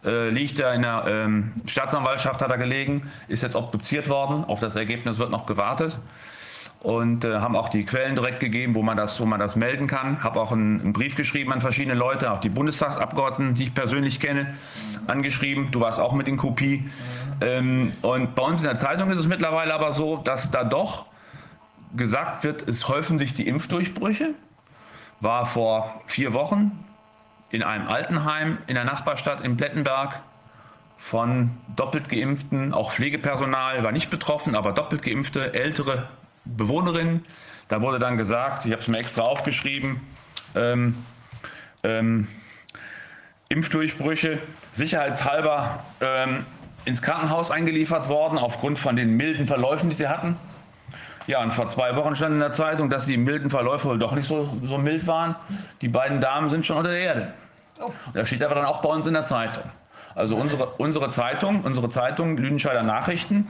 [0.07, 4.45] Äh, liegt er in der ähm, Staatsanwaltschaft, hat er gelegen, ist jetzt obduziert worden.
[4.45, 5.99] Auf das Ergebnis wird noch gewartet.
[6.81, 9.89] Und äh, haben auch die Quellen direkt gegeben, wo man das, wo man das melden
[9.89, 10.23] kann.
[10.23, 14.21] Habe auch einen, einen, Brief geschrieben an verschiedene Leute, auch die Bundestagsabgeordneten, die ich persönlich
[14.21, 14.55] kenne,
[15.09, 15.71] angeschrieben.
[15.73, 16.89] Du warst auch mit in Kopie.
[17.41, 21.07] Ähm, und bei uns in der Zeitung ist es mittlerweile aber so, dass da doch
[21.95, 24.35] gesagt wird, es häufen sich die Impfdurchbrüche.
[25.21, 26.85] War vor vier Wochen
[27.51, 30.21] in einem Altenheim in der Nachbarstadt in Plettenberg
[30.99, 36.09] von doppelt geimpften, auch Pflegepersonal war nicht betroffen, aber doppelt geimpfte ältere
[36.45, 37.25] Bewohnerinnen.
[37.69, 40.01] Da wurde dann gesagt, ich habe es mir extra aufgeschrieben,
[40.55, 40.97] ähm,
[41.83, 42.29] ähm,
[43.49, 44.41] Impfdurchbrüche
[44.73, 46.47] sicherheitshalber ähm,
[46.87, 50.37] ins Krankenhaus eingeliefert worden aufgrund von den milden Verläufen, die sie hatten.
[51.27, 54.13] Ja, und vor zwei Wochen stand in der Zeitung, dass die milden Verläufe wohl doch
[54.13, 55.35] nicht so, so mild waren.
[55.81, 57.33] Die beiden Damen sind schon unter der Erde.
[57.81, 57.91] Oh.
[58.15, 59.65] Das steht aber dann auch bei uns in der Zeitung.
[60.15, 63.49] Also unsere, unsere Zeitung, unsere Zeitung, Lüdenscheider Nachrichten,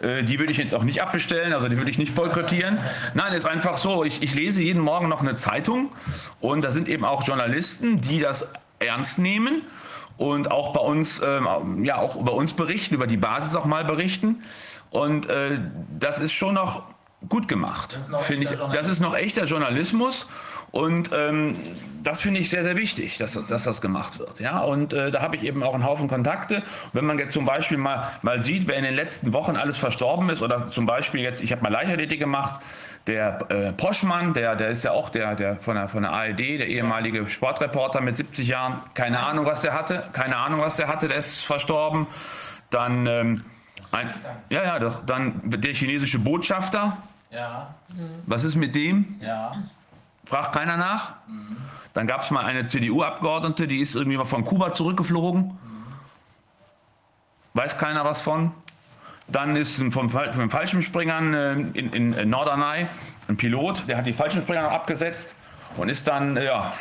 [0.00, 2.78] äh, die würde ich jetzt auch nicht abbestellen, also die würde ich nicht boykottieren.
[3.14, 5.90] Nein, ist einfach so, ich, ich lese jeden Morgen noch eine Zeitung
[6.40, 9.62] und da sind eben auch Journalisten, die das ernst nehmen
[10.22, 13.84] und auch bei uns, ähm, ja, auch über uns berichten, über die Basis auch mal
[13.84, 14.44] berichten.
[14.90, 15.58] Und äh,
[15.98, 16.84] das ist schon noch
[17.28, 18.56] gut gemacht, finde ich.
[18.72, 20.28] Das ist noch echter Journalismus.
[20.70, 21.56] Und ähm,
[22.04, 24.38] das finde ich sehr, sehr wichtig, dass, dass das gemacht wird.
[24.38, 24.60] Ja?
[24.60, 26.62] Und äh, da habe ich eben auch einen Haufen Kontakte.
[26.92, 30.30] wenn man jetzt zum Beispiel mal, mal sieht, wer in den letzten Wochen alles verstorben
[30.30, 32.60] ist, oder zum Beispiel jetzt, ich habe mal Leichtathletik gemacht,
[33.06, 36.38] der äh, Poschmann, der, der ist ja auch der, der, von, der von der ARD,
[36.38, 40.88] der ehemalige Sportreporter mit 70 Jahren, keine Ahnung, was der hatte, keine Ahnung, was der
[40.88, 42.06] hatte, der ist verstorben.
[42.70, 43.44] Dann, ähm,
[43.90, 44.08] ein,
[44.50, 46.96] ja, ja, doch, dann der chinesische Botschafter.
[47.30, 47.74] Ja.
[48.26, 49.16] Was ist mit dem?
[49.20, 49.56] Ja.
[50.24, 51.14] Fragt keiner nach.
[51.26, 51.56] Mhm.
[51.94, 55.42] Dann gab es mal eine CDU-Abgeordnete, die ist irgendwie mal von Kuba zurückgeflogen.
[55.42, 55.58] Mhm.
[57.54, 58.52] Weiß keiner was von.
[59.28, 62.86] Dann ist vom, vom Fallschirmspringern äh, in, in Norderney
[63.28, 65.36] ein Pilot, der hat die Fallschirmspringer abgesetzt
[65.76, 66.72] und ist dann, äh, ja,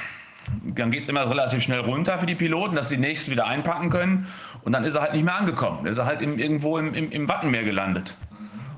[0.64, 3.90] dann geht es immer relativ schnell runter für die Piloten, dass sie nächstes wieder einpacken
[3.90, 4.28] können.
[4.64, 5.80] Und dann ist er halt nicht mehr angekommen.
[5.84, 8.18] Dann ist er halt im, irgendwo im, im, im Wattenmeer gelandet.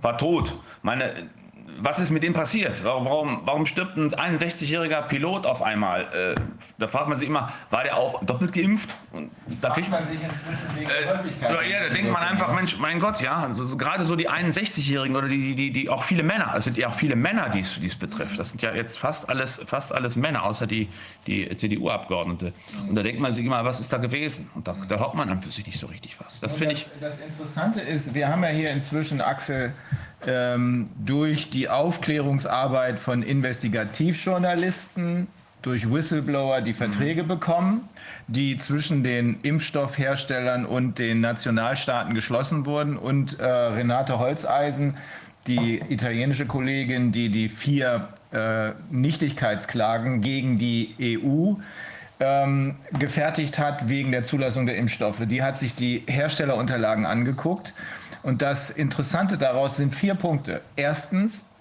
[0.01, 0.59] War tot.
[0.81, 1.29] Meine,
[1.83, 2.81] was ist mit dem passiert?
[2.85, 6.03] Warum, warum, warum stirbt ein 61-jähriger Pilot auf einmal?
[6.13, 6.35] Äh,
[6.79, 8.95] da fragt man sich immer, war der auch doppelt geimpft?
[9.11, 11.69] Und da fragt man sich inzwischen wegen äh, Häufigkeit.
[11.69, 15.17] Ja, da denkt man einfach, Mensch, mein Gott, ja, also, so, gerade so die 61-Jährigen
[15.17, 17.95] oder die, die, die, auch viele Männer, es sind ja auch viele Männer, die es
[17.95, 18.39] betrifft.
[18.39, 20.87] Das sind ja jetzt fast alles, fast alles Männer, außer die,
[21.27, 22.53] die CDU-Abgeordnete.
[22.87, 24.49] Und da denkt man sich immer, was ist da gewesen?
[24.55, 26.39] Und da, da hört man dann für sich nicht so richtig was.
[26.39, 26.87] Das finde ich.
[27.01, 29.73] Das Interessante ist, wir haben ja hier inzwischen, Axel,
[30.27, 35.27] ähm, durch die Aufklärungsarbeit von Investigativjournalisten,
[35.61, 37.27] durch Whistleblower die Verträge mhm.
[37.27, 37.89] bekommen,
[38.27, 42.97] die zwischen den Impfstoffherstellern und den Nationalstaaten geschlossen wurden.
[42.97, 44.97] Und äh, Renate Holzeisen,
[45.47, 51.55] die italienische Kollegin, die die vier äh, Nichtigkeitsklagen gegen die EU
[52.19, 55.21] ähm, gefertigt hat wegen der Zulassung der Impfstoffe.
[55.25, 57.73] Die hat sich die Herstellerunterlagen angeguckt
[58.23, 60.61] und das Interessante daraus sind vier Punkte.
[60.75, 61.51] Erstens,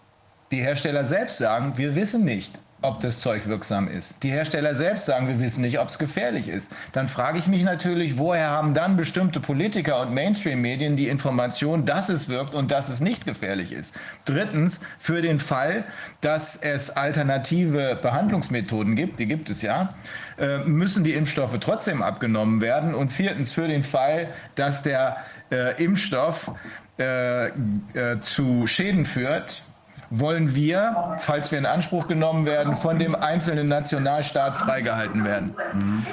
[0.50, 4.22] die Hersteller selbst sagen, wir wissen nicht, ob das Zeug wirksam ist.
[4.22, 6.70] Die Hersteller selbst sagen, wir wissen nicht, ob es gefährlich ist.
[6.92, 12.08] Dann frage ich mich natürlich, woher haben dann bestimmte Politiker und Mainstream-Medien die Information, dass
[12.08, 13.98] es wirkt und dass es nicht gefährlich ist.
[14.24, 15.84] Drittens, für den Fall,
[16.20, 19.90] dass es alternative Behandlungsmethoden gibt, die gibt es ja,
[20.38, 22.94] äh, müssen die Impfstoffe trotzdem abgenommen werden.
[22.94, 25.18] Und viertens, für den Fall, dass der
[25.50, 26.52] äh, Impfstoff
[26.98, 29.62] äh, äh, zu Schäden führt,
[30.10, 35.54] wollen wir, falls wir in Anspruch genommen werden, von dem einzelnen Nationalstaat freigehalten werden.
[35.72, 36.06] Mhm.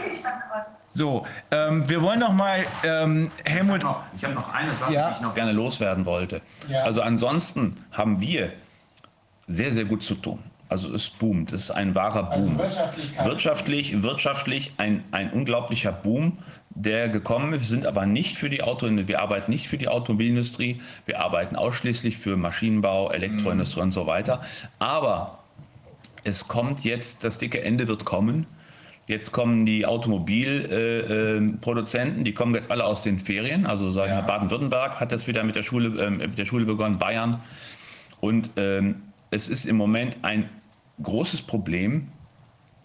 [0.85, 3.85] So, ähm, wir wollen noch mal, ähm, Helmut.
[4.15, 5.09] Ich habe noch, hab noch, eine Sache, ja?
[5.09, 6.41] die ich noch gerne loswerden wollte.
[6.67, 6.83] Ja.
[6.83, 8.53] Also ansonsten haben wir
[9.48, 10.39] sehr, sehr gut zu tun.
[10.69, 12.61] Also es boomt, es ist ein wahrer also Boom.
[12.61, 16.38] Also wirtschaftlich, wirtschaftlich, wirtschaftlich ein, ein unglaublicher Boom
[16.69, 17.61] der gekommen ist.
[17.61, 21.56] Wir sind aber nicht für die Auto, wir arbeiten nicht für die Automobilindustrie, wir arbeiten
[21.56, 23.88] ausschließlich für Maschinenbau, Elektroindustrie mhm.
[23.88, 24.41] und so weiter.
[24.77, 25.39] Aber
[26.23, 28.45] es kommt jetzt, das dicke Ende wird kommen.
[29.07, 33.65] Jetzt kommen die Automobilproduzenten, äh, äh, die kommen jetzt alle aus den Ferien.
[33.65, 34.22] Also sagen ja.
[34.22, 37.35] Baden-Württemberg hat jetzt wieder mit der Schule, äh, mit der Schule begonnen, Bayern.
[38.19, 40.48] Und ähm, es ist im Moment ein
[41.02, 42.10] großes Problem,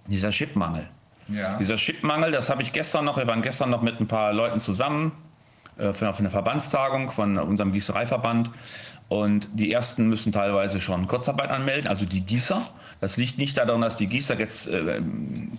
[0.06, 0.88] dieser Chipmangel.
[1.28, 1.56] Ja.
[1.58, 4.60] Dieser Chipmangel, das habe ich gestern noch, wir waren gestern noch mit ein paar Leuten
[4.60, 5.12] zusammen
[5.78, 8.50] äh, für eine Verbandstagung von unserem Gießereiverband.
[9.08, 12.62] Und die ersten müssen teilweise schon Kurzarbeit anmelden, also die Gießer.
[13.00, 15.00] Das liegt nicht daran, dass die Gießer jetzt äh,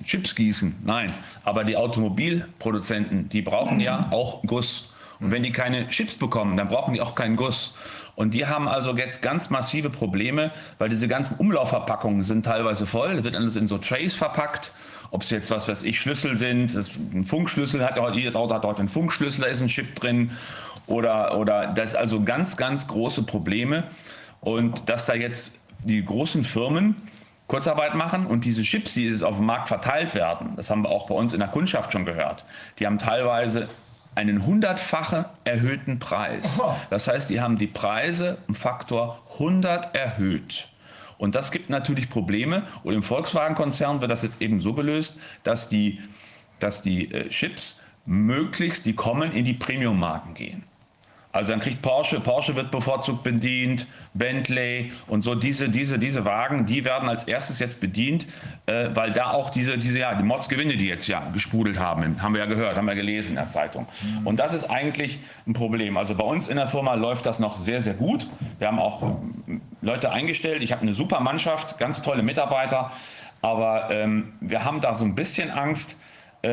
[0.04, 1.08] Chips gießen, nein.
[1.44, 4.92] Aber die Automobilproduzenten, die brauchen ja auch Guss.
[5.20, 7.78] Und wenn die keine Chips bekommen, dann brauchen die auch keinen Guss.
[8.16, 13.16] Und die haben also jetzt ganz massive Probleme, weil diese ganzen Umlaufverpackungen sind teilweise voll.
[13.16, 14.72] Das wird alles in so Trays verpackt.
[15.12, 18.54] Ob es jetzt, was weiß ich, Schlüssel sind, das, ein Funkschlüssel hat ja jedes Auto
[18.54, 20.32] hat heute einen Funkschlüssel, da ist ein Chip drin.
[20.88, 23.86] Oder, oder das also ganz, ganz große Probleme.
[24.42, 26.96] Und dass da jetzt die großen Firmen
[27.48, 30.90] Kurzarbeit machen und diese Chips, die jetzt auf dem Markt verteilt werden, das haben wir
[30.90, 32.44] auch bei uns in der Kundschaft schon gehört,
[32.80, 33.70] die haben teilweise
[34.16, 36.60] einen hundertfache erhöhten Preis.
[36.90, 40.68] Das heißt, die haben die Preise um Faktor 100 erhöht.
[41.18, 42.64] Und das gibt natürlich Probleme.
[42.84, 46.02] Und im Volkswagen-Konzern wird das jetzt eben so gelöst, dass die,
[46.60, 50.64] dass die äh, Chips möglichst, die kommen, in die Premium-Marken gehen.
[51.36, 56.66] Also dann kriegt Porsche, Porsche wird bevorzugt bedient, Bentley und so diese, diese, diese Wagen,
[56.66, 58.26] die werden als erstes jetzt bedient,
[58.68, 62.34] äh, weil da auch diese, diese, ja, die Mordsgewinne, die jetzt ja gesprudelt haben, haben
[62.34, 63.86] wir ja gehört, haben wir gelesen in der Zeitung.
[64.02, 64.28] Mhm.
[64.28, 65.98] Und das ist eigentlich ein Problem.
[65.98, 68.26] Also bei uns in der Firma läuft das noch sehr, sehr gut.
[68.58, 70.64] Wir haben auch ähm, Leute eingestellt.
[70.64, 72.94] Ich habe eine super Mannschaft, ganz tolle Mitarbeiter.
[73.42, 75.98] Aber ähm, wir haben da so ein bisschen Angst,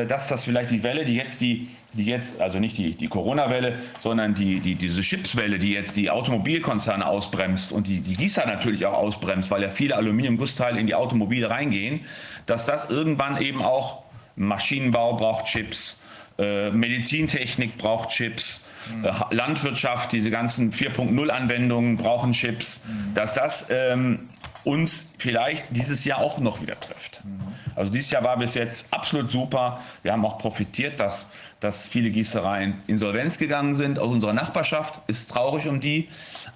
[0.07, 3.79] dass das vielleicht die Welle, die jetzt die, die jetzt, also nicht die, die Corona-Welle,
[3.99, 8.85] sondern die, die, diese Chipswelle, die jetzt die Automobilkonzerne ausbremst und die, die Gießer natürlich
[8.85, 12.01] auch ausbremst, weil ja viele Aluminiumgussteile in die Automobile reingehen,
[12.45, 14.03] dass das irgendwann eben auch
[14.35, 16.01] Maschinenbau braucht Chips,
[16.39, 18.65] äh, Medizintechnik braucht Chips,
[18.95, 19.05] mhm.
[19.05, 23.13] äh, Landwirtschaft, diese ganzen 4.0-Anwendungen brauchen Chips, mhm.
[23.13, 24.29] dass das ähm,
[24.63, 27.21] uns vielleicht dieses Jahr auch noch wieder trifft.
[27.75, 29.81] Also dieses Jahr war bis jetzt absolut super.
[30.03, 31.27] Wir haben auch profitiert, dass,
[31.59, 35.01] dass viele Gießereien insolvenz gegangen sind aus unserer Nachbarschaft.
[35.07, 36.07] Ist traurig um die.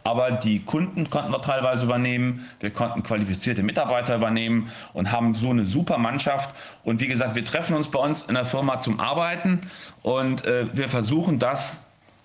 [0.03, 2.47] Aber die Kunden konnten wir teilweise übernehmen.
[2.59, 6.55] Wir konnten qualifizierte Mitarbeiter übernehmen und haben so eine super Mannschaft.
[6.83, 9.61] Und wie gesagt, wir treffen uns bei uns in der Firma zum Arbeiten
[10.03, 11.75] und äh, wir versuchen das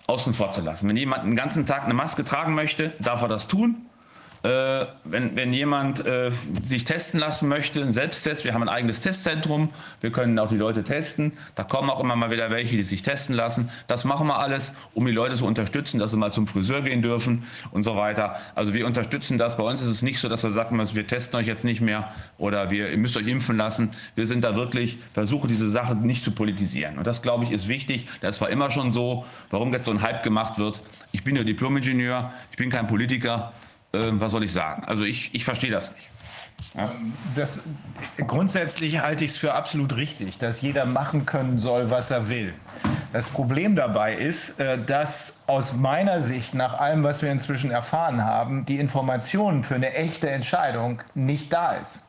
[0.07, 0.87] außen vor zu lassen.
[0.87, 3.85] Wenn jemand den ganzen Tag eine Maske tragen möchte, darf er das tun.
[4.43, 6.31] Äh, wenn, wenn jemand äh,
[6.63, 9.69] sich testen lassen möchte, ein Selbsttest, wir haben ein eigenes Testzentrum,
[10.01, 11.31] wir können auch die Leute testen.
[11.55, 13.69] Da kommen auch immer mal wieder welche, die sich testen lassen.
[13.87, 17.01] Das machen wir alles, um die Leute zu unterstützen, dass sie mal zum Friseur gehen
[17.01, 18.35] dürfen und so weiter.
[18.53, 19.55] Also wir unterstützen das.
[19.55, 22.11] Bei uns ist es nicht so, dass wir sagen, wir testen euch jetzt nicht mehr
[22.37, 23.91] oder wir, ihr müsst euch impfen lassen.
[24.15, 26.97] Wir sind da wirklich, versuchen diese Sache nicht zu politisieren.
[26.97, 28.07] Und das, glaube ich, ist wichtig.
[28.19, 29.25] Das war immer schon so.
[29.51, 30.81] Warum jetzt so ein Hype gemacht wird.
[31.13, 33.53] Ich bin ja Diplomingenieur, ich bin kein Politiker
[33.93, 34.83] äh, was soll ich sagen?
[34.85, 36.07] Also ich, ich verstehe das nicht.
[36.75, 36.91] Ja.
[37.35, 37.63] Das,
[38.27, 42.53] grundsätzlich halte ich es für absolut richtig, dass jeder machen können soll, was er will.
[43.11, 48.25] Das Problem dabei ist, äh, dass aus meiner Sicht, nach allem, was wir inzwischen erfahren
[48.25, 52.05] haben, die Information für eine echte Entscheidung nicht da ist.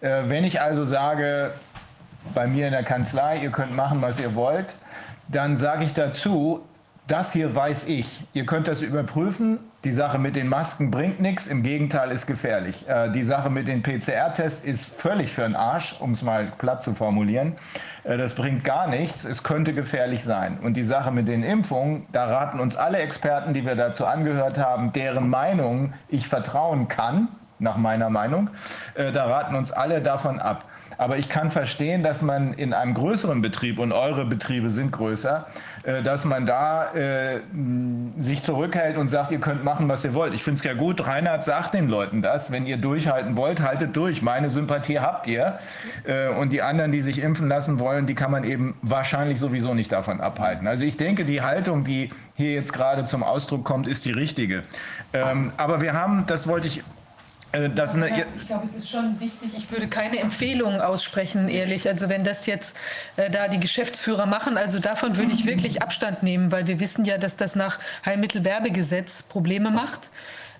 [0.00, 1.52] Äh, wenn ich also sage,
[2.34, 4.74] bei mir in der Kanzlei, ihr könnt machen, was ihr wollt,
[5.28, 6.67] dann sage ich dazu,
[7.08, 8.22] das hier weiß ich.
[8.34, 9.62] Ihr könnt das überprüfen.
[9.84, 12.86] Die Sache mit den Masken bringt nichts, im Gegenteil ist gefährlich.
[12.86, 16.82] Äh, die Sache mit den PCR-Tests ist völlig für den Arsch, um es mal platt
[16.82, 17.56] zu formulieren.
[18.04, 20.58] Äh, das bringt gar nichts, es könnte gefährlich sein.
[20.62, 24.58] Und die Sache mit den Impfungen, da raten uns alle Experten, die wir dazu angehört
[24.58, 27.28] haben, deren Meinung ich vertrauen kann,
[27.58, 28.50] nach meiner Meinung,
[28.94, 30.64] äh, da raten uns alle davon ab.
[30.96, 35.46] Aber ich kann verstehen, dass man in einem größeren Betrieb, und eure Betriebe sind größer,
[35.84, 37.40] äh, dass man da äh,
[38.16, 40.34] sich zurückhält und sagt, ihr könnt machen, was ihr wollt.
[40.34, 43.96] Ich finde es ja gut, Reinhard sagt den Leuten das, wenn ihr durchhalten wollt, haltet
[43.96, 44.22] durch.
[44.22, 45.58] Meine Sympathie habt ihr.
[46.04, 49.74] Äh, und die anderen, die sich impfen lassen wollen, die kann man eben wahrscheinlich sowieso
[49.74, 50.66] nicht davon abhalten.
[50.66, 54.62] Also ich denke, die Haltung, die hier jetzt gerade zum Ausdruck kommt, ist die richtige.
[55.12, 56.82] Ähm, aber wir haben, das wollte ich
[57.50, 59.52] also das eine, ich glaube, es ist schon wichtig.
[59.56, 61.88] Ich würde keine Empfehlungen aussprechen, ehrlich.
[61.88, 62.76] Also wenn das jetzt
[63.16, 67.06] äh, da die Geschäftsführer machen, also davon würde ich wirklich Abstand nehmen, weil wir wissen
[67.06, 70.10] ja, dass das nach Heilmittelwerbegesetz Probleme macht.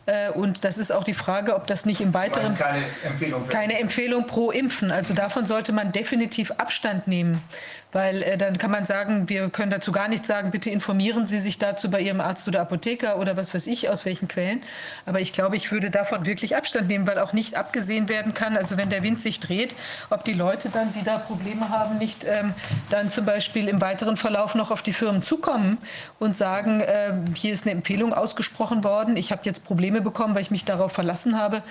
[0.06, 3.78] Äh, und das ist auch die Frage, ob das nicht im weiteren keine Empfehlung, keine
[3.78, 4.90] Empfehlung pro Impfen.
[4.90, 7.42] Also davon sollte man definitiv Abstand nehmen.
[7.90, 11.38] Weil äh, dann kann man sagen, wir können dazu gar nichts sagen, bitte informieren Sie
[11.38, 14.62] sich dazu bei Ihrem Arzt oder Apotheker oder was weiß ich, aus welchen Quellen.
[15.06, 18.56] Aber ich glaube, ich würde davon wirklich Abstand nehmen, weil auch nicht abgesehen werden kann,
[18.56, 19.74] also wenn der Wind sich dreht,
[20.10, 22.52] ob die Leute dann, die da Probleme haben, nicht ähm,
[22.90, 25.78] dann zum Beispiel im weiteren Verlauf noch auf die Firmen zukommen
[26.18, 30.42] und sagen, äh, hier ist eine Empfehlung ausgesprochen worden, ich habe jetzt Probleme bekommen, weil
[30.42, 31.62] ich mich darauf verlassen habe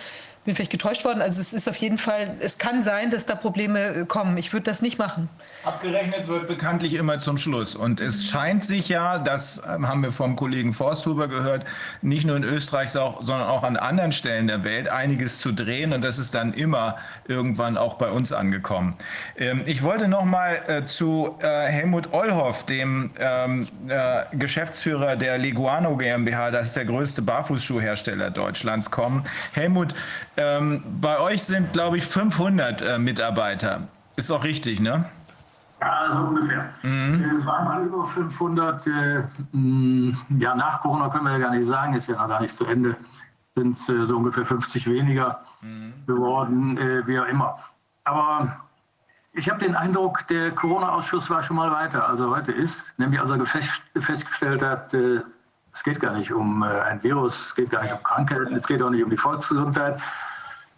[0.47, 1.21] bin vielleicht getäuscht worden.
[1.21, 4.37] Also es ist auf jeden Fall, es kann sein, dass da Probleme äh, kommen.
[4.37, 5.27] Ich würde das nicht machen.
[5.65, 7.75] Abgerechnet wird bekanntlich immer zum Schluss.
[7.75, 11.65] Und es scheint sich ja, das ähm, haben wir vom Kollegen Forsthuber gehört,
[12.01, 15.91] nicht nur in Österreich, sondern auch an anderen Stellen der Welt einiges zu drehen.
[15.91, 16.95] Und das ist dann immer
[17.27, 18.95] irgendwann auch bei uns angekommen.
[19.37, 23.67] Ähm, ich wollte noch mal äh, zu äh, Helmut Ollhoff, dem ähm,
[24.31, 29.25] Geschäftsführer der Leguano GmbH, das ist der größte Barfußschuhhersteller Deutschlands, kommen.
[29.51, 29.93] Helmut,
[30.37, 33.87] bei euch sind, glaube ich, 500 Mitarbeiter.
[34.15, 35.05] Ist auch richtig, ne?
[35.81, 36.69] Ja, so ungefähr.
[36.81, 37.23] Mhm.
[37.37, 38.87] Es waren mal über 500.
[38.87, 39.23] Äh,
[40.39, 42.65] ja, nach Corona können wir ja gar nicht sagen, ist ja noch gar nicht zu
[42.65, 42.95] Ende.
[43.55, 45.93] Sind es äh, so ungefähr 50 weniger mhm.
[46.07, 47.59] geworden, äh, wie auch immer.
[48.05, 48.57] Aber
[49.33, 52.83] ich habe den Eindruck, der Corona-Ausschuss war schon mal weiter, als er heute ist.
[52.97, 55.21] Nämlich als er fest, festgestellt hat, äh,
[55.73, 58.65] es geht gar nicht um äh, ein Virus, es geht gar nicht um Krankheiten, es
[58.65, 60.01] geht auch nicht um die Volksgesundheit,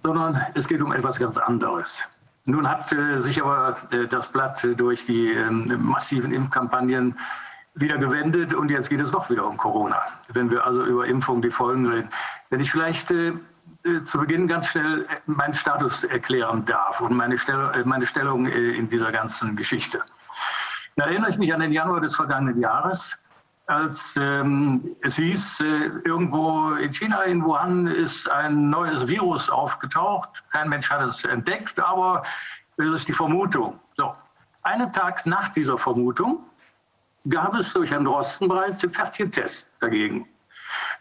[0.03, 2.01] sondern es geht um etwas ganz anderes.
[2.45, 7.17] Nun hat äh, sich aber äh, das Blatt durch die äh, massiven Impfkampagnen
[7.75, 10.01] wieder gewendet und jetzt geht es doch wieder um Corona.
[10.33, 12.09] Wenn wir also über Impfung, die Folgen reden.
[12.49, 13.33] Wenn ich vielleicht äh,
[13.85, 18.89] äh, zu Beginn ganz schnell meinen Status erklären darf und meine, Stell meine Stellung in
[18.89, 20.01] dieser ganzen Geschichte.
[20.95, 23.17] Da erinnere ich mich an den Januar des vergangenen Jahres
[23.69, 25.63] als ähm, es hieß, äh,
[26.03, 30.43] irgendwo in China, in Wuhan, ist ein neues Virus aufgetaucht.
[30.51, 32.23] Kein Mensch hat es entdeckt, aber
[32.77, 33.79] es ist die Vermutung.
[33.95, 34.15] So.
[34.63, 36.39] Einen Tag nach dieser Vermutung
[37.29, 40.27] gab es durch Herrn Drosten bereits den fertigen Test dagegen.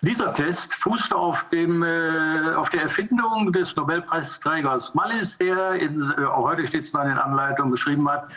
[0.02, 6.24] Dieser Test fußte auf, dem, äh, auf der Erfindung des Nobelpreisträgers Mallis, der, in, äh,
[6.24, 8.30] auch heute steht es noch in den Anleitungen geschrieben hat,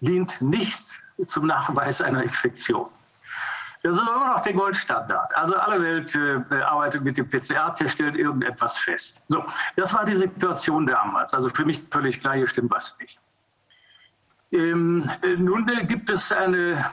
[0.00, 2.88] dient nicht zum Nachweis einer Infektion.
[3.82, 5.34] Das ist immer noch der Goldstandard.
[5.34, 9.22] Also alle Welt äh, arbeitet mit dem PCR-Test, stellt irgendetwas fest.
[9.28, 9.42] So,
[9.76, 11.32] das war die Situation damals.
[11.32, 13.18] Also für mich völlig klar, hier stimmt was nicht.
[14.52, 16.84] Ähm, äh, nun äh, gibt es eine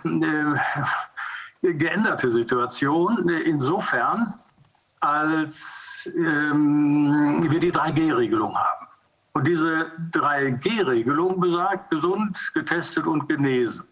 [1.62, 4.34] äh, geänderte Situation äh, insofern,
[5.02, 8.88] als ähm, wir die 3G-Regelung haben.
[9.34, 13.86] Und diese 3G-Regelung besagt gesund, getestet und genesen.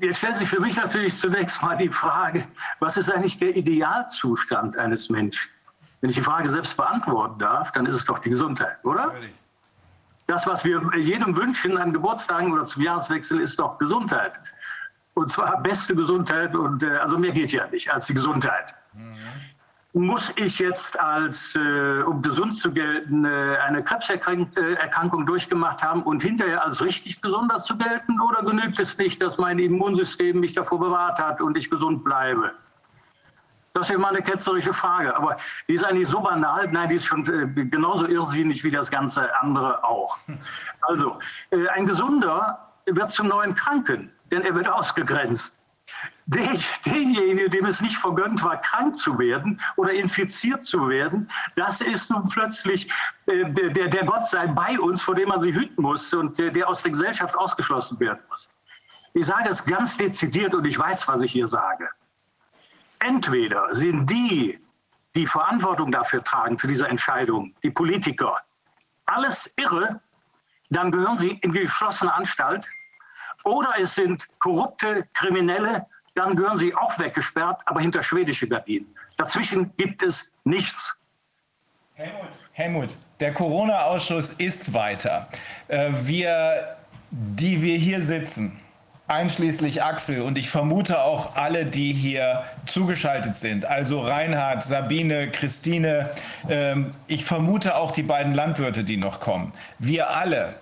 [0.00, 2.46] Jetzt stellt sich für mich natürlich zunächst mal die Frage,
[2.80, 5.50] was ist eigentlich der Idealzustand eines Menschen?
[6.00, 9.14] Wenn ich die Frage selbst beantworten darf, dann ist es doch die Gesundheit, oder?
[10.26, 14.32] Das, was wir jedem wünschen an Geburtstagen oder zum Jahreswechsel, ist doch Gesundheit.
[15.14, 18.74] Und zwar beste Gesundheit und äh, also mehr geht ja nicht als die Gesundheit.
[18.92, 19.16] Mhm
[19.94, 26.22] muss ich jetzt als, äh, um gesund zu gelten, äh, eine Krebserkrankung durchgemacht haben und
[26.22, 28.20] hinterher als richtig gesunder zu gelten?
[28.20, 32.52] Oder genügt es nicht, dass mein Immunsystem mich davor bewahrt hat und ich gesund bleibe?
[33.72, 35.36] Das wäre mal eine ketzerische Frage, aber
[35.68, 39.34] die ist eigentlich so banal, nein, die ist schon äh, genauso irrsinnig wie das ganze
[39.40, 40.18] andere auch.
[40.82, 41.18] Also,
[41.50, 45.58] äh, ein Gesunder wird zum neuen Kranken, denn er wird ausgegrenzt
[46.26, 52.10] denjenige, dem es nicht vergönnt war, krank zu werden oder infiziert zu werden, das ist
[52.10, 52.90] nun plötzlich
[53.26, 56.50] äh, der, der Gott sei bei uns, vor dem man sich hüten muss und der,
[56.50, 58.48] der aus der Gesellschaft ausgeschlossen werden muss.
[59.14, 61.88] Ich sage es ganz dezidiert und ich weiß, was ich hier sage.
[62.98, 64.60] Entweder sind die,
[65.14, 68.38] die Verantwortung dafür tragen, für diese Entscheidung, die Politiker,
[69.06, 70.00] alles irre,
[70.70, 72.66] dann gehören sie in geschlossene Anstalt,
[73.48, 78.86] oder es sind korrupte Kriminelle, dann gehören sie auch weggesperrt, aber hinter schwedische Gardinen.
[79.16, 80.94] Dazwischen gibt es nichts.
[81.94, 85.28] Helmut, Helmut der Corona-Ausschuss ist weiter.
[85.66, 86.76] Äh, wir,
[87.10, 88.60] die wir hier sitzen,
[89.08, 96.10] einschließlich Axel und ich vermute auch alle, die hier zugeschaltet sind, also Reinhard, Sabine, Christine,
[96.48, 99.52] ähm, ich vermute auch die beiden Landwirte, die noch kommen.
[99.78, 100.56] Wir alle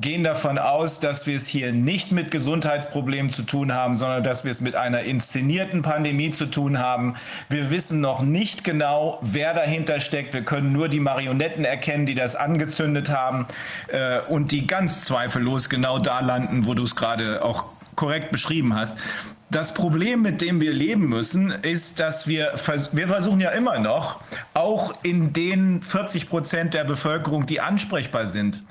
[0.00, 4.44] gehen davon aus, dass wir es hier nicht mit Gesundheitsproblemen zu tun haben, sondern dass
[4.44, 7.16] wir es mit einer inszenierten Pandemie zu tun haben.
[7.50, 10.32] Wir wissen noch nicht genau, wer dahinter steckt.
[10.32, 13.46] Wir können nur die Marionetten erkennen, die das angezündet haben
[13.88, 18.74] äh, und die ganz zweifellos genau da landen, wo du es gerade auch korrekt beschrieben
[18.74, 18.96] hast.
[19.50, 22.54] Das Problem, mit dem wir leben müssen, ist, dass wir,
[22.92, 24.20] wir versuchen ja immer noch,
[24.54, 28.62] auch in den 40 Prozent der Bevölkerung, die ansprechbar sind,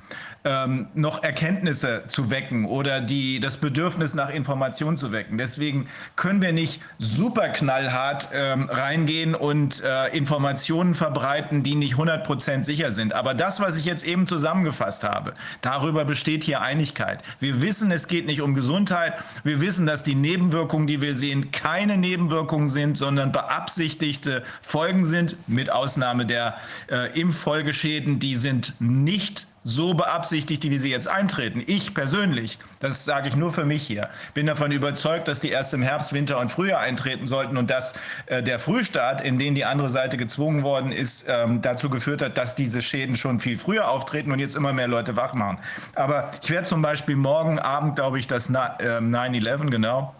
[0.43, 5.37] ähm, noch Erkenntnisse zu wecken oder die, das Bedürfnis nach Information zu wecken.
[5.37, 12.63] Deswegen können wir nicht super knallhart ähm, reingehen und äh, Informationen verbreiten, die nicht 100%
[12.63, 13.13] sicher sind.
[13.13, 17.21] Aber das, was ich jetzt eben zusammengefasst habe, darüber besteht hier Einigkeit.
[17.39, 19.13] Wir wissen, es geht nicht um Gesundheit.
[19.43, 25.35] Wir wissen, dass die Nebenwirkungen, die wir sehen, keine Nebenwirkungen sind, sondern beabsichtigte Folgen sind,
[25.47, 26.55] mit Ausnahme der
[26.89, 31.63] äh, Impffolgeschäden, die sind nicht so beabsichtigt, wie sie jetzt eintreten.
[31.67, 35.73] Ich persönlich, das sage ich nur für mich hier, bin davon überzeugt, dass die erst
[35.73, 37.93] im Herbst, Winter und Frühjahr eintreten sollten und dass
[38.25, 42.37] äh, der Frühstart, in den die andere Seite gezwungen worden ist, ähm, dazu geführt hat,
[42.37, 45.59] dass diese Schäden schon viel früher auftreten und jetzt immer mehr Leute wach machen.
[45.95, 50.15] Aber ich werde zum Beispiel morgen Abend, glaube ich, das 9-11, ähm, genau,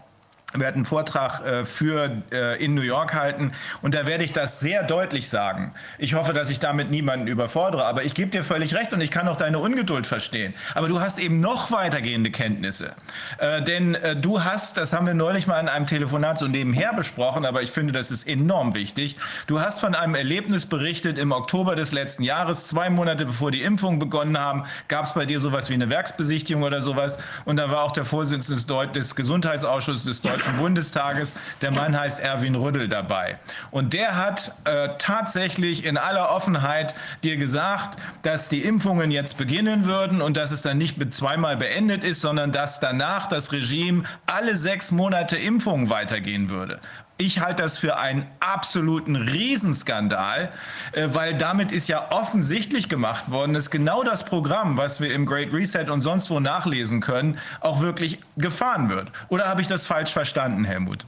[0.60, 4.60] werde einen Vortrag äh, für äh, in New York halten und da werde ich das
[4.60, 5.74] sehr deutlich sagen.
[5.98, 9.10] Ich hoffe, dass ich damit niemanden überfordere, aber ich gebe dir völlig recht und ich
[9.10, 10.54] kann auch deine Ungeduld verstehen.
[10.74, 12.92] Aber du hast eben noch weitergehende Kenntnisse,
[13.38, 16.92] äh, denn äh, du hast, das haben wir neulich mal in einem Telefonat so nebenher
[16.92, 19.16] besprochen, aber ich finde, das ist enorm wichtig.
[19.46, 23.62] Du hast von einem Erlebnis berichtet im Oktober des letzten Jahres, zwei Monate bevor die
[23.62, 27.70] Impfungen begonnen haben, gab es bei dir sowas wie eine Werksbesichtigung oder sowas und da
[27.70, 31.34] war auch der Vorsitzende des, Deut des Gesundheitsausschusses des Deutschen Deutschen Bundestages.
[31.60, 33.38] Der Mann heißt Erwin Rüddel dabei.
[33.70, 39.84] Und der hat äh, tatsächlich in aller Offenheit dir gesagt, dass die Impfungen jetzt beginnen
[39.84, 44.04] würden und dass es dann nicht mit zweimal beendet ist, sondern dass danach das Regime
[44.26, 46.80] alle sechs Monate Impfungen weitergehen würde.
[47.24, 50.50] Ich halte das für einen absoluten Riesenskandal,
[50.90, 55.24] äh, weil damit ist ja offensichtlich gemacht worden, dass genau das Programm, was wir im
[55.24, 59.12] Great Reset und sonst wo nachlesen können, auch wirklich gefahren wird.
[59.28, 61.06] Oder habe ich das falsch verstanden, Helmut?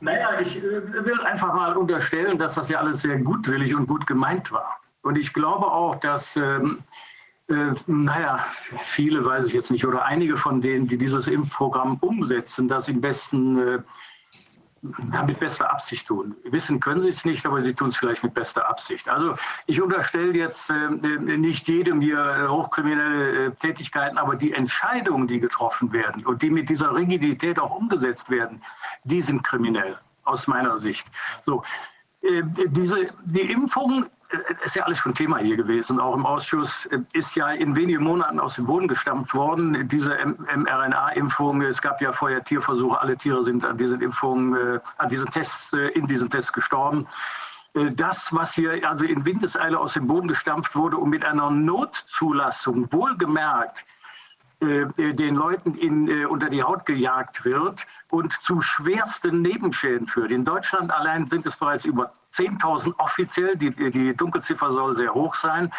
[0.00, 4.06] Naja, ich äh, will einfach mal unterstellen, dass das ja alles sehr gutwillig und gut
[4.06, 4.78] gemeint war.
[5.00, 6.80] Und ich glaube auch, dass, ähm,
[7.48, 8.44] äh, naja,
[8.84, 13.00] viele weiß ich jetzt nicht, oder einige von denen, die dieses Impfprogramm umsetzen, das im
[13.00, 13.78] besten äh,
[14.82, 16.36] mit bester Absicht tun.
[16.44, 19.08] Wissen können sie es nicht, aber sie tun es vielleicht mit bester Absicht.
[19.08, 19.34] Also
[19.66, 25.92] ich unterstelle jetzt äh, nicht jedem hier hochkriminelle äh, Tätigkeiten, aber die Entscheidungen, die getroffen
[25.92, 28.62] werden und die mit dieser Rigidität auch umgesetzt werden,
[29.04, 31.08] die sind kriminell aus meiner Sicht.
[31.44, 31.62] So,
[32.22, 34.06] äh, diese, die Impfung
[34.62, 35.98] ist ja alles schon Thema hier gewesen.
[36.00, 39.88] Auch im Ausschuss ist ja in wenigen Monaten aus dem Boden gestampft worden.
[39.88, 40.16] Diese
[40.54, 45.30] mRNA-Impfung, es gab ja vorher Tierversuche, alle Tiere sind an diesen Impfungen, äh, an diesen
[45.30, 47.06] Tests, äh, in diesen Tests gestorben.
[47.74, 51.50] Äh, das, was hier also in Windeseile aus dem Boden gestampft wurde und mit einer
[51.50, 53.84] Notzulassung wohlgemerkt
[54.60, 60.30] den Leuten in, unter die Haut gejagt wird und zu schwersten Nebenschäden führt.
[60.32, 63.56] In Deutschland allein sind es bereits über 10.000 offiziell.
[63.56, 65.72] Die, die Dunkelziffer soll sehr hoch sein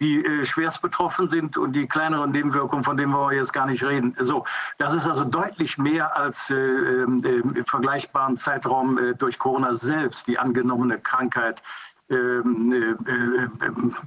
[0.00, 3.82] die äh, schwerst betroffen sind und die kleineren Nebenwirkungen, von denen wir jetzt gar nicht
[3.84, 4.16] reden.
[4.18, 4.44] So,
[4.78, 10.26] das ist also deutlich mehr als äh, äh, im vergleichbaren Zeitraum äh, durch Corona selbst
[10.26, 11.89] die angenommene Krankheit äh, äh,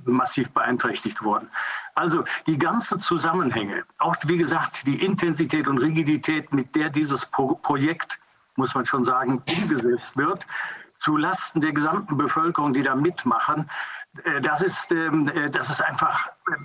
[0.05, 1.49] massiv beeinträchtigt worden.
[1.95, 7.55] Also die ganzen Zusammenhänge, auch wie gesagt die Intensität und Rigidität, mit der dieses Pro
[7.55, 8.19] Projekt,
[8.55, 10.45] muss man schon sagen, umgesetzt wird,
[10.97, 13.69] zu Lasten der gesamten Bevölkerung, die da mitmachen.
[14.23, 16.55] Äh, das ist, ähm, äh, das ist einfach, äh,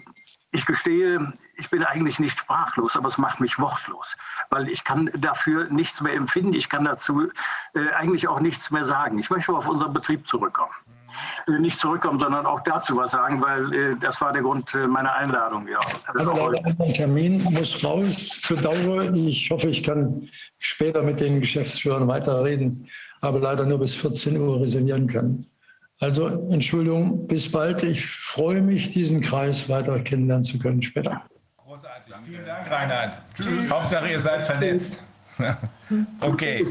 [0.50, 4.16] ich gestehe, ich bin eigentlich nicht sprachlos, aber es macht mich wortlos,
[4.48, 7.28] weil ich kann dafür nichts mehr empfinden, ich kann dazu
[7.74, 9.18] eigentlich auch nichts mehr sagen.
[9.18, 10.72] Ich möchte auf unseren Betrieb zurückkommen.
[11.60, 15.66] Nicht zurückkommen, sondern auch dazu was sagen, weil das war der Grund meiner Einladung.
[15.68, 15.80] Ja.
[16.14, 19.12] Aber leider ein Termin muss raus für Dauer.
[19.14, 22.88] Ich hoffe, ich kann später mit den Geschäftsführern weiterreden
[23.20, 25.46] aber leider nur bis 14 Uhr reservieren können.
[26.00, 27.82] Also Entschuldigung, bis bald.
[27.82, 31.22] Ich freue mich, diesen Kreis weiter kennenlernen zu können später.
[31.56, 32.14] Großartig.
[32.24, 33.18] Vielen Dank, Reinhard.
[33.34, 33.70] Tschüss.
[33.70, 35.02] Hauptsache, ihr seid vernetzt.
[36.20, 36.64] okay.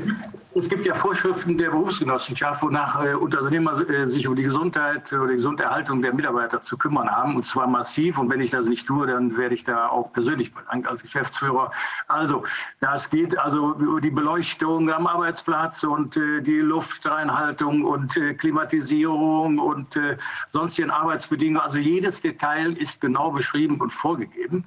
[0.58, 5.27] Es gibt ja Vorschriften der Berufsgenossenschaft, wonach äh, Unternehmer äh, sich um die Gesundheit oder
[5.27, 8.18] die Gesunderhaltung der Mitarbeiter zu kümmern haben, und zwar massiv.
[8.18, 11.72] Und wenn ich das nicht tue, dann werde ich da auch persönlich belangt als Geschäftsführer.
[12.08, 12.44] Also,
[12.80, 19.60] das geht also über die Beleuchtung am Arbeitsplatz und äh, die Luftreinhaltung und äh, Klimatisierung
[19.60, 20.18] und äh,
[20.53, 21.61] sonstigen Arbeitsbedingungen.
[21.61, 24.66] Also jedes Detail ist genau beschrieben und vorgegeben.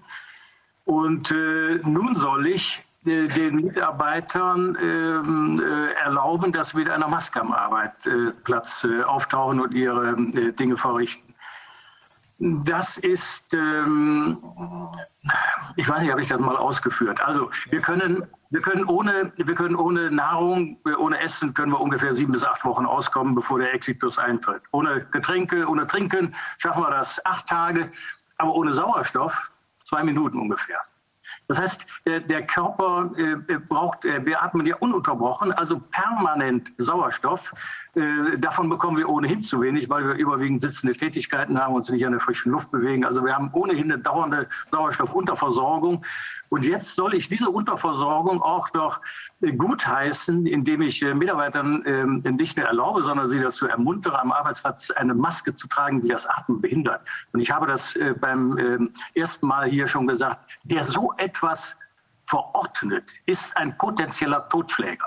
[0.85, 7.09] Und äh, nun soll ich äh, den Mitarbeitern ähm, äh, erlauben, dass sie mit einer
[7.09, 10.15] Maske am Arbeitsplatz äh, auftauchen und ihre
[10.53, 11.35] Dinge verrichten.
[12.39, 14.39] Das ist, ähm,
[15.77, 17.21] ich weiß nicht, habe ich das mal ausgeführt.
[17.23, 22.15] Also wir können, wir können ohne, wir können ohne Nahrung, ohne Essen können wir ungefähr
[22.15, 24.63] sieben bis acht Wochen auskommen, bevor der Exitus eintritt.
[24.73, 27.93] Ohne Getränke, ohne Trinken schaffen wir das acht Tage,
[28.39, 29.51] aber ohne Sauerstoff
[29.85, 30.81] zwei Minuten ungefähr.
[31.51, 37.53] Das heißt, der, der Körper äh, braucht, äh, wir atmen ja ununterbrochen, also permanent Sauerstoff.
[37.95, 41.91] Äh, davon bekommen wir ohnehin zu wenig, weil wir überwiegend sitzende Tätigkeiten haben und uns
[41.91, 43.05] nicht an der frischen Luft bewegen.
[43.05, 46.05] Also wir haben ohnehin eine dauernde Sauerstoffunterversorgung.
[46.51, 49.01] Und jetzt soll ich diese Unterversorgung auch noch
[49.41, 54.31] äh, gutheißen, indem ich äh, Mitarbeitern ähm, nicht nur erlaube, sondern sie dazu ermuntere, am
[54.31, 57.03] Arbeitsplatz eine Maske zu tragen, die das Atmen behindert.
[57.33, 61.77] Und ich habe das beim ähm, ersten Mal hier schon gesagt, der so etwas
[62.27, 65.07] verordnet, ist ein potenzieller Totschläger.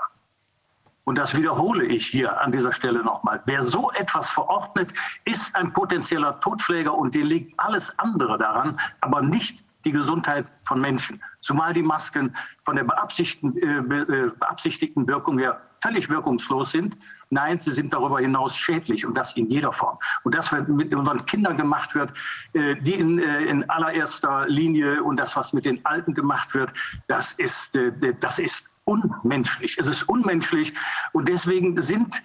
[1.04, 3.42] Und das wiederhole ich hier an dieser Stelle nochmal.
[3.44, 4.92] Wer so etwas verordnet,
[5.24, 10.80] ist ein potenzieller Totschläger und dir liegt alles andere daran, aber nicht die Gesundheit von
[10.80, 11.22] Menschen.
[11.40, 12.34] Zumal die Masken
[12.64, 16.96] von der beabsichtigten, äh, äh, beabsichtigten Wirkung her völlig wirkungslos sind.
[17.28, 19.98] Nein, sie sind darüber hinaus schädlich und das in jeder Form.
[20.22, 22.12] Und das, was mit unseren Kindern gemacht wird,
[22.54, 26.72] äh, die in, äh, in allererster Linie und das, was mit den Alten gemacht wird,
[27.08, 29.78] das ist, äh, das ist unmenschlich.
[29.78, 30.74] Es ist unmenschlich
[31.12, 32.22] und deswegen sind,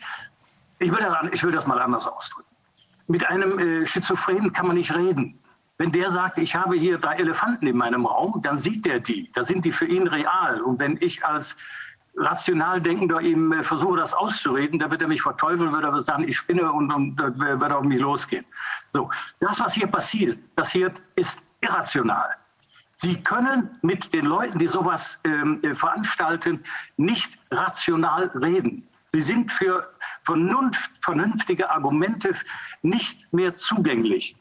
[0.80, 2.48] ich will das, ich will das mal anders ausdrücken.
[3.08, 5.40] Mit einem äh, Schizophrenen kann man nicht reden.
[5.78, 9.32] Wenn der sagt, ich habe hier drei Elefanten in meinem Raum, dann sieht der die.
[9.34, 10.62] Da sind die für ihn real.
[10.62, 11.56] Und wenn ich als
[12.18, 16.28] rational denkender ihm äh, versuche, das auszureden, dann wird er mich verteufeln, wird er sagen,
[16.28, 18.46] ich spinne und, und wird er auf mich losgehen.
[18.94, 22.36] So, das, was hier passiert, passiert, ist irrational.
[23.02, 26.66] Sie können mit den Leuten, die sowas ähm, äh, veranstalten,
[26.98, 28.86] nicht rational reden.
[29.14, 29.90] Sie sind für
[30.24, 32.34] vernunft, vernünftige Argumente
[32.82, 34.36] nicht mehr zugänglich.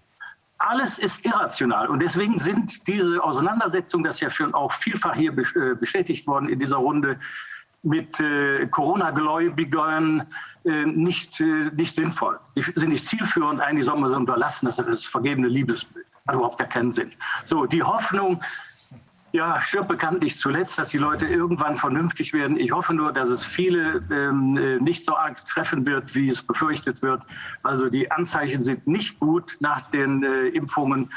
[0.58, 5.30] Alles ist irrational und deswegen sind diese Auseinandersetzungen, das ist ja schon auch vielfach hier
[5.38, 7.20] äh, bestätigt worden in dieser Runde,
[7.84, 10.26] mit äh, Corona-Gläubigern
[10.64, 12.40] äh, nicht, äh, nicht sinnvoll.
[12.56, 16.07] Sie sind nicht zielführend, eigentlich soll man sie unterlassen, das ist das vergebene Liebesbild.
[16.28, 17.12] Hat überhaupt gar keinen Sinn.
[17.44, 18.40] So, die Hoffnung,
[19.32, 22.58] ja, stirbt bekanntlich zuletzt, dass die Leute irgendwann vernünftig werden.
[22.58, 26.42] Ich hoffe nur, dass es viele ähm, äh, nicht so arg treffen wird, wie es
[26.42, 27.22] befürchtet wird.
[27.62, 31.10] Also die Anzeichen sind nicht gut nach den äh, Impfungen.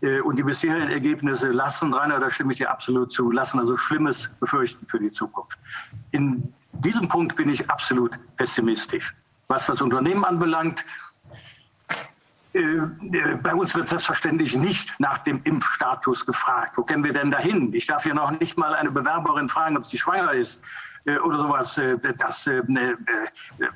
[0.00, 3.76] Äh, und die bisherigen Ergebnisse lassen, Rainer, da stimme ich dir absolut zu, lassen also
[3.76, 5.58] Schlimmes befürchten für die Zukunft.
[6.10, 9.14] In diesem Punkt bin ich absolut pessimistisch.
[9.48, 10.84] Was das Unternehmen anbelangt,
[12.54, 16.76] bei uns wird selbstverständlich nicht nach dem Impfstatus gefragt.
[16.76, 17.74] Wo können wir denn dahin?
[17.74, 20.62] Ich darf hier noch nicht mal eine Bewerberin fragen, ob sie schwanger ist
[21.04, 21.80] äh, oder sowas.
[22.18, 22.48] Das,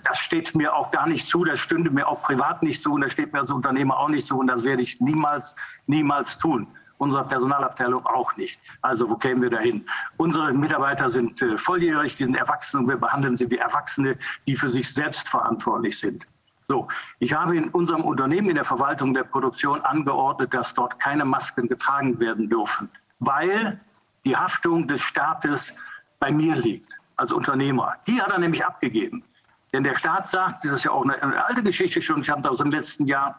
[0.05, 1.45] das steht mir auch gar nicht zu.
[1.45, 4.29] Das stünde mir auch privat nicht zu und das steht mir als Unternehmer auch nicht
[4.29, 6.69] zu und das werde ich niemals, niemals tun.
[6.99, 8.61] Unsere Personalabteilung auch nicht.
[8.83, 9.87] Also wo kämen wir dahin?
[10.19, 14.17] Unsere Mitarbeiter sind volljährig, die sind erwachsen und wir behandeln sie wie Erwachsene,
[14.47, 16.27] die für sich selbst verantwortlich sind.
[16.71, 16.87] So,
[17.19, 21.67] ich habe in unserem Unternehmen in der Verwaltung der Produktion angeordnet, dass dort keine Masken
[21.67, 22.91] getragen werden dürfen,
[23.21, 23.81] weil
[24.27, 25.73] die Haftung des Staates
[26.21, 27.97] bei mir liegt, als Unternehmer.
[28.07, 29.25] Die hat er nämlich abgegeben.
[29.73, 32.43] Denn der Staat sagt, das ist ja auch eine, eine alte Geschichte schon, ich habe
[32.43, 33.39] das im letzten Jahr,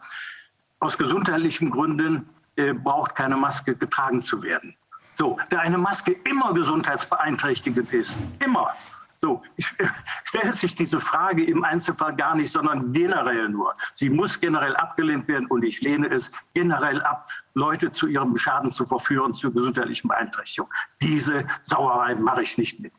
[0.80, 4.74] aus gesundheitlichen Gründen äh, braucht keine Maske getragen zu werden.
[5.14, 8.74] So, da eine Maske immer gesundheitsbeeinträchtigend ist, immer,
[9.20, 9.66] so, ich
[10.24, 13.74] stelle sich diese Frage im Einzelfall gar nicht, sondern generell nur.
[13.92, 18.70] Sie muss generell abgelehnt werden und ich lehne es generell ab, Leute zu ihrem Schaden
[18.70, 20.72] zu verführen, zu gesundheitlichen Beeinträchtigungen.
[21.02, 22.92] Diese Sauerei mache ich nicht mit.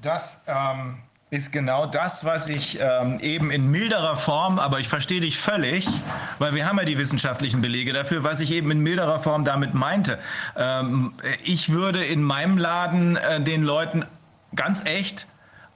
[0.00, 5.20] Das ähm, ist genau das, was ich ähm, eben in milderer Form, aber ich verstehe
[5.20, 5.86] dich völlig,
[6.38, 9.74] weil wir haben ja die wissenschaftlichen Belege dafür, was ich eben in milderer Form damit
[9.74, 10.18] meinte.
[10.56, 11.12] Ähm,
[11.44, 14.06] ich würde in meinem Laden äh, den Leuten
[14.54, 15.26] ganz echt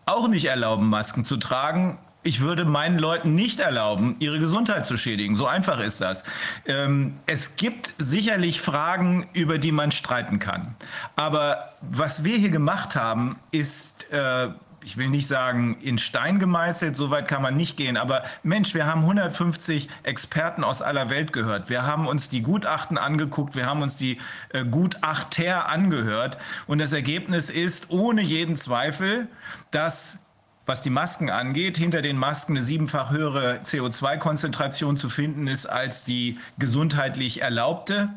[0.06, 1.98] auch nicht erlauben, Masken zu tragen.
[2.22, 5.34] Ich würde meinen Leuten nicht erlauben, ihre Gesundheit zu schädigen.
[5.34, 6.24] So einfach ist das.
[6.64, 10.74] Ähm, es gibt sicherlich Fragen, über die man streiten kann.
[11.16, 14.48] Aber was wir hier gemacht haben, ist äh,
[14.84, 18.74] ich will nicht sagen in Stein gemeißelt, so weit kann man nicht gehen, aber Mensch,
[18.74, 21.70] wir haben 150 Experten aus aller Welt gehört.
[21.70, 24.18] Wir haben uns die Gutachten angeguckt, wir haben uns die
[24.50, 29.28] äh, Gutachter angehört und das Ergebnis ist ohne jeden Zweifel,
[29.70, 30.20] dass
[30.66, 36.04] was die Masken angeht, hinter den Masken eine siebenfach höhere CO2-Konzentration zu finden ist als
[36.04, 38.08] die gesundheitlich erlaubte.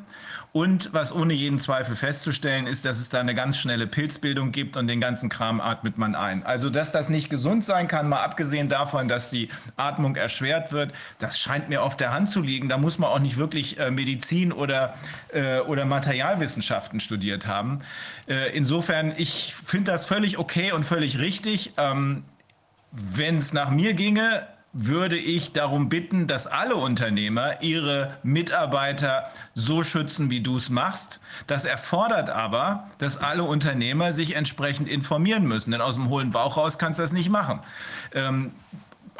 [0.57, 4.75] Und was ohne jeden Zweifel festzustellen ist, dass es da eine ganz schnelle Pilzbildung gibt
[4.75, 6.43] und den ganzen Kram atmet man ein.
[6.43, 10.93] Also, dass das nicht gesund sein kann, mal abgesehen davon, dass die Atmung erschwert wird,
[11.19, 12.69] das scheint mir auf der Hand zu liegen.
[12.69, 14.95] Da muss man auch nicht wirklich äh, Medizin oder,
[15.31, 17.81] äh, oder Materialwissenschaften studiert haben.
[18.27, 21.73] Äh, insofern, ich finde das völlig okay und völlig richtig.
[21.77, 22.23] Ähm,
[22.91, 24.47] Wenn es nach mir ginge,
[24.79, 31.19] würde ich darum bitten, dass alle Unternehmer ihre Mitarbeiter so schützen, wie du es machst.
[31.47, 36.57] Das erfordert aber, dass alle Unternehmer sich entsprechend informieren müssen, denn aus dem hohlen Bauch
[36.57, 37.59] raus kannst du das nicht machen.
[38.13, 38.51] Ähm,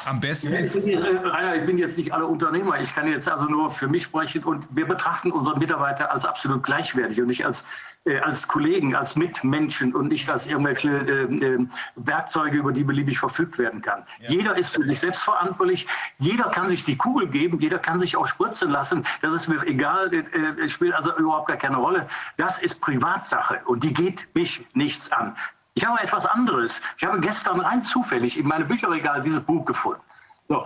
[0.06, 2.80] am besten ja, ich, bin, äh, Rainer, ich bin jetzt nicht alle Unternehmer.
[2.80, 6.64] Ich kann jetzt also nur für mich sprechen und wir betrachten unsere Mitarbeiter als absolut
[6.64, 7.64] gleichwertig und nicht als,
[8.06, 13.20] äh, als Kollegen, als Mitmenschen und nicht als irgendwelche äh, äh, Werkzeuge, über die beliebig
[13.20, 14.04] verfügt werden kann.
[14.20, 14.30] Ja.
[14.30, 15.88] Jeder ist für sich selbst verantwortlich.
[16.20, 17.60] Jeder kann sich die Kugel geben.
[17.60, 19.06] Jeder kann sich auch spritzen lassen.
[19.22, 20.14] Das ist mir egal.
[20.14, 20.24] Äh,
[20.64, 22.08] es spielt also überhaupt gar keine Rolle.
[22.38, 25.36] Das ist Privatsache und die geht mich nichts an.
[25.78, 26.82] Ich habe etwas anderes.
[26.98, 30.02] Ich habe gestern rein zufällig in meinem Bücherregal dieses Buch gefunden.
[30.50, 30.66] So.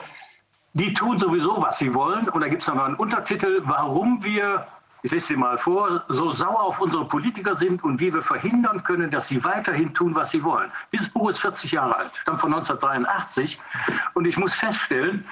[0.72, 2.30] Die tun sowieso, was sie wollen.
[2.30, 4.66] Und da gibt es noch einen Untertitel, warum wir,
[5.04, 8.86] ich lese sie mal vor, so sauer auf unsere Politiker sind und wie wir verhindern
[8.86, 10.72] können, dass sie weiterhin tun, was sie wollen.
[10.94, 13.60] Dieses Buch ist 40 Jahre alt, stammt von 1983.
[14.14, 15.26] Und ich muss feststellen,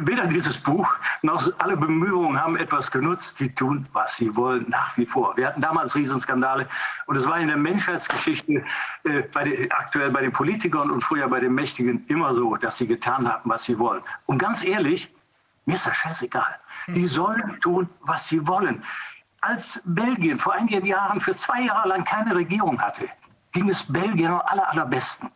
[0.00, 3.36] weder dieses Buch noch alle Bemühungen haben etwas genutzt.
[3.38, 5.36] Sie tun, was sie wollen, nach wie vor.
[5.36, 6.68] Wir hatten damals Riesenskandale
[7.06, 8.64] und es war in der Menschheitsgeschichte
[9.04, 12.76] äh, bei den, aktuell bei den Politikern und früher bei den Mächtigen immer so, dass
[12.78, 14.02] sie getan haben, was sie wollen.
[14.26, 15.12] Und ganz ehrlich,
[15.64, 16.58] mir ist das scheißegal.
[16.88, 18.82] Die sollen tun, was sie wollen.
[19.40, 23.08] Als Belgien vor einigen Jahren für zwei Jahre lang keine Regierung hatte,
[23.52, 25.30] ging es Belgien am aller, allerbesten.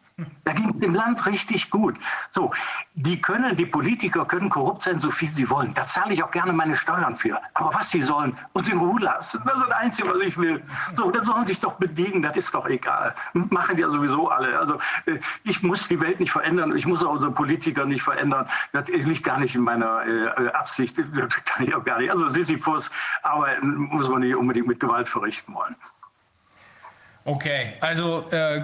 [0.45, 1.97] Da ging es dem Land richtig gut.
[2.31, 2.53] So,
[2.95, 5.75] die können, die Politiker können korrupt sein, so viel sie wollen.
[5.75, 7.41] Da zahle ich auch gerne meine Steuern für.
[7.55, 9.43] Aber was sie sollen, uns in Ruhe lassen.
[9.45, 10.63] Das ist das Einzige, was ich will.
[10.95, 13.15] So, dann sollen sich doch bedienen, das ist doch egal.
[13.33, 14.59] Machen ja sowieso alle.
[14.59, 16.77] Also, äh, ich muss die Welt nicht verändern.
[16.77, 18.49] Ich muss auch unsere Politiker nicht verändern.
[18.73, 20.97] Das liegt gar nicht in meiner äh, Absicht.
[21.21, 22.11] Das kann ich auch gar nicht.
[22.11, 22.91] Also, Sisyphus,
[23.23, 25.77] aber muss man nicht unbedingt mit Gewalt verrichten wollen.
[27.25, 28.63] Okay, also äh,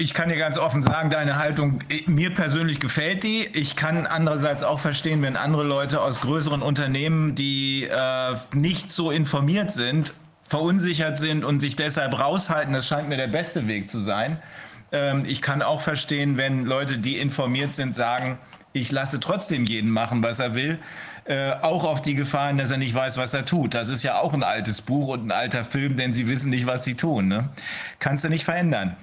[0.00, 3.44] ich kann dir ganz offen sagen, deine Haltung, mir persönlich gefällt die.
[3.52, 9.10] Ich kann andererseits auch verstehen, wenn andere Leute aus größeren Unternehmen, die äh, nicht so
[9.10, 12.72] informiert sind, verunsichert sind und sich deshalb raushalten.
[12.72, 14.38] Das scheint mir der beste Weg zu sein.
[14.90, 18.38] Ähm, ich kann auch verstehen, wenn Leute, die informiert sind, sagen,
[18.72, 20.78] ich lasse trotzdem jeden machen, was er will.
[21.24, 23.74] Äh, auch auf die Gefahren, dass er nicht weiß, was er tut.
[23.74, 26.66] Das ist ja auch ein altes Buch und ein alter Film, denn sie wissen nicht,
[26.66, 27.28] was sie tun.
[27.28, 27.50] Ne?
[27.98, 28.96] Kannst du nicht verändern.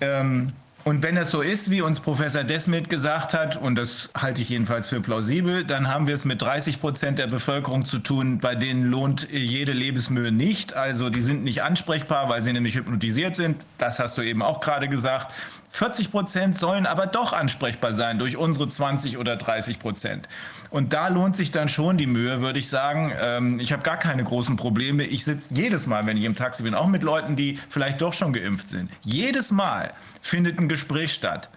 [0.00, 0.52] Ähm,
[0.84, 4.50] und wenn es so ist, wie uns Professor Desmet gesagt hat, und das halte ich
[4.50, 8.54] jedenfalls für plausibel, dann haben wir es mit 30 Prozent der Bevölkerung zu tun, bei
[8.54, 10.74] denen lohnt jede Lebensmühe nicht.
[10.74, 13.64] Also die sind nicht ansprechbar, weil sie nämlich hypnotisiert sind.
[13.78, 15.32] Das hast du eben auch gerade gesagt.
[15.70, 20.28] 40 Prozent sollen aber doch ansprechbar sein durch unsere 20 oder 30 Prozent.
[20.74, 23.12] Und da lohnt sich dann schon die Mühe, würde ich sagen.
[23.16, 25.04] Ähm, ich habe gar keine großen Probleme.
[25.04, 28.12] Ich sitze jedes Mal, wenn ich im Taxi bin, auch mit Leuten, die vielleicht doch
[28.12, 28.90] schon geimpft sind.
[29.02, 31.48] Jedes Mal findet ein Gespräch statt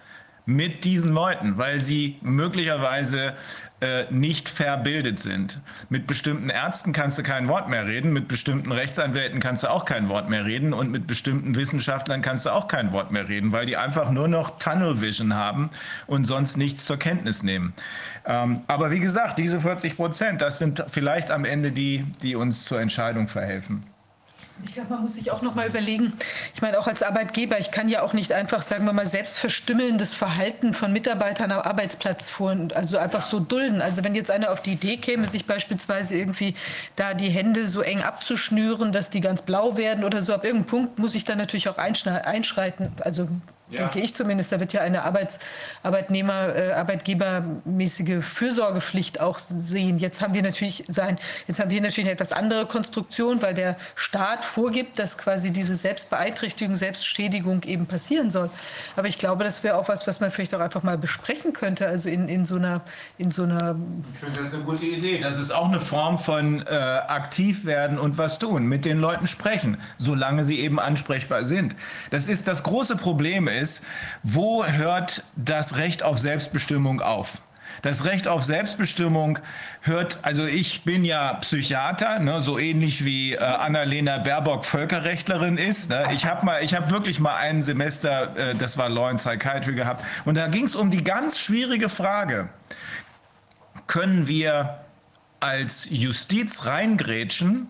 [0.46, 3.34] mit diesen Leuten, weil sie möglicherweise
[3.80, 5.60] äh, nicht verbildet sind.
[5.88, 9.84] Mit bestimmten Ärzten kannst du kein Wort mehr reden, mit bestimmten Rechtsanwälten kannst du auch
[9.84, 13.52] kein Wort mehr reden und mit bestimmten Wissenschaftlern kannst du auch kein Wort mehr reden,
[13.52, 15.70] weil die einfach nur noch Tunnel Vision haben
[16.06, 17.74] und sonst nichts zur Kenntnis nehmen.
[18.28, 22.64] Ähm, aber wie gesagt, diese 40 Prozent, das sind vielleicht am Ende die, die uns
[22.64, 23.86] zur Entscheidung verhelfen.
[24.64, 26.12] Ich glaube, man muss sich auch noch mal überlegen.
[26.52, 30.14] Ich meine, auch als Arbeitgeber, ich kann ja auch nicht einfach, sagen wir mal, selbstverstümmelndes
[30.14, 33.80] Verhalten von Mitarbeitern am Arbeitsplatz vor, also einfach so dulden.
[33.80, 36.54] Also wenn jetzt einer auf die Idee käme, sich beispielsweise irgendwie
[36.96, 40.66] da die Hände so eng abzuschnüren, dass die ganz blau werden oder so, ab irgendeinem
[40.66, 42.92] Punkt muss ich dann natürlich auch einschreiten.
[43.00, 43.28] Also
[43.70, 43.82] ja.
[43.82, 44.52] denke ich zumindest.
[44.52, 45.38] Da wird ja eine Arbeits
[45.82, 49.98] Arbeitnehmer, äh, Arbeitgebermäßige Fürsorgepflicht auch sehen.
[49.98, 53.76] Jetzt haben wir natürlich sein, jetzt haben wir natürlich eine etwas andere Konstruktion, weil der
[53.94, 58.50] Staat vorgibt, dass quasi diese Selbstbeeinträchtigung, Selbstschädigung eben passieren soll.
[58.96, 61.86] Aber ich glaube, das wäre auch was, was man vielleicht auch einfach mal besprechen könnte.
[61.86, 62.82] Also in, in so einer,
[63.18, 63.76] in so einer.
[64.14, 65.18] Ich finde das eine gute Idee.
[65.20, 69.26] Das ist auch eine Form von äh, aktiv werden und was tun, mit den Leuten
[69.26, 71.74] sprechen, solange sie eben ansprechbar sind.
[72.10, 73.84] Das ist das große Problem ist,
[74.22, 77.42] wo hört das Recht auf Selbstbestimmung auf?
[77.82, 79.38] Das Recht auf Selbstbestimmung
[79.82, 85.90] hört, also ich bin ja Psychiater, ne, so ähnlich wie äh, Annalena Baerbock Völkerrechtlerin ist.
[85.90, 86.08] Ne.
[86.12, 89.74] Ich habe mal, ich habe wirklich mal ein Semester, äh, das war Law and Psychiatry
[89.74, 92.48] gehabt, und da ging es um die ganz schwierige Frage:
[93.86, 94.80] Können wir
[95.40, 97.68] als Justiz reingrätschen,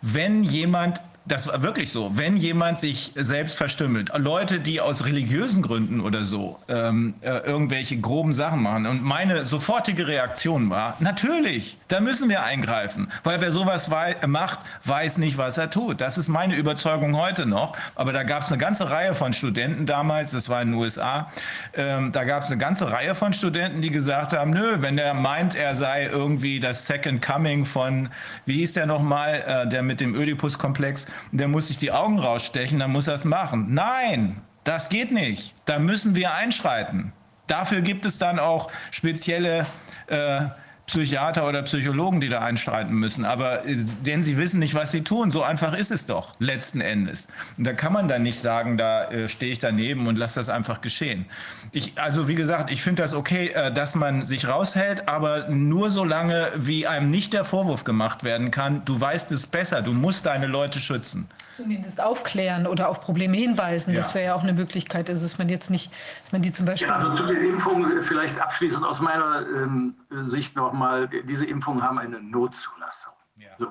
[0.00, 2.16] wenn jemand das war wirklich so.
[2.16, 7.98] Wenn jemand sich selbst verstümmelt, Leute, die aus religiösen Gründen oder so ähm, äh, irgendwelche
[8.00, 8.86] groben Sachen machen.
[8.86, 13.12] Und meine sofortige Reaktion war, natürlich, da müssen wir eingreifen.
[13.22, 16.00] Weil wer sowas wei macht, weiß nicht, was er tut.
[16.00, 17.76] Das ist meine Überzeugung heute noch.
[17.94, 21.30] Aber da gab es eine ganze Reihe von Studenten damals, das war in den USA,
[21.74, 25.14] ähm, da gab es eine ganze Reihe von Studenten, die gesagt haben, nö, wenn der
[25.14, 28.08] meint, er sei irgendwie das Second Coming von,
[28.46, 32.78] wie hieß der nochmal, äh, der mit dem Oedipus-Komplex, der muss sich die Augen rausstechen,
[32.78, 33.74] dann muss er es machen.
[33.74, 35.54] Nein, das geht nicht.
[35.64, 37.12] Da müssen wir einschreiten.
[37.46, 39.66] Dafür gibt es dann auch spezielle
[40.06, 40.42] äh,
[40.90, 43.24] Psychiater oder Psychologen, die da einstreiten müssen.
[43.24, 45.30] Aber äh, denn sie wissen nicht, was sie tun.
[45.30, 47.28] So einfach ist es doch letzten Endes.
[47.56, 50.48] Und da kann man dann nicht sagen, da äh, stehe ich daneben und lasse das
[50.48, 51.26] einfach geschehen.
[51.70, 55.90] Ich, also wie gesagt, ich finde das okay, äh, dass man sich raushält, aber nur
[55.90, 59.92] so lange, wie einem nicht der Vorwurf gemacht werden kann, du weißt es besser, du
[59.92, 61.28] musst deine Leute schützen.
[61.60, 63.92] Zumindest aufklären oder auf Probleme hinweisen.
[63.92, 63.98] Ja.
[63.98, 66.64] Das wäre ja auch eine Möglichkeit, also dass man jetzt nicht, dass man die zum
[66.64, 66.88] Beispiel.
[66.88, 71.98] Ja, also zu den Impfungen vielleicht abschließend aus meiner ähm, Sicht nochmal, diese Impfungen haben
[71.98, 73.12] eine Notzulassung.
[73.36, 73.50] Ja.
[73.58, 73.68] So.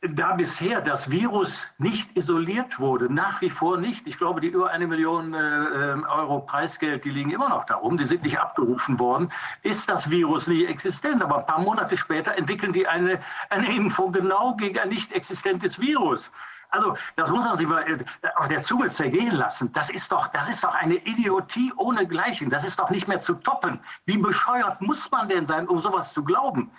[0.00, 4.70] Da bisher das Virus nicht isoliert wurde, nach wie vor nicht, ich glaube, die über
[4.70, 9.00] eine Million äh, ähm, Euro Preisgeld, die liegen immer noch darum, die sind nicht abgerufen
[9.00, 9.32] worden,
[9.62, 11.20] ist das Virus nicht existent.
[11.20, 15.80] Aber ein paar Monate später entwickeln die eine, eine Impfung genau gegen ein nicht existentes
[15.80, 16.30] Virus.
[16.70, 17.98] Also, das muss man sich mal äh,
[18.36, 19.72] auf der Zunge zergehen lassen.
[19.72, 22.50] Das ist doch, das ist doch eine Idiotie ohnegleichen.
[22.50, 23.80] Das ist doch nicht mehr zu toppen.
[24.04, 26.70] Wie bescheuert muss man denn sein, um sowas zu glauben?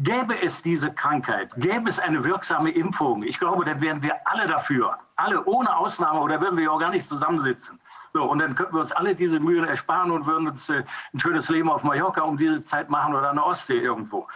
[0.00, 4.46] Gäbe es diese Krankheit, gäbe es eine wirksame Impfung, ich glaube, dann wären wir alle
[4.46, 4.96] dafür.
[5.16, 7.80] Alle ohne Ausnahme oder würden wir auch gar nicht zusammensitzen.
[8.12, 11.18] So, und dann könnten wir uns alle diese Mühen ersparen und würden uns äh, ein
[11.18, 14.28] schönes Leben auf Mallorca um diese Zeit machen oder an der Ostsee irgendwo.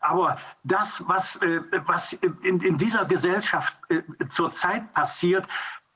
[0.00, 5.46] Aber das, was, äh, was in, in dieser Gesellschaft äh, zurzeit passiert,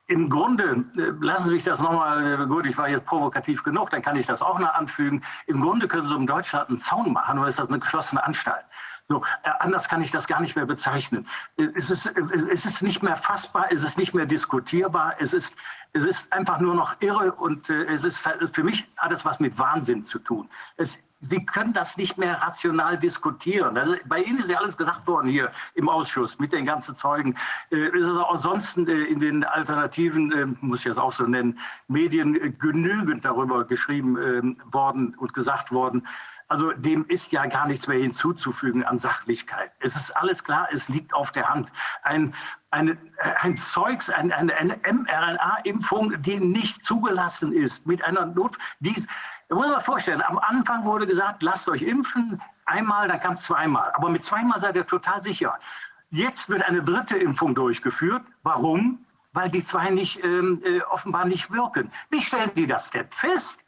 [0.08, 4.02] im Grunde, äh, lassen Sie mich das nochmal, gut, ich war jetzt provokativ genug, dann
[4.02, 5.22] kann ich das auch noch anfügen.
[5.46, 8.64] Im Grunde können Sie um Deutschland einen Zaun machen, oder ist das eine geschlossene Anstalt?
[9.08, 9.22] So,
[9.58, 11.28] anders kann ich das gar nicht mehr bezeichnen.
[11.56, 15.54] Es ist, es ist nicht mehr fassbar, es ist nicht mehr diskutierbar, es ist,
[15.92, 19.58] es ist einfach nur noch irre und es ist für mich hat es was mit
[19.58, 20.48] Wahnsinn zu tun.
[20.76, 23.78] Es Sie können das nicht mehr rational diskutieren.
[23.78, 27.36] Also bei Ihnen ist ja alles gesagt worden hier im Ausschuss mit den ganzen Zeugen.
[27.70, 31.24] Äh, ist es auch ansonsten äh, in den alternativen, äh, muss ich jetzt auch so
[31.24, 36.06] nennen, Medien genügend darüber geschrieben äh, worden und gesagt worden.
[36.52, 39.72] Also dem ist ja gar nichts mehr hinzuzufügen an Sachlichkeit.
[39.78, 41.72] Es ist alles klar, es liegt auf der Hand.
[42.02, 42.34] Ein,
[42.70, 42.98] eine,
[43.40, 49.02] ein Zeugs, eine, eine, eine mRNA-Impfung, die nicht zugelassen ist, mit einer Not, die,
[49.52, 53.36] da muss man sich vorstellen, am Anfang wurde gesagt, lasst euch impfen, einmal, dann kam
[53.36, 53.92] zweimal.
[53.92, 55.58] Aber mit zweimal seid ihr total sicher.
[56.08, 58.22] Jetzt wird eine dritte Impfung durchgeführt.
[58.44, 59.04] Warum?
[59.34, 61.92] Weil die zwei nicht, ähm, äh, offenbar nicht wirken.
[62.08, 63.60] Wie stellen die das denn fest?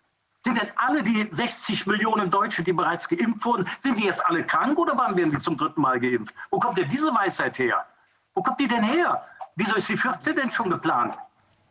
[0.42, 4.42] Sind denn alle die 60 Millionen Deutsche, die bereits geimpft wurden, sind die jetzt alle
[4.42, 6.34] krank oder werden die zum dritten Mal geimpft?
[6.50, 7.84] Wo kommt denn diese Weisheit her?
[8.34, 9.22] Wo kommt die denn her?
[9.56, 11.14] Wieso ist die vierte denn schon geplant?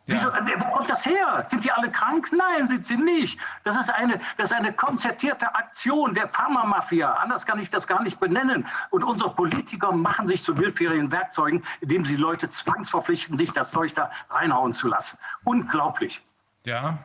[0.06, 0.28] Wieso.
[0.28, 1.46] Äh, wo kommt das her?
[1.48, 2.30] Sind die alle krank?
[2.32, 3.38] Nein, sind sie nicht.
[3.62, 7.12] Das ist eine, das ist eine konzertierte Aktion der Pharmamafia.
[7.12, 8.66] Anders kann ich das gar nicht benennen.
[8.90, 13.94] Und unsere Politiker machen sich zu willfährigen Werkzeugen, indem sie Leute zwangsverpflichten, sich das Zeug
[13.94, 15.18] da reinhauen zu lassen.
[15.44, 16.20] Unglaublich.
[16.66, 16.98] Ja,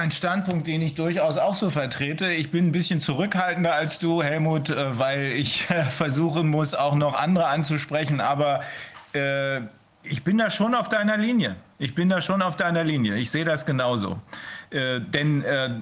[0.00, 2.32] ein Standpunkt, den ich durchaus auch so vertrete.
[2.32, 7.14] Ich bin ein bisschen zurückhaltender als du, Helmut, äh, weil ich versuchen muss, auch noch
[7.14, 8.20] andere anzusprechen.
[8.20, 8.62] Aber
[9.12, 9.60] äh,
[10.02, 11.56] ich bin da schon auf deiner Linie.
[11.78, 13.16] Ich bin da schon auf deiner Linie.
[13.16, 14.20] Ich sehe das genauso.
[14.70, 15.74] Äh, denn äh,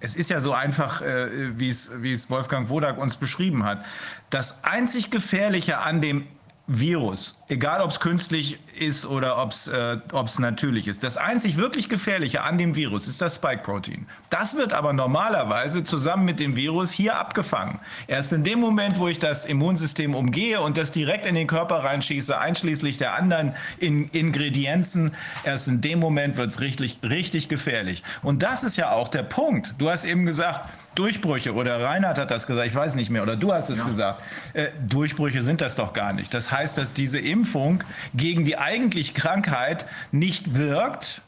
[0.00, 3.84] es ist ja so einfach, äh, wie es Wolfgang Wodak uns beschrieben hat.
[4.30, 6.26] Das einzig Gefährliche an dem
[6.66, 9.98] Virus, egal ob es künstlich ist oder ob es äh,
[10.38, 11.04] natürlich ist.
[11.04, 14.06] Das einzig wirklich Gefährliche an dem Virus ist das Spike-Protein.
[14.30, 17.80] Das wird aber normalerweise zusammen mit dem Virus hier abgefangen.
[18.06, 21.84] Erst in dem Moment, wo ich das Immunsystem umgehe und das direkt in den Körper
[21.84, 25.12] reinschieße, einschließlich der anderen in Ingredienzen,
[25.44, 28.02] erst in dem Moment wird es richtig, richtig gefährlich.
[28.22, 29.74] Und das ist ja auch der Punkt.
[29.78, 33.36] Du hast eben gesagt, Durchbrüche oder Reinhard hat das gesagt, ich weiß nicht mehr, oder
[33.36, 33.84] du hast es ja.
[33.84, 34.22] gesagt.
[34.52, 36.34] Äh, Durchbrüche sind das doch gar nicht.
[36.34, 37.84] Das heißt, dass diese Impfung
[38.14, 41.22] gegen die eigentliche Krankheit nicht wirkt,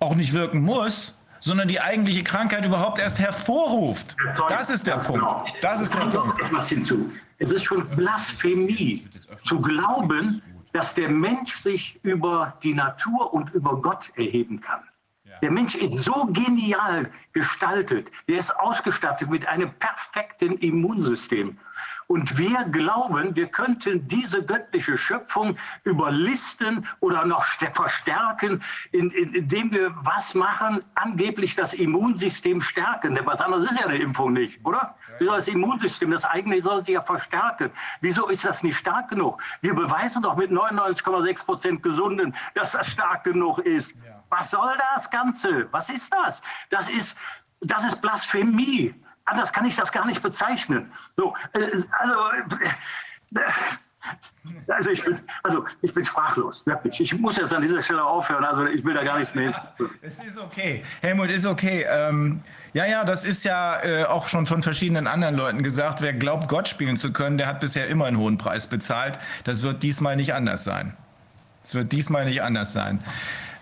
[0.00, 4.16] auch nicht wirken muss, sondern die eigentliche Krankheit überhaupt erst hervorruft.
[4.48, 5.20] Das ist der Punkt.
[5.20, 5.46] Genau.
[5.62, 6.40] Das ist der Punkt.
[6.40, 7.12] etwas hinzu.
[7.38, 9.06] Es ist schon Blasphemie
[9.42, 14.80] zu glauben, dass der Mensch sich über die Natur und über Gott erheben kann.
[15.42, 18.10] Der Mensch ist so genial gestaltet.
[18.28, 21.58] Der ist ausgestattet mit einem perfekten Immunsystem.
[22.06, 30.34] Und wir glauben, wir könnten diese göttliche Schöpfung überlisten oder noch verstärken, indem wir was
[30.34, 33.14] machen, angeblich das Immunsystem stärken.
[33.14, 34.94] Denn was anderes ist ja eine Impfung nicht, oder?
[35.20, 37.70] Das Immunsystem, das eigene soll sich ja verstärken.
[38.00, 39.40] Wieso ist das nicht stark genug?
[39.60, 43.96] Wir beweisen doch mit 99,6 Prozent Gesunden, dass das stark genug ist.
[44.28, 45.68] Was soll das Ganze?
[45.70, 46.42] Was ist das?
[46.70, 47.16] Das ist,
[47.60, 48.94] das ist Blasphemie.
[49.26, 50.92] Anders kann ich das gar nicht bezeichnen.
[51.16, 52.14] So, äh, also,
[53.36, 53.40] äh,
[54.68, 57.00] also ich bin, also ich bin sprachlos, wirklich.
[57.00, 58.44] Ich muss jetzt an dieser Stelle aufhören.
[58.44, 59.74] Also ich will da gar nichts mehr.
[60.02, 61.86] Es ist okay, Helmut, ist okay.
[61.88, 62.42] Ähm,
[62.74, 66.02] ja, ja, das ist ja äh, auch schon von verschiedenen anderen Leuten gesagt.
[66.02, 69.18] Wer glaubt, Gott spielen zu können, der hat bisher immer einen hohen Preis bezahlt.
[69.44, 70.96] Das wird diesmal nicht anders sein.
[71.64, 73.02] Es wird diesmal nicht anders sein.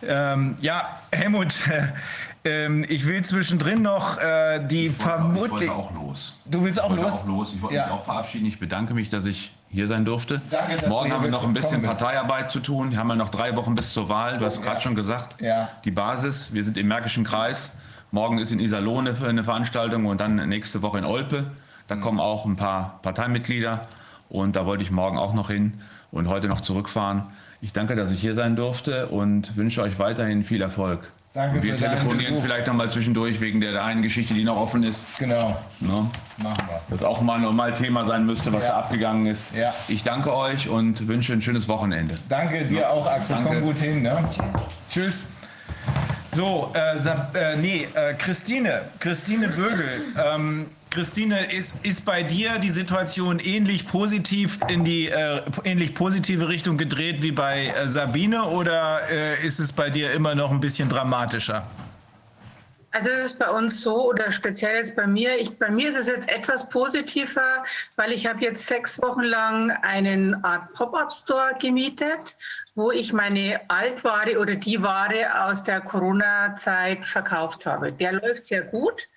[0.04, 1.54] Ähm, ja, Helmut,
[2.44, 5.62] ähm, ich will zwischendrin noch äh, die vermutlich.
[5.62, 6.40] Ich wollte auch los.
[6.44, 7.12] Du willst auch ich los?
[7.14, 7.54] auch los.
[7.54, 7.84] Ich wollte Ja.
[7.84, 8.46] mich auch verabschieden.
[8.46, 10.42] Ich bedanke mich, dass ich hier sein durfte.
[10.50, 11.80] Danke, Morgen haben wir noch ein bisschen.
[11.82, 12.90] Parteiarbeit zu tun.
[12.90, 14.38] Wir haben ja noch drei Wochen bis zur Wahl.
[14.38, 15.68] Du hast gerade schon gesagt, Ja.
[15.84, 16.52] die Basis.
[16.52, 17.72] Wir sind im Märkischen Kreis.
[18.10, 21.52] Morgen ist in Iserlohn eine- eine Veranstaltung und dann nächste Woche in Olpe.
[21.86, 23.82] Da kommen auch ein paar Parteimitglieder
[24.28, 27.26] und da wollte ich morgen auch noch hin und heute noch zurückfahren.
[27.64, 31.08] Ich danke, dass ich hier sein durfte und wünsche euch weiterhin viel Erfolg.
[31.32, 34.82] Danke und wir telefonieren vielleicht noch mal zwischendurch wegen der einen Geschichte, die noch offen
[34.82, 35.16] ist.
[35.18, 35.88] Genau, Ne?
[36.38, 36.80] machen wir.
[36.90, 38.70] Das auch mal normal Thema sein müsste, was Ja.
[38.70, 39.54] da abgegangen ist.
[39.56, 39.72] Ja.
[39.88, 42.16] Ich danke euch und wünsche ein schönes Wochenende.
[42.28, 43.36] Danke dir auch, Axel.
[43.36, 43.50] Danke.
[43.54, 44.02] Komm gut hin.
[44.02, 44.18] Ne?
[44.28, 44.46] Tschüss.
[44.90, 45.26] Tschüss.
[46.28, 50.00] So, äh, Sab äh, nee, äh, Christine, Christine Bögel.
[50.22, 56.48] Ähm, Christine, ist, ist bei dir die Situation ähnlich positiv in die äh, ähnlich positive
[56.48, 60.60] Richtung gedreht wie bei äh, Sabine oder äh, ist es bei dir immer noch ein
[60.60, 61.62] bisschen dramatischer?
[62.90, 65.38] Also es ist bei uns so oder speziell jetzt bei mir.
[65.38, 67.64] Ich, bei mir ist es jetzt etwas positiver,
[67.96, 72.36] weil ich habe jetzt sechs Wochen lang einen Art Pop-up-Store gemietet,
[72.74, 77.92] wo ich meine Altware oder die Ware aus der Corona-Zeit verkauft habe.
[77.92, 79.08] Der läuft sehr gut.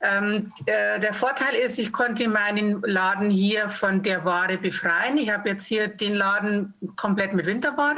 [0.00, 5.18] Ähm, äh, der Vorteil ist, ich konnte meinen Laden hier von der Ware befreien.
[5.18, 7.96] Ich habe jetzt hier den Laden komplett mit Winterware.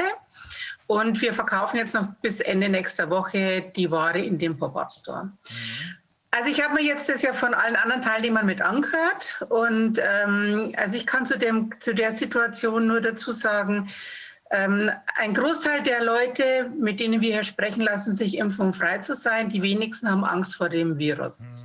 [0.86, 5.30] Und wir verkaufen jetzt noch bis Ende nächster Woche die Ware in dem Pop-Up-Store.
[6.32, 9.44] Also ich habe mir jetzt das ja von allen anderen Teilnehmern mit angehört.
[9.50, 13.90] Und ähm, also ich kann zu, dem, zu der Situation nur dazu sagen,
[14.50, 19.48] ähm, ein Großteil der Leute, mit denen wir hier sprechen, lassen sich impfungsfrei zu sein.
[19.48, 21.64] Die wenigsten haben Angst vor dem Virus.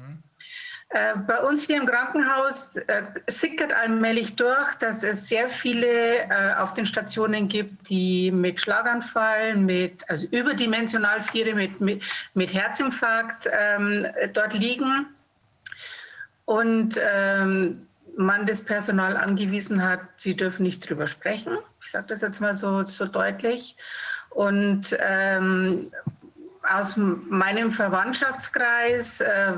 [0.95, 6.53] Äh, Bei uns hier im Krankenhaus äh, sickert allmählich durch, dass es sehr viele äh,
[6.57, 12.01] auf den Stationen gibt, die mit Schlaganfall, mit, also überdimensional viele, mit, mit,
[12.33, 15.07] mit Herzinfarkt ähm, dort liegen.
[16.45, 21.57] Und ähm, man das Personal angewiesen hat, sie dürfen nicht drüber sprechen.
[21.83, 23.75] Ich sage das jetzt mal so, so deutlich.
[24.29, 25.91] Und ähm,
[26.73, 29.53] aus meinem Verwandtschaftskreis äh,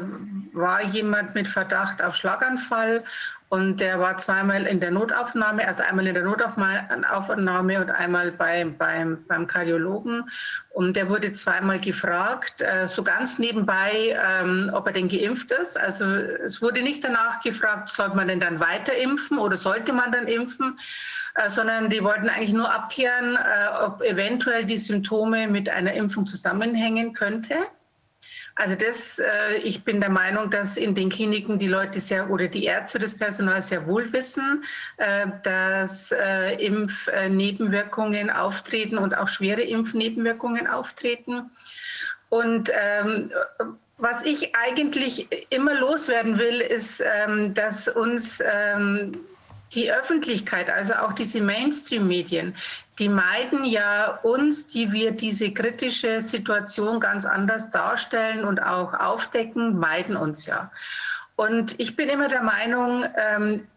[0.53, 3.03] war jemand mit Verdacht auf Schlaganfall
[3.49, 8.77] und der war zweimal in der Notaufnahme, also einmal in der Notaufnahme und einmal beim,
[8.77, 10.29] beim, beim Kardiologen.
[10.71, 15.79] Und der wurde zweimal gefragt, äh, so ganz nebenbei, ähm, ob er denn geimpft ist.
[15.79, 20.11] Also es wurde nicht danach gefragt, sollte man denn dann weiter impfen oder sollte man
[20.11, 20.77] dann impfen,
[21.49, 27.13] sondern die wollten eigentlich nur abklären, äh, ob eventuell die Symptome mit einer Impfung zusammenhängen
[27.13, 27.55] könnte.
[28.59, 32.47] Also das, äh, ich bin der Meinung, dass in den Kliniken die Leute sehr oder
[32.47, 34.63] die Ärzte des Personals sehr wohl wissen,
[34.97, 41.51] äh, dass äh, Impfnebenwirkungen auftreten und auch schwere Impfnebenwirkungen auftreten.
[42.29, 43.31] Und ähm,
[43.99, 49.11] was ich eigentlich immer loswerden will, ist, ähm, dass uns ähm,
[49.73, 52.55] die Öffentlichkeit, also auch diese Mainstream-Medien,
[52.99, 59.77] die meiden ja uns, die wir diese kritische Situation ganz anders darstellen und auch aufdecken,
[59.77, 60.71] meiden uns ja.
[61.35, 63.67] Und ich bin immer der Meinung, ähm,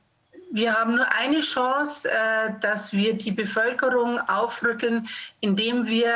[0.53, 5.09] wir haben nur eine Chance, äh, dass wir die Bevölkerung aufrütteln,
[5.41, 6.11] indem wir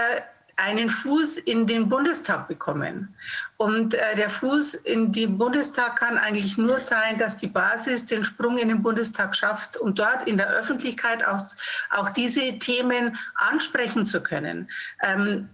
[0.56, 3.14] einen Fuß in den Bundestag bekommen.
[3.56, 8.24] Und äh, der Fuß in den Bundestag kann eigentlich nur sein, dass die Basis den
[8.24, 11.40] Sprung in den Bundestag schafft, um dort in der Öffentlichkeit auch,
[11.90, 14.68] auch diese Themen ansprechen zu können.
[15.02, 15.48] Ähm,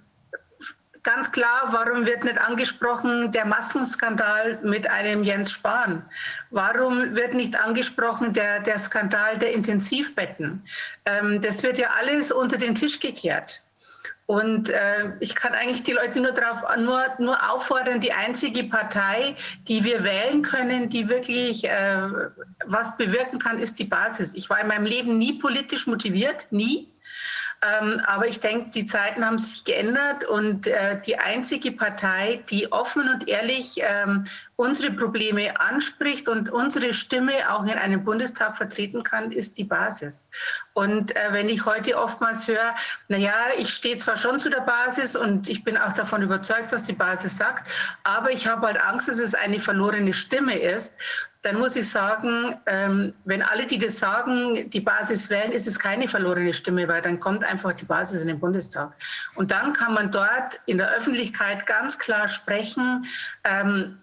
[1.02, 6.02] ganz klar, warum wird nicht angesprochen der Maskenskandal mit einem Jens Spahn?
[6.50, 10.62] Warum wird nicht angesprochen der, der Skandal der Intensivbetten?
[11.04, 13.62] Ähm, das wird ja alles unter den Tisch gekehrt.
[14.30, 19.34] Und äh, ich kann eigentlich die Leute nur darauf nur, nur auffordern, die einzige Partei,
[19.66, 22.02] die wir wählen können, die wirklich äh,
[22.64, 24.32] was bewirken kann, ist die Basis.
[24.36, 26.86] Ich war in meinem Leben nie politisch motiviert, nie.
[27.62, 32.72] Ähm, aber ich denke, die Zeiten haben sich geändert und äh, die einzige Partei, die
[32.72, 34.24] offen und ehrlich ähm,
[34.56, 40.26] unsere Probleme anspricht und unsere Stimme auch in einem Bundestag vertreten kann, ist die Basis.
[40.72, 42.74] Und äh, wenn ich heute oftmals höre,
[43.08, 46.72] na ja, ich stehe zwar schon zu der Basis und ich bin auch davon überzeugt,
[46.72, 47.70] was die Basis sagt,
[48.04, 50.94] aber ich habe halt Angst, dass es eine verlorene Stimme ist,
[51.42, 55.78] dann muss ich sagen, ähm, wenn alle, die das sagen, die Basis wählen, ist es
[55.78, 58.94] keine verlorene Stimme, weil dann kommt einfach die Basis in den Bundestag.
[59.36, 63.06] Und dann kann man dort in der Öffentlichkeit ganz klar sprechen,
[63.44, 63.98] ähm,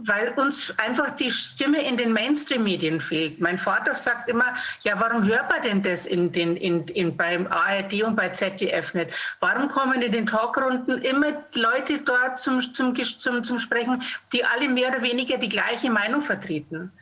[0.00, 3.40] weil uns einfach die Stimme in den Mainstream-Medien fehlt.
[3.40, 7.46] Mein Vater sagt immer, ja, warum hört man denn das in den, in, in, beim
[7.46, 9.10] ARD und bei ZDF nicht?
[9.40, 14.68] Warum kommen in den Talkrunden immer Leute dort zum, zum, zum, zum Sprechen, die alle
[14.68, 16.92] mehr oder weniger die gleiche Meinung vertreten?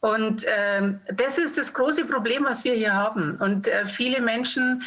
[0.00, 3.36] Und ähm, das ist das große Problem, was wir hier haben.
[3.36, 4.82] Und äh, viele Menschen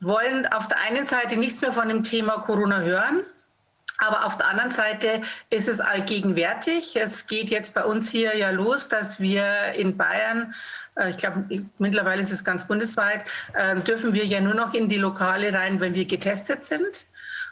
[0.00, 3.24] wollen auf der einen Seite nichts mehr von dem Thema Corona hören
[4.06, 6.96] aber auf der anderen Seite ist es allgegenwärtig.
[6.96, 9.44] Es geht jetzt bei uns hier ja los, dass wir
[9.76, 10.54] in Bayern,
[10.96, 11.44] äh, ich glaube,
[11.78, 13.24] mittlerweile ist es ganz bundesweit,
[13.58, 17.06] ähm, dürfen wir ja nur noch in die Lokale rein, wenn wir getestet sind.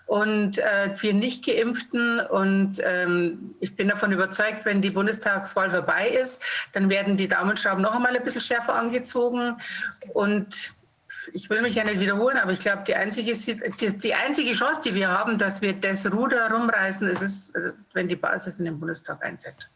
[0.07, 6.09] Und äh, wir nicht geimpften und ähm, ich bin davon überzeugt, wenn die Bundestagswahl vorbei
[6.09, 9.57] ist, dann werden die Daumenschrauben noch einmal ein bisschen schärfer angezogen
[10.13, 10.75] und
[11.33, 14.81] ich will mich ja nicht wiederholen, aber ich glaube, die einzige, die, die, einzige Chance,
[14.85, 18.65] die wir haben, dass wir das Ruder rumreißen, ist es, äh, wenn die Basis in
[18.65, 19.69] den Bundestag eintritt.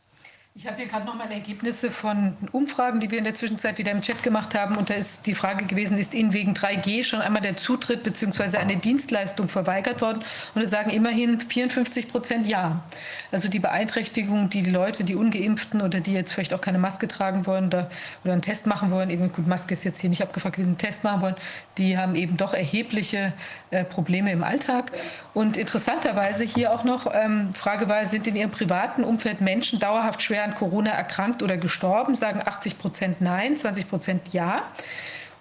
[0.58, 3.92] Ich habe hier gerade noch mal Ergebnisse von Umfragen, die wir in der Zwischenzeit wieder
[3.92, 4.76] im Chat gemacht haben.
[4.76, 8.56] Und da ist die Frage gewesen, ist Ihnen wegen 3G schon einmal der Zutritt bzw.
[8.56, 10.24] eine Dienstleistung verweigert worden?
[10.54, 12.82] Und da sagen immerhin 54 Prozent ja.
[13.30, 17.06] Also die Beeinträchtigung, die die Leute, die Ungeimpften oder die jetzt vielleicht auch keine Maske
[17.06, 17.90] tragen wollen oder,
[18.24, 20.78] oder einen Test machen wollen, eben gut, Maske ist jetzt hier nicht abgefragt gewesen, einen
[20.78, 21.36] Test machen wollen,
[21.76, 23.34] die haben eben doch erhebliche
[23.72, 24.92] äh, Probleme im Alltag.
[25.34, 30.22] Und interessanterweise hier auch noch, ähm, Frage war, sind in Ihrem privaten Umfeld Menschen dauerhaft
[30.22, 32.15] schwer an Corona erkrankt oder gestorben?
[32.15, 34.62] Sagen 80 Prozent nein, 20 Prozent ja.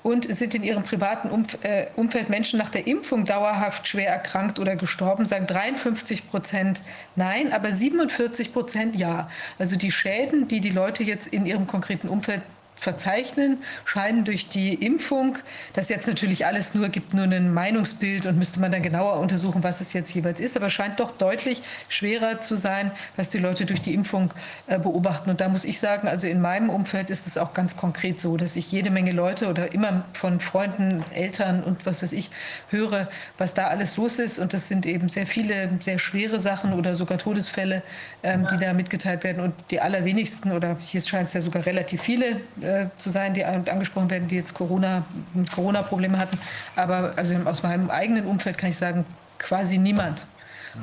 [0.04, 4.60] Und sind in ihrem privaten Umf äh, Umfeld Menschen nach der Impfung dauerhaft schwer erkrankt
[4.60, 5.26] oder gestorben?
[5.26, 6.84] Sagen 53 Prozent
[7.16, 9.30] nein, aber 47 Prozent ja.
[9.58, 12.44] Also die Schäden, die die Leute jetzt in ihrem konkreten Umfeld
[12.86, 15.40] verzeichnen, scheinen durch die Impfung,
[15.74, 19.64] das jetzt natürlich alles nur gibt nur ein Meinungsbild und müsste man dann genauer untersuchen,
[19.64, 23.66] was es jetzt jeweils ist, aber scheint doch deutlich schwerer zu sein, was die Leute
[23.66, 24.32] durch die Impfung
[24.68, 25.32] äh, beobachten.
[25.32, 28.38] Und da muss ich sagen, also in meinem Umfeld ist es auch ganz konkret so,
[28.38, 32.30] dass ich jede Menge Leute oder immer von Freunden, Eltern und was weiß ich
[32.70, 34.38] höre, was da alles los ist.
[34.38, 37.82] Und das sind eben sehr viele sehr schwere Sachen oder sogar Todesfälle,
[38.22, 39.42] ähm, die da mitgeteilt werden.
[39.42, 43.46] Und die allerwenigsten oder hier scheint es ja sogar relativ viele äh, zu sein, die
[43.46, 45.06] angesprochen werden, die jetzt Corona,
[45.54, 46.38] Corona-Probleme hatten.
[46.76, 49.06] Aber also aus meinem eigenen Umfeld kann ich sagen,
[49.38, 50.26] quasi niemand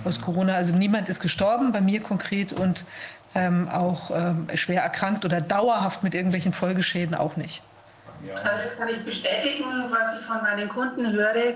[0.05, 0.55] aus Corona.
[0.55, 2.85] Also niemand ist gestorben, bei mir konkret und
[3.35, 7.63] ähm, auch ähm, schwer erkrankt oder dauerhaft mit irgendwelchen Folgeschäden auch nicht.
[8.35, 11.55] Also das kann ich bestätigen, was ich von meinen Kunden höre,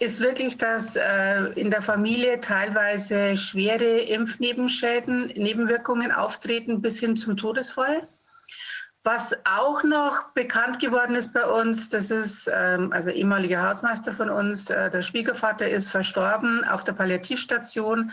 [0.00, 7.36] ist wirklich, dass äh, in der Familie teilweise schwere Impfnebenschäden, Nebenwirkungen auftreten bis hin zum
[7.36, 8.08] Todesfall.
[9.02, 14.28] Was auch noch bekannt geworden ist bei uns, das ist ähm, also ehemaliger Hausmeister von
[14.28, 18.12] uns, äh, der Schwiegervater ist verstorben auf der Palliativstation.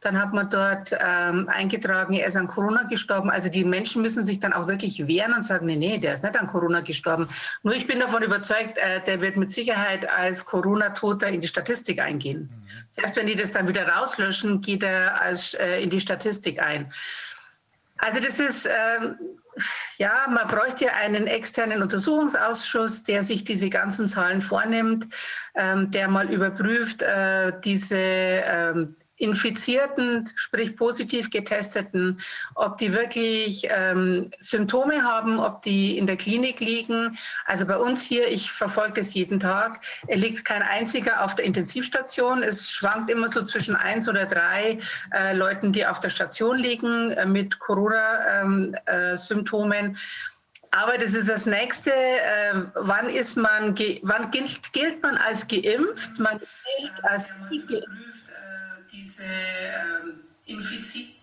[0.00, 3.30] Dann hat man dort ähm, eingetragen, er ist an Corona gestorben.
[3.30, 6.22] Also die Menschen müssen sich dann auch wirklich wehren und sagen, nee, nee, der ist
[6.22, 7.28] nicht an Corona gestorben.
[7.64, 12.00] Nur ich bin davon überzeugt, äh, der wird mit Sicherheit als Corona-Toter in die Statistik
[12.00, 12.42] eingehen.
[12.42, 12.68] Mhm.
[12.90, 16.92] Selbst wenn die das dann wieder rauslöschen, geht er als, äh, in die Statistik ein.
[17.96, 19.16] Also das ist, ähm,
[19.98, 25.14] ja, man bräuchte ja einen externen Untersuchungsausschuss, der sich diese ganzen Zahlen vornimmt,
[25.54, 32.20] ähm, der mal überprüft, äh, diese ähm, Infizierten, sprich positiv Getesteten,
[32.54, 37.18] ob die wirklich ähm, Symptome haben, ob die in der Klinik liegen.
[37.46, 42.44] Also bei uns hier, ich verfolge das jeden Tag, liegt kein einziger auf der Intensivstation.
[42.44, 44.78] Es schwankt immer so zwischen eins oder drei
[45.12, 49.86] äh, Leuten, die auf der Station liegen äh, mit Corona-Symptomen.
[49.86, 49.98] Ähm, äh,
[50.70, 51.90] aber das ist das nächste.
[51.90, 56.18] Äh, wann ist man, wann gilt, gilt, man als geimpft?
[56.18, 58.27] Man gilt als geimpft
[58.98, 61.14] diese ähm, Infizierung.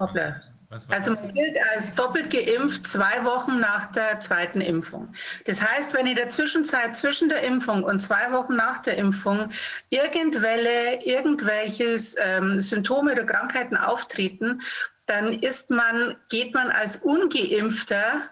[0.00, 0.40] Hoppla,
[0.88, 5.12] Also man gilt als doppelt geimpft zwei Wochen nach der zweiten Impfung.
[5.44, 9.50] Das heißt, wenn in der Zwischenzeit zwischen der Impfung und zwei Wochen nach der Impfung
[9.90, 14.60] irgendwelche, irgendwelches ähm, Symptome oder Krankheiten auftreten,
[15.06, 18.28] dann ist man, geht man als ungeimpfter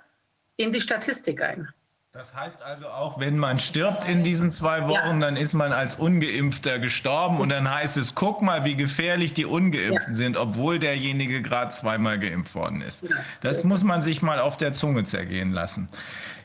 [0.56, 1.72] in die Statistik ein.
[2.14, 5.18] Das heißt also auch, wenn man stirbt in diesen zwei Wochen, ja.
[5.18, 9.46] dann ist man als Ungeimpfter gestorben und dann heißt es, guck mal, wie gefährlich die
[9.46, 10.14] Ungeimpften ja.
[10.14, 13.06] sind, obwohl derjenige gerade zweimal geimpft worden ist.
[13.40, 15.88] Das muss man sich mal auf der Zunge zergehen lassen.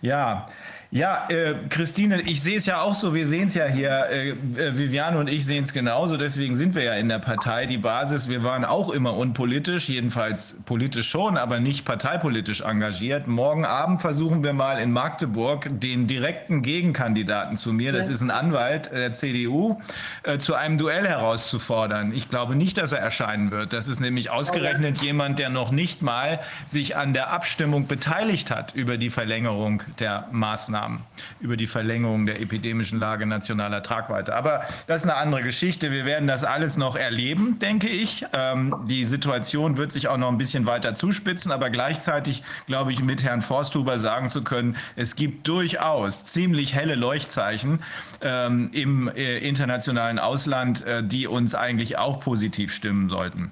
[0.01, 0.47] Ja,
[0.89, 4.29] ja, äh, Christine, ich sehe es ja auch so, wir sehen es ja hier, äh,
[4.29, 7.65] äh, Viviane und ich sehen es genauso, deswegen sind wir ja in der Partei.
[7.65, 13.27] Die Basis, wir waren auch immer unpolitisch, jedenfalls politisch schon, aber nicht parteipolitisch engagiert.
[13.27, 18.31] Morgen Abend versuchen wir mal in Magdeburg den direkten Gegenkandidaten zu mir, das ist ein
[18.31, 19.81] Anwalt der CDU,
[20.23, 22.13] äh, zu einem Duell herauszufordern.
[22.13, 23.73] Ich glaube nicht, dass er erscheinen wird.
[23.73, 28.73] Das ist nämlich ausgerechnet jemand, der noch nicht mal sich an der Abstimmung beteiligt hat
[28.73, 30.76] über die Verlängerung der Maßnahmen.
[30.77, 30.99] Maßnahmen
[31.39, 34.35] über die Verlängerung der epidemischen Lage nationaler Tragweite.
[34.35, 35.91] Aber das ist eine andere Geschichte.
[35.91, 38.25] Wir werden das alles noch erleben, denke ich.
[38.33, 43.03] Ähm, die Situation wird sich auch noch ein bisschen weiter zuspitzen, aber gleichzeitig glaube ich,
[43.03, 47.79] mit Herrn Forsthuber sagen zu können, es gibt durchaus ziemlich helle Leuchtzeichen
[48.21, 53.51] ähm, im äh, internationalen Ausland, äh, die uns eigentlich auch positiv stimmen sollten.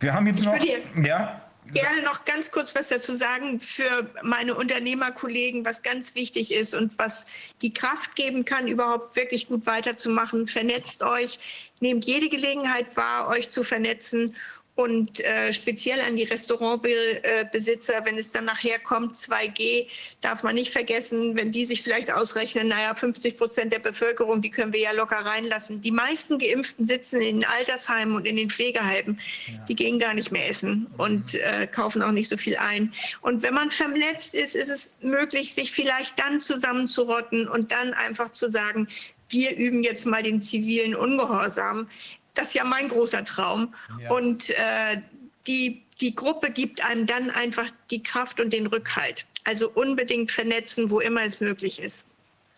[0.00, 0.54] Wir haben jetzt noch.
[1.02, 1.40] Ja
[1.72, 6.98] gerne noch ganz kurz was dazu sagen für meine Unternehmerkollegen, was ganz wichtig ist und
[6.98, 7.26] was
[7.62, 10.46] die Kraft geben kann, überhaupt wirklich gut weiterzumachen.
[10.46, 11.38] Vernetzt euch,
[11.80, 14.36] nehmt jede Gelegenheit wahr, euch zu vernetzen
[14.76, 19.86] und äh, speziell an die Restaurantbesitzer, wenn es dann nachher kommt, 2G,
[20.20, 24.50] darf man nicht vergessen, wenn die sich vielleicht ausrechnen, naja, 50 Prozent der Bevölkerung, die
[24.50, 25.80] können wir ja locker reinlassen.
[25.80, 29.18] Die meisten Geimpften sitzen in den Altersheimen und in den Pflegeheimen.
[29.46, 29.64] Ja.
[29.64, 32.92] Die gehen gar nicht mehr essen und äh, kaufen auch nicht so viel ein.
[33.22, 38.30] Und wenn man vernetzt ist, ist es möglich, sich vielleicht dann zusammenzurotten und dann einfach
[38.30, 38.88] zu sagen,
[39.30, 41.88] wir üben jetzt mal den zivilen Ungehorsam.
[42.36, 43.74] Das ist ja mein großer Traum.
[44.00, 44.10] Ja.
[44.10, 45.02] Und äh,
[45.46, 49.26] die, die Gruppe gibt einem dann einfach die Kraft und den Rückhalt.
[49.44, 52.06] Also unbedingt vernetzen, wo immer es möglich ist.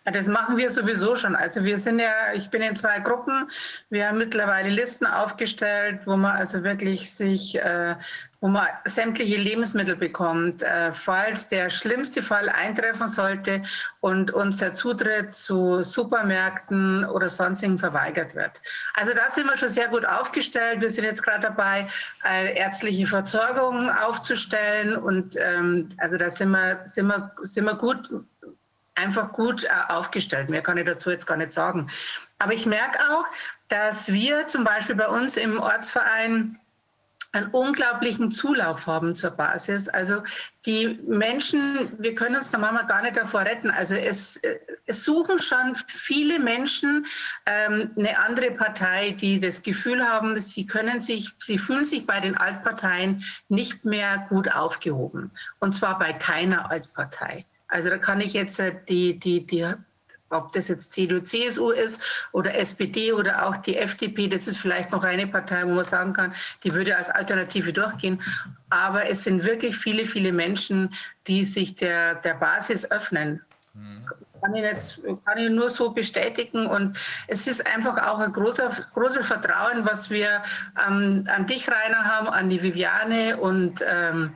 [0.05, 1.37] Ja, das machen wir sowieso schon.
[1.37, 3.51] Also wir sind ja, ich bin in zwei Gruppen.
[3.91, 7.95] Wir haben mittlerweile Listen aufgestellt, wo man also wirklich sich äh,
[8.41, 13.63] wo man sämtliche Lebensmittel bekommt, äh, falls der schlimmste Fall eintreffen sollte
[14.01, 18.61] und uns der Zutritt zu Supermärkten oder sonstigen verweigert wird.
[18.95, 20.81] Also da sind wir schon sehr gut aufgestellt.
[20.81, 21.89] Wir sind jetzt gerade dabei,
[22.23, 28.09] eine ärztliche Versorgung aufzustellen und ähm, also da sind wir, sind wir, sind wir gut
[28.95, 30.49] einfach gut äh, aufgestellt.
[30.51, 31.89] Mehr kann ich dazu jetzt gar nicht sagen.
[32.39, 33.25] Aber ich merke auch,
[33.69, 36.59] dass wir zum Beispiel bei uns im Ortsverein
[37.33, 39.89] einen unglaublichen Zulauf haben zur Basis.
[39.89, 40.23] Also
[40.65, 43.71] die Menschen, wir können uns da manchmal gar nicht davor retten.
[43.71, 44.41] Also es,
[44.87, 47.07] es suchen schon viele Menschen
[47.47, 52.19] ähm, eine andere Partei, die das Gefühl haben, sie können sich, sie fühlen sich bei
[52.21, 55.31] den Altparteien nicht mehr gut aufgehoben.
[55.61, 57.45] Und zwar bei keiner Altpartei.
[57.69, 59.67] Also da kann ich jetzt äh, die, die, die
[60.31, 62.01] ob das jetzt CDU, CSU ist
[62.33, 66.13] oder SPD oder auch die FDP, das ist vielleicht noch eine Partei, wo man sagen
[66.13, 66.35] kann,
[66.65, 68.21] die würde als Alternative durchgehen.
[68.71, 70.95] Aber es sind wirklich viele, viele Menschen,
[71.27, 73.43] die sich der, der Basis öffnen.
[73.75, 74.07] Mhm.
[74.41, 76.67] Kann ich, jetzt, kann ich nur so bestätigen.
[76.67, 80.43] Und es ist einfach auch ein großer, großes Vertrauen, was wir
[80.87, 84.35] ähm, an dich, Rainer, haben, an die Viviane und ähm,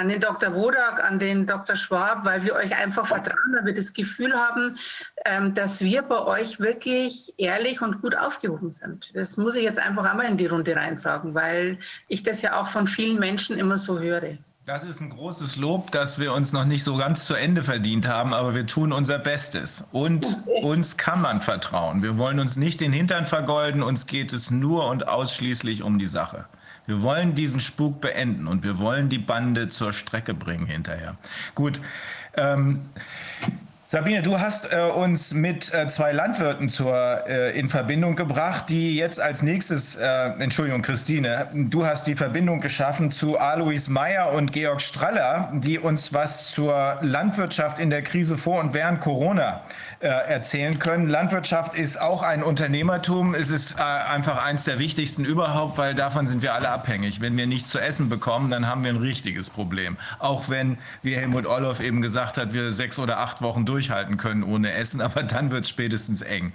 [0.00, 0.54] an den Dr.
[0.54, 1.76] Wodak, an den Dr.
[1.76, 4.78] Schwab, weil wir euch einfach vertrauen, weil wir das Gefühl haben,
[5.26, 9.10] ähm, dass wir bei euch wirklich ehrlich und gut aufgehoben sind.
[9.12, 12.58] Das muss ich jetzt einfach einmal in die Runde rein sagen, weil ich das ja
[12.58, 14.38] auch von vielen Menschen immer so höre.
[14.64, 18.08] Das ist ein großes Lob, dass wir uns noch nicht so ganz zu Ende verdient
[18.08, 19.84] haben, aber wir tun unser Bestes.
[19.92, 22.02] Und uns kann man vertrauen.
[22.02, 26.06] Wir wollen uns nicht den Hintern vergolden, uns geht es nur und ausschließlich um die
[26.06, 26.46] Sache.
[26.86, 31.16] Wir wollen diesen Spuk beenden und wir wollen die Bande zur Strecke bringen hinterher.
[31.54, 31.80] Gut.
[32.36, 32.80] Ähm,
[33.90, 38.96] Sabine, du hast äh, uns mit äh, zwei Landwirten zur, äh, in Verbindung gebracht, die
[38.96, 44.52] jetzt als nächstes, äh, Entschuldigung, Christine, du hast die Verbindung geschaffen zu Alois Meyer und
[44.52, 49.89] Georg Straller, die uns was zur Landwirtschaft in der Krise vor und während Corona äh,
[50.06, 51.08] erzählen können.
[51.08, 53.34] Landwirtschaft ist auch ein Unternehmertum.
[53.34, 57.20] Es ist äh, einfach eins der wichtigsten überhaupt, weil davon sind wir alle abhängig.
[57.20, 59.96] Wenn wir nichts zu essen bekommen, dann haben wir ein richtiges Problem.
[60.18, 64.42] Auch wenn, wie Helmut Orloff eben gesagt hat, wir sechs oder acht Wochen durchhalten können
[64.42, 66.52] ohne Essen, aber dann wird es spätestens eng.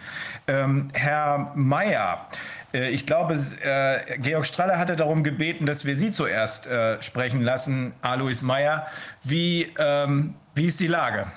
[0.48, 2.28] Ähm, Herr Mayer,
[2.76, 7.42] Äh, ich glaube, äh, Georg Stralle hatte darum gebeten, dass wir Sie zuerst äh, sprechen
[7.42, 8.88] lassen, Alois Meyer.
[9.24, 11.28] Wie, ähm, wie ist die Lage?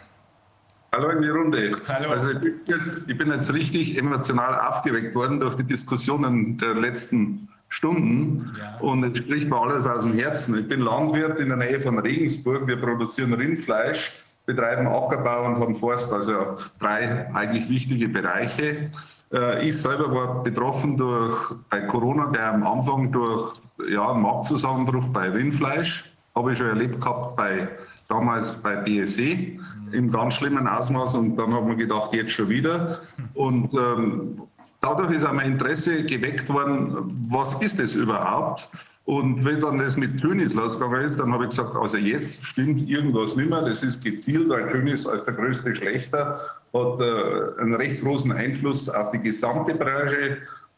[0.90, 1.72] Hallo in die Runde.
[1.86, 2.10] Hallo.
[2.10, 6.74] Also ich bin, jetzt, ich bin jetzt richtig emotional aufgeweckt worden durch die Diskussionen der
[6.74, 8.78] letzten Stunden ja.
[8.80, 10.58] und es spricht mir alles aus dem Herzen.
[10.58, 12.66] Ich bin Landwirt in der Nähe von Regensburg.
[12.66, 14.14] Wir produzieren Rindfleisch,
[14.46, 18.90] betreiben Ackerbau und haben Forst, also drei eigentlich wichtige Bereiche.
[19.30, 21.36] Äh, ich selber war betroffen durch,
[21.68, 23.60] bei Corona, der am Anfang durch
[23.90, 27.68] ja, einen Marktzusammenbruch bei Rindfleisch, habe ich schon erlebt gehabt bei,
[28.08, 29.58] damals bei BSE
[29.92, 33.00] im ganz schlimmen Ausmaß und dann haben wir gedacht, jetzt schon wieder.
[33.34, 34.42] Und ähm,
[34.80, 38.70] dadurch ist auch mein Interesse geweckt worden, was ist das überhaupt?
[39.08, 42.86] Und wenn dann das mit Tönis losgegangen ist, dann habe ich gesagt, also jetzt stimmt
[42.90, 43.62] irgendwas nicht mehr.
[43.62, 46.38] Das ist gezielt, weil Tönis als der größte Schlechter
[46.74, 50.36] hat äh, einen recht großen Einfluss auf die gesamte Branche.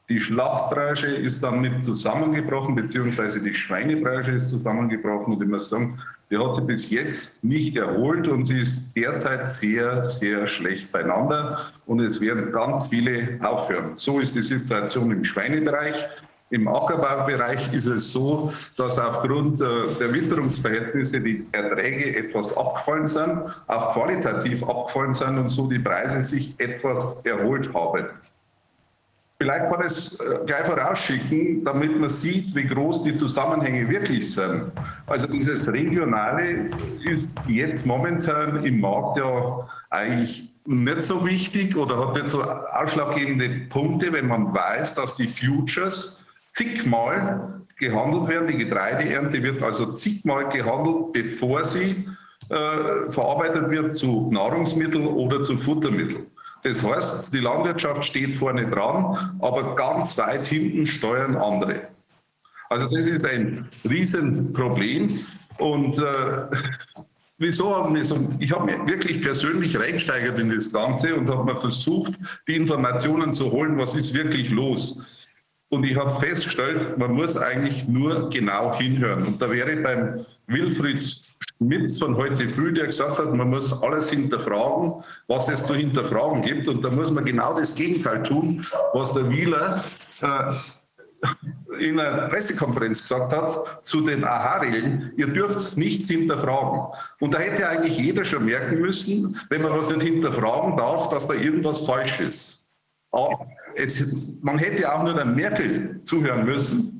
[0.09, 5.35] Die Schlachtbranche ist dann mit zusammengebrochen, beziehungsweise die Schweinebranche ist zusammengebrochen.
[5.35, 5.99] Und ich muss sagen,
[6.31, 11.73] die hat sich bis jetzt nicht erholt und sie ist derzeit sehr, sehr schlecht beieinander.
[11.87, 13.93] Und es werden ganz viele aufhören.
[13.97, 15.97] So ist die Situation im Schweinebereich.
[16.51, 19.65] Im Ackerbaubereich ist es so, dass aufgrund äh,
[20.01, 26.23] der Witterungsverhältnisse die Erträge etwas abgefallen sind, auch qualitativ abgefallen sind und so die Preise
[26.25, 28.07] sich etwas erholt haben.
[29.41, 34.35] Vielleicht kann ich es äh, gleich vorausschicken, damit man sieht, wie groß die Zusammenhänge wirklich
[34.35, 34.71] sind.
[35.07, 36.69] Also dieses Regionale
[37.11, 43.49] ist jetzt momentan im Markt ja eigentlich nicht so wichtig oder hat nicht so ausschlaggebende
[43.71, 48.49] Punkte, wenn man weiß, dass die Futures zigmal gehandelt werden.
[48.49, 52.07] Die Getreideernte wird also zigmal gehandelt, bevor sie
[52.51, 56.27] äh, verarbeitet wird zu Nahrungsmitteln oder zu Futtermitteln.
[56.63, 61.89] Das heißt, die Landwirtschaft steht vorne dran, aber ganz weit hinten steuern andere.
[62.69, 65.21] Also das ist ein Riesenproblem.
[65.59, 66.03] Und äh,
[67.39, 71.53] wieso haben wir so, ich habe mich wirklich persönlich reingesteigert in das Ganze und habe
[71.53, 72.13] mir versucht,
[72.47, 75.03] die Informationen zu holen, was ist wirklich los.
[75.71, 79.23] Und ich habe festgestellt, man muss eigentlich nur genau hinhören.
[79.25, 81.30] Und da wäre beim Wilfried
[81.63, 86.41] Schmitz von heute früh, der gesagt hat, man muss alles hinterfragen, was es zu hinterfragen
[86.43, 86.69] gibt.
[86.69, 88.65] Und da muss man genau das Gegenteil tun,
[88.95, 89.83] was der Wieler
[90.23, 90.53] äh,
[91.79, 96.81] in einer Pressekonferenz gesagt hat zu den AHA-Regeln, ihr dürft nichts hinterfragen.
[97.21, 101.29] Und da hätte eigentlich jeder schon merken müssen, wenn man was nicht hinterfragen darf, dass
[101.29, 102.65] da irgendwas falsch ist.
[103.75, 107.00] Es, man hätte auch nur der Merkel zuhören müssen,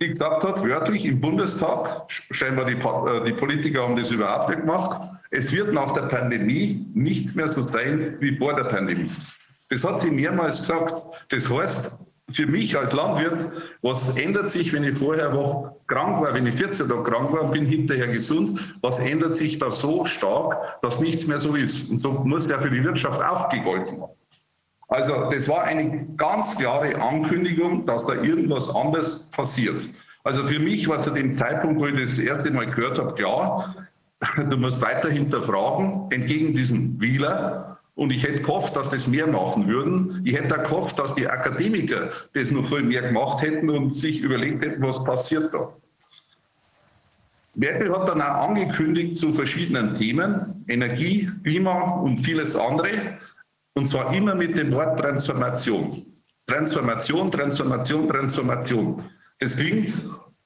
[0.00, 4.60] die gesagt hat, wörtlich im Bundestag, scheinbar die, äh, die Politiker haben das überhaupt nicht
[4.60, 9.10] gemacht, es wird nach der Pandemie nichts mehr so sein wie vor der Pandemie.
[9.70, 11.02] Das hat sie mehrmals gesagt.
[11.30, 11.92] Das heißt,
[12.30, 13.46] für mich als Landwirt,
[13.82, 17.42] was ändert sich, wenn ich vorher Woche krank war, wenn ich 14 Tage krank war
[17.44, 21.90] und bin hinterher gesund, was ändert sich da so stark, dass nichts mehr so ist?
[21.90, 24.12] Und so muss ja für die Wirtschaft auch gegolten haben.
[24.94, 29.88] Also das war eine ganz klare Ankündigung, dass da irgendwas anderes passiert.
[30.22, 33.74] Also für mich war zu dem Zeitpunkt, wo ich das erste Mal gehört habe, klar,
[34.36, 37.80] du musst weiter hinterfragen, entgegen diesem Wieler.
[37.96, 40.22] Und ich hätte gehofft, dass das mehr machen würden.
[40.24, 44.20] Ich hätte auch gehofft, dass die Akademiker das noch viel mehr gemacht hätten und sich
[44.20, 45.72] überlegt hätten, was passiert da.
[47.56, 53.18] Merkel hat dann auch angekündigt zu verschiedenen Themen, Energie, Klima und vieles andere,
[53.74, 56.06] und zwar immer mit dem Wort Transformation.
[56.46, 59.04] Transformation, Transformation, Transformation.
[59.38, 59.94] Es klingt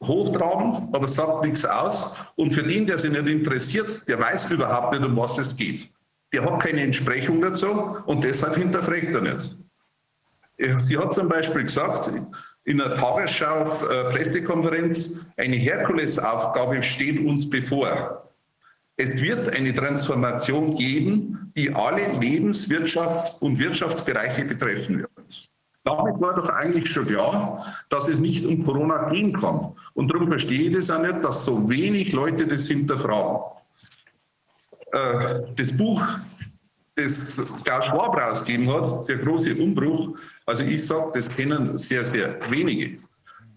[0.03, 2.15] hochtrabend, aber sagt nichts aus.
[2.37, 5.91] Und für den, der sich nicht interessiert, der weiß überhaupt nicht, um was es geht.
[6.33, 9.57] Der hat keine Entsprechung dazu und deshalb hinterfragt er nicht.
[10.79, 12.11] Sie hat zum Beispiel gesagt,
[12.65, 18.28] in einer Tagesschau-Pressekonferenz, äh, eine Herkulesaufgabe steht uns bevor.
[19.01, 25.49] Es wird eine Transformation geben, die alle Lebenswirtschaft und Wirtschaftsbereiche betreffen wird.
[25.85, 29.73] Damit war doch eigentlich schon klar, dass es nicht um Corona gehen kann.
[29.95, 33.41] Und darum verstehe ich das auch nicht, dass so wenig Leute das hinterfragen.
[34.91, 36.03] Äh, das Buch,
[36.97, 42.37] das Klaus Schwab rausgegeben hat, der große Umbruch, also ich sage, das kennen sehr, sehr
[42.51, 42.99] wenige.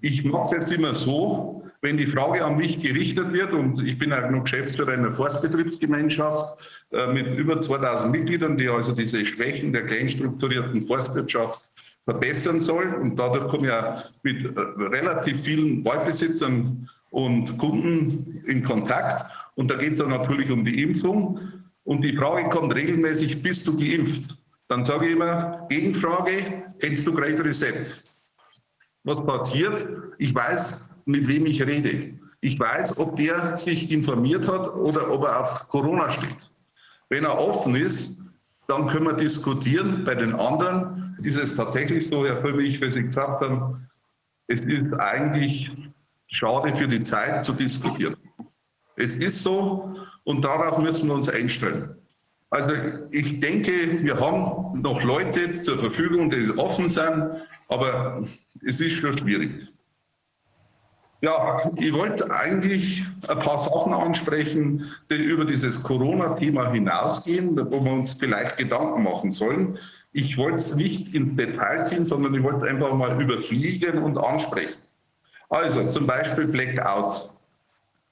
[0.01, 3.97] Ich mache es jetzt immer so, wenn die Frage an mich gerichtet wird, und ich
[3.97, 6.57] bin auch noch Geschäftsführer einer Forstbetriebsgemeinschaft
[6.91, 11.71] äh, mit über 2000 Mitgliedern, die also diese Schwächen der kleinstrukturierten Forstwirtschaft
[12.05, 12.93] verbessern soll.
[12.93, 19.25] Und dadurch komme ich auch mit äh, relativ vielen Waldbesitzern und Kunden in Kontakt.
[19.55, 21.39] Und da geht es dann natürlich um die Impfung.
[21.83, 24.37] Und die Frage kommt regelmäßig, bist du geimpft?
[24.67, 27.91] Dann sage ich immer, Gegenfrage, kennst du Great Reset?
[29.03, 29.87] Was passiert?
[30.19, 32.13] Ich weiß, mit wem ich rede.
[32.41, 36.49] Ich weiß, ob der sich informiert hat oder ob er auf Corona steht.
[37.09, 38.19] Wenn er offen ist,
[38.67, 40.03] dann können wir diskutieren.
[40.05, 43.87] Bei den anderen ist es tatsächlich so, Herr Völlig, wie Sie gesagt haben,
[44.47, 45.69] es ist eigentlich
[46.27, 48.15] schade für die Zeit zu diskutieren.
[48.95, 51.95] Es ist so und darauf müssen wir uns einstellen.
[52.49, 52.73] Also
[53.11, 57.31] ich denke, wir haben noch Leute zur Verfügung, die offen sind,
[57.69, 58.23] aber
[58.65, 59.71] es ist schon schwierig.
[61.21, 67.91] Ja, ich wollte eigentlich ein paar Sachen ansprechen, die über dieses Corona-Thema hinausgehen, wo wir
[67.91, 69.77] uns vielleicht Gedanken machen sollen.
[70.13, 74.79] Ich wollte es nicht ins Detail ziehen, sondern ich wollte einfach mal überfliegen und ansprechen.
[75.49, 77.29] Also zum Beispiel Blackout.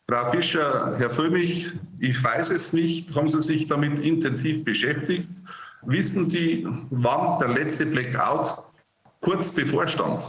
[0.08, 5.28] Frau Fischer, Herr Föhmich, ich weiß es nicht, haben Sie sich damit intensiv beschäftigt?
[5.82, 8.56] Wissen Sie, wann der letzte Blackout
[9.22, 10.20] kurz bevorstand?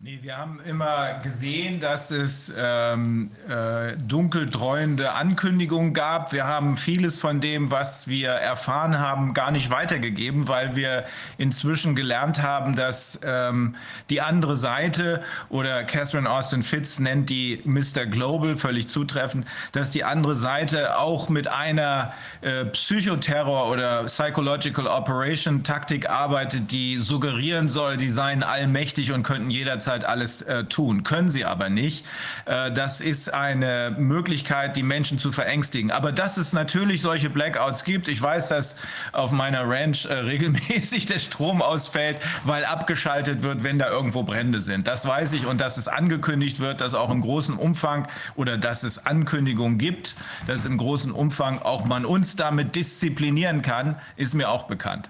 [0.00, 6.32] Nee, wir haben immer gesehen, dass es ähm, äh, dunkeldreuende Ankündigungen gab.
[6.32, 11.04] Wir haben vieles von dem, was wir erfahren haben, gar nicht weitergegeben, weil wir
[11.36, 13.74] inzwischen gelernt haben, dass ähm,
[14.08, 18.06] die andere Seite oder Catherine Austin Fitz nennt die Mr.
[18.06, 22.12] Global völlig zutreffend, dass die andere Seite auch mit einer
[22.42, 29.50] äh, Psychoterror oder Psychological Operation Taktik arbeitet, die suggerieren soll, die seien allmächtig und könnten
[29.50, 32.04] jederzeit jederzeit alles äh, tun, können sie aber nicht.
[32.44, 35.90] Äh, das ist eine Möglichkeit, die Menschen zu verängstigen.
[35.90, 38.76] Aber dass es natürlich solche Blackouts gibt, ich weiß, dass
[39.12, 44.60] auf meiner Ranch äh, regelmäßig der Strom ausfällt, weil abgeschaltet wird, wenn da irgendwo Brände
[44.60, 44.86] sind.
[44.86, 48.82] Das weiß ich und dass es angekündigt wird, dass auch im großen Umfang oder dass
[48.82, 54.50] es Ankündigungen gibt, dass im großen Umfang auch man uns damit disziplinieren kann, ist mir
[54.50, 55.08] auch bekannt.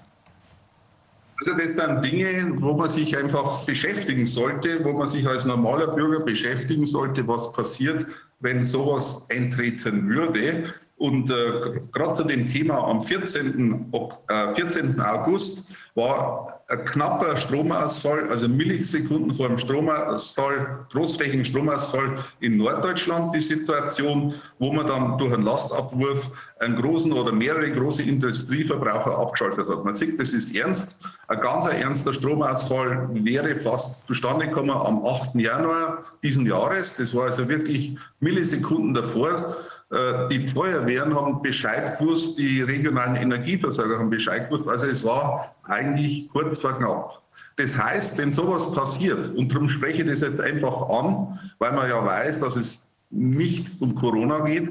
[1.41, 5.87] Also das sind Dinge, wo man sich einfach beschäftigen sollte, wo man sich als normaler
[5.87, 8.07] Bürger beschäftigen sollte, was passiert,
[8.41, 10.75] wenn sowas eintreten würde.
[10.97, 13.93] Und äh, gerade zu dem Thema am 14.
[14.29, 15.01] Äh, 14.
[15.01, 23.41] August war ein knapper Stromausfall, also Millisekunden vor dem Stromausfall, großflächigen Stromausfall in Norddeutschland die
[23.41, 29.85] Situation, wo man dann durch einen Lastabwurf einen großen oder mehrere große Industrieverbraucher abgeschaltet hat.
[29.85, 30.99] Man sieht, das ist ernst.
[31.29, 35.37] Ein ganz ernster Stromausfall wäre fast zustande gekommen am 8.
[35.37, 36.97] Januar diesen Jahres.
[36.97, 39.57] Das war also wirklich Millisekunden davor.
[39.91, 44.69] Äh, die Feuerwehren haben Bescheid gewusst, die regionalen Energieversorger haben Bescheid gewusst.
[44.69, 47.23] Also es war eigentlich kurz vor knapp.
[47.57, 51.89] Das heißt, wenn sowas passiert, und darum spreche ich das jetzt einfach an, weil man
[51.89, 54.69] ja weiß, dass es nicht um Corona geht,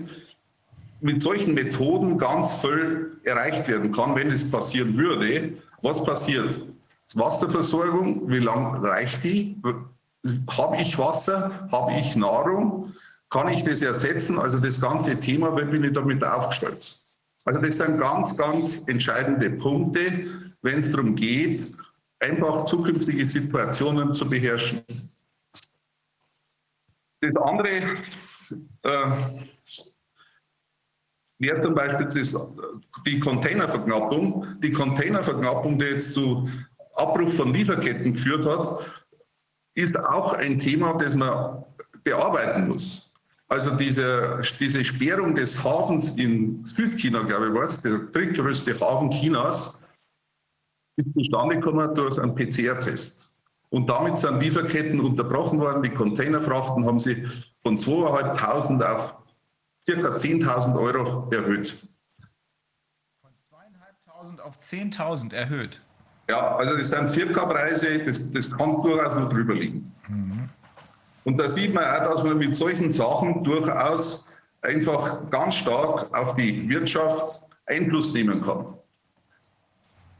[1.02, 5.54] mit solchen Methoden ganz viel erreicht werden kann, wenn es passieren würde.
[5.82, 6.62] Was passiert?
[7.14, 9.62] Wasserversorgung, wie lange reicht die?
[10.50, 11.68] Habe ich Wasser?
[11.72, 12.94] Habe ich Nahrung?
[13.30, 14.40] Kann ich das ersetzen?
[14.40, 16.98] Also das ganze Thema, wie bin ich damit aufgestellt?
[17.46, 21.66] Also das sind ganz, ganz entscheidende Punkte, wenn es darum geht,
[22.20, 24.84] einfach zukünftige Situationen zu beherrschen.
[27.22, 27.80] Das andere
[28.84, 29.12] äh,
[31.40, 32.38] wäre zum Beispiel das,
[33.06, 34.60] die Containerverknappung.
[34.62, 36.50] Die Containerverknappung, die jetzt zu
[36.96, 38.86] Abbruch von Lieferketten geführt hat,
[39.74, 41.64] ist auch ein Thema, das man
[42.04, 43.07] bearbeiten muss.
[43.50, 49.10] Also diese, diese Sperrung des Hafens in Südchina, glaube ich, war es, der drittgrößte Hafen
[49.12, 49.82] Chinas,
[50.98, 53.24] ist zustande gekommen durch einen PCR-Test.
[53.70, 55.84] Und damit sind Lieferketten unterbrochen worden.
[55.84, 57.26] Die Containerfrachten haben sie
[57.60, 59.16] von 2.500 auf
[59.86, 59.92] ca.
[59.94, 61.78] 10.000 Euro erhöht.
[63.22, 65.82] Von 2.500 auf 10.000 erhöht?
[66.30, 69.94] Ja, also das sind circa Preise, das, das kann durchaus noch drüber liegen.
[70.08, 70.48] Mhm.
[71.28, 74.30] Und da sieht man auch, dass man mit solchen Sachen durchaus
[74.62, 78.68] einfach ganz stark auf die Wirtschaft Einfluss nehmen kann.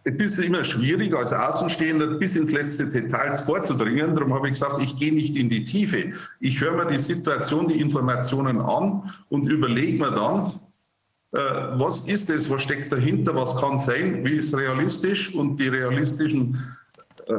[0.04, 4.16] Es ist immer schwierig, als Außenstehender bis ins letzte Details vorzudringen.
[4.16, 6.12] Darum habe ich gesagt, ich gehe nicht in die Tiefe.
[6.42, 10.60] Ich höre mir die Situation, die Informationen an und überlege mir dann,
[11.32, 15.70] äh, was ist es, was steckt dahinter, was kann sein, wie ist realistisch und die
[15.70, 16.76] realistischen
[17.28, 17.34] äh,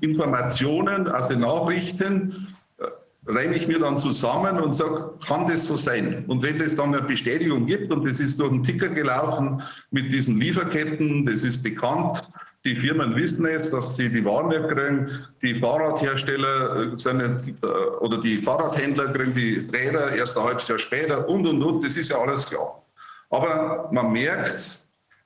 [0.00, 2.86] Informationen, also Nachrichten, äh,
[3.26, 6.24] reine ich mir dann zusammen und sage, kann das so sein?
[6.28, 10.12] Und wenn es dann eine Bestätigung gibt und das ist durch den Ticker gelaufen mit
[10.12, 12.22] diesen Lieferketten, das ist bekannt,
[12.64, 15.10] die Firmen wissen jetzt, dass sie die Waren nicht kriegen,
[15.42, 17.66] die Fahrradhersteller äh, nicht, äh,
[18.00, 21.96] oder die Fahrradhändler kriegen die Räder erst ein halbes Jahr später und und und, das
[21.96, 22.82] ist ja alles klar.
[23.30, 24.70] Aber man merkt,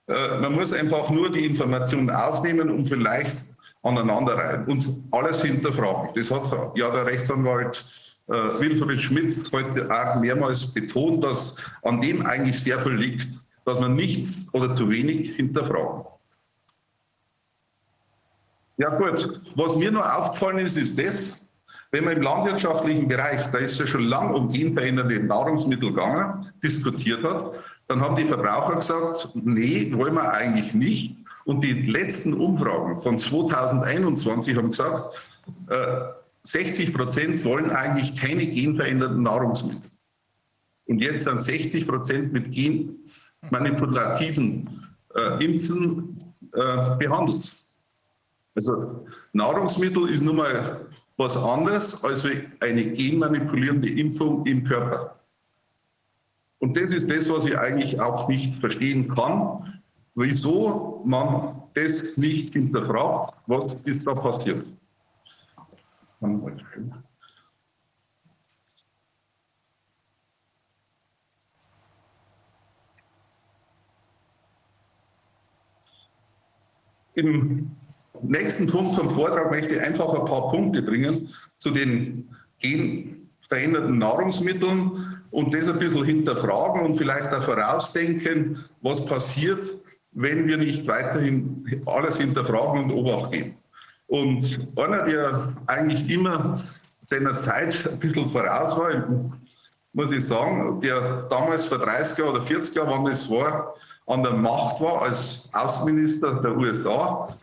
[0.09, 3.37] man muss einfach nur die Informationen aufnehmen und vielleicht
[3.83, 6.11] aneinanderreihen und alles hinterfragen.
[6.15, 7.85] Das hat ja der Rechtsanwalt
[8.29, 13.29] äh, Wilfried Schmidt heute auch mehrmals betont, dass an dem eigentlich sehr viel liegt,
[13.65, 16.05] dass man nichts oder zu wenig hinterfragen.
[18.79, 21.37] Ja gut, was mir noch aufgefallen ist, ist das,
[21.91, 27.23] wenn man im landwirtschaftlichen Bereich, da ist ja schon lange um genveränderte Nahrungsmittel gegangen, diskutiert
[27.23, 27.53] hat,
[27.89, 31.17] dann haben die Verbraucher gesagt, nee, wollen wir eigentlich nicht.
[31.45, 35.17] Und die letzten Umfragen von 2021 haben gesagt,
[35.69, 36.03] äh,
[36.45, 39.83] 60 Prozent wollen eigentlich keine genveränderten Nahrungsmittel.
[40.87, 47.55] Und jetzt sind 60 Prozent mit genmanipulativen äh, Impfen äh, behandelt.
[48.55, 52.25] Also Nahrungsmittel ist nun mal was anderes als
[52.61, 55.19] eine genmanipulierende Impfung im Körper.
[56.59, 59.82] Und das ist das, was ich eigentlich auch nicht verstehen kann,
[60.15, 64.67] wieso man das nicht hinterfragt, was ist da passiert.
[77.15, 77.71] Im
[78.23, 82.29] nächsten Punkt vom Vortrag möchte ich einfach ein paar Punkte bringen zu den
[82.61, 89.82] genveränderten Nahrungsmitteln und das ein bisschen hinterfragen und vielleicht auch vorausdenken, was passiert,
[90.13, 93.57] wenn wir nicht weiterhin alles hinterfragen und Obacht geben.
[94.07, 96.63] Und einer, der eigentlich immer
[97.07, 98.91] seiner Zeit ein bisschen voraus war,
[99.95, 103.75] muss ich sagen, der damals vor 30 Jahren oder 40 Jahren, wann das war,
[104.07, 107.37] an der Macht war als Außenminister der USA,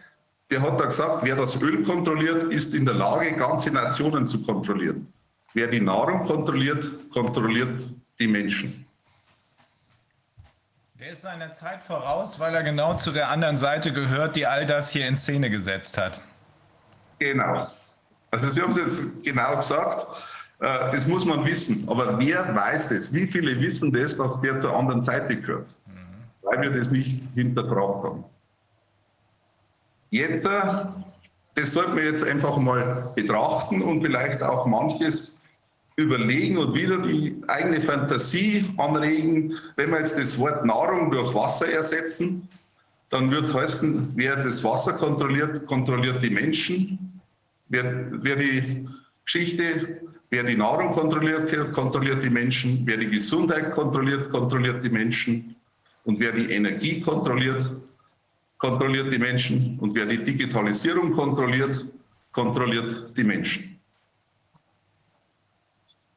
[0.52, 4.42] der hat da gesagt, wer das Öl kontrolliert, ist in der Lage, ganze Nationen zu
[4.42, 5.08] kontrollieren.
[5.54, 7.88] Wer die Nahrung kontrolliert, kontrolliert
[8.20, 8.86] die Menschen.
[11.10, 14.68] Der ist seiner Zeit voraus, weil er genau zu der anderen Seite gehört, die all
[14.68, 16.22] das hier in Szene gesetzt hat.
[17.18, 17.66] Genau.
[18.30, 20.06] Also Sie haben es jetzt genau gesagt.
[20.60, 21.90] Äh, das muss man wissen.
[21.90, 23.12] Aber wer weiß das?
[23.12, 25.76] Wie viele wissen das, dass der zur anderen Seite gehört?
[25.88, 25.94] Mhm.
[26.44, 28.24] Weil wir das nicht hinterfragt haben.
[30.12, 30.62] Jetzt, äh,
[31.56, 35.39] das sollten wir jetzt einfach mal betrachten und vielleicht auch manches
[36.00, 39.53] überlegen und wieder die eigene Fantasie anregen.
[39.76, 42.48] Wenn wir jetzt das Wort Nahrung durch Wasser ersetzen,
[43.10, 47.22] dann wird es heißen, wer das Wasser kontrolliert, kontrolliert die Menschen.
[47.69, 48.88] Wer, wer die
[49.26, 52.82] Geschichte, wer die Nahrung kontrolliert, kontrolliert die Menschen.
[52.86, 55.56] Wer die Gesundheit kontrolliert, kontrolliert die Menschen.
[56.06, 57.69] Und wer die Energie kontrolliert,
[58.58, 61.86] kontrolliert die Menschen und wer die Digitalisierung kontrolliert,
[62.32, 63.78] kontrolliert die Menschen.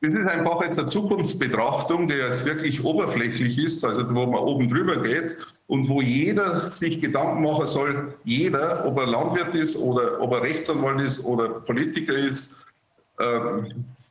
[0.03, 4.69] Das ist einfach jetzt eine Zukunftsbetrachtung, die jetzt wirklich oberflächlich ist, also wo man oben
[4.69, 5.37] drüber geht
[5.69, 10.43] und wo jeder sich Gedanken machen soll, jeder, ob er Landwirt ist oder ob er
[10.43, 12.53] Rechtsanwalt ist oder Politiker ist,
[13.19, 13.41] äh,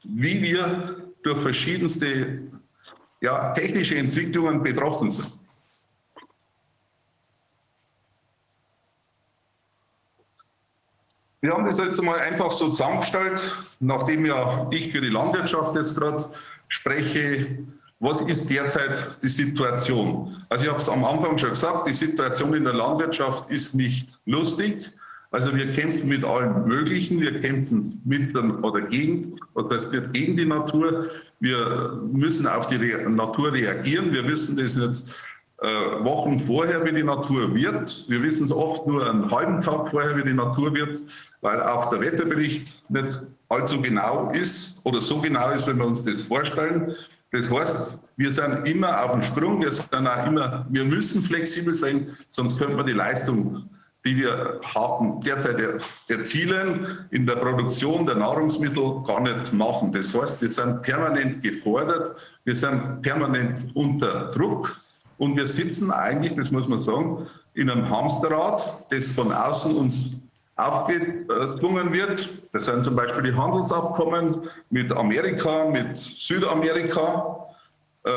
[0.04, 2.40] wie wir durch verschiedenste
[3.20, 5.30] ja, technische Entwicklungen betroffen sind.
[11.42, 13.42] Wir haben das jetzt mal einfach so zusammengestellt,
[13.80, 16.24] nachdem ja ich für die Landwirtschaft jetzt gerade
[16.68, 17.58] spreche.
[18.00, 20.44] Was ist derzeit die Situation?
[20.50, 24.20] Also ich habe es am Anfang schon gesagt, die Situation in der Landwirtschaft ist nicht
[24.26, 24.92] lustig.
[25.32, 30.38] Also wir kämpfen mit allem Möglichen, wir kämpfen mit oder gegen, oder das wird gegen
[30.38, 31.10] die Natur.
[31.40, 34.14] Wir müssen auf die Natur reagieren.
[34.14, 35.04] Wir wissen das nicht
[35.60, 38.06] äh, Wochen vorher, wie die Natur wird.
[38.10, 41.00] Wir wissen es oft nur einen halben Tag vorher, wie die Natur wird
[41.42, 46.04] weil auch der Wetterbericht nicht allzu genau ist oder so genau ist, wenn wir uns
[46.04, 46.96] das vorstellen.
[47.32, 51.74] Das heißt, wir sind immer auf dem Sprung, wir sind auch immer, wir müssen flexibel
[51.74, 53.70] sein, sonst könnte man die Leistung,
[54.04, 55.58] die wir haben, derzeit
[56.08, 59.92] erzielen, in der Produktion der Nahrungsmittel gar nicht machen.
[59.92, 64.76] Das heißt, wir sind permanent gefordert, wir sind permanent unter Druck
[65.18, 70.06] und wir sitzen eigentlich, das muss man sagen, in einem Hamsterrad, das von außen uns
[70.62, 72.30] aufgezwungen wird.
[72.54, 77.48] Das sind zum Beispiel die Handelsabkommen mit Amerika, mit Südamerika.
[78.04, 78.12] Äh,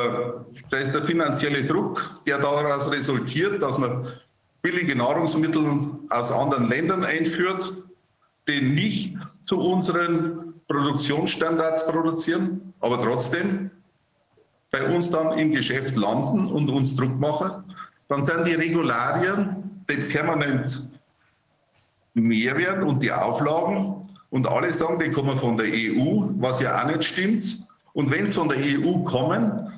[0.70, 4.06] da ist der finanzielle Druck, der daraus resultiert, dass man
[4.62, 5.64] billige Nahrungsmittel
[6.08, 7.72] aus anderen Ländern einführt,
[8.48, 13.70] die nicht zu unseren Produktionsstandards produzieren, aber trotzdem
[14.70, 17.64] bei uns dann im Geschäft landen und uns Druck machen.
[18.08, 20.90] Dann sind die Regularien, die permanent
[22.14, 24.08] mehr werden und die Auflagen.
[24.30, 27.62] Und alle sagen, die kommen von der EU, was ja auch nicht stimmt.
[27.92, 29.70] Und wenn es von der EU kommen,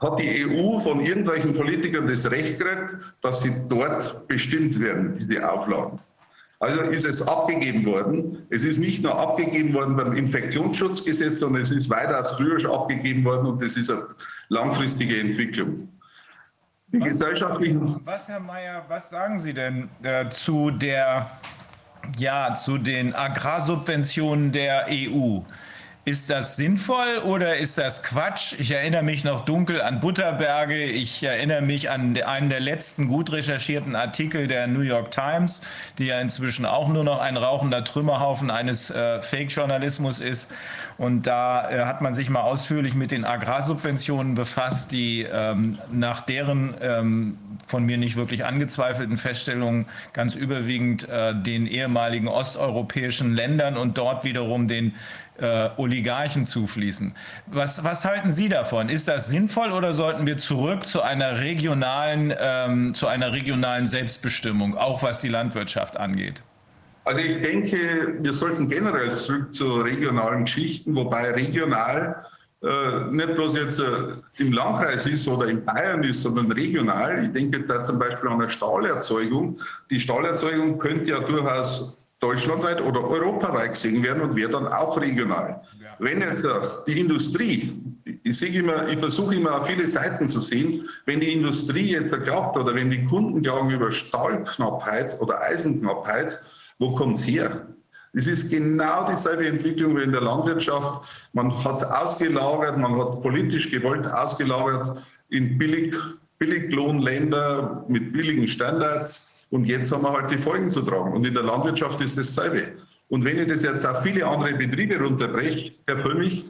[0.00, 5.48] hat die EU von irgendwelchen Politikern das Recht gekriegt, dass sie dort bestimmt werden, diese
[5.48, 5.98] Auflagen.
[6.60, 8.46] Also ist es abgegeben worden.
[8.50, 13.24] Es ist nicht nur abgegeben worden beim Infektionsschutzgesetz, sondern es ist weitaus früher schon abgegeben
[13.24, 14.06] worden und das ist eine
[14.48, 15.88] langfristige Entwicklung.
[16.94, 18.00] Die was, gesellschaftlichen.
[18.04, 21.28] Was, Herr Mayer, was sagen Sie denn äh, zu der
[22.18, 25.40] ja, zu den Agrarsubventionen der EU?
[26.06, 28.54] Ist das sinnvoll oder ist das Quatsch?
[28.58, 30.84] Ich erinnere mich noch dunkel an Butterberge.
[30.84, 35.62] Ich erinnere mich an einen der letzten gut recherchierten Artikel der New York Times,
[35.96, 40.50] die ja inzwischen auch nur noch ein rauchender Trümmerhaufen eines äh, Fake-Journalismus ist.
[40.98, 46.20] Und da äh, hat man sich mal ausführlich mit den Agrarsubventionen befasst, die ähm, nach
[46.20, 53.78] deren ähm, von mir nicht wirklich angezweifelten Feststellungen ganz überwiegend äh, den ehemaligen osteuropäischen Ländern
[53.78, 54.94] und dort wiederum den
[55.38, 57.14] äh, Oligarchen zufließen.
[57.46, 58.88] Was, was halten Sie davon?
[58.88, 64.76] Ist das sinnvoll oder sollten wir zurück zu einer regionalen, ähm, zu einer regionalen Selbstbestimmung,
[64.76, 66.42] auch was die Landwirtschaft angeht?
[67.04, 72.24] Also ich denke, wir sollten generell zurück zu regionalen Geschichten, wobei regional
[72.62, 77.24] äh, nicht bloß jetzt äh, im Landkreis ist oder in Bayern ist, sondern regional.
[77.24, 79.58] Ich denke da zum Beispiel an eine Stahlerzeugung.
[79.90, 85.60] Die Stahlerzeugung könnte ja durchaus deutschlandweit oder europaweit gesehen werden und wäre dann auch regional.
[85.98, 86.46] Wenn jetzt
[86.86, 87.72] die Industrie,
[88.22, 92.56] ich, immer, ich versuche immer auf viele Seiten zu sehen, wenn die Industrie jetzt glaubt
[92.56, 96.40] oder wenn die Kunden glauben über Stahlknappheit oder Eisenknappheit,
[96.78, 97.68] wo kommt es her?
[98.14, 101.04] Es ist genau dieselbe Entwicklung wie in der Landwirtschaft.
[101.32, 105.94] Man hat es ausgelagert, man hat politisch gewollt ausgelagert in Billig,
[106.38, 109.28] Billiglohnländer mit billigen Standards.
[109.54, 111.12] Und jetzt haben wir halt die Folgen zu tragen.
[111.12, 112.72] Und in der Landwirtschaft ist dasselbe.
[113.06, 116.44] Und wenn ich das jetzt auf viele andere Betriebe runterbreche, Herr Völlmich,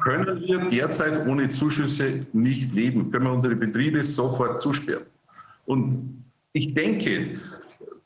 [0.00, 3.10] können wir derzeit ohne Zuschüsse nicht leben.
[3.10, 5.02] Können wir unsere Betriebe sofort zusperren.
[5.66, 7.40] Und ich denke,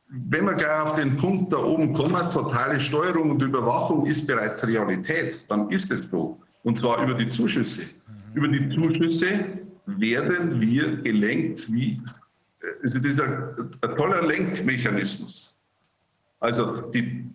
[0.08, 4.66] wenn wir gleich auf den Punkt da oben kommen, totale Steuerung und Überwachung ist bereits
[4.66, 6.40] Realität, dann ist es so.
[6.62, 7.82] Und zwar über die Zuschüsse.
[8.32, 9.44] Über die Zuschüsse
[9.84, 12.00] werden wir gelenkt wie
[12.82, 15.58] es ist ein, ein toller Lenkmechanismus.
[16.40, 17.28] Also die,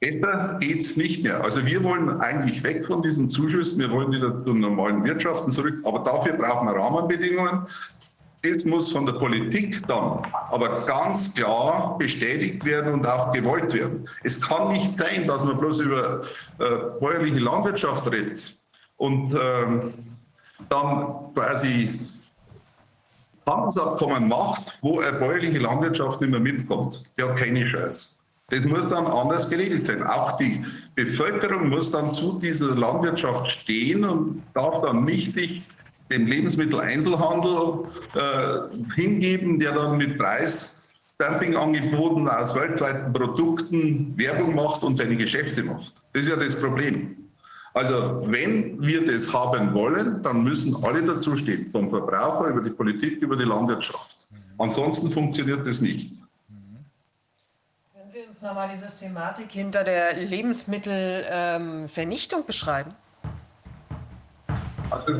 [0.00, 1.42] besser geht es nicht mehr.
[1.42, 5.76] Also wir wollen eigentlich weg von diesen Zuschüssen, wir wollen wieder zur normalen Wirtschaften zurück,
[5.84, 7.66] aber dafür brauchen wir Rahmenbedingungen.
[8.42, 14.06] Das muss von der Politik dann aber ganz klar bestätigt werden und auch gewollt werden.
[14.22, 16.24] Es kann nicht sein, dass man bloß über
[16.58, 16.64] äh,
[17.00, 18.54] bäuerliche Landwirtschaft redet
[18.98, 19.64] und äh,
[20.68, 22.00] dann quasi
[23.46, 28.10] Handelsabkommen macht, wo eine bäuerliche Landwirtschaft nicht mehr mitkommt, der hat keine Chance.
[28.50, 30.02] Das muss dann anders geregelt sein.
[30.02, 30.64] Auch die
[30.94, 35.62] Bevölkerung muss dann zu dieser Landwirtschaft stehen und darf dann nicht sich
[36.10, 38.58] dem Lebensmitteleinzelhandel äh,
[38.94, 45.94] hingeben, der dann mit Preisdumpingangeboten aus weltweiten Produkten Werbung macht und seine Geschäfte macht.
[46.12, 47.16] Das ist ja das Problem.
[47.74, 53.20] Also wenn wir das haben wollen, dann müssen alle dazustehen, vom Verbraucher über die Politik,
[53.20, 54.14] über die Landwirtschaft.
[54.58, 56.12] Ansonsten funktioniert das nicht.
[57.92, 62.94] Können Sie uns nochmal die Systematik hinter der Lebensmittelvernichtung ähm, beschreiben?
[64.90, 65.14] Also,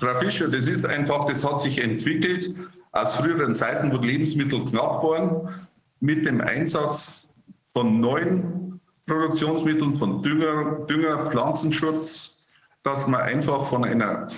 [0.00, 2.50] Frau Fischer, das ist einfach, das hat sich entwickelt
[2.90, 5.64] aus früheren Zeiten, wo Lebensmittel knapp waren,
[6.00, 7.28] mit dem Einsatz
[7.72, 8.63] von neuen
[9.06, 12.42] Produktionsmitteln, von Dünger, Dünger, Pflanzenschutz,
[12.82, 14.28] dass man einfach von einer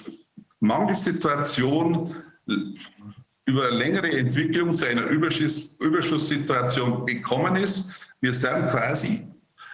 [0.60, 2.14] Mangelsituation
[3.46, 7.94] über eine längere Entwicklung zu einer Überschuss, Überschusssituation gekommen ist.
[8.20, 9.26] Wir sind quasi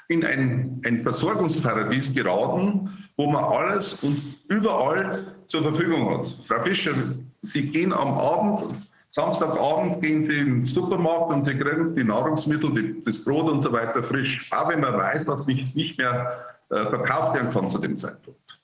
[0.08, 6.36] in ein, ein Versorgungsparadies geraten, wo man alles und überall zur Verfügung hat.
[6.44, 6.94] Frau Fischer,
[7.40, 8.76] Sie gehen am Abend
[9.14, 13.70] Samstagabend gehen Sie den Supermarkt und Sie kriegen die Nahrungsmittel, die, das Brot und so
[13.70, 17.78] weiter frisch, auch wenn man weiß, dass nicht, nicht mehr äh, verkauft werden kann zu
[17.78, 18.58] dem Zeitpunkt.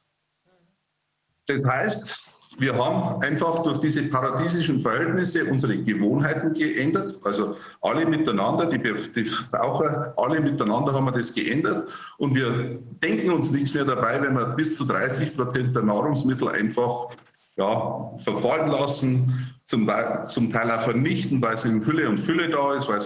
[1.46, 2.18] Das heißt,
[2.58, 7.18] wir haben einfach durch diese paradiesischen Verhältnisse unsere Gewohnheiten geändert.
[7.24, 11.88] Also alle miteinander, die, die Verbraucher, alle miteinander haben wir das geändert.
[12.16, 16.48] Und wir denken uns nichts mehr dabei, wenn wir bis zu 30 Prozent der Nahrungsmittel
[16.48, 17.10] einfach
[17.58, 19.90] ja, verfallen lassen, zum,
[20.28, 23.00] zum Teil auch vernichten, weil es in Hülle und Fülle da ist, weil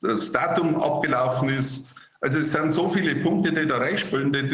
[0.00, 1.94] das Datum abgelaufen ist.
[2.20, 4.48] Also es sind so viele Punkte, die da reinspielen, die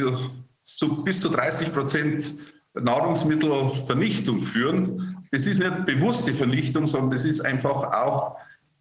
[0.64, 2.34] zu, bis zu 30 Prozent
[2.74, 5.16] Nahrungsmittelvernichtung führen.
[5.30, 8.36] Das ist nicht bewusste Vernichtung, sondern das ist einfach auch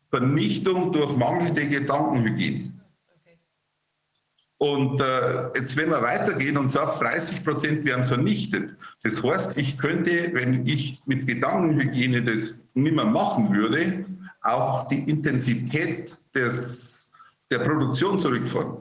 [0.10, 2.74] Vernichtung durch mangelnde Gedankenhygiene.
[4.60, 9.78] Und äh, jetzt, wenn wir weitergehen und sagen, 30 Prozent werden vernichtet, das heißt, ich
[9.78, 14.06] könnte, wenn ich mit Gedankenhygiene das nicht mehr machen würde,
[14.42, 16.78] auch die Intensität des,
[17.50, 18.78] der Produktion zurückfahren.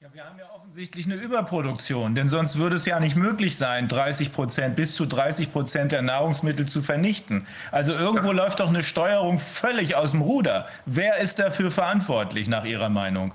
[0.00, 3.88] Ja, wir haben ja offensichtlich eine Überproduktion, denn sonst würde es ja nicht möglich sein,
[3.88, 7.46] 30 Prozent bis zu 30 Prozent der Nahrungsmittel zu vernichten.
[7.72, 8.44] Also irgendwo ja.
[8.44, 10.66] läuft doch eine Steuerung völlig aus dem Ruder.
[10.86, 13.32] Wer ist dafür verantwortlich nach Ihrer Meinung?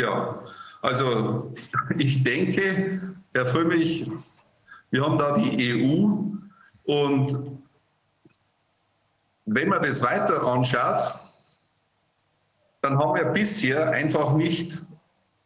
[0.00, 0.42] Ja,
[0.80, 1.52] also
[1.98, 3.02] ich denke,
[3.34, 4.10] Herr Frömmig,
[4.90, 6.06] wir haben da die EU
[6.84, 7.60] und
[9.44, 11.18] wenn man das weiter anschaut,
[12.80, 14.80] dann haben wir bisher einfach nicht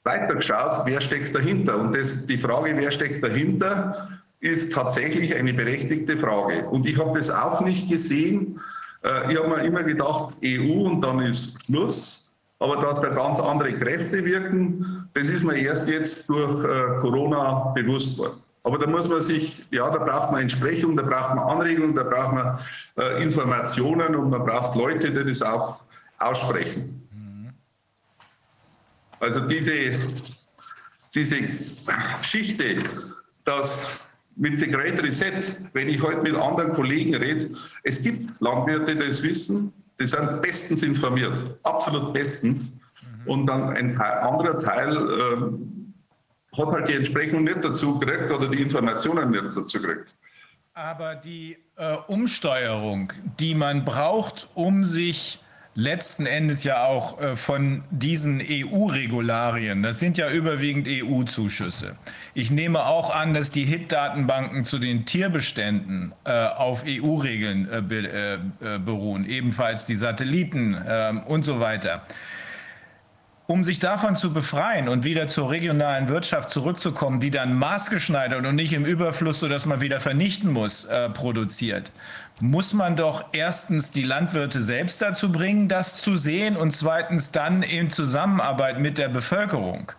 [0.04, 1.78] weitergeschaut, wer steckt dahinter.
[1.78, 6.68] Und das, die Frage, wer steckt dahinter, ist tatsächlich eine berechtigte Frage.
[6.68, 8.60] Und ich habe das auch nicht gesehen.
[9.02, 12.23] Äh, ich habe mir immer gedacht, EU und dann ist Schluss
[12.64, 17.72] aber dass da ganz andere Kräfte wirken, das ist mir erst jetzt durch äh, Corona
[17.74, 18.40] bewusst worden.
[18.62, 22.04] Aber da muss man sich, ja, da braucht man Entsprechung, da braucht man Anregungen, da
[22.04, 22.58] braucht man
[22.98, 25.82] äh, Informationen und man braucht Leute, die das auch
[26.18, 27.02] aussprechen.
[29.20, 29.72] Also diese,
[31.14, 31.36] diese
[32.18, 32.84] Geschichte,
[33.44, 37.50] dass mit The Great Reset, wenn ich heute mit anderen Kollegen rede,
[37.82, 42.64] es gibt Landwirte, die das wissen, die sind bestens informiert, absolut bestens.
[42.64, 43.30] Mhm.
[43.30, 48.48] Und dann ein Teil, anderer Teil äh, hat halt die Entsprechung nicht dazu gekriegt oder
[48.48, 50.14] die Informationen nicht dazu gekriegt.
[50.72, 55.40] Aber die äh, Umsteuerung, die man braucht, um sich
[55.74, 59.82] letzten Endes ja auch äh, von diesen EU-Regularien.
[59.82, 61.94] Das sind ja überwiegend EU-Zuschüsse.
[62.34, 69.28] Ich nehme auch an, dass die HIT-Datenbanken zu den Tierbeständen äh, auf EU-Regeln äh, beruhen,
[69.28, 72.02] ebenfalls die Satelliten ähm, und so weiter.
[73.46, 78.54] Um sich davon zu befreien und wieder zur regionalen Wirtschaft zurückzukommen, die dann maßgeschneidert und
[78.54, 81.92] nicht im Überfluss, sodass man wieder vernichten muss, äh, produziert,
[82.40, 87.62] muss man doch erstens die Landwirte selbst dazu bringen, das zu sehen und zweitens dann
[87.62, 89.92] in Zusammenarbeit mit der Bevölkerung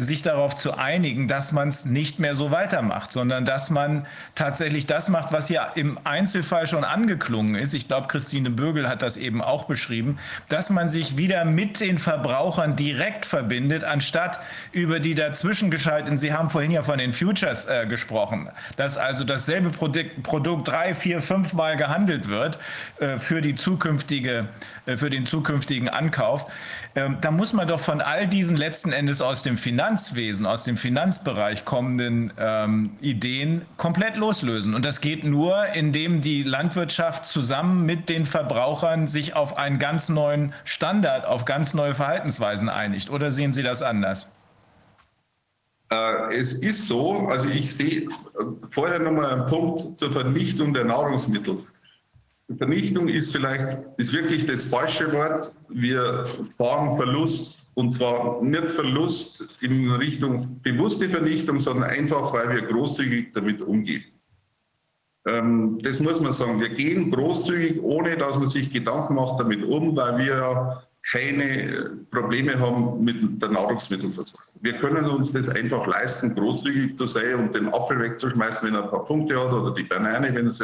[0.00, 4.86] sich darauf zu einigen, dass man es nicht mehr so weitermacht, sondern dass man tatsächlich
[4.86, 7.74] das macht, was ja im Einzelfall schon angeklungen ist.
[7.74, 10.18] Ich glaube, Christine Bögel hat das eben auch beschrieben,
[10.48, 14.38] dass man sich wieder mit den Verbrauchern direkt verbindet, anstatt
[14.70, 19.24] über die dazwischen geschalteten, Sie haben vorhin ja von den Futures äh, gesprochen, dass also
[19.24, 22.58] dasselbe Produkt, Produkt drei, vier, fünf Mal gehandelt wird
[23.00, 24.48] äh, für, die zukünftige,
[24.86, 26.48] äh, für den zukünftigen Ankauf.
[26.98, 30.76] Ähm, da muss man doch von all diesen letzten Endes aus dem Finanzwesen, aus dem
[30.76, 34.74] Finanzbereich kommenden ähm, Ideen komplett loslösen.
[34.74, 40.08] Und das geht nur, indem die Landwirtschaft zusammen mit den Verbrauchern sich auf einen ganz
[40.08, 43.10] neuen Standard, auf ganz neue Verhaltensweisen einigt.
[43.10, 44.34] Oder sehen Sie das anders?
[45.90, 48.06] Äh, es ist so, also ich sehe äh,
[48.70, 51.58] vorher nochmal einen Punkt zur Vernichtung der Nahrungsmittel.
[52.56, 55.50] Vernichtung ist vielleicht ist wirklich das falsche Wort.
[55.68, 56.24] Wir
[56.56, 63.34] fahren Verlust und zwar nicht Verlust in Richtung bewusste Vernichtung, sondern einfach, weil wir großzügig
[63.34, 64.04] damit umgehen.
[65.26, 66.60] Ähm, das muss man sagen.
[66.60, 71.90] Wir gehen großzügig, ohne dass man sich Gedanken macht damit um, weil wir ja keine
[72.10, 74.52] Probleme haben mit der Nahrungsmittelversorgung.
[74.60, 78.84] Wir können uns das einfach leisten, großzügig zu sein und den Apfel wegzuschmeißen, wenn er
[78.84, 80.62] ein paar Punkte hat, oder die Banane, wenn es,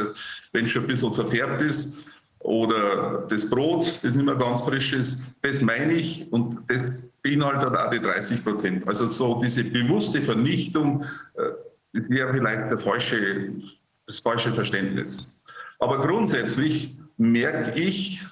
[0.52, 1.97] wenn schon ein bisschen verfärbt ist,
[2.40, 5.18] oder das Brot, das nicht mehr ganz frisch ist.
[5.40, 6.90] Das meine ich und das
[7.23, 8.86] beinhaltet auch die 30 Prozent.
[8.86, 11.05] Also so diese bewusste Vernichtung,
[11.36, 11.42] äh,
[11.94, 13.50] das wäre vielleicht der falsche,
[14.06, 15.23] das falsche Verständnis.
[15.78, 18.23] Aber grundsätzlich merke ich,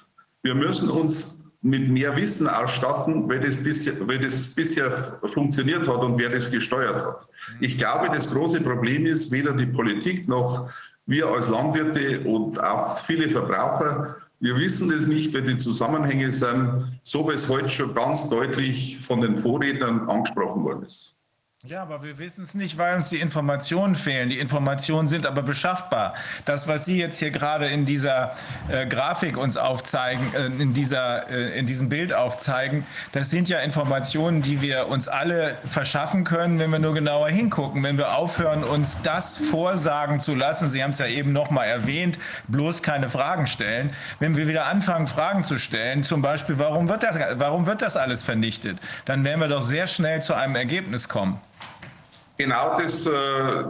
[0.43, 5.97] wir müssen uns mit mehr Wissen ausstatten, weil das, bisher, weil das bisher funktioniert hat
[5.97, 7.27] und wer das gesteuert hat.
[7.61, 10.69] Ich glaube, das große Problem ist, weder die Politik noch
[11.05, 16.99] wir als Landwirte und auch viele Verbraucher, wir wissen das nicht, weil die Zusammenhänge sind,
[17.03, 21.12] so wie es heute schon ganz deutlich von den Vorrednern angesprochen worden ist.
[21.65, 24.27] Ja, aber wir wissen es nicht, weil uns die Informationen fehlen.
[24.27, 26.13] Die Informationen sind aber beschaffbar.
[26.43, 28.35] Das, was Sie jetzt hier gerade in dieser
[28.67, 33.59] äh, Grafik uns aufzeigen, äh, in, dieser, äh, in diesem Bild aufzeigen, das sind ja
[33.61, 38.65] Informationen, die wir uns alle verschaffen können, wenn wir nur genauer hingucken, wenn wir aufhören,
[38.65, 40.67] uns das vorsagen zu lassen.
[40.67, 42.19] Sie haben es ja eben noch mal erwähnt,
[42.49, 43.91] bloß keine Fragen stellen.
[44.19, 47.95] Wenn wir wieder anfangen, Fragen zu stellen, zum Beispiel, warum wird das, warum wird das
[47.95, 51.39] alles vernichtet, dann werden wir doch sehr schnell zu einem Ergebnis kommen.
[52.37, 53.11] Genau, das, äh,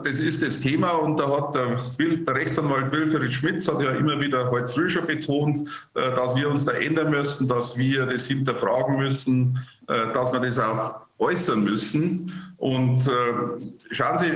[0.04, 4.20] das ist das Thema und da hat der, der Rechtsanwalt Wilfried Schmitz hat ja immer
[4.22, 8.26] wieder heute früh schon betont, äh, dass wir uns da ändern müssen, dass wir das
[8.26, 12.32] hinterfragen müssen, äh, dass wir das auch äußern müssen.
[12.58, 14.32] Und äh, schauen Sie,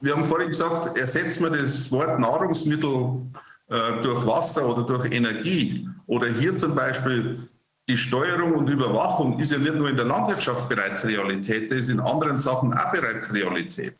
[0.00, 3.20] wir haben vorhin gesagt, ersetzen wir das Wort Nahrungsmittel
[3.68, 5.86] äh, durch Wasser oder durch Energie.
[6.06, 7.46] Oder hier zum Beispiel
[7.90, 11.88] die Steuerung und Überwachung ist ja nicht nur in der Landwirtschaft bereits Realität, das ist
[11.88, 13.94] in anderen Sachen auch bereits Realität.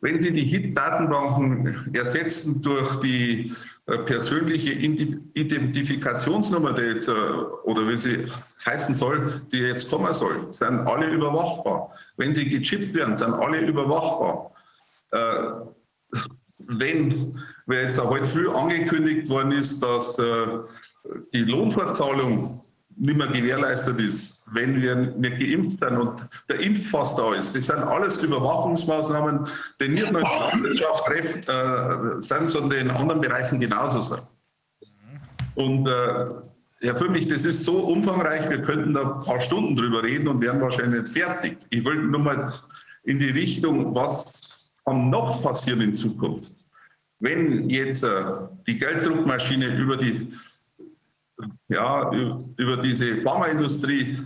[0.00, 3.54] Wenn Sie die HIT-Datenbanken ersetzen durch die
[3.86, 8.26] äh, persönliche Identifikationsnummer, die jetzt, äh, oder wie sie
[8.66, 11.94] heißen soll, die jetzt kommen soll, sind alle überwachbar.
[12.16, 14.50] Wenn sie gechippt werden, sind alle überwachbar.
[15.12, 15.52] Äh,
[16.66, 20.16] wenn, wer jetzt heute früh angekündigt worden ist, dass
[21.32, 22.60] die Lohnfortzahlung
[23.00, 26.20] nicht mehr gewährleistet ist, wenn wir nicht geimpft sind und
[26.50, 27.56] der Impfpass da ist.
[27.56, 29.48] Das sind alles Überwachungsmaßnahmen,
[29.80, 34.22] die nicht nur in der Landwirtschaft treffen, äh, sind, sondern in anderen Bereichen genauso sind.
[35.54, 36.26] Und äh,
[36.82, 40.28] ja, für mich, das ist so umfangreich, wir könnten da ein paar Stunden drüber reden
[40.28, 41.56] und wären wahrscheinlich nicht fertig.
[41.70, 42.52] Ich wollte nur mal
[43.04, 46.52] in die Richtung, was kann noch passieren in Zukunft?
[47.18, 48.24] Wenn jetzt äh,
[48.66, 50.32] die Gelddruckmaschine über die
[51.68, 52.10] ja,
[52.56, 54.18] über diese Pharmaindustrie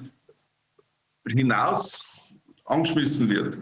[1.28, 2.04] hinaus
[2.66, 3.58] angeschmissen wird,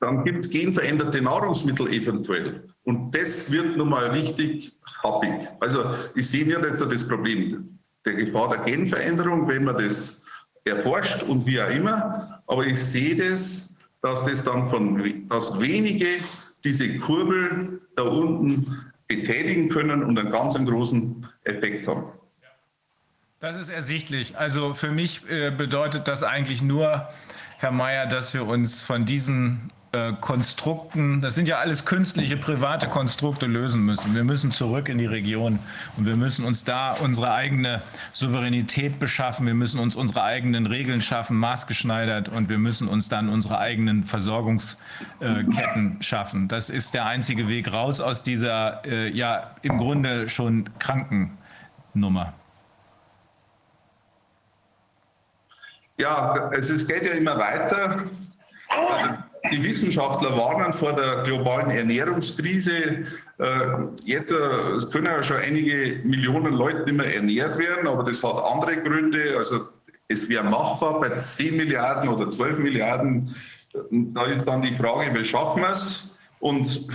[0.00, 2.68] dann gibt es genveränderte Nahrungsmittel eventuell.
[2.84, 5.32] Und das wird nun mal richtig happig.
[5.60, 5.84] Also
[6.14, 10.22] ich sehe hier so das Problem der Gefahr der Genveränderung, wenn man das
[10.64, 12.42] erforscht und wie auch immer.
[12.46, 16.08] Aber ich sehe das, dass das dann von, dass wenige
[16.64, 22.04] diese Kurbel da unten betätigen können und einen ganz großen Effekt haben.
[23.42, 24.38] Das ist ersichtlich.
[24.38, 27.08] Also für mich äh, bedeutet das eigentlich nur,
[27.58, 32.86] Herr Mayer, dass wir uns von diesen äh, Konstrukten, das sind ja alles künstliche, private
[32.86, 34.14] Konstrukte, lösen müssen.
[34.14, 35.58] Wir müssen zurück in die Region
[35.96, 39.44] und wir müssen uns da unsere eigene Souveränität beschaffen.
[39.44, 44.04] Wir müssen uns unsere eigenen Regeln schaffen, maßgeschneidert und wir müssen uns dann unsere eigenen
[44.04, 46.46] Versorgungsketten äh, schaffen.
[46.46, 51.36] Das ist der einzige Weg raus aus dieser, äh, ja, im Grunde schon kranken
[51.92, 52.34] Nummer.
[55.98, 58.04] Ja, es ist, geht ja immer weiter.
[58.68, 59.14] Also
[59.50, 63.06] die Wissenschaftler warnen vor der globalen Ernährungskrise.
[63.38, 63.66] Äh,
[64.04, 64.34] jetzt äh,
[64.76, 68.76] es können ja schon einige Millionen Leute nicht mehr ernährt werden, aber das hat andere
[68.78, 69.34] Gründe.
[69.36, 69.68] Also
[70.08, 73.34] es wäre machbar bei 10 Milliarden oder 12 Milliarden.
[73.90, 76.14] Da ist dann die Frage, wie schaffen wir es?
[76.38, 76.86] Und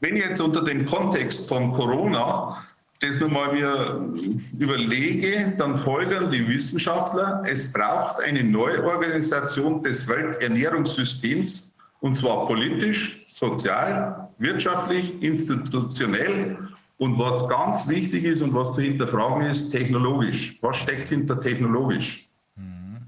[0.00, 2.64] wenn jetzt unter dem Kontext von Corona
[3.00, 4.12] das nochmal mir
[4.58, 14.28] überlege, dann folgern die Wissenschaftler, es braucht eine Neuorganisation des Welternährungssystems, und zwar politisch, sozial,
[14.38, 16.58] wirtschaftlich, institutionell
[16.98, 20.58] und was ganz wichtig ist und was zu hinterfragen ist, technologisch.
[20.60, 22.28] Was steckt hinter technologisch?
[22.56, 22.98] Mhm.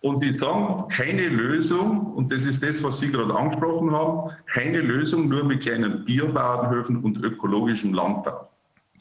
[0.00, 4.80] Und Sie sagen, keine Lösung, und das ist das, was Sie gerade angesprochen haben, keine
[4.80, 8.49] Lösung nur mit kleinen Biobauernhöfen und ökologischem Landbau.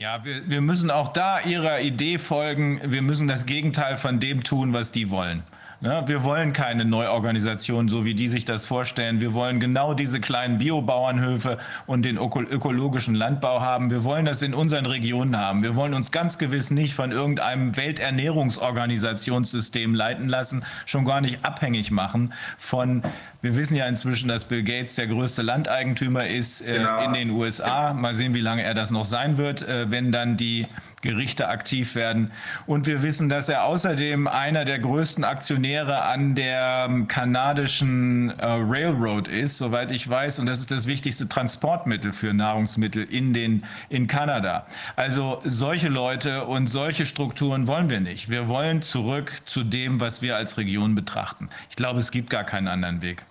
[0.02, 2.80] Ja, wir, wir müssen auch da Ihrer Idee folgen.
[2.86, 5.44] Wir müssen das Gegenteil von dem tun, was die wollen.
[5.82, 9.20] Ja, wir wollen keine Neuorganisation, so wie die sich das vorstellen.
[9.20, 13.92] Wir wollen genau diese kleinen Biobauernhöfe und den ökologischen Landbau haben.
[13.92, 15.64] Wir wollen das in unseren Regionen haben.
[15.64, 21.92] Wir wollen uns ganz gewiss nicht von irgendeinem Welternährungsorganisationssystem leiten lassen, schon gar nicht abhängig
[21.92, 23.04] machen von
[23.42, 27.06] wir wissen ja inzwischen, dass Bill Gates der größte Landeigentümer ist äh, genau.
[27.06, 27.94] in den USA.
[27.94, 30.68] Mal sehen, wie lange er das noch sein wird, äh, wenn dann die
[31.02, 32.32] Gerichte aktiv werden.
[32.66, 38.46] Und wir wissen, dass er außerdem einer der größten Aktionäre an der ähm, kanadischen äh,
[38.46, 40.40] Railroad ist, soweit ich weiß.
[40.40, 44.66] Und das ist das wichtigste Transportmittel für Nahrungsmittel in, den, in Kanada.
[44.98, 48.30] Also solche Leute und solche Strukturen wollen wir nicht.
[48.30, 51.48] Wir wollen zurück zu dem, was wir als Region betrachten.
[51.70, 53.24] Ich glaube, es gibt gar keinen anderen Weg.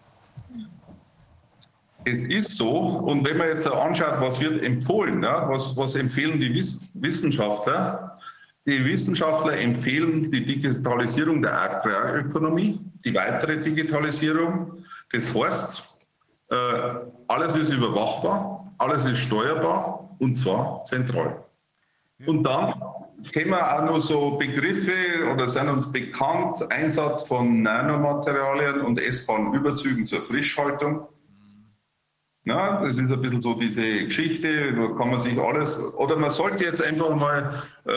[2.10, 6.40] Es ist so, und wenn man jetzt anschaut, was wird empfohlen, ja, was, was empfehlen
[6.40, 6.54] die
[6.94, 8.18] Wissenschaftler?
[8.64, 14.84] Die Wissenschaftler empfehlen die Digitalisierung der Agrarökonomie, die weitere Digitalisierung.
[15.12, 15.84] Das heißt,
[16.50, 16.54] äh,
[17.26, 21.44] alles ist überwachbar, alles ist steuerbar und zwar zentral.
[22.26, 22.74] Und dann
[23.32, 29.52] kennen wir auch noch so Begriffe oder sind uns bekannt, Einsatz von Nanomaterialien und essbaren
[29.52, 31.06] Überzügen zur Frischhaltung.
[32.48, 36.30] Ja, das ist ein bisschen so diese Geschichte, da kann man sich alles, oder man
[36.30, 37.90] sollte jetzt einfach mal äh,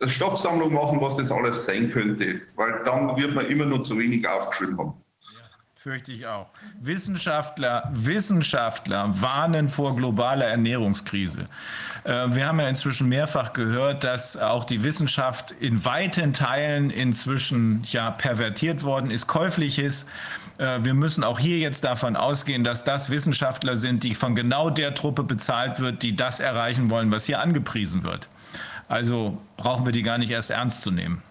[0.00, 3.96] eine Stoffsammlung machen, was das alles sein könnte, weil dann wird man immer nur zu
[3.96, 4.94] wenig aufgeschrieben haben.
[5.76, 6.46] Fürchte ich auch.
[6.80, 11.48] Wissenschaftler, Wissenschaftler warnen vor globaler Ernährungskrise.
[12.04, 17.82] Äh, wir haben ja inzwischen mehrfach gehört, dass auch die Wissenschaft in weiten Teilen inzwischen
[17.84, 20.08] ja pervertiert worden ist, käuflich ist
[20.62, 24.94] wir müssen auch hier jetzt davon ausgehen, dass das Wissenschaftler sind, die von genau der
[24.94, 28.28] Truppe bezahlt wird, die das erreichen wollen, was hier angepriesen wird.
[28.88, 31.22] Also brauchen wir die gar nicht erst ernst zu nehmen.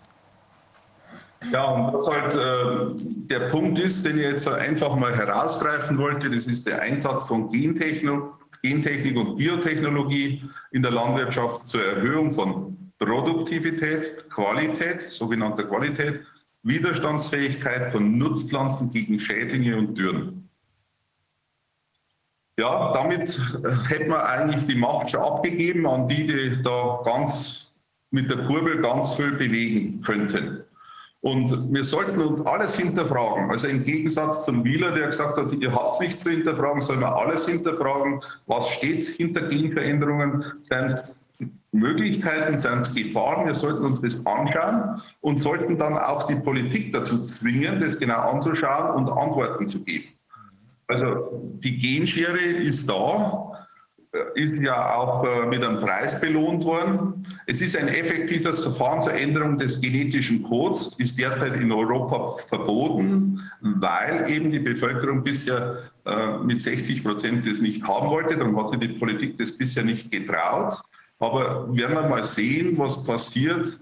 [1.51, 6.30] Ja, und was halt äh, der Punkt ist, den ich jetzt einfach mal herausgreifen wollte,
[6.30, 12.77] das ist der Einsatz von Gentechno Gentechnik und Biotechnologie in der Landwirtschaft zur Erhöhung von
[13.00, 16.22] Produktivität, Qualität, sogenannter Qualität,
[16.64, 20.50] Widerstandsfähigkeit von Nutzpflanzen gegen Schädlinge und Dürren.
[22.58, 23.40] Ja, damit
[23.90, 27.72] hätten wir eigentlich die Macht schon abgegeben an die, die da ganz
[28.12, 30.64] mit der Kurbel ganz viel bewegen könnten.
[31.22, 33.52] Und wir sollten uns alles hinterfragen.
[33.52, 37.16] Also im Gegensatz zum Wieler, der gesagt hat, ihr habt nichts zu hinterfragen, sollen wir
[37.16, 38.22] alles hinterfragen.
[38.48, 40.44] Was steht hinter Genveränderungen?
[40.64, 41.20] Seien es
[41.72, 43.45] Möglichkeiten, seien es Gefahren?
[43.45, 48.32] Wir sollten uns das anschauen und sollten dann auch die Politik dazu zwingen, das genau
[48.32, 50.09] anzuschauen und Antworten zu geben.
[50.88, 53.51] Also die Genschere ist da
[54.35, 57.25] ist ja auch äh, mit einem Preis belohnt worden.
[57.48, 63.41] Es ist ein effektives Verfahren zur Änderung des genetischen Codes, ist derzeit in Europa verboten,
[63.61, 68.38] weil eben die Bevölkerung bisher äh, mit 60 Prozent das nicht haben wollte.
[68.38, 70.74] Dann hat sich die Politik das bisher nicht getraut.
[71.22, 73.80] Aber werden wir mal sehen, was passiert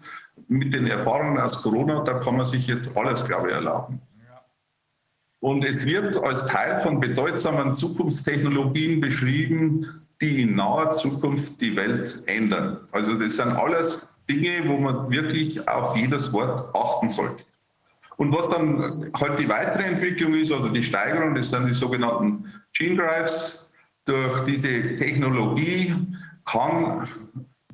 [0.47, 4.01] mit den Erfahrungen aus Corona, da kann man sich jetzt alles, glaube ich, erlauben.
[5.41, 12.21] Und es wird als Teil von bedeutsamen Zukunftstechnologien beschrieben, die in naher Zukunft die Welt
[12.25, 12.81] ändern.
[12.91, 17.43] Also das sind alles Dinge, wo man wirklich auf jedes Wort achten sollte.
[18.17, 22.51] Und was dann halt die weitere Entwicklung ist oder die Steigerung, das sind die sogenannten
[22.73, 23.71] Gene Drives.
[24.03, 25.95] Durch diese Technologie
[26.51, 27.07] kann,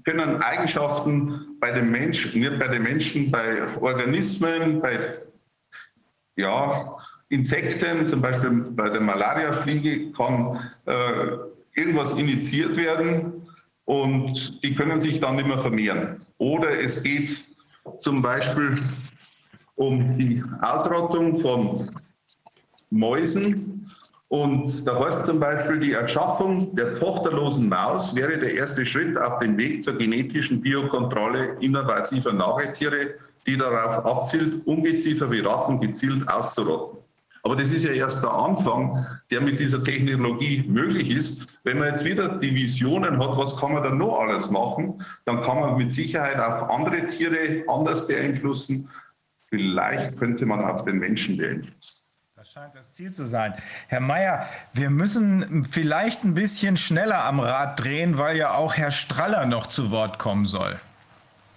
[0.03, 4.99] können Eigenschaften bei den Menschen, nicht bei den Menschen, bei Organismen, bei
[6.35, 6.97] ja,
[7.29, 11.37] Insekten, zum Beispiel bei der Malariafliege, kann äh,
[11.73, 13.47] irgendwas initiiert werden
[13.85, 16.25] und die können sich dann nicht mehr vermehren.
[16.37, 17.43] Oder es geht
[17.99, 18.81] zum Beispiel
[19.75, 21.91] um die Ausrottung von
[22.89, 23.91] Mäusen.
[24.27, 29.39] Und da heißt zum Beispiel, die Erschaffung der tochterlosen Maus wäre der erste Schritt auf
[29.39, 36.99] dem Weg zur genetischen Biokontrolle invasiver Nagetiere, die darauf abzielt, Ungeziefer wie Ratten gezielt auszurotten.
[37.43, 41.45] Aber das ist ja erst der Anfang, der mit dieser Technologie möglich ist.
[41.63, 45.41] Wenn man jetzt wieder die Visionen hat, was kann man dann noch alles machen, dann
[45.41, 48.89] kann man mit Sicherheit auch andere Tiere anders beeinflussen.
[49.49, 52.04] Vielleicht könnte man auch den Menschen beeinflussen.
[52.55, 53.53] Das scheint das Ziel zu sein.
[53.89, 58.91] Herr Mayer, wir müssen vielleicht ein bisschen schneller am Rad drehen, weil ja auch Herr
[58.91, 60.79] Straller noch zu Wort kommen soll.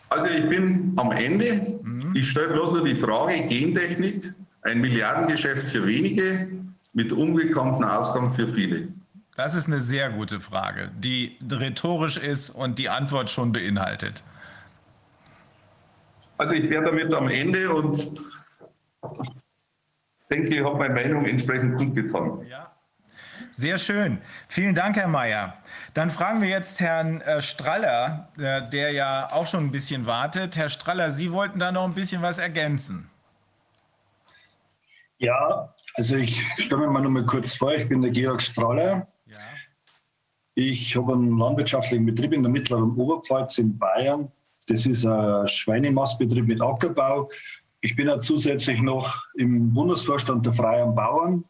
[0.09, 1.79] Also ich bin am Ende.
[1.85, 2.17] Mhm.
[2.17, 4.35] Ich stelle bloß nur die Frage Gentechnik.
[4.63, 6.49] Ein Milliardengeschäft für wenige
[6.95, 8.89] mit unbekannten Ausgang für viele.
[9.37, 14.25] Das ist eine sehr gute Frage, die rhetorisch ist und die Antwort schon beinhaltet.
[16.39, 18.19] Also ich wäre damit am Ende und
[20.29, 22.47] denke, ich habe meine Meinung entsprechend gut getan.
[22.49, 22.73] Ja.
[23.51, 24.19] Sehr schön.
[24.49, 25.55] Vielen Dank, Herr Mayer.
[25.95, 30.57] Dann fragen wir jetzt Herrn äh, Straller, äh, der ja auch schon ein bisschen wartet.
[30.57, 33.11] Herr Straller, Sie wollten da noch ein bisschen was ergänzen.
[35.19, 39.09] Ja, also ich stelle mir mal noch mal kurz vor, ich bin der Georg Strahler.
[39.27, 39.39] Ja.
[40.55, 44.31] Ich habe einen landwirtschaftlichen Betrieb in der mittleren Oberpfalz in Bayern.
[44.69, 47.29] Das ist ein Schweinemastbetrieb mit Ackerbau.
[47.81, 51.45] Ich bin auch zusätzlich noch im Bundesvorstand der Freien Bauern,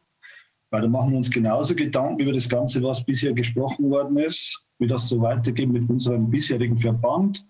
[0.71, 4.63] weil da machen wir uns genauso Gedanken über das Ganze, was bisher gesprochen worden ist,
[4.79, 7.47] wie das so weitergeht mit unserem bisherigen Verband.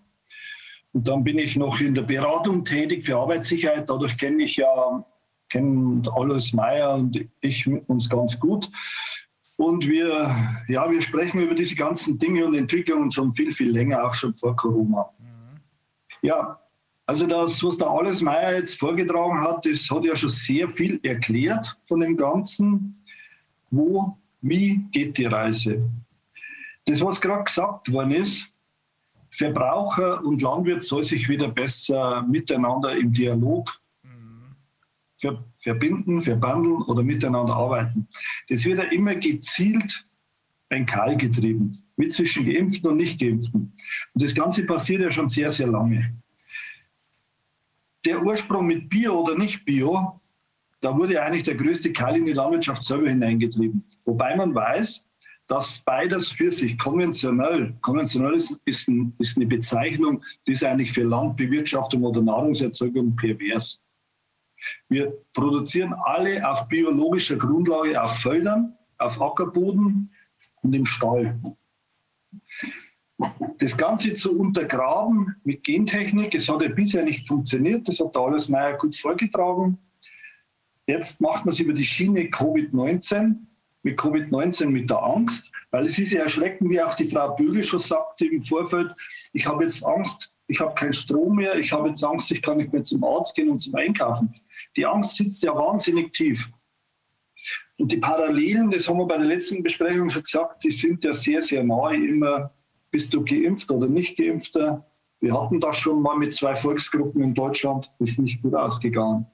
[0.93, 3.89] Und dann bin ich noch in der Beratung tätig für Arbeitssicherheit.
[3.89, 5.05] Dadurch kenne ich ja
[5.49, 8.69] kennen Alois Meyer und ich uns ganz gut.
[9.57, 10.33] Und wir,
[10.69, 14.33] ja, wir sprechen über diese ganzen Dinge und Entwicklungen schon viel, viel länger, auch schon
[14.35, 15.09] vor Corona.
[15.19, 15.59] Mhm.
[16.21, 16.59] Ja,
[17.09, 20.99] also das, was der Alois Meyer jetzt vorgetragen hat, das hat ja schon sehr viel
[21.01, 23.03] erklärt von dem Ganzen.
[23.71, 25.89] Wo, wie geht die Reise?
[26.85, 28.45] Das, was gerade gesagt worden ist,
[29.31, 33.79] Verbraucher und Landwirt soll sich wieder besser miteinander im Dialog
[35.17, 38.07] ver verbinden, verbandeln oder miteinander arbeiten.
[38.49, 40.05] Das wird ja immer gezielt
[40.69, 43.73] ein Kahl getrieben, mit zwischen Geimpften und Nicht-Geimpften.
[44.13, 46.15] Und das Ganze passiert ja schon sehr, sehr lange.
[48.05, 50.19] Der Ursprung mit Bio oder nicht Bio,
[50.81, 53.83] da wurde eigentlich der größte Keil in die Landwirtschaft selber hineingetrieben.
[54.05, 55.03] Wobei man weiß,
[55.47, 60.93] dass beides für sich konventionell, konventionell ist, ist, ein, ist eine Bezeichnung, die ist eigentlich
[60.93, 63.81] für Landbewirtschaftung oder Nahrungserzeugung pervers.
[64.87, 70.13] Wir produzieren alle auf biologischer Grundlage auf Feldern, auf Ackerboden
[70.61, 71.39] und im Stall.
[73.57, 78.21] Das Ganze zu untergraben mit Gentechnik, es hat ja bisher nicht funktioniert, das hat der
[78.21, 79.77] Alles Meier gut vorgetragen.
[80.87, 83.35] Jetzt macht man es über die Schiene Covid-19,
[83.83, 87.63] mit Covid-19 mit der Angst, weil es ist ja erschreckend, wie auch die Frau Bögel
[87.63, 88.91] schon sagte im Vorfeld,
[89.33, 92.57] ich habe jetzt Angst, ich habe keinen Strom mehr, ich habe jetzt Angst, ich kann
[92.57, 94.33] nicht mehr zum Arzt gehen und zum Einkaufen.
[94.75, 96.49] Die Angst sitzt ja wahnsinnig tief.
[97.77, 101.13] Und die Parallelen, das haben wir bei der letzten Besprechung schon gesagt, die sind ja
[101.13, 101.95] sehr, sehr nahe.
[101.95, 102.53] Immer
[102.91, 104.85] bist du geimpft oder nicht geimpfter.
[105.19, 109.25] Wir hatten das schon mal mit zwei Volksgruppen in Deutschland, ist nicht gut ausgegangen.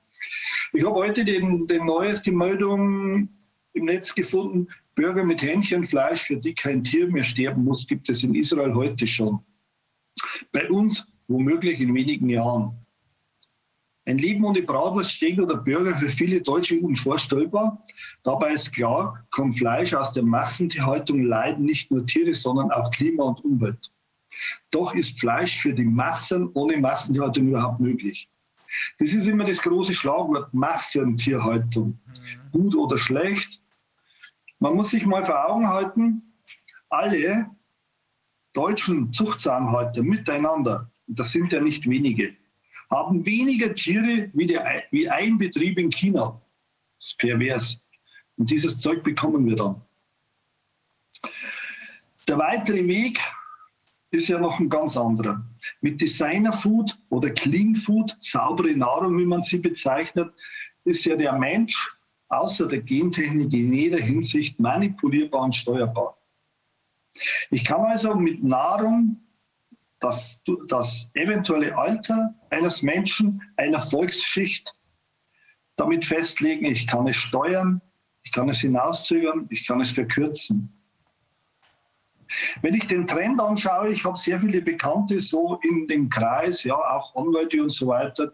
[0.73, 3.29] Ich habe heute den, den neueste Meldung
[3.73, 4.67] im Netz gefunden.
[4.95, 9.05] Bürger mit Hähnchenfleisch, für die kein Tier mehr sterben muss, gibt es in Israel heute
[9.05, 9.39] schon.
[10.51, 12.84] Bei uns womöglich in wenigen Jahren.
[14.07, 17.83] Ein Leben ohne Bratwurst, Steak oder Burger für viele Deutsche unvorstellbar.
[18.23, 23.23] Dabei ist klar, kommt Fleisch aus der Massentierhaltung leiden nicht nur Tiere, sondern auch Klima
[23.23, 23.91] und Umwelt.
[24.69, 28.29] Doch ist Fleisch für die Massen ohne Massentierhaltung überhaupt möglich.
[28.99, 31.97] Das ist immer das große Schlagwort Massentierhaltung.
[32.51, 33.61] Gut oder schlecht.
[34.59, 36.33] Man muss sich mal vor Augen halten,
[36.89, 37.49] alle
[38.53, 42.35] deutschen Zuchtzahnhalter miteinander, das sind ja nicht wenige,
[42.89, 46.41] haben weniger Tiere wie, der, wie ein Betrieb in China.
[46.97, 47.79] Das ist pervers.
[48.37, 49.81] Und dieses Zeug bekommen wir dann.
[52.27, 53.19] Der weitere Weg
[54.11, 55.45] ist ja noch ein ganz anderer.
[55.81, 60.33] Mit Designer Food oder Clean Food, saubere Nahrung, wie man sie bezeichnet,
[60.83, 61.95] ist ja der Mensch
[62.27, 66.17] außer der Gentechnik in jeder Hinsicht manipulierbar und steuerbar.
[67.49, 69.24] Ich kann also mit Nahrung
[69.99, 74.73] das, das eventuelle Alter eines Menschen, einer Volksschicht
[75.75, 76.65] damit festlegen.
[76.65, 77.81] Ich kann es steuern,
[78.23, 80.71] ich kann es hinauszögern, ich kann es verkürzen.
[82.61, 86.75] Wenn ich den Trend anschaue, ich habe sehr viele Bekannte so in dem Kreis, ja,
[86.75, 88.33] auch Anwälte und so weiter,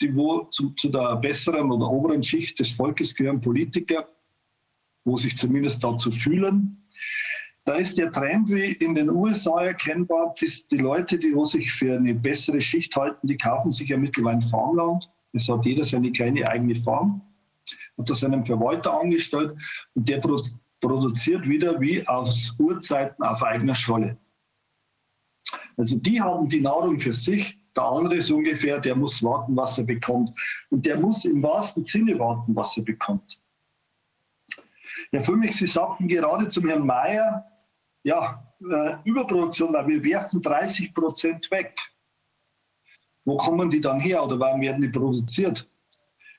[0.00, 4.08] die wo zu, zu der besseren oder oberen Schicht des Volkes gehören, Politiker,
[5.04, 6.79] wo sich zumindest dazu fühlen.
[7.64, 11.96] Da ist der Trend wie in den USA erkennbar, dass die Leute, die sich für
[11.96, 15.10] eine bessere Schicht halten, die kaufen sich ja mittlerweile Farmland.
[15.32, 17.20] Es hat jeder seine kleine eigene Farm,
[17.98, 19.56] hat das einem Verwalter angestellt
[19.94, 20.20] und der
[20.80, 24.16] produziert wieder wie aus Urzeiten auf eigener Scholle.
[25.76, 29.78] Also die haben die Nahrung für sich, der andere ist ungefähr, der muss warten, was
[29.78, 30.36] er bekommt.
[30.70, 33.40] Und der muss im wahrsten Sinne warten, was er bekommt.
[35.12, 37.49] Herr Füllmich, Sie sagten gerade zum Herrn Mayer,
[38.02, 41.74] ja, äh, Überproduktion, weil wir werfen 30 Prozent weg.
[43.24, 45.68] Wo kommen die dann her oder warum werden die produziert?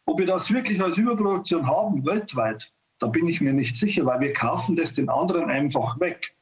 [0.05, 4.19] Ob wir das wirklich als Überproduktion haben, weltweit, da bin ich mir nicht sicher, weil
[4.19, 6.35] wir kaufen das den anderen einfach weg.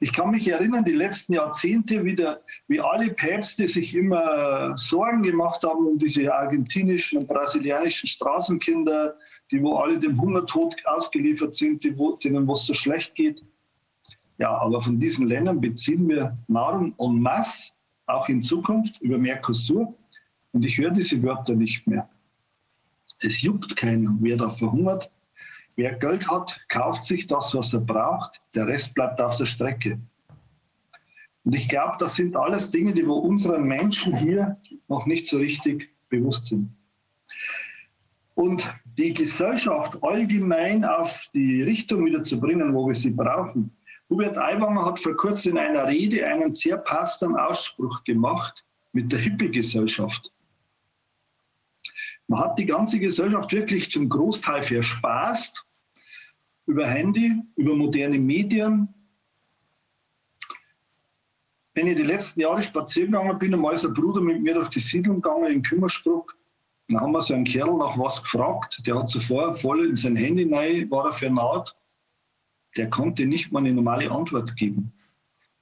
[0.00, 5.64] Ich kann mich erinnern, die letzten Jahrzehnte wieder, wie alle Päpste sich immer Sorgen gemacht
[5.64, 9.16] haben um diese argentinischen und brasilianischen Straßenkinder,
[9.50, 13.42] die wo alle dem Hungertod ausgeliefert sind, die wo, denen was so schlecht geht.
[14.38, 17.72] Ja, aber von diesen Ländern beziehen wir Nahrung en masse,
[18.06, 19.94] auch in Zukunft über Mercosur.
[20.52, 22.08] Und ich höre diese Wörter nicht mehr.
[23.20, 25.10] Es juckt keinen, wer da verhungert.
[25.74, 28.40] Wer Geld hat, kauft sich das, was er braucht.
[28.54, 29.98] Der Rest bleibt auf der Strecke.
[31.44, 35.38] Und ich glaube, das sind alles Dinge, die wir unseren Menschen hier noch nicht so
[35.38, 36.70] richtig bewusst sind.
[38.34, 43.72] Und die Gesellschaft allgemein auf die Richtung wieder zu bringen, wo wir sie brauchen,
[44.10, 49.18] Hubert Aiwanger hat vor kurzem in einer Rede einen sehr passenden Ausspruch gemacht mit der
[49.18, 50.32] Hippie-Gesellschaft.
[52.26, 55.64] Man hat die ganze Gesellschaft wirklich zum Großteil verspaßt
[56.66, 58.94] über Handy, über moderne Medien.
[61.74, 64.68] Wenn ich die letzten Jahre spazieren gegangen bin, einmal ist ein Bruder mit mir durch
[64.68, 66.36] die Siedlung gegangen in Kümmerspruck.
[66.88, 68.82] Dann haben wir so einen Kerl nach was gefragt.
[68.86, 71.77] Der hat sofort voll in sein Handy rein, war er vernaht
[72.78, 74.92] der konnte nicht mal eine normale Antwort geben.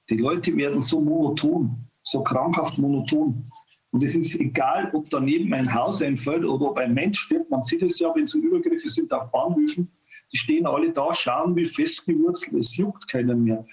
[0.09, 3.51] Die Leute werden so monoton, so krankhaft monoton.
[3.91, 7.49] Und es ist egal, ob daneben ein Haus einfällt oder ob ein Mensch stirbt.
[7.49, 9.91] Man sieht es ja, wenn so Übergriffe sind auf Bahnhöfen,
[10.31, 13.65] die stehen alle da, schauen wie festgewurzelt, es juckt keinen mehr.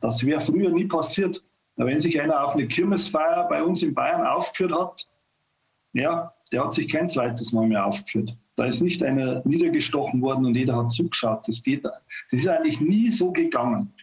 [0.00, 1.42] Das wäre früher nie passiert.
[1.76, 5.08] Wenn sich einer auf eine Kirmesfeier bei uns in Bayern aufgeführt hat,
[5.92, 8.36] ja, der hat sich kein zweites Mal mehr aufgeführt.
[8.60, 11.48] Da ist nicht einer niedergestochen worden und jeder hat zugeschaut.
[11.48, 13.94] Das, geht, das ist eigentlich nie so gegangen.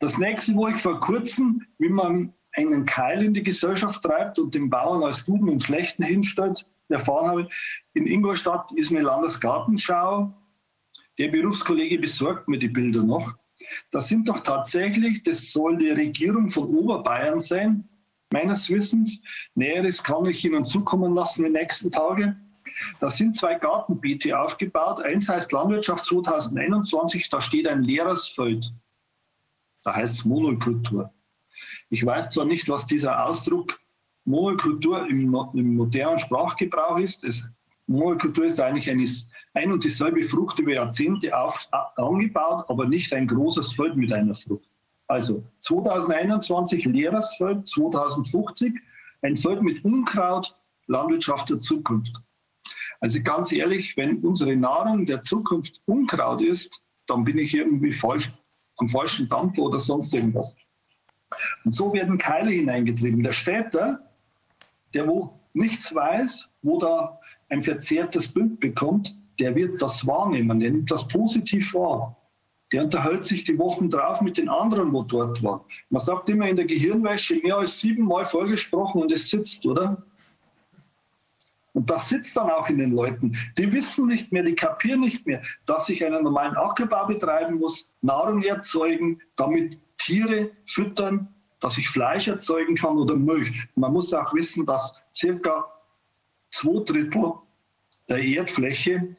[0.00, 4.56] Das nächste, wo ich vor kurzem, wie man einen Keil in die Gesellschaft treibt und
[4.56, 7.48] den Bauern als Guten und Schlechten hinstellt, erfahren habe.
[7.94, 10.34] In Ingolstadt ist eine Landesgartenschau.
[11.16, 13.36] Der Berufskollege besorgt mir die Bilder noch.
[13.92, 17.88] Das sind doch tatsächlich, das soll die Regierung von Oberbayern sein,
[18.32, 19.22] meines Wissens.
[19.54, 22.48] Näheres kann ich Ihnen zukommen lassen in den nächsten Tagen.
[23.00, 25.00] Da sind zwei Gartenbeete aufgebaut.
[25.02, 28.72] Eins heißt Landwirtschaft 2021, da steht ein leeres Feld.
[29.82, 31.12] Da heißt es Monokultur.
[31.90, 33.80] Ich weiß zwar nicht, was dieser Ausdruck
[34.24, 37.24] Monokultur im, im modernen Sprachgebrauch ist.
[37.24, 37.48] Es,
[37.86, 39.06] Monokultur ist eigentlich eine,
[39.54, 44.34] ein und dieselbe Frucht über Jahrzehnte auf, angebaut, aber nicht ein großes Feld mit einer
[44.34, 44.68] Frucht.
[45.08, 48.74] Also 2021 leeres Feld, 2050
[49.22, 52.16] ein Feld mit Unkraut, Landwirtschaft der Zukunft.
[53.02, 58.32] Also ganz ehrlich, wenn unsere Nahrung der Zukunft Unkraut ist, dann bin ich irgendwie falsch,
[58.76, 60.54] am falschen Dampf oder sonst irgendwas.
[61.64, 63.24] Und so werden Keile hineingetrieben.
[63.24, 64.08] Der Städter,
[64.94, 70.70] der wo nichts weiß, wo da ein verzerrtes Bild bekommt, der wird das wahrnehmen, der
[70.70, 72.16] nimmt das positiv wahr.
[72.72, 75.62] Der unterhält sich die Wochen drauf mit den anderen, wo dort waren.
[75.90, 80.06] Man sagt immer in der Gehirnwäsche mehr als siebenmal vorgesprochen und es sitzt, oder?
[81.72, 83.36] Und das sitzt dann auch in den Leuten.
[83.56, 87.88] Die wissen nicht mehr, die kapieren nicht mehr, dass ich einen normalen Ackerbau betreiben muss,
[88.02, 91.28] Nahrung erzeugen, damit Tiere füttern,
[91.60, 93.68] dass ich Fleisch erzeugen kann oder Milch.
[93.74, 95.66] Man muss auch wissen, dass circa
[96.50, 97.32] zwei Drittel
[98.08, 99.16] der Erdfläche,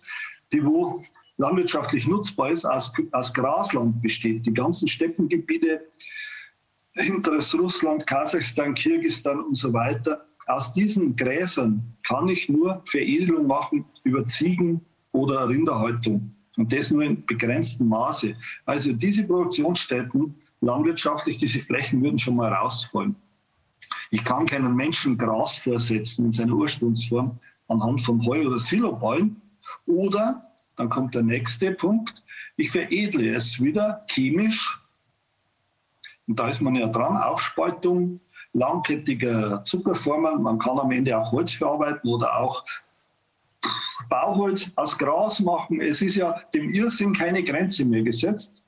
[0.51, 1.03] die wo
[1.37, 4.45] landwirtschaftlich nutzbar ist, aus, aus Grasland besteht.
[4.45, 5.87] Die ganzen Steppengebiete,
[6.93, 10.27] hinteres Russland, Kasachstan, Kirgistan und so weiter.
[10.47, 14.81] Aus diesen Gräsern kann ich nur Veredelung machen über Ziegen
[15.11, 16.35] oder Rinderhaltung.
[16.57, 18.35] Und das nur in begrenztem Maße.
[18.65, 23.15] Also diese Produktionsstätten landwirtschaftlich, diese Flächen würden schon mal rausfallen.
[24.11, 29.41] Ich kann keinen Menschen Gras vorsetzen in seiner Ursprungsform anhand von Heu- oder Siloballen.
[29.85, 32.23] Oder, dann kommt der nächste Punkt,
[32.55, 34.79] ich veredle es wieder chemisch.
[36.27, 38.19] Und da ist man ja dran, Aufspaltung,
[38.53, 40.41] langkettige Zuckerformen.
[40.41, 42.63] Man kann am Ende auch Holz verarbeiten oder auch
[44.09, 45.81] Bauholz aus Gras machen.
[45.81, 48.61] Es ist ja dem Irrsinn keine Grenze mehr gesetzt.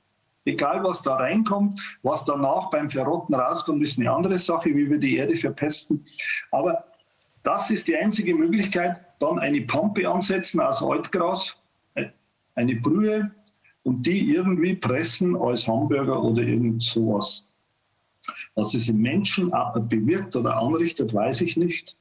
[0.44, 4.98] Egal, was da reinkommt, was danach beim Verrotten rauskommt, ist eine andere Sache, wie wir
[4.98, 6.04] die Erde verpesten.
[6.52, 6.84] Aber
[7.42, 11.56] das ist die einzige Möglichkeit, dann eine Pampe ansetzen aus Altgras,
[12.54, 13.30] eine Brühe
[13.82, 17.45] und die irgendwie pressen als Hamburger oder irgend sowas.
[18.56, 19.52] Was es im Menschen
[19.88, 21.96] bewirkt oder anrichtet, weiß ich nicht.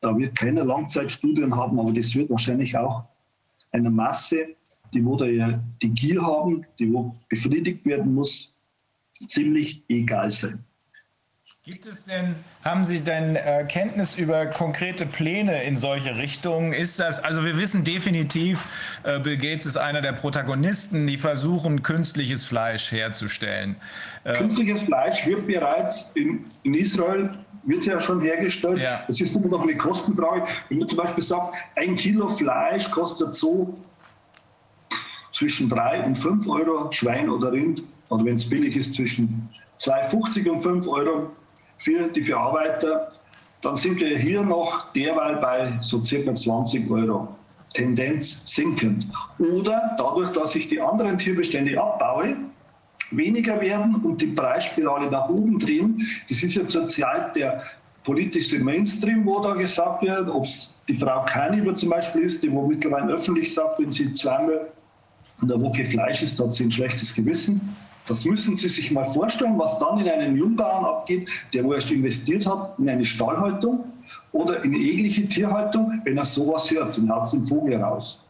[0.00, 3.04] Da wird keine Langzeitstudien haben, aber das wird wahrscheinlich auch
[3.72, 4.56] einer Masse
[4.92, 8.52] die wo da ja die Gier haben, die wo befriedigt werden muss,
[9.26, 10.64] ziemlich egal sein.
[11.68, 16.72] Gibt es denn, haben Sie denn äh, Kenntnis über konkrete Pläne in solche Richtungen?
[16.72, 18.64] Ist das, also wir wissen definitiv,
[19.02, 23.74] äh, Bill Gates ist einer der Protagonisten, die versuchen, künstliches Fleisch herzustellen.
[24.22, 27.32] Äh, künstliches Fleisch wird bereits in, in Israel
[27.64, 28.78] wird ja schon hergestellt.
[28.78, 29.02] Ja.
[29.04, 30.44] Das ist nur noch eine Kostenfrage.
[30.68, 33.76] Wenn man zum Beispiel sagt, ein Kilo Fleisch kostet so
[35.32, 39.48] zwischen 3 und 5 Euro Schwein oder Rind, oder wenn es billig ist, zwischen
[39.80, 41.32] 2,50 und 5 Euro
[41.78, 43.12] für die Verarbeiter,
[43.62, 47.28] dann sind wir hier noch derweil bei so circa 20 Euro.
[47.72, 49.06] Tendenz sinkend.
[49.38, 52.36] Oder dadurch, dass ich die anderen Tierbestände abbaue,
[53.10, 56.06] weniger werden und die Preisspirale nach oben drehen.
[56.28, 57.62] Das ist ja zurzeit der
[58.02, 62.50] politische Mainstream, wo da gesagt wird, ob es die Frau Keiniber zum Beispiel ist, die
[62.50, 64.68] wo mittlerweile öffentlich sagt, wenn sie zweimal
[65.42, 67.76] in der Woche Fleisch ist, hat sie ein schlechtes Gewissen.
[68.06, 71.90] Das müssen Sie sich mal vorstellen, was dann in einem Jungbauern abgeht, der wo erst
[71.90, 73.84] investiert hat in eine Stallhaltung
[74.32, 78.22] oder in jegliche Tierhaltung, wenn er sowas hört und haut den Vogel raus.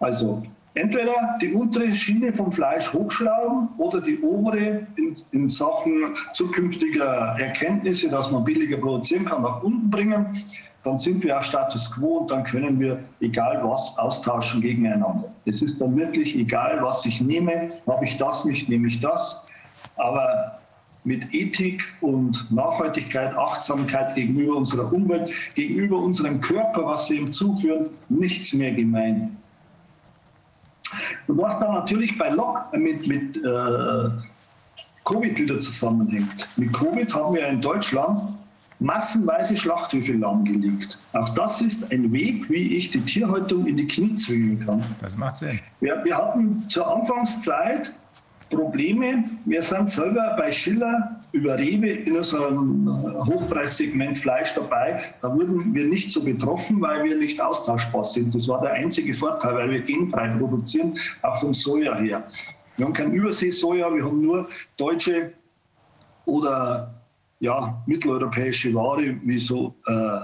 [0.00, 0.42] Also
[0.74, 8.08] entweder die untere Schiene vom Fleisch hochschrauben oder die obere in, in Sachen zukünftiger Erkenntnisse,
[8.08, 10.26] dass man billiger produzieren kann, nach unten bringen
[10.86, 15.32] dann sind wir auf Status quo und dann können wir egal was austauschen gegeneinander.
[15.44, 17.72] Es ist dann wirklich egal, was ich nehme.
[17.86, 19.40] Habe ich das nicht, nehme ich das.
[19.96, 20.60] Aber
[21.02, 27.90] mit Ethik und Nachhaltigkeit, Achtsamkeit gegenüber unserer Umwelt, gegenüber unserem Körper, was wir ihm zuführen,
[28.08, 29.36] nichts mehr gemein.
[31.26, 34.10] Und was dann natürlich bei Lock mit, mit äh,
[35.04, 36.48] Covid wieder zusammenhängt.
[36.56, 38.34] Mit Covid haben wir in Deutschland
[38.78, 40.98] massenweise Schlachthöfe lahmgelegt.
[41.12, 44.84] Auch das ist ein Weg, wie ich die Tierhaltung in die Knie zwingen kann.
[45.00, 45.60] Das macht Sinn.
[45.80, 47.92] Wir, wir hatten zur Anfangszeit
[48.50, 49.24] Probleme.
[49.44, 52.88] Wir sind selber bei Schiller über Rewe in unserem
[53.26, 55.02] Hochpreissegment Fleisch dabei.
[55.20, 58.34] Da wurden wir nicht so betroffen, weil wir nicht austauschbar sind.
[58.34, 62.22] Das war der einzige Vorteil, weil wir genfrei produzieren, auch vom Soja her.
[62.76, 65.32] Wir haben kein Überseesoja, wir haben nur deutsche
[66.24, 66.94] oder
[67.40, 70.20] ja, mitteleuropäische Ware, wie so äh,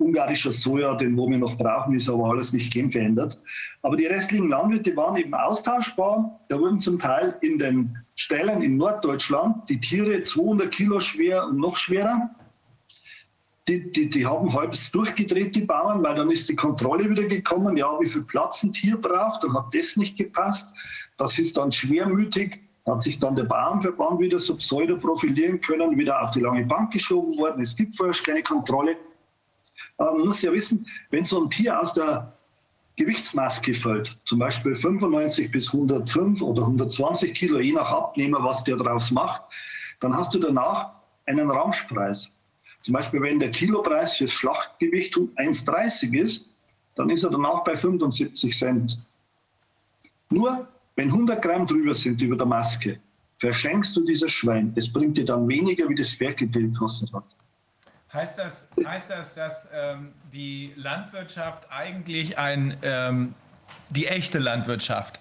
[0.00, 3.38] ungarischer Soja, den wo wir noch brauchen, ist aber alles nicht genverändert.
[3.82, 6.40] Aber die restlichen Landwirte waren eben austauschbar.
[6.48, 11.58] Da wurden zum Teil in den Ställen in Norddeutschland die Tiere 200 Kilo schwer und
[11.58, 12.30] noch schwerer.
[13.68, 17.76] Die, die, die haben halb durchgedreht, die Bauern, weil dann ist die Kontrolle wieder gekommen.
[17.76, 20.70] Ja, wie viel Platz ein Tier braucht, dann hat das nicht gepasst.
[21.18, 26.22] Das ist dann schwermütig hat sich dann der Bauernverband wieder so pseudo profilieren können, wieder
[26.22, 27.62] auf die lange Bank geschoben worden.
[27.62, 28.96] Es gibt vorher keine Kontrolle.
[29.96, 32.32] Aber man muss ja wissen, wenn so ein Tier aus der
[32.96, 38.76] Gewichtsmaske fällt, zum Beispiel 95 bis 105 oder 120 Kilo, je nach Abnehmer, was der
[38.76, 39.42] daraus macht,
[40.00, 40.90] dann hast du danach
[41.26, 42.30] einen Ramschpreis.
[42.80, 46.46] Zum Beispiel, wenn der Kilopreis fürs Schlachtgewicht 1,30 ist,
[46.94, 48.98] dann ist er danach bei 75 Cent.
[50.30, 50.68] Nur
[51.00, 53.00] wenn 100 Gramm drüber sind über der Maske,
[53.38, 54.70] verschenkst du dieses Schwein.
[54.76, 57.24] Es bringt dir dann weniger, wie das Ferkelgeld gekostet hat.
[58.12, 63.34] Heißt das, heißt das dass ähm, die Landwirtschaft eigentlich ein, ähm,
[63.88, 65.20] die echte Landwirtschaft,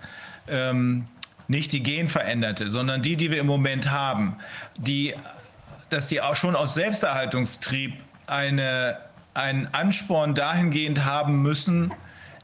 [0.50, 1.08] ähm,
[1.48, 4.36] nicht die genveränderte, sondern die, die wir im Moment haben,
[4.78, 5.16] die,
[5.90, 7.94] dass die auch schon aus Selbsterhaltungstrieb
[8.28, 8.98] eine,
[9.34, 11.94] einen Ansporn dahingehend haben müssen,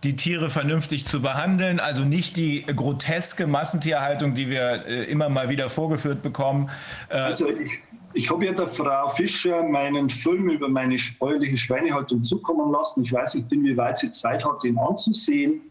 [0.05, 5.49] die Tiere vernünftig zu behandeln, also nicht die groteske Massentierhaltung, die wir äh, immer mal
[5.49, 6.69] wieder vorgeführt bekommen.
[7.09, 7.81] Äh, also ich,
[8.13, 13.03] ich habe ja der Frau Fischer meinen Film über meine bäuerliche Schweinehaltung zukommen lassen.
[13.03, 15.61] Ich weiß nicht, inwieweit sie Zeit hat, den anzusehen,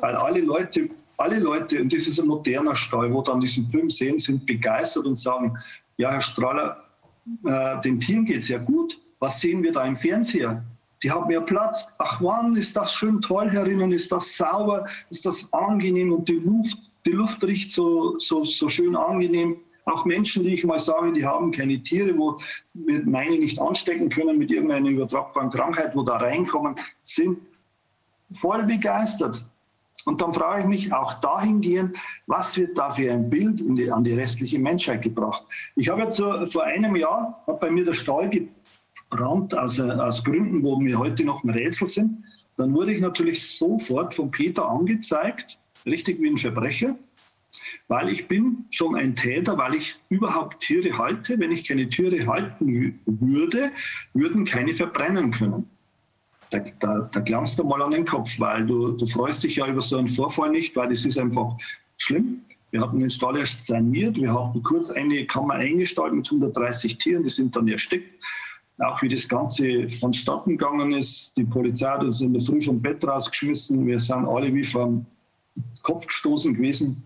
[0.00, 3.90] weil alle Leute, alle Leute, und das ist ein moderner Stall, wo dann diesen Film
[3.90, 5.58] sehen, sind begeistert und sagen,
[5.96, 6.84] ja, Herr Strahler,
[7.44, 8.98] äh, den Tieren geht es ja gut.
[9.18, 10.64] Was sehen wir da im Fernseher?
[11.02, 11.88] Die haben ja Platz.
[11.98, 16.34] Ach wann ist das schön toll herinnen, ist das sauber, ist das angenehm und die
[16.34, 19.56] Luft, die Luft riecht so, so, so schön angenehm.
[19.84, 22.36] Auch Menschen, die ich mal sage, die haben keine Tiere, wo
[22.74, 27.38] wir meine nicht anstecken können mit irgendeiner übertragbaren Krankheit, wo da reinkommen, sind
[28.40, 29.44] voll begeistert.
[30.04, 34.02] Und dann frage ich mich auch dahingehend, was wird da für ein Bild die, an
[34.02, 35.44] die restliche Menschheit gebracht?
[35.76, 38.28] Ich habe jetzt so, vor einem Jahr, hat bei mir der Stall
[39.12, 42.24] gebrannt, aus, aus Gründen, wo mir heute noch ein Rätsel sind.
[42.56, 46.96] Dann wurde ich natürlich sofort von Peter angezeigt, richtig wie ein Verbrecher
[47.88, 51.38] weil ich bin schon ein Täter, weil ich überhaupt Tiere halte.
[51.38, 53.70] Wenn ich keine Tiere halten würde,
[54.14, 55.68] würden keine verbrennen können.
[56.50, 59.66] Da, da, da glaubst du mal an den Kopf, weil du, du freust dich ja
[59.66, 61.56] über so einen Vorfall nicht, weil das ist einfach
[61.96, 62.42] schlimm.
[62.70, 67.22] Wir hatten den Stall erst saniert, wir hatten kurz eine Kammer eingestellt mit 130 Tieren,
[67.22, 68.22] die sind dann erstickt.
[68.78, 72.80] Auch wie das Ganze vonstatten gegangen ist, die Polizei hat uns in der Früh vom
[72.80, 75.06] Bett rausgeschmissen, wir sind alle wie vom
[75.82, 77.02] Kopf gestoßen gewesen.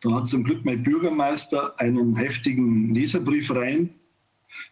[0.00, 3.94] Da hat zum Glück mein Bürgermeister einen heftigen Leserbrief rein.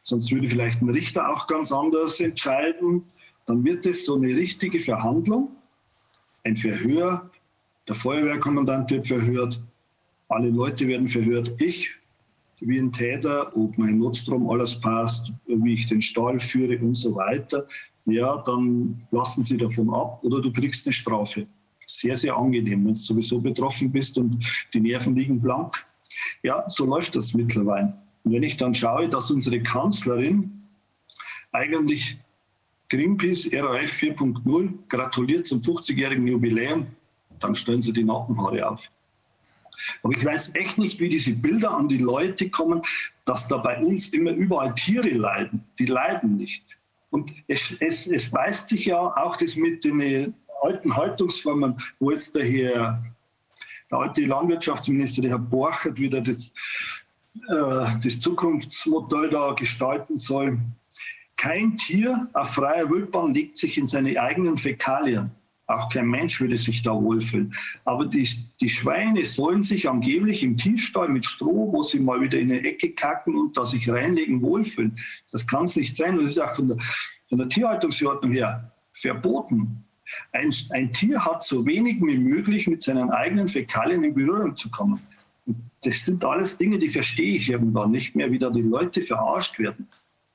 [0.02, 3.04] Sonst würde vielleicht ein Richter auch ganz anders entscheiden.
[3.46, 5.56] Dann wird es so eine richtige Verhandlung,
[6.44, 7.30] ein Verhör.
[7.88, 9.60] Der Feuerwehrkommandant wird verhört,
[10.28, 11.52] alle Leute werden verhört.
[11.58, 11.90] Ich
[12.64, 17.14] wie ein Täter, ob mein Notstrom alles passt, wie ich den Stall führe und so
[17.14, 17.66] weiter.
[18.04, 21.46] Ja, dann lassen Sie davon ab oder du kriegst eine Strafe
[21.86, 25.84] sehr, sehr angenehm, wenn du sowieso betroffen bist und die Nerven liegen blank.
[26.42, 27.96] Ja, so läuft das mittlerweile.
[28.24, 30.62] Und wenn ich dann schaue, dass unsere Kanzlerin
[31.50, 32.18] eigentlich
[32.88, 36.86] Greenpeace RAF 4.0 gratuliert zum 50-jährigen Jubiläum,
[37.40, 38.90] dann stellen sie die Nackenhaare auf.
[40.02, 42.82] Aber ich weiß echt nicht, wie diese Bilder an die Leute kommen,
[43.24, 45.64] dass da bei uns immer überall Tiere leiden.
[45.78, 46.64] Die leiden nicht.
[47.10, 52.34] Und es, es, es weist sich ja auch das mit den alten Haltungsformen, wo jetzt
[52.34, 53.02] der Herr,
[53.90, 56.52] der alte Landwirtschaftsminister, der Herr Borchert, wieder das,
[57.48, 60.58] äh, das Zukunftsmodell da gestalten soll.
[61.36, 65.32] Kein Tier auf freier Wildbahn legt sich in seine eigenen Fäkalien.
[65.72, 67.54] Auch kein Mensch würde sich da wohlfühlen.
[67.84, 68.28] Aber die,
[68.60, 72.62] die Schweine sollen sich angeblich im Tiefstall mit Stroh, wo sie mal wieder in eine
[72.62, 74.98] Ecke kacken und da sich reinlegen, wohlfühlen.
[75.30, 76.18] Das kann es nicht sein.
[76.18, 76.76] Und das ist auch von der,
[77.28, 79.84] von der Tierhaltungsordnung her verboten.
[80.32, 84.70] Ein, ein Tier hat so wenig wie möglich mit seinen eigenen Fäkalien in Berührung zu
[84.70, 85.00] kommen.
[85.82, 89.58] Das sind alles Dinge, die verstehe ich irgendwann nicht mehr, wie da die Leute verarscht
[89.58, 89.88] werden.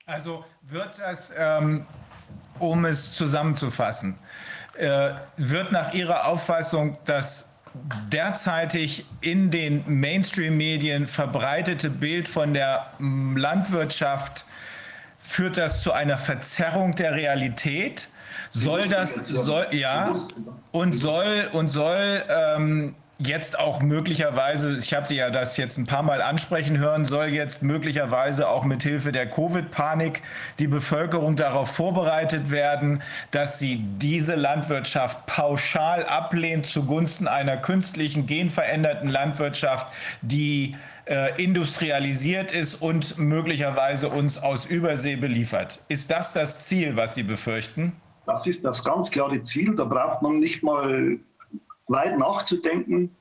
[0.06, 1.86] Also wird das, ähm,
[2.60, 4.18] um es zusammenzufassen,
[5.38, 7.50] wird nach Ihrer Auffassung das
[8.12, 14.46] derzeitig in den Mainstream-Medien verbreitete Bild von der mm, Landwirtschaft,
[15.20, 18.08] führt das zu einer Verzerrung der Realität?
[18.50, 20.14] Soll das, soll, ja,
[20.72, 25.86] und soll, und soll ähm, jetzt auch möglicherweise, ich habe Sie ja das jetzt ein
[25.86, 30.22] paar Mal ansprechen hören, soll jetzt möglicherweise auch mit Hilfe der Covid-Panik
[30.60, 39.10] die Bevölkerung darauf vorbereitet werden, dass sie diese Landwirtschaft pauschal ablehnt zugunsten einer künstlichen, genveränderten
[39.10, 39.88] Landwirtschaft,
[40.22, 45.80] die äh, industrialisiert ist und möglicherweise uns aus Übersee beliefert.
[45.88, 47.94] Ist das das Ziel, was Sie befürchten?
[48.26, 49.74] Das ist das ganz klare Ziel.
[49.76, 51.18] Da braucht man nicht mal
[51.88, 53.16] weit nachzudenken.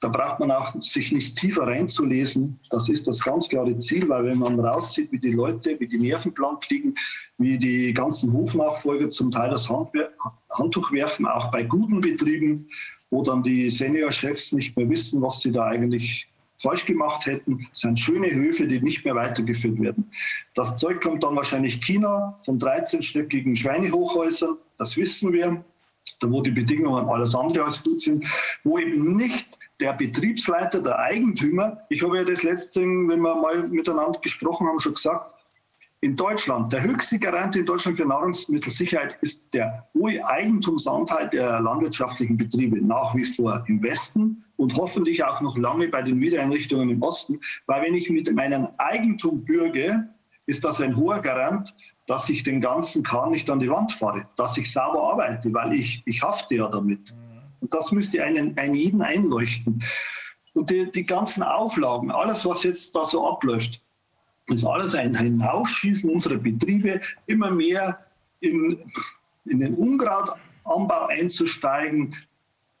[0.00, 2.58] Da braucht man auch sich nicht tiefer reinzulesen.
[2.68, 5.98] Das ist das ganz klare Ziel, weil wenn man raussieht, wie die Leute, wie die
[5.98, 6.94] Nerven blank liegen,
[7.38, 12.68] wie die ganzen Hofnachfolger zum Teil das Handtuch werfen, auch bei guten Betrieben,
[13.10, 17.98] wo dann die Seniorchefs nicht mehr wissen, was sie da eigentlich falsch gemacht hätten, sind
[17.98, 20.10] schöne Höfe, die nicht mehr weitergeführt werden.
[20.54, 25.64] Das Zeug kommt dann wahrscheinlich China von 13-stöckigen Schweinehochhäusern, das wissen wir
[26.20, 28.26] da wo die Bedingungen alles andere als gut sind,
[28.62, 33.68] wo eben nicht der Betriebsleiter, der Eigentümer, ich habe ja das letzte, wenn wir mal
[33.68, 35.34] miteinander gesprochen haben, schon gesagt,
[36.00, 42.36] in Deutschland, der höchste Garant in Deutschland für Nahrungsmittelsicherheit ist der hohe Eigentumsanteil der landwirtschaftlichen
[42.36, 47.02] Betriebe nach wie vor im Westen und hoffentlich auch noch lange bei den Wiedereinrichtungen im
[47.02, 50.06] Osten, weil wenn ich mit meinem Eigentum bürge,
[50.44, 51.74] ist das ein hoher Garant
[52.06, 55.72] dass ich den ganzen Kahn nicht an die Wand fahre, dass ich sauber arbeite, weil
[55.72, 57.14] ich, ich hafte ja damit.
[57.60, 59.82] Und das müsste einen, einen jeden einleuchten.
[60.52, 63.80] Und die, die ganzen Auflagen, alles, was jetzt da so abläuft,
[64.48, 68.04] ist alles ein Hinausschießen unserer Betriebe, immer mehr
[68.40, 68.78] in,
[69.46, 72.14] in den Unkrautanbau einzusteigen.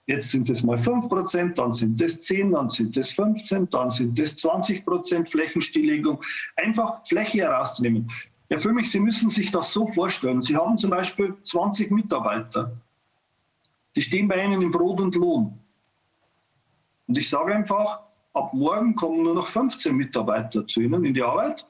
[0.06, 3.90] Jetzt sind es mal 5 Prozent, dann sind es 10, dann sind es 15, dann
[3.90, 6.22] sind es 20 Prozent Flächenstilllegung.
[6.56, 8.10] Einfach Fläche herauszunehmen.
[8.48, 10.42] Ja, für mich, Sie müssen sich das so vorstellen.
[10.42, 12.76] Sie haben zum Beispiel 20 Mitarbeiter.
[13.96, 15.58] Die stehen bei Ihnen im Brot und Lohn.
[17.06, 18.00] Und ich sage einfach,
[18.32, 21.66] ab morgen kommen nur noch 15 Mitarbeiter zu Ihnen in die Arbeit.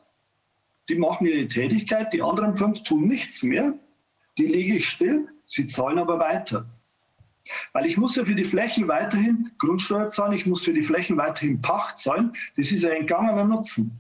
[0.89, 3.75] Die machen ihre Tätigkeit, die anderen fünf tun nichts mehr.
[4.37, 6.67] Die lege ich still, sie zahlen aber weiter.
[7.73, 11.17] Weil ich muss ja für die Flächen weiterhin Grundsteuer zahlen, ich muss für die Flächen
[11.17, 12.33] weiterhin Pacht zahlen.
[12.57, 13.99] Das ist ein entgangener Nutzen.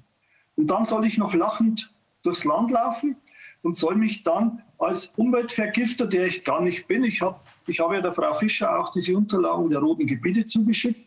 [0.57, 1.94] Und dann soll ich noch lachend
[2.25, 3.17] durchs Land laufen
[3.63, 7.93] und soll mich dann als Umweltvergifter, der ich gar nicht bin, ich habe ich hab
[7.93, 11.01] ja der Frau Fischer auch diese Unterlagen der roten Gebiete zugeschickt.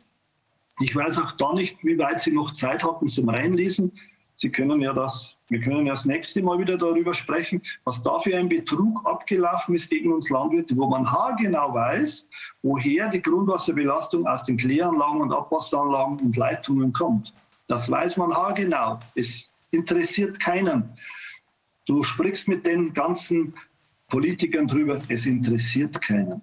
[0.80, 3.92] Ich weiß auch da nicht, wie weit Sie noch Zeit hatten zum Reinlesen.
[4.36, 8.20] Sie können ja das, wir können ja das nächste Mal wieder darüber sprechen, was da
[8.20, 12.28] für ein Betrug abgelaufen ist gegen uns Landwirte, wo man haargenau weiß,
[12.62, 17.34] woher die Grundwasserbelastung aus den Kläranlagen und Abwasseranlagen und Leitungen kommt.
[17.68, 19.00] Das weiß man haargenau.
[19.16, 20.98] Es interessiert keinen.
[21.86, 23.54] Du sprichst mit den ganzen
[24.08, 26.42] Politikern drüber, es interessiert keinen.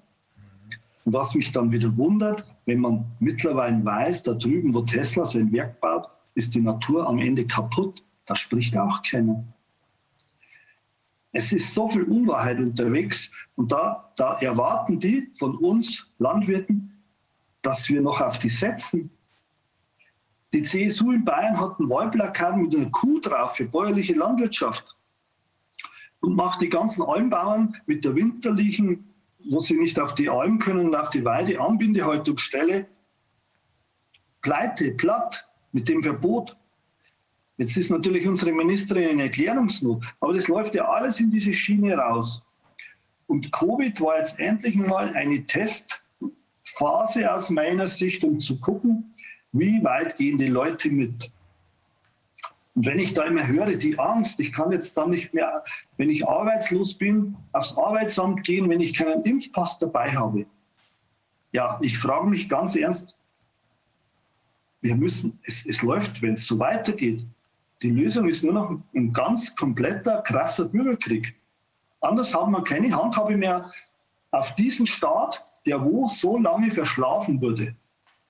[1.05, 5.53] Und was mich dann wieder wundert, wenn man mittlerweile weiß, da drüben, wo Tesla sein
[5.53, 8.03] Werk baut, ist die Natur am Ende kaputt.
[8.27, 9.45] Da spricht auch keiner.
[11.33, 17.03] Es ist so viel Unwahrheit unterwegs und da, da erwarten die von uns Landwirten,
[17.61, 19.11] dass wir noch auf die setzen.
[20.55, 24.97] Die CSU in Bayern hat ein Wahlplakat mit einer Kuh drauf für bäuerliche Landwirtschaft
[26.21, 29.13] und macht die ganzen Almbauern mit der winterlichen,
[29.51, 32.87] wo sie nicht auf die Alm können, auf die Weide Anbindehaltungsstelle,
[34.43, 36.57] pleite, platt mit dem Verbot.
[37.57, 41.97] Jetzt ist natürlich unsere Ministerin in Erklärungsnot, aber das läuft ja alles in diese Schiene
[41.97, 42.47] raus.
[43.27, 49.14] Und Covid war jetzt endlich mal eine Testphase aus meiner Sicht, um zu gucken,
[49.55, 51.31] wie weit gehen die Leute mit?
[52.75, 55.63] Und wenn ich da immer höre, die Angst, ich kann jetzt dann nicht mehr,
[55.97, 60.47] wenn ich arbeitslos bin, aufs Arbeitsamt gehen, wenn ich keinen Impfpass dabei habe.
[61.53, 63.17] Ja, ich frage mich ganz ernst,
[64.81, 67.25] wir müssen, es, es läuft, wenn es so weitergeht.
[67.81, 71.37] Die Lösung ist nur noch ein ganz kompletter, krasser Bürgerkrieg.
[72.01, 73.71] Anders haben wir keine Handhabe mehr
[74.33, 77.77] auf diesen Staat, der wo so lange verschlafen wurde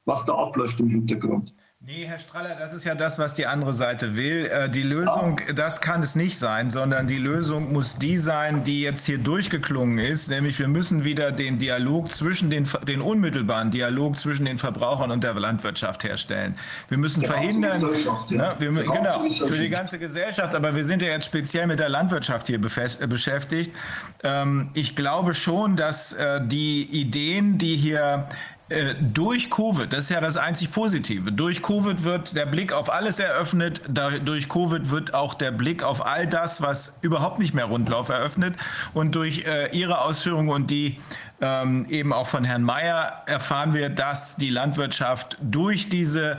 [0.05, 1.55] was da abläuft im Hintergrund.
[1.86, 4.47] Nee, Herr Straller, das ist ja das, was die andere Seite will.
[4.47, 5.52] Äh, die Lösung, ah.
[5.52, 9.99] das kann es nicht sein, sondern die Lösung muss die sein, die jetzt hier durchgeklungen
[9.99, 15.10] ist, nämlich wir müssen wieder den Dialog zwischen den, den unmittelbaren Dialog zwischen den Verbrauchern
[15.10, 16.57] und der Landwirtschaft herstellen.
[16.89, 17.83] Wir müssen der verhindern,
[18.31, 21.91] ne, wir, genau, für die ganze Gesellschaft, aber wir sind ja jetzt speziell mit der
[21.91, 23.74] Landwirtschaft hier äh, beschäftigt.
[24.23, 28.26] Ähm, ich glaube schon, dass äh, die Ideen, die hier
[28.70, 32.91] äh, durch Covid, das ist ja das einzig Positive, durch Covid wird der Blick auf
[32.91, 33.83] alles eröffnet,
[34.25, 38.57] durch Covid wird auch der Blick auf all das, was überhaupt nicht mehr Rundlauf eröffnet.
[38.94, 40.99] Und durch äh, Ihre Ausführungen und die
[41.43, 46.39] ähm, eben auch von Herrn Mayer erfahren wir, dass die Landwirtschaft durch diese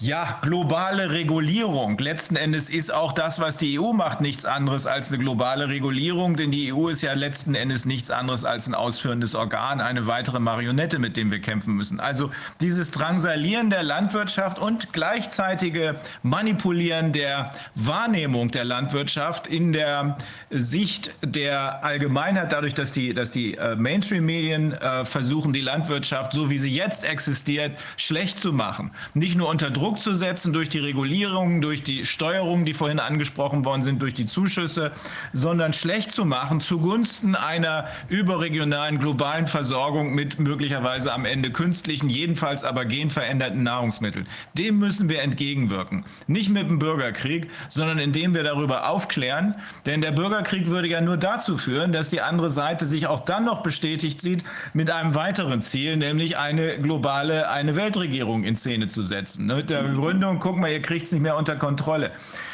[0.00, 1.98] ja, globale Regulierung.
[1.98, 6.36] Letzten Endes ist auch das, was die EU macht, nichts anderes als eine globale Regulierung,
[6.36, 10.38] denn die EU ist ja letzten Endes nichts anderes als ein ausführendes Organ, eine weitere
[10.38, 11.98] Marionette, mit dem wir kämpfen müssen.
[11.98, 20.16] Also dieses Drangsalieren der Landwirtschaft und gleichzeitige Manipulieren der Wahrnehmung der Landwirtschaft in der
[20.50, 26.48] Sicht der Allgemeinheit, dadurch, dass die, dass die äh, Mainstream-Medien äh, versuchen, die Landwirtschaft, so
[26.48, 28.90] wie sie jetzt existiert, schlecht zu machen.
[29.12, 33.64] Nicht nur unter Druck zu setzen durch die Regulierung, durch die Steuerung, die vorhin angesprochen
[33.64, 34.92] worden sind, durch die Zuschüsse,
[35.32, 42.64] sondern schlecht zu machen zugunsten einer überregionalen globalen Versorgung mit möglicherweise am Ende künstlichen, jedenfalls
[42.64, 44.26] aber genveränderten Nahrungsmitteln.
[44.54, 46.04] Dem müssen wir entgegenwirken.
[46.26, 49.54] Nicht mit dem Bürgerkrieg, sondern indem wir darüber aufklären.
[49.84, 53.44] Denn der Bürgerkrieg würde ja nur dazu führen, dass die andere Seite sich auch dann
[53.44, 59.02] noch bestätigt sieht mit einem weiteren Ziel, nämlich eine globale, eine Weltregierung in Szene zu
[59.02, 59.46] setzen.
[59.46, 59.64] Ne?
[59.64, 62.12] der Begründung, guck mal, ihr kriegt es nicht mehr unter Kontrolle.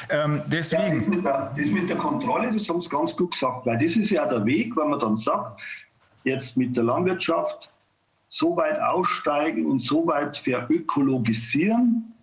[0.09, 0.83] Ähm, deswegen.
[0.83, 3.79] Ja, das, mit der, das mit der Kontrolle, das haben Sie ganz gut gesagt, weil
[3.79, 5.61] das ist ja der Weg, wenn man dann sagt,
[6.25, 7.69] jetzt mit der Landwirtschaft
[8.29, 12.14] so weit aussteigen und so weit verökologisieren,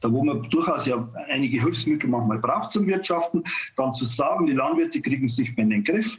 [0.00, 3.44] da wo man durchaus ja einige Hilfsmittel manchmal braucht zum Wirtschaften,
[3.76, 6.18] dann zu sagen, die Landwirte kriegen es nicht mehr in den Griff.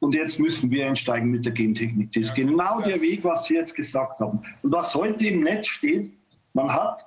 [0.00, 2.12] Und jetzt müssen wir einsteigen mit der Gentechnik.
[2.12, 4.40] Das ist genau der Weg, was Sie jetzt gesagt haben.
[4.62, 6.12] Und was heute im Netz steht,
[6.52, 7.06] man hat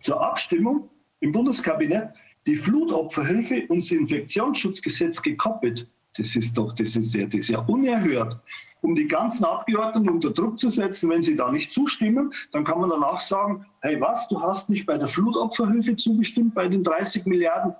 [0.00, 0.88] zur Abstimmung
[1.20, 2.14] im Bundeskabinett
[2.46, 5.86] die Flutopferhilfe und das Infektionsschutzgesetz gekoppelt.
[6.16, 8.40] Das ist doch, das ist ja, das ist ja unerhört.
[8.80, 12.80] Um die ganzen Abgeordneten unter Druck zu setzen, wenn sie da nicht zustimmen, dann kann
[12.80, 17.26] man danach sagen, hey was, du hast nicht bei der Flutopferhilfe zugestimmt, bei den 30
[17.26, 17.74] Milliarden.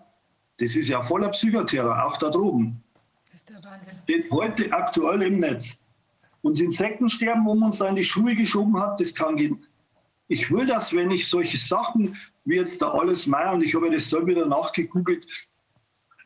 [0.59, 2.83] Das ist ja voller Psychoterror, auch da droben.
[3.31, 3.95] Das ist der Wahnsinn.
[4.05, 5.79] Steht heute aktuell im Netz.
[6.43, 9.65] Und das Insektensterben, wo man uns da in die Schuhe geschoben hat, das kann gehen
[10.29, 13.91] ich will das, wenn ich solche Sachen wie jetzt da alles Meier und ich habe
[13.91, 15.27] das selber wieder nachgegoogelt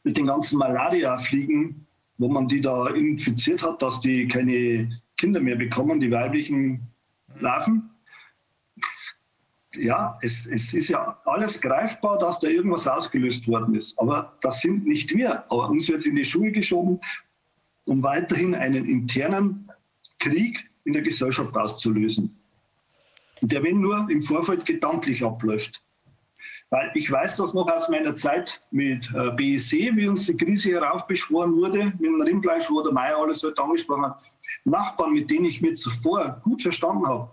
[0.03, 1.87] mit den ganzen Malaria-Fliegen,
[2.23, 6.89] wo man die da infiziert hat, dass die keine Kinder mehr bekommen, die weiblichen
[7.41, 7.91] Larven.
[9.75, 13.99] Ja, es, es ist ja alles greifbar, dass da irgendwas ausgelöst worden ist.
[13.99, 15.44] Aber das sind nicht wir.
[15.51, 17.01] Aber uns wird es in die Schuhe geschoben,
[17.86, 19.70] um weiterhin einen internen
[20.18, 22.39] Krieg in der Gesellschaft auszulösen
[23.42, 25.83] der wenn nur im Vorfeld gedanklich abläuft.
[26.73, 30.70] Weil ich weiß das noch aus meiner Zeit mit äh, BSC, wie uns die Krise
[30.70, 34.23] heraufbeschworen wurde, mit dem Rindfleisch, wo der Meier alles heute angesprochen hat.
[34.65, 37.31] Nachbarn, mit denen ich mir zuvor gut verstanden habe,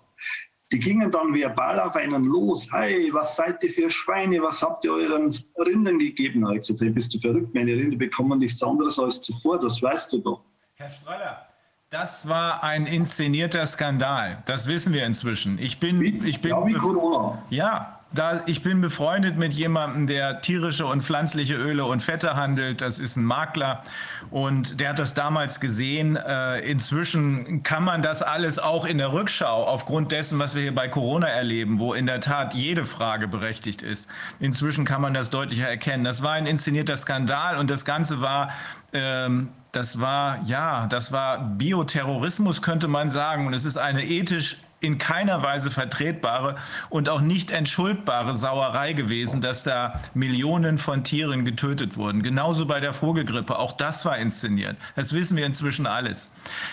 [0.74, 2.68] die gingen dann verbal auf einen los.
[2.70, 4.42] Hey, was seid ihr für Schweine?
[4.42, 6.46] Was habt ihr euren Rindern gegeben?
[6.52, 7.56] Ich gesagt, hey, bist du verrückt?
[7.56, 10.44] Meine Rinder bekommen nichts anderes als zuvor, das weißt du doch.
[10.76, 11.48] Herr Strahler,
[11.90, 14.44] das war ein inszenierter Skandal.
[14.46, 15.58] Das wissen wir inzwischen.
[15.60, 17.42] Ich bin, ich bin, ja, wie Corona.
[17.50, 22.82] Ja, da, ich bin befreundet mit jemandem, der tierische und pflanzliche Öle und Fette handelt.
[22.82, 23.84] Das ist ein Makler
[24.32, 26.16] und der hat das damals gesehen.
[26.16, 30.76] Äh, inzwischen kann man das alles auch in der Rückschau aufgrund dessen, was wir hier
[30.76, 34.10] bei Corona erleben, wo in der Tat jede Frage berechtigt ist.
[34.40, 36.04] Inzwischen kann man das deutlicher erkennen.
[36.04, 38.50] Das war ein inszenierter Skandal und das Ganze war
[38.92, 43.46] ähm, das war, ja, das war Bioterrorismus, könnte man sagen.
[43.46, 46.56] Und es ist eine ethisch in keiner Weise vertretbare
[46.90, 52.24] und auch nicht entschuldbare Sauerei gewesen, dass da Millionen von Tieren getötet wurden.
[52.24, 53.58] Genauso bei der Vogelgrippe.
[53.58, 54.78] Auch das war inszeniert.
[54.96, 56.32] Das wissen wir inzwischen alles.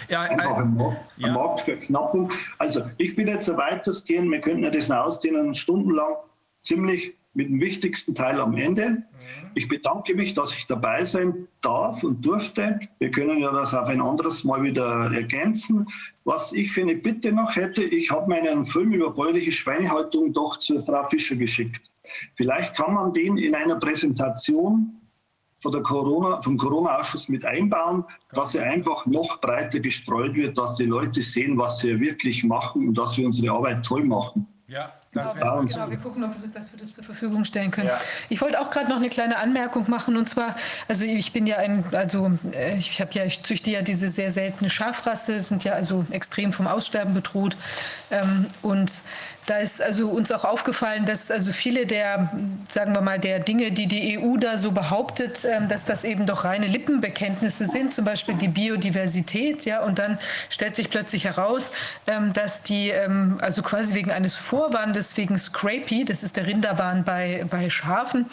[0.09, 1.33] Ja, Einfach ein Markt, ja.
[1.33, 2.33] Marktverknappung.
[2.59, 4.31] Also ich bin jetzt so weit, das gehen.
[4.31, 6.15] Wir könnten ja das ausdehnen, stundenlang
[6.63, 8.91] ziemlich mit dem wichtigsten Teil am Ende.
[8.91, 9.07] Mhm.
[9.55, 12.81] Ich bedanke mich, dass ich dabei sein darf und durfte.
[12.99, 15.87] Wir können ja das auf ein anderes Mal wieder ergänzen.
[16.27, 20.57] Was ich für eine Bitte noch hätte, ich habe meinen Film über bäuerliche Schweinehaltung doch
[20.57, 21.89] zur Frau Fischer geschickt.
[22.35, 25.01] Vielleicht kann man den in einer Präsentation
[25.61, 30.75] von der Corona, vom Corona-Ausschuss mit einbauen, dass er einfach noch breiter gestreut wird, dass
[30.75, 34.49] die Leute sehen, was wir wirklich machen und dass wir unsere Arbeit toll machen.
[34.67, 37.89] Ja, das genau, genau, wir gucken, ob wir das, wir das zur Verfügung stellen können.
[37.89, 37.99] Ja.
[38.29, 40.57] Ich wollte auch gerade noch eine kleine Anmerkung machen und zwar,
[40.89, 44.31] also ich bin ja ein, also äh, ich habe ja, ich züchte ja diese sehr
[44.31, 47.57] seltene Schafrasse, sind ja also extrem vom Aussterben bedroht
[48.11, 48.93] ähm, und
[49.47, 52.31] da ist also uns auch aufgefallen, dass also viele der,
[52.69, 56.27] sagen wir mal, der Dinge, die die EU da so behauptet, ähm, dass das eben
[56.27, 60.19] doch reine Lippenbekenntnisse sind, zum Beispiel die Biodiversität, ja, und dann
[60.51, 61.73] stellt sich plötzlich heraus,
[62.07, 67.05] ähm, dass die, ähm, also quasi wegen eines Vorwandes, wegen Scrapie, das ist der Rinderwahn
[67.05, 68.27] bei, bei Schafen,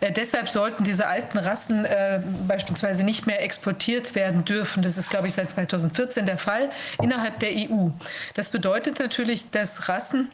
[0.00, 4.82] äh, deshalb sollten diese alten Rassen äh, beispielsweise nicht mehr exportiert werden dürfen.
[4.82, 6.70] Das ist, glaube ich, seit 2014 der Fall
[7.02, 7.88] innerhalb der EU.
[8.34, 10.30] Das bedeutet natürlich, dass Rassen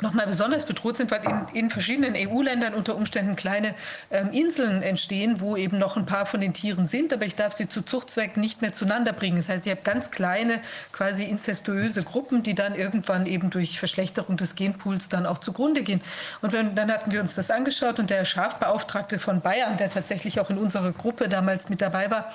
[0.00, 3.74] nochmal besonders bedroht sind, weil in, in verschiedenen EU-Ländern unter Umständen kleine
[4.10, 7.52] ähm, Inseln entstehen, wo eben noch ein paar von den Tieren sind, aber ich darf
[7.52, 9.36] sie zu Zuchtzwecken nicht mehr zueinander bringen.
[9.36, 10.60] Das heißt, ich habe ganz kleine,
[10.92, 16.00] quasi inzestuöse Gruppen, die dann irgendwann eben durch Verschlechterung des Genpools dann auch zugrunde gehen.
[16.42, 20.38] Und wenn, dann hatten wir uns das angeschaut und der Schafbeauftragte von Bayern, der tatsächlich
[20.40, 22.32] auch in unserer Gruppe damals mit dabei war,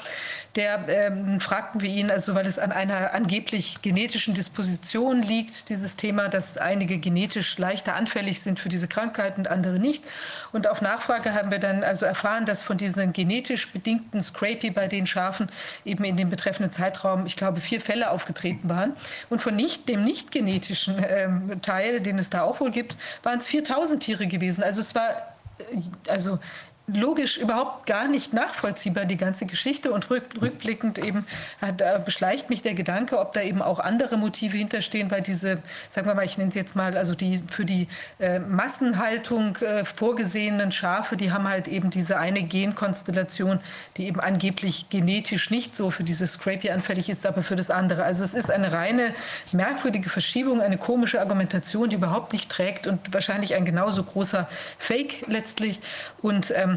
[0.55, 5.95] der ähm, fragten wir ihn, also weil es an einer angeblich genetischen Disposition liegt, dieses
[5.95, 10.03] Thema, dass einige genetisch leichter anfällig sind für diese Krankheit und andere nicht.
[10.51, 14.87] Und auf Nachfrage haben wir dann also erfahren, dass von diesen genetisch bedingten Scrapie bei
[14.87, 15.49] den Schafen
[15.85, 18.93] eben in dem betreffenden Zeitraum, ich glaube, vier Fälle aufgetreten waren.
[19.31, 23.39] Und von nicht, dem nicht genetischen ähm, Teil, den es da auch wohl gibt, waren
[23.39, 24.61] es 4000 Tiere gewesen.
[24.61, 25.09] Also es war
[25.57, 26.37] äh, also
[26.87, 29.91] logisch überhaupt gar nicht nachvollziehbar, die ganze Geschichte.
[29.91, 31.25] Und rückblickend eben
[31.61, 35.59] hat, äh, beschleicht mich der Gedanke, ob da eben auch andere Motive hinterstehen, weil diese,
[35.89, 37.87] sagen wir mal, ich nenne es jetzt mal, also die für die
[38.19, 43.59] äh, Massenhaltung äh, vorgesehenen Schafe, die haben halt eben diese eine Genkonstellation,
[43.95, 48.03] die eben angeblich genetisch nicht so für dieses Scrapie anfällig ist, aber für das andere.
[48.03, 49.15] Also es ist eine reine
[49.53, 55.25] merkwürdige Verschiebung, eine komische Argumentation, die überhaupt nicht trägt und wahrscheinlich ein genauso großer Fake
[55.27, 55.79] letztlich.
[56.21, 56.72] Und ähm,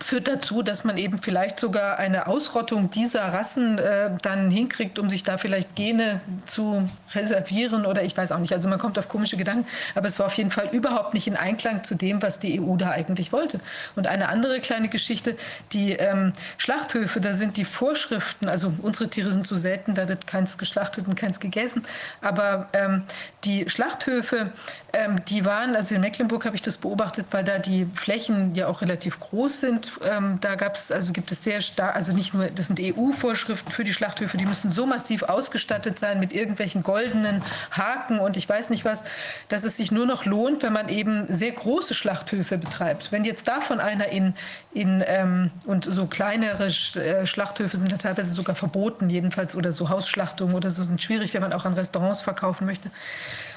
[0.00, 5.08] führt dazu, dass man eben vielleicht sogar eine Ausrottung dieser Rassen äh, dann hinkriegt, um
[5.08, 8.52] sich da vielleicht Gene zu reservieren oder ich weiß auch nicht.
[8.52, 11.36] Also man kommt auf komische Gedanken, aber es war auf jeden Fall überhaupt nicht in
[11.36, 13.60] Einklang zu dem, was die EU da eigentlich wollte.
[13.94, 15.36] Und eine andere kleine Geschichte,
[15.72, 20.26] die ähm, Schlachthöfe, da sind die Vorschriften, also unsere Tiere sind zu selten, da wird
[20.26, 21.84] keins geschlachtet und keins gegessen,
[22.20, 23.04] aber ähm,
[23.44, 24.52] die Schlachthöfe,
[24.94, 28.68] ähm, die waren, also in Mecklenburg habe ich das beobachtet, weil da die Flächen ja
[28.68, 32.32] auch relativ groß sind, ähm, da gab es, also gibt es sehr stark, also nicht
[32.32, 36.82] nur, das sind EU-Vorschriften für die Schlachthöfe, die müssen so massiv ausgestattet sein mit irgendwelchen
[36.82, 37.42] goldenen
[37.72, 39.04] Haken und ich weiß nicht was,
[39.48, 43.10] dass es sich nur noch lohnt, wenn man eben sehr große Schlachthöfe betreibt.
[43.10, 44.34] Wenn jetzt davon einer in,
[44.72, 49.88] in ähm, und so kleinere äh, Schlachthöfe sind ja teilweise sogar verboten, jedenfalls, oder so
[49.88, 52.90] Hausschlachtungen oder so sind schwierig, wenn man auch an Restaurants verkaufen möchte.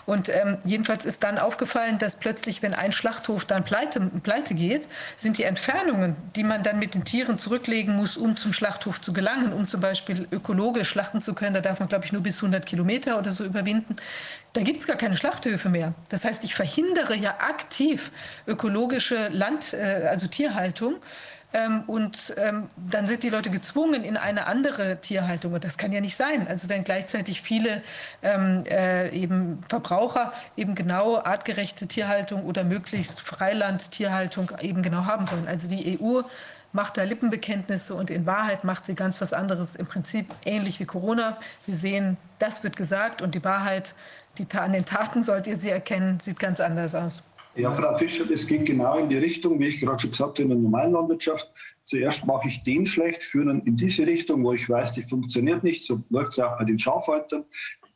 [0.07, 4.87] Und ähm, jedenfalls ist dann aufgefallen, dass plötzlich, wenn ein Schlachthof dann pleite, pleite geht,
[5.17, 9.11] sind die Entfernungen, die man dann mit den Tieren zurücklegen muss, um zum Schlachthof zu
[9.11, 12.37] gelangen, um zum Beispiel ökologisch schlachten zu können, da darf man, glaube ich, nur bis
[12.37, 13.97] 100 Kilometer oder so überwinden,
[14.53, 15.93] da gibt es gar keine Schlachthöfe mehr.
[16.07, 18.11] Das heißt, ich verhindere ja aktiv
[18.47, 20.95] ökologische Land, äh, also Tierhaltung.
[21.53, 25.53] Ähm, und ähm, dann sind die Leute gezwungen in eine andere Tierhaltung.
[25.53, 26.47] Und das kann ja nicht sein.
[26.47, 27.81] Also wenn gleichzeitig viele
[28.21, 35.47] ähm, äh, eben Verbraucher eben genau artgerechte Tierhaltung oder möglichst Freilandtierhaltung eben genau haben wollen.
[35.47, 36.21] Also die EU
[36.73, 39.77] macht da Lippenbekenntnisse und in Wahrheit macht sie ganz was anderes.
[39.77, 41.37] Im Prinzip ähnlich wie Corona.
[41.65, 43.95] Wir sehen, das wird gesagt und die Wahrheit,
[44.37, 47.23] die, an den Taten sollt ihr sie erkennen, sieht ganz anders aus.
[47.57, 50.43] Ja, Frau Fischer, das geht genau in die Richtung, wie ich gerade schon gesagt habe,
[50.43, 51.51] in der normalen Landwirtschaft.
[51.85, 55.83] Zuerst mache ich den schlecht, führe in diese Richtung, wo ich weiß, die funktioniert nicht.
[55.83, 57.45] So läuft es auch bei den Schafhaltern.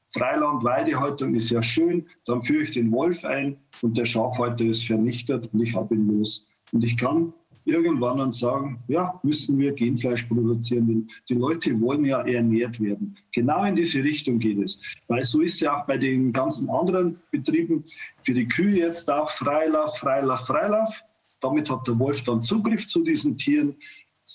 [0.09, 2.07] Freiland, Weidehaltung ist ja schön.
[2.25, 6.07] Dann führe ich den Wolf ein und der Schafhalter ist vernichtet und ich habe ihn
[6.07, 6.47] los.
[6.71, 7.31] Und ich kann
[7.65, 10.87] irgendwann dann sagen, ja, müssen wir Genfleisch produzieren.
[10.87, 13.17] Denn die Leute wollen ja ernährt werden.
[13.31, 14.79] Genau in diese Richtung geht es.
[15.07, 17.83] Weil so ist ja auch bei den ganzen anderen Betrieben,
[18.23, 21.03] für die Kühe jetzt auch Freilauf, Freilauf, Freilauf.
[21.39, 23.75] Damit hat der Wolf dann Zugriff zu diesen Tieren.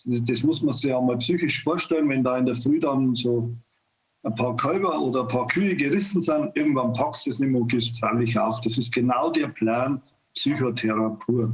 [0.05, 3.55] Das muss man sich ja mal psychisch vorstellen, wenn da in der Früh dann so
[4.27, 7.61] ein paar Kälber oder ein paar Kühe gerissen sind, irgendwann packst du es nicht mehr
[7.61, 8.61] und gehst freilich auf.
[8.61, 10.03] Das ist genau der Plan
[10.35, 11.53] Psychotherapie.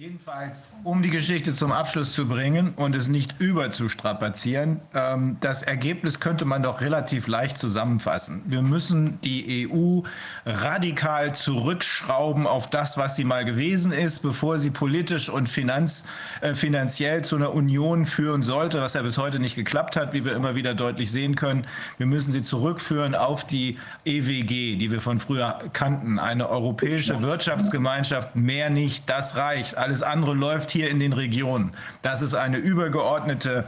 [0.00, 6.20] Jedenfalls, um die Geschichte zum Abschluss zu bringen und es nicht überzustrapazieren, ähm, das Ergebnis
[6.20, 8.44] könnte man doch relativ leicht zusammenfassen.
[8.46, 10.02] Wir müssen die EU
[10.46, 16.06] radikal zurückschrauben auf das, was sie mal gewesen ist, bevor sie politisch und finanz,
[16.42, 20.24] äh, finanziell zu einer Union führen sollte, was ja bis heute nicht geklappt hat, wie
[20.24, 21.66] wir immer wieder deutlich sehen können.
[21.96, 28.36] Wir müssen sie zurückführen auf die EWG, die wir von früher kannten, eine europäische Wirtschaftsgemeinschaft,
[28.36, 31.72] mehr nicht, das reicht alles andere läuft hier in den Regionen.
[32.02, 33.64] Das ist eine übergeordnete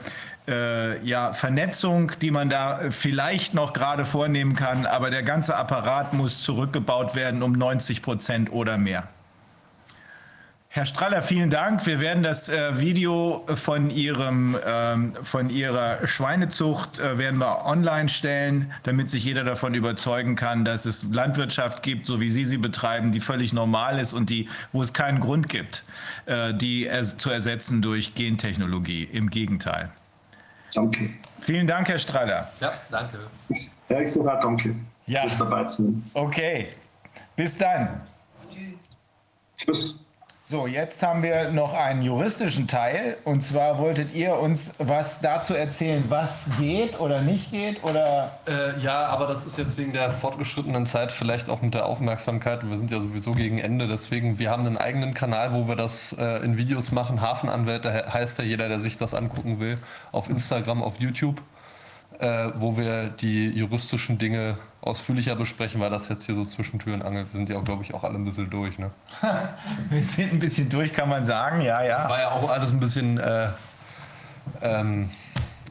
[0.47, 6.13] äh, ja, Vernetzung, die man da vielleicht noch gerade vornehmen kann, aber der ganze Apparat
[6.13, 9.09] muss zurückgebaut werden um 90 Prozent oder mehr.
[10.73, 11.85] Herr Straller, vielen Dank.
[11.85, 18.09] Wir werden das äh, Video von, Ihrem, ähm, von Ihrer Schweinezucht äh, werden wir online
[18.09, 22.57] stellen, damit sich jeder davon überzeugen kann, dass es Landwirtschaft gibt, so wie Sie sie
[22.57, 25.83] betreiben, die völlig normal ist und die, wo es keinen Grund gibt,
[26.27, 29.09] äh, die er, zu ersetzen durch Gentechnologie.
[29.13, 29.91] Im Gegenteil.
[30.73, 31.11] Danke.
[31.41, 32.49] Vielen Dank, Herr Straller.
[32.61, 33.19] Ja, danke.
[33.89, 34.77] Ja, ich sogar danke.
[35.09, 35.25] Ja.
[35.25, 36.09] Bis dabei sein.
[36.15, 36.69] Okay.
[37.35, 38.03] Bis dann.
[38.49, 38.89] Tschüss.
[39.59, 39.97] Tschüss.
[40.51, 43.17] So, jetzt haben wir noch einen juristischen Teil.
[43.23, 47.85] Und zwar wolltet ihr uns was dazu erzählen, was geht oder nicht geht?
[47.85, 51.87] Oder Äh, ja, aber das ist jetzt wegen der fortgeschrittenen Zeit vielleicht auch mit der
[51.87, 52.69] Aufmerksamkeit.
[52.69, 53.87] Wir sind ja sowieso gegen Ende.
[53.87, 57.21] Deswegen, wir haben einen eigenen Kanal, wo wir das äh, in Videos machen.
[57.21, 59.79] Hafenanwälte he- heißt ja jeder, der sich das angucken will,
[60.11, 61.41] auf Instagram, auf YouTube,
[62.19, 66.95] äh, wo wir die juristischen Dinge ausführlicher besprechen, weil das jetzt hier so zwischen Tür
[66.95, 67.25] und Angel.
[67.25, 68.79] Wir sind ja, glaube ich, auch alle ein bisschen durch.
[68.79, 68.91] Ne?
[69.91, 71.61] wir sind ein bisschen durch, kann man sagen.
[71.61, 71.99] Ja, ja.
[71.99, 73.49] Das war ja auch alles ein bisschen äh,
[74.63, 75.11] ähm,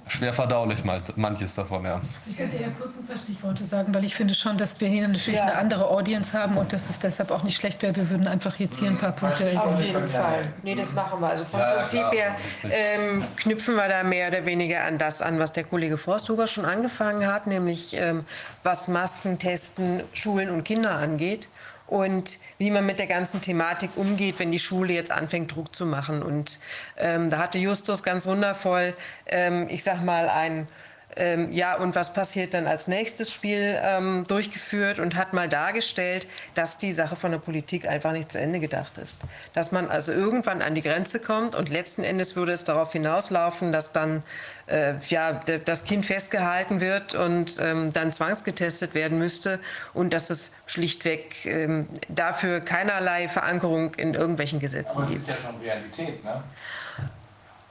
[0.09, 2.01] schwer verdaulich, mal- manches davon, ja.
[2.29, 5.07] Ich könnte ja kurz ein paar Stichworte sagen, weil ich finde schon, dass wir hier
[5.07, 7.95] natürlich eine andere Audience haben und dass es deshalb auch nicht schlecht wäre.
[7.95, 9.85] Wir würden einfach jetzt hier ein paar Punkte Auf erwähnen.
[9.93, 10.47] jeden Fall.
[10.63, 11.27] Nee, das machen wir.
[11.29, 12.35] Also vom Ja, ja, Prinzip her
[12.71, 16.65] ähm, knüpfen wir da mehr oder weniger an das an, was der Kollege Forsthuber schon
[16.65, 18.25] angefangen hat, nämlich ähm,
[18.63, 21.47] was Masken, Testen, Schulen und Kinder angeht.
[21.89, 25.85] Und wie man mit der ganzen Thematik umgeht, wenn die Schule jetzt anfängt, Druck zu
[25.85, 26.21] machen.
[26.21, 26.59] Und
[26.97, 28.93] ähm, da hatte Justus ganz wundervoll,
[29.25, 30.67] ähm, ich sag mal, ein
[31.15, 36.27] ähm, ja, und was passiert dann als nächstes Spiel ähm, durchgeführt und hat mal dargestellt,
[36.53, 39.21] dass die Sache von der Politik einfach nicht zu Ende gedacht ist.
[39.53, 43.71] Dass man also irgendwann an die Grenze kommt und letzten Endes würde es darauf hinauslaufen,
[43.71, 44.23] dass dann
[44.69, 45.33] äh, ja,
[45.65, 49.59] das Kind festgehalten wird und ähm, dann zwangsgetestet werden müsste
[49.93, 55.25] und dass es schlichtweg ähm, dafür keinerlei Verankerung in irgendwelchen Gesetzen gibt.
[55.25, 56.43] schon Realität, ne?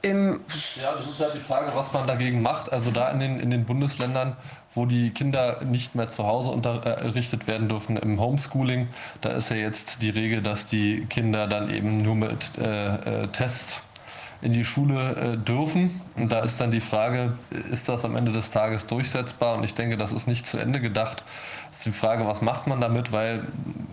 [0.01, 0.39] Im,
[0.81, 2.71] Ja, das ist halt die Frage, was man dagegen macht.
[2.71, 4.37] Also da in den, in den Bundesländern,
[4.73, 8.87] wo die Kinder nicht mehr zu Hause unterrichtet werden dürfen im Homeschooling,
[9.19, 13.27] da ist ja jetzt die Regel, dass die Kinder dann eben nur mit äh, äh,
[13.27, 13.81] Tests
[14.41, 16.01] in die Schule äh, dürfen.
[16.15, 17.33] Und da ist dann die Frage,
[17.71, 19.57] ist das am Ende des Tages durchsetzbar?
[19.57, 21.23] Und ich denke, das ist nicht zu Ende gedacht.
[21.69, 23.11] Das ist die Frage, was macht man damit?
[23.11, 23.43] Weil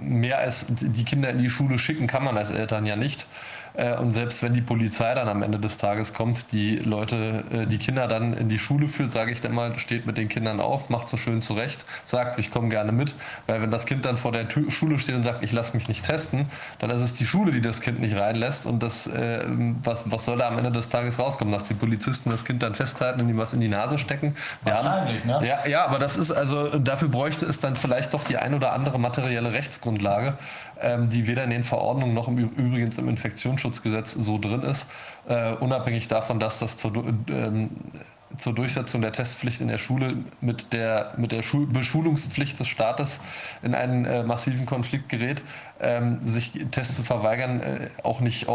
[0.01, 3.27] mehr als die Kinder in die Schule schicken kann man als Eltern ja nicht.
[3.77, 7.67] Äh, Und selbst wenn die Polizei dann am Ende des Tages kommt, die Leute, äh,
[7.67, 10.61] die Kinder dann in die Schule führt, sage ich dann mal, steht mit den Kindern
[10.61, 13.15] auf, macht so schön zurecht, sagt, ich komme gerne mit.
[13.47, 15.89] Weil wenn das Kind dann vor der Tür, Schule steht und sagt, ich lasse mich
[15.89, 16.47] nicht testen,
[16.79, 18.67] dann ist es die Schule, die das Kind nicht reinlässt.
[18.67, 19.45] Und das, äh,
[19.83, 21.53] was, was soll da am Ende des Tages rauskommen?
[21.53, 24.35] Dass die Polizisten das Kind dann festhalten und ihm was in die Nase stecken?
[24.63, 25.47] Wahrscheinlich, haben, ne?
[25.47, 28.73] Ja, ja, aber das ist also, dafür bräuchte es dann vielleicht doch die ein oder
[28.73, 30.35] andere materielle Rechtsgrundlage,
[30.81, 34.87] ähm, die weder in den Verordnungen noch im, übrigens im Infektionsschutzgesetz so drin ist,
[35.29, 36.93] äh, unabhängig davon, dass das zur,
[37.29, 37.71] ähm,
[38.37, 43.21] zur Durchsetzung der Testpflicht in der Schule mit der, mit der Schul Beschulungspflicht des Staates
[43.63, 45.43] in einen äh, massiven Konflikt gerät,
[45.81, 48.51] ähm, sich Tests zu verweigern, äh, auch nicht äh,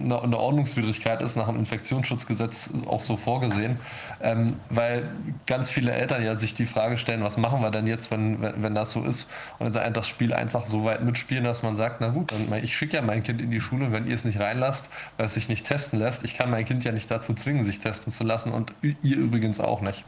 [0.00, 3.78] eine, Ordnungswidrigkeit ist, nach dem Infektionsschutzgesetz auch so vorgesehen,
[4.20, 5.08] ähm, weil
[5.46, 8.62] ganz viele Eltern ja sich die Frage stellen, was machen wir denn jetzt, wenn, wenn,
[8.62, 12.00] wenn das so ist und dann das Spiel einfach so weit mitspielen, dass man sagt,
[12.00, 14.38] na gut, dann, ich schicke ja mein Kind in die Schule, wenn ihr es nicht
[14.38, 17.64] reinlasst, weil es sich nicht testen lässt, ich kann mein Kind ja nicht dazu zwingen,
[17.64, 20.04] sich testen zu lassen und ihr übrigens auch nicht.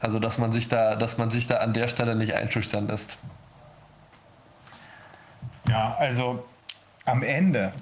[0.00, 3.16] Also dass man sich da, dass man sich da an der Stelle nicht einschüchtern lässt.
[5.68, 6.44] Ja, also
[7.04, 7.72] am Ende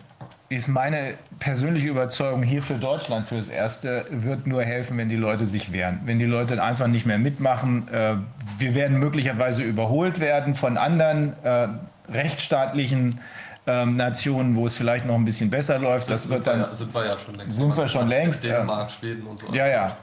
[0.49, 5.45] ist meine persönliche Überzeugung hier für Deutschland fürs Erste, wird nur helfen, wenn die Leute
[5.45, 6.01] sich wehren.
[6.05, 7.89] Wenn die Leute einfach nicht mehr mitmachen.
[7.89, 8.17] Äh,
[8.59, 11.69] wir werden möglicherweise überholt werden von anderen äh,
[12.09, 13.21] rechtsstaatlichen
[13.67, 16.09] ähm, Nationen, wo es vielleicht noch ein bisschen besser läuft.
[16.09, 17.57] Das wird dann sind wir ja schon längst.
[17.57, 18.45] sind wir schon längst.
[18.45, 19.53] Dänemark, Schweden und so.
[19.53, 19.97] Ja, ja.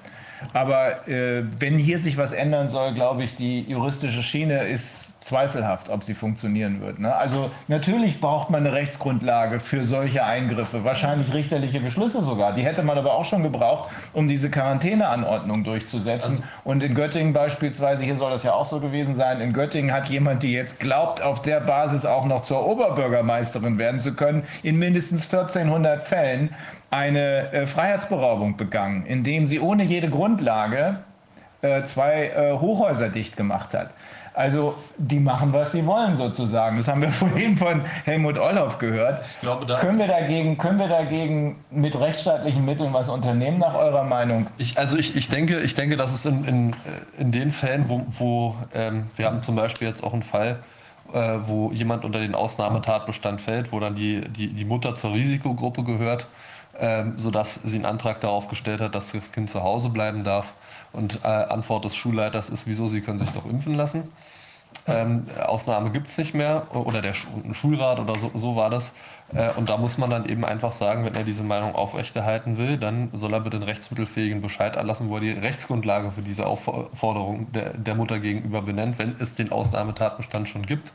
[0.52, 5.90] Aber äh, wenn hier sich was ändern soll, glaube ich, die juristische Schiene ist zweifelhaft,
[5.90, 7.00] ob sie funktionieren wird.
[7.00, 7.16] Ne?
[7.16, 12.54] Also natürlich braucht man eine Rechtsgrundlage für solche Eingriffe, wahrscheinlich richterliche Beschlüsse sogar.
[12.54, 16.44] Die hätte man aber auch schon gebraucht, um diese Quarantäneanordnung durchzusetzen.
[16.64, 20.08] Und in Göttingen beispielsweise, hier soll das ja auch so gewesen sein, in Göttingen hat
[20.08, 24.78] jemand, die jetzt glaubt, auf der Basis auch noch zur Oberbürgermeisterin werden zu können, in
[24.78, 26.54] mindestens 1400 Fällen
[26.94, 30.98] eine äh, Freiheitsberaubung begangen, indem sie ohne jede Grundlage
[31.62, 33.90] äh, zwei äh, Hochhäuser dicht gemacht hat.
[34.36, 36.78] Also die machen, was sie wollen sozusagen.
[36.78, 39.26] Das haben wir vorhin von Helmut Olloff gehört.
[39.42, 44.48] Glaube, können, wir dagegen, können wir dagegen mit rechtsstaatlichen Mitteln was unternehmen, nach eurer Meinung?
[44.58, 46.76] Ich, also ich, ich, denke, ich denke, dass es in, in,
[47.18, 50.60] in den Fällen, wo, wo ähm, wir haben zum Beispiel jetzt auch einen Fall,
[51.14, 55.84] äh, wo jemand unter den Ausnahmetatbestand fällt, wo dann die, die, die Mutter zur Risikogruppe
[55.84, 56.28] gehört,
[56.80, 60.54] ähm, sodass sie einen Antrag darauf gestellt hat, dass das Kind zu Hause bleiben darf.
[60.92, 64.10] Und äh, Antwort des Schulleiters ist, wieso, sie können sich doch impfen lassen.
[64.88, 68.92] Ähm, Ausnahme gibt es nicht mehr oder der Schulrat oder so, so war das.
[69.34, 72.78] Äh, und da muss man dann eben einfach sagen, wenn er diese Meinung aufrechterhalten will,
[72.78, 77.52] dann soll er bitte einen rechtsmittelfähigen Bescheid erlassen, wo er die Rechtsgrundlage für diese Aufforderung
[77.54, 80.92] der, der Mutter gegenüber benennt, wenn es den Ausnahmetatbestand schon gibt.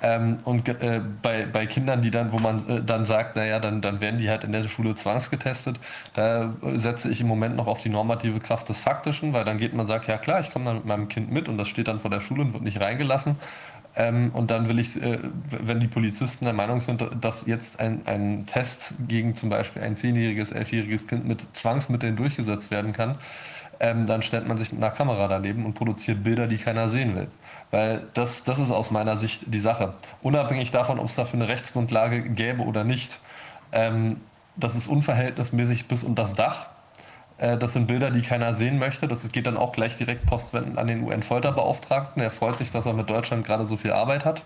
[0.00, 3.80] Ähm, und äh, bei, bei Kindern, die dann, wo man äh, dann sagt, naja, dann,
[3.80, 5.80] dann werden die halt in der Schule zwangsgetestet,
[6.14, 9.74] da setze ich im Moment noch auf die normative Kraft des Faktischen, weil dann geht
[9.74, 11.98] man sagt, ja klar, ich komme dann mit meinem Kind mit und das steht dann
[11.98, 13.36] vor der Schule und wird nicht reingelassen.
[13.96, 15.18] Ähm, und dann will ich, äh,
[15.50, 19.96] wenn die Polizisten der Meinung sind, dass jetzt ein, ein Test gegen zum Beispiel ein
[19.96, 23.18] zehnjähriges, elfjähriges Kind mit Zwangsmitteln durchgesetzt werden kann,
[23.80, 27.16] ähm, dann stellt man sich mit einer Kamera daneben und produziert Bilder, die keiner sehen
[27.16, 27.28] will.
[27.70, 29.94] Weil das, das ist aus meiner Sicht die Sache.
[30.22, 33.20] Unabhängig davon, ob es dafür eine Rechtsgrundlage gäbe oder nicht.
[33.72, 34.20] Ähm,
[34.56, 36.68] das ist unverhältnismäßig bis unter das Dach.
[37.38, 39.08] Äh, das sind Bilder, die keiner sehen möchte.
[39.08, 42.22] Das geht dann auch gleich direkt postwendend an den UN-Folterbeauftragten.
[42.22, 44.42] Er freut sich, dass er mit Deutschland gerade so viel Arbeit hat.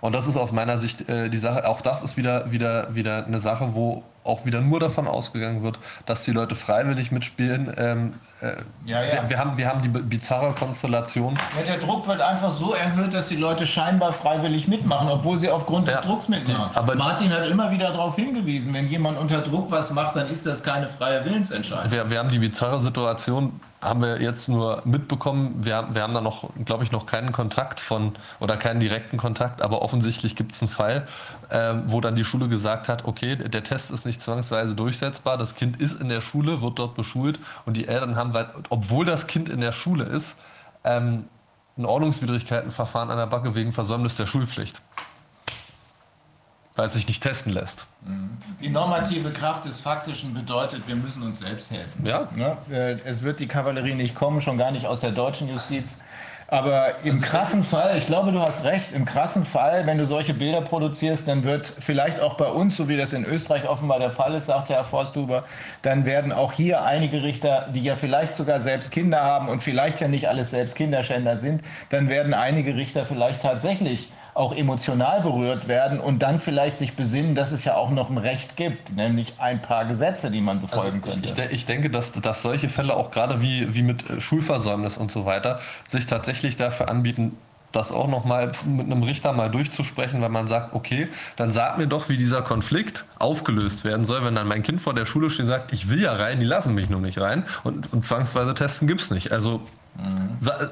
[0.00, 1.68] Und das ist aus meiner Sicht äh, die Sache.
[1.68, 5.78] Auch das ist wieder, wieder, wieder eine Sache, wo auch wieder nur davon ausgegangen wird,
[6.06, 7.72] dass die Leute freiwillig mitspielen.
[7.76, 8.52] Ähm, äh,
[8.86, 9.12] ja, ja.
[9.12, 11.38] Wir, wir, haben, wir haben die bizarre Konstellation.
[11.58, 15.50] Ja, der Druck wird einfach so erhöht, dass die Leute scheinbar freiwillig mitmachen, obwohl sie
[15.50, 16.74] aufgrund des Drucks mitmachen.
[16.74, 20.46] Aber Martin hat immer wieder darauf hingewiesen, wenn jemand unter Druck was macht, dann ist
[20.46, 21.90] das keine freie Willensentscheidung.
[21.90, 25.56] Wir, wir haben die bizarre Situation, haben wir jetzt nur mitbekommen.
[25.60, 29.60] Wir, wir haben da noch, glaube ich, noch keinen Kontakt von oder keinen direkten Kontakt,
[29.62, 31.06] aber offensichtlich gibt es einen Fall,
[31.50, 35.54] ähm, wo dann die Schule gesagt hat, okay, der Test ist nicht zwangsweise durchsetzbar, das
[35.54, 38.32] Kind ist in der Schule, wird dort beschult und die Eltern haben,
[38.68, 40.36] obwohl das Kind in der Schule ist,
[40.84, 41.24] ähm,
[41.76, 44.80] ein Ordnungswidrigkeitenverfahren an der Backe wegen Versäumnis der Schulpflicht.
[46.76, 47.86] Weil es sich nicht testen lässt.
[48.60, 52.06] Die normative Kraft des Faktischen bedeutet, wir müssen uns selbst helfen.
[52.06, 52.28] Ja.
[52.34, 52.56] Ne?
[52.70, 55.98] Äh, es wird die Kavallerie nicht kommen, schon gar nicht aus der deutschen Justiz.
[56.50, 60.04] Aber im also krassen Fall, ich glaube, du hast recht, im krassen Fall, wenn du
[60.04, 64.00] solche Bilder produzierst, dann wird vielleicht auch bei uns, so wie das in Österreich offenbar
[64.00, 65.44] der Fall ist, sagt Herr Forsthuber,
[65.82, 70.00] dann werden auch hier einige Richter, die ja vielleicht sogar selbst Kinder haben und vielleicht
[70.00, 75.68] ja nicht alles selbst Kinderschänder sind, dann werden einige Richter vielleicht tatsächlich auch emotional berührt
[75.68, 79.34] werden und dann vielleicht sich besinnen, dass es ja auch noch ein Recht gibt, nämlich
[79.38, 81.44] ein paar Gesetze, die man befolgen also könnte.
[81.44, 85.26] Ich, ich, denke, dass, dass solche Fälle auch gerade wie, wie mit Schulversäumnis und so
[85.26, 87.36] weiter sich tatsächlich dafür anbieten,
[87.70, 91.78] das auch noch mal mit einem Richter mal durchzusprechen, weil man sagt, okay, dann sag
[91.78, 95.30] mir doch, wie dieser Konflikt aufgelöst werden soll, wenn dann mein Kind vor der Schule
[95.30, 98.04] steht und sagt, ich will ja rein, die lassen mich nur nicht rein und, und
[98.04, 99.32] zwangsweise testen gibt es nicht.
[99.32, 99.60] Also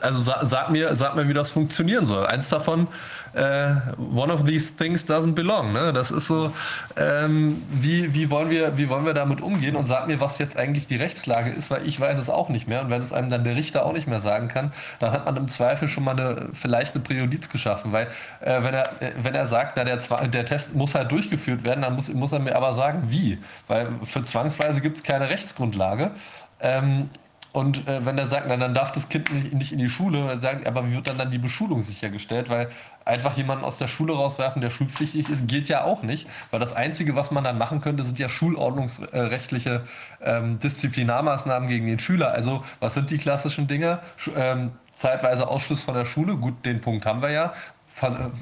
[0.02, 2.26] also sag mir, sag mir, wie das funktionieren soll.
[2.26, 2.88] Eins davon,
[3.34, 5.72] äh, one of these things doesn't belong.
[5.72, 5.92] Ne?
[5.92, 6.52] Das ist so,
[6.96, 9.76] ähm, wie, wie, wollen wir, wie wollen wir damit umgehen?
[9.76, 12.68] Und sag mir, was jetzt eigentlich die Rechtslage ist, weil ich weiß es auch nicht
[12.68, 12.80] mehr.
[12.80, 15.36] Und wenn es einem dann der Richter auch nicht mehr sagen kann, dann hat man
[15.36, 17.92] im Zweifel schon mal eine, vielleicht eine Präjudiz geschaffen.
[17.92, 18.08] Weil
[18.40, 18.90] äh, wenn, er,
[19.22, 22.40] wenn er sagt, na, der, der Test muss halt durchgeführt werden, dann muss, muss er
[22.40, 23.38] mir aber sagen, wie.
[23.66, 26.12] Weil für zwangsweise gibt es keine Rechtsgrundlage.
[26.60, 27.10] Ähm,
[27.52, 30.40] und äh, wenn er sagt, dann darf das Kind nicht, nicht in die Schule, dann
[30.40, 32.50] sagen, aber wie wird dann, dann die Beschulung sichergestellt?
[32.50, 32.68] Weil
[33.04, 36.28] einfach jemanden aus der Schule rauswerfen, der schulpflichtig ist, geht ja auch nicht.
[36.50, 39.84] Weil das Einzige, was man dann machen könnte, sind ja schulordnungsrechtliche
[40.22, 42.32] ähm, Disziplinarmaßnahmen gegen den Schüler.
[42.32, 44.00] Also was sind die klassischen Dinge?
[44.16, 47.52] Sch ähm, zeitweise Ausschluss von der Schule, gut, den Punkt haben wir ja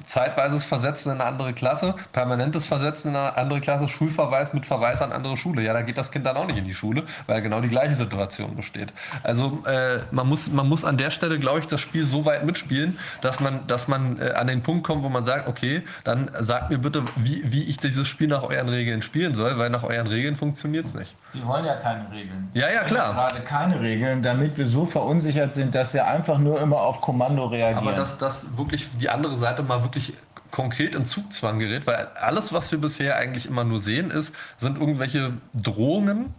[0.05, 5.02] zeitweises Versetzen in eine andere Klasse, permanentes Versetzen in eine andere Klasse, Schulverweis mit Verweis
[5.02, 5.62] an andere Schule.
[5.62, 7.94] Ja, da geht das Kind dann auch nicht in die Schule, weil genau die gleiche
[7.94, 8.93] Situation besteht.
[9.23, 12.44] Also äh, man, muss, man muss an der Stelle, glaube ich, das Spiel so weit
[12.44, 16.31] mitspielen, dass man, dass man äh, an den Punkt kommt, wo man sagt, okay, dann
[16.41, 19.83] sagt mir bitte, wie, wie ich dieses Spiel nach euren Regeln spielen soll, weil nach
[19.83, 21.15] euren Regeln funktioniert es nicht.
[21.31, 22.49] Sie wollen ja keine Regeln.
[22.55, 23.12] Ja, ja, klar.
[23.12, 27.47] Gerade keine Regeln, damit wir so verunsichert sind, dass wir einfach nur immer auf Kommando
[27.47, 27.86] reagieren.
[27.86, 30.15] Aber dass das wirklich die andere Seite Seite mal wirklich
[30.50, 34.78] konkret in Zugzwang gerät, weil alles, was wir bisher eigentlich immer nur sehen, ist, sind
[34.78, 36.34] irgendwelche Drohungen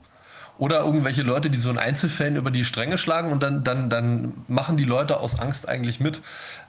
[0.58, 4.34] Oder irgendwelche Leute, die so in Einzelfällen über die Stränge schlagen und dann, dann, dann
[4.48, 6.22] machen die Leute aus Angst eigentlich mit.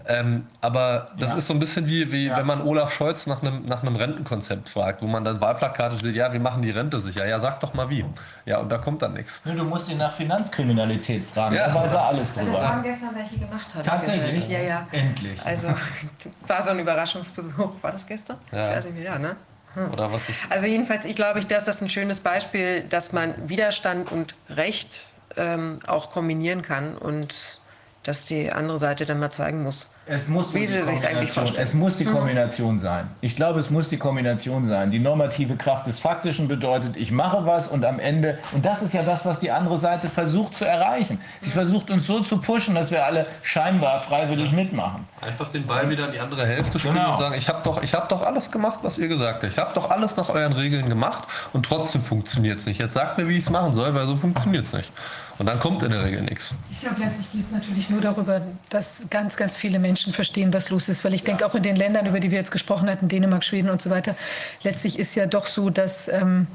[0.06, 1.38] Ähm, aber das ja.
[1.38, 2.36] ist so ein bisschen wie, wie ja.
[2.36, 6.14] wenn man Olaf Scholz nach einem, nach einem Rentenkonzept fragt, wo man dann Wahlplakate sieht,
[6.14, 7.26] ja, wir machen die Rente sicher.
[7.26, 8.04] Ja, sag doch mal wie.
[8.46, 9.40] Ja, und da kommt dann nichts.
[9.44, 11.68] Du musst ihn nach Finanzkriminalität fragen, ja.
[11.68, 12.52] da weiß er alles drüber.
[12.52, 13.74] Das haben gestern welche gemacht.
[13.74, 14.48] Hat Tatsächlich?
[14.48, 14.88] Ja, ja.
[14.92, 15.38] Endlich.
[15.44, 15.68] Also
[16.46, 17.72] war so ein Überraschungsbesuch.
[17.82, 18.36] War das gestern?
[18.52, 18.62] Ja.
[18.62, 19.36] Ich weiß nicht, ja, ne?
[19.78, 19.92] Hm.
[19.92, 24.34] Oder was also jedenfalls, ich glaube, dass das ein schönes Beispiel, dass man Widerstand und
[24.50, 25.04] Recht
[25.36, 27.60] ähm, auch kombinieren kann und
[28.02, 31.66] dass die andere Seite dann mal zeigen muss, es muss wie sie sich eigentlich vorstellen.
[31.66, 32.12] Es muss die mhm.
[32.12, 32.78] Kombination mhm.
[32.78, 33.06] sein.
[33.20, 34.90] Ich glaube, es muss die Kombination sein.
[34.90, 38.94] Die normative Kraft des Faktischen bedeutet, ich mache was und am Ende, und das ist
[38.94, 41.20] ja das, was die andere Seite versucht zu erreichen.
[41.42, 45.06] Sie versucht uns so zu pushen, dass wir alle scheinbar freiwillig mitmachen.
[45.20, 47.12] Einfach den Ball wieder in die andere Hälfte spielen genau.
[47.12, 49.52] und sagen, ich habe doch, hab doch alles gemacht, was ihr gesagt habt.
[49.52, 52.78] Ich habe doch alles nach euren Regeln gemacht und trotzdem funktioniert es nicht.
[52.78, 54.90] Jetzt sagt mir, wie ich es machen soll, weil so funktioniert es nicht.
[55.38, 56.52] Und dann kommt in der Regel nichts.
[56.70, 60.70] Ich glaube, letztlich geht es natürlich nur darüber, dass ganz, ganz viele Menschen verstehen, was
[60.70, 61.04] los ist.
[61.04, 63.70] Weil ich denke, auch in den Ländern, über die wir jetzt gesprochen hatten, Dänemark, Schweden
[63.70, 64.16] und so weiter,
[64.62, 66.48] letztlich ist ja doch so, dass, ähm,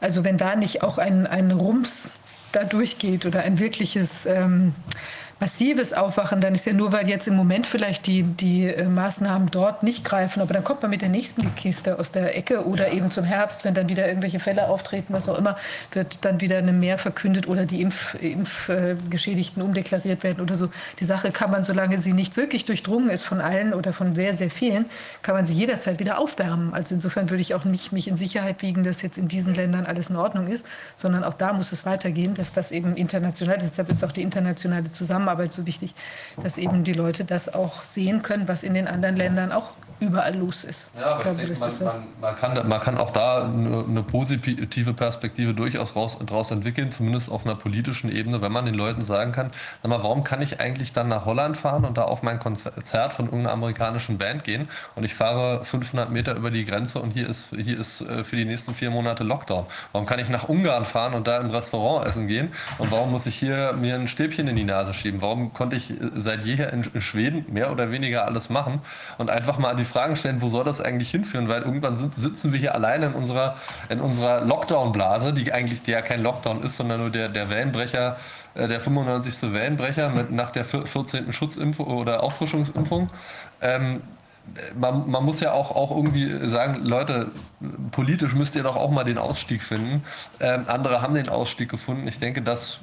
[0.00, 2.16] also wenn da nicht auch ein, ein Rums
[2.52, 4.26] da durchgeht oder ein wirkliches...
[4.26, 4.74] Ähm,
[5.38, 9.50] massives Aufwachen, dann ist ja nur, weil jetzt im Moment vielleicht die, die äh, Maßnahmen
[9.50, 12.88] dort nicht greifen, aber dann kommt man mit der nächsten Kiste aus der Ecke oder
[12.88, 12.94] ja.
[12.94, 15.58] eben zum Herbst, wenn dann wieder irgendwelche Fälle auftreten, was auch immer,
[15.92, 20.70] wird dann wieder eine Mehr verkündet oder die Impfgeschädigten Impf, äh, umdeklariert werden oder so.
[21.00, 24.34] Die Sache kann man, solange sie nicht wirklich durchdrungen ist von allen oder von sehr,
[24.36, 24.86] sehr vielen,
[25.20, 26.72] kann man sie jederzeit wieder aufwärmen.
[26.72, 29.84] Also insofern würde ich auch nicht mich in Sicherheit wiegen, dass jetzt in diesen Ländern
[29.84, 30.64] alles in Ordnung ist,
[30.96, 34.90] sondern auch da muss es weitergehen, dass das eben international, deshalb ist auch die internationale
[34.90, 35.94] Zusammenarbeit Zusammenarbeit so wichtig,
[36.40, 40.36] dass eben die Leute das auch sehen können, was in den anderen Ländern auch überall
[40.36, 40.92] los ist.
[40.98, 44.02] Ja, aber glaube, ich denke, man, man, man, kann, man kann auch da eine, eine
[44.02, 49.00] positive Perspektive durchaus raus, daraus entwickeln, zumindest auf einer politischen Ebene, wenn man den Leuten
[49.00, 49.50] sagen kann,
[49.82, 53.14] sag mal, warum kann ich eigentlich dann nach Holland fahren und da auf mein Konzert
[53.14, 57.28] von irgendeiner amerikanischen Band gehen und ich fahre 500 Meter über die Grenze und hier
[57.28, 59.66] ist, hier ist äh, für die nächsten vier Monate Lockdown.
[59.92, 63.26] Warum kann ich nach Ungarn fahren und da im Restaurant essen gehen und warum muss
[63.26, 65.22] ich hier mir ein Stäbchen in die Nase schieben?
[65.22, 68.80] Warum konnte ich äh, seit jeher in Schweden mehr oder weniger alles machen
[69.16, 71.48] und einfach mal die Fragen stellen, wo soll das eigentlich hinführen?
[71.48, 73.56] Weil irgendwann sind, sitzen wir hier alleine in unserer,
[73.88, 78.16] in unserer Lockdown-Blase, die eigentlich ja kein Lockdown ist, sondern nur der, der Wellenbrecher,
[78.54, 79.52] äh, der 95.
[79.52, 81.32] Wellenbrecher mit, nach der 14.
[81.32, 83.10] Schutzimpfung oder Auffrischungsimpfung.
[83.60, 84.02] Ähm,
[84.74, 87.32] man, man, muss ja auch, auch irgendwie sagen, Leute,
[87.90, 90.04] politisch müsst ihr doch auch mal den Ausstieg finden.
[90.40, 92.06] Ähm, andere haben den Ausstieg gefunden.
[92.06, 92.78] Ich denke, dass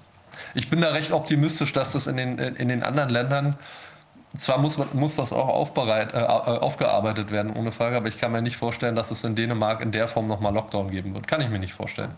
[0.56, 3.56] ich bin da recht optimistisch, dass das in den, in den anderen Ländern
[4.36, 8.32] zwar muss, muss das auch aufbereit, äh, äh, aufgearbeitet werden, ohne Frage, aber ich kann
[8.32, 11.28] mir nicht vorstellen, dass es in Dänemark in der Form nochmal Lockdown geben wird.
[11.28, 12.12] Kann ich mir nicht vorstellen.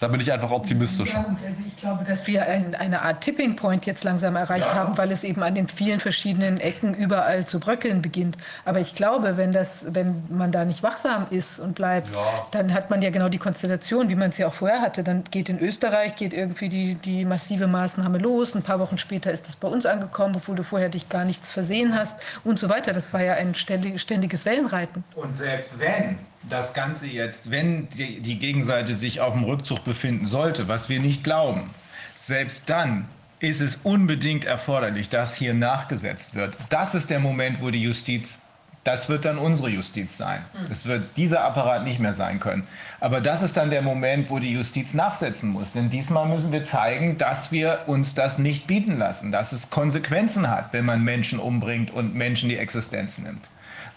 [0.00, 1.12] Da bin ich einfach optimistisch.
[1.12, 4.68] Ja, gut, also ich glaube, dass wir ein, eine Art Tipping Point jetzt langsam erreicht
[4.68, 4.74] ja.
[4.74, 8.38] haben, weil es eben an den vielen verschiedenen Ecken überall zu bröckeln beginnt.
[8.64, 12.46] Aber ich glaube, wenn, das, wenn man da nicht wachsam ist und bleibt, ja.
[12.50, 15.04] dann hat man ja genau die Konstellation, wie man es ja auch vorher hatte.
[15.04, 18.54] Dann geht in Österreich geht irgendwie die, die massive Maßnahme los.
[18.54, 21.50] Ein paar Wochen später ist das bei uns angekommen, obwohl du vorher dich gar nichts
[21.50, 22.94] versehen hast und so weiter.
[22.94, 25.04] Das war ja ein ständiges Wellenreiten.
[25.14, 26.16] Und selbst wenn
[26.48, 31.00] das Ganze jetzt, wenn die, die Gegenseite sich auf dem Rückzug befinden sollte, was wir
[31.00, 31.70] nicht glauben,
[32.16, 33.06] selbst dann
[33.40, 36.56] ist es unbedingt erforderlich, dass hier nachgesetzt wird.
[36.68, 38.38] Das ist der Moment, wo die Justiz,
[38.84, 40.44] das wird dann unsere Justiz sein.
[40.68, 42.66] Das wird dieser Apparat nicht mehr sein können.
[42.98, 45.72] Aber das ist dann der Moment, wo die Justiz nachsetzen muss.
[45.72, 50.50] Denn diesmal müssen wir zeigen, dass wir uns das nicht bieten lassen, dass es Konsequenzen
[50.50, 53.48] hat, wenn man Menschen umbringt und Menschen die Existenz nimmt.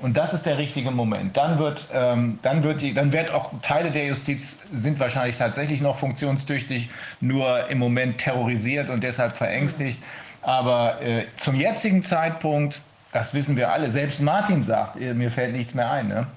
[0.04, 1.38] Und das ist der richtige Moment.
[1.38, 5.80] Dann wird, ähm, dann wird die, dann wird auch Teile der Justiz sind wahrscheinlich tatsächlich
[5.80, 6.90] noch funktionstüchtig,
[7.22, 10.04] nur im Moment terrorisiert und deshalb verängstigt.
[10.42, 12.82] Aber äh, zum jetzigen Zeitpunkt,
[13.14, 16.10] das wissen wir alle, selbst Martin sagt, äh, mir fällt nichts mehr ein.
[16.10, 16.28] Ne?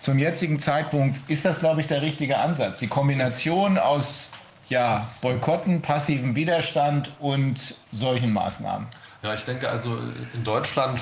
[0.00, 2.78] Zum jetzigen Zeitpunkt ist das, glaube ich, der richtige Ansatz.
[2.78, 4.32] Die Kombination aus
[4.68, 8.86] ja, Boykotten, passivem Widerstand und solchen Maßnahmen.
[9.22, 9.96] Ja, ich denke also
[10.34, 11.00] in Deutschland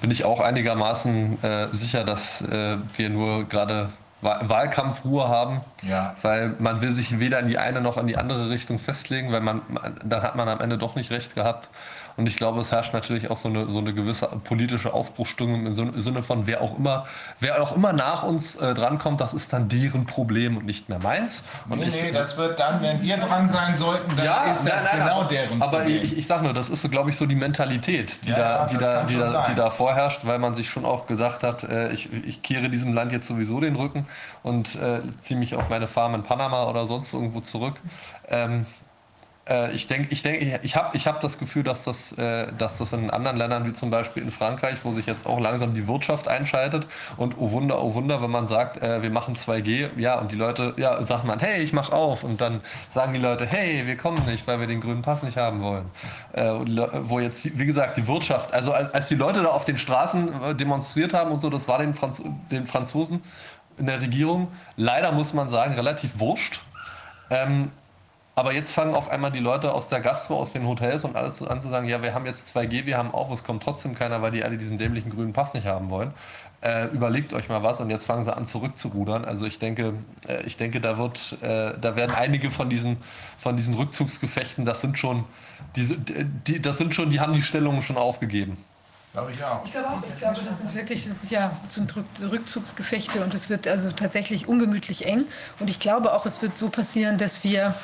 [0.00, 6.16] bin ich auch einigermaßen äh, sicher, dass äh, wir nur gerade Wahlkampfruhe haben, ja.
[6.22, 9.40] weil man will sich weder in die eine noch in die andere Richtung festlegen, weil
[9.40, 9.62] man,
[10.04, 11.68] dann hat man am Ende doch nicht recht gehabt.
[12.18, 16.00] Und ich glaube, es herrscht natürlich auch so eine, so eine gewisse politische Aufbruchstimmung im
[16.00, 17.06] Sinne von, wer auch immer,
[17.38, 20.98] wer auch immer nach uns äh, drankommt, das ist dann deren Problem und nicht mehr
[20.98, 21.44] meins.
[21.68, 24.66] Und nee, ich, nee, das wird dann, wenn wir dran sein sollten, dann ja, ist
[24.66, 25.62] das nein, nein, genau aber, deren Problem.
[25.62, 28.66] Aber ich, ich sage nur, das ist, glaube ich, so die Mentalität, die, ja, da,
[28.66, 31.92] die, da, die, da, die da vorherrscht, weil man sich schon oft gesagt hat, äh,
[31.92, 34.06] ich, ich kehre diesem Land jetzt sowieso den Rücken.
[34.42, 37.80] und äh, ziehe mich auf meine Farm in Panama oder sonst irgendwo zurück.
[38.28, 38.66] Ähm,
[39.48, 42.78] äh, ich denke, ich, denk, ich habe ich hab das Gefühl, dass das, äh, dass
[42.78, 45.86] das in anderen Ländern, wie zum Beispiel in Frankreich, wo sich jetzt auch langsam die
[45.88, 50.18] Wirtschaft einschaltet und oh Wunder, oh Wunder, wenn man sagt, äh, wir machen 2G, ja,
[50.18, 53.46] und die Leute, ja, sagt man, hey, ich mach auf und dann sagen die Leute,
[53.46, 55.86] hey, wir kommen nicht, weil wir den grünen Pass nicht haben wollen.
[56.32, 56.44] Äh,
[57.02, 60.42] wo jetzt, wie gesagt, die Wirtschaft, also als, als, die Leute da auf den Straßen
[60.42, 63.22] äh, demonstriert haben und so, das war den, Franz den Franzosen
[63.78, 66.60] in der Regierung leider, muss man sagen, relativ wurscht.
[67.30, 67.70] Ähm,
[68.38, 71.42] aber jetzt fangen auf einmal die Leute aus der Gastro, aus den Hotels und alles
[71.42, 74.22] an zu sagen, ja, wir haben jetzt 2G, wir haben auch, es kommt trotzdem keiner,
[74.22, 76.12] weil die alle diesen dämlichen grünen Pass nicht haben wollen.
[76.60, 79.24] Äh, überlegt euch mal was und jetzt fangen sie an zurückzurudern.
[79.24, 79.94] Also ich denke,
[80.28, 82.98] äh, ich denke, da wird, äh, da werden einige von diesen,
[83.38, 85.24] von diesen Rückzugsgefechten, das sind schon,
[85.74, 85.96] die,
[86.46, 88.56] die, das sind schon, die haben die Stellungen schon aufgegeben.
[89.12, 89.64] Glaube ich auch.
[89.64, 90.02] Ich glaube auch.
[90.06, 94.46] Ich glaube, das sind wirklich, das sind ja sind Rückzugsgefechte und es wird also tatsächlich
[94.46, 95.24] ungemütlich eng.
[95.58, 97.74] Und ich glaube auch, es wird so passieren, dass wir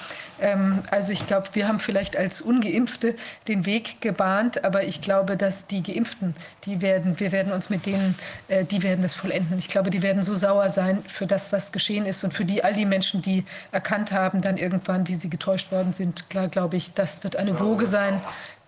[0.44, 3.16] ähm, also ich glaube, wir haben vielleicht als Ungeimpfte
[3.48, 7.86] den Weg gebahnt, aber ich glaube, dass die Geimpften, die werden, wir werden uns mit
[7.86, 8.14] denen,
[8.48, 9.58] äh, die werden das vollenden.
[9.58, 12.62] Ich glaube, die werden so sauer sein für das, was geschehen ist und für die
[12.62, 16.28] all die Menschen, die erkannt haben, dann irgendwann, wie sie getäuscht worden sind.
[16.28, 18.20] Klar, glaube ich, das wird eine Woge sein,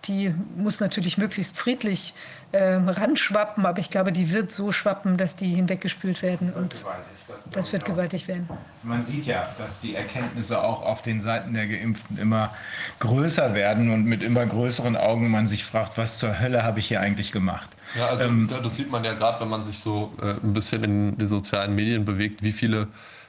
[0.07, 2.13] die muss natürlich möglichst friedlich
[2.53, 6.53] ähm, ranschwappen, aber ich glaube, die wird so schwappen, dass die hinweggespült werden.
[6.53, 6.85] und
[7.27, 8.47] das, das wird gewaltig werden.
[8.83, 12.55] Man sieht ja, dass die Erkenntnisse auch auf den Seiten der Geimpften immer
[12.99, 16.87] größer werden und mit immer größeren Augen man sich fragt, was zur Hölle habe ich
[16.87, 17.69] hier eigentlich gemacht?
[17.95, 20.83] Ja, also ähm, das sieht man ja gerade, wenn man sich so äh, ein bisschen
[20.83, 22.87] in den sozialen Medien bewegt, wie viele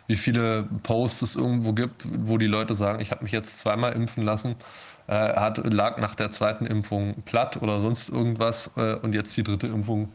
[0.08, 3.92] wie viele Posts es irgendwo gibt, wo die Leute sagen, ich habe mich jetzt zweimal
[3.92, 4.56] impfen lassen
[5.08, 9.42] äh, hat, lag nach der zweiten Impfung platt oder sonst irgendwas äh, und jetzt die
[9.42, 10.08] dritte Impfung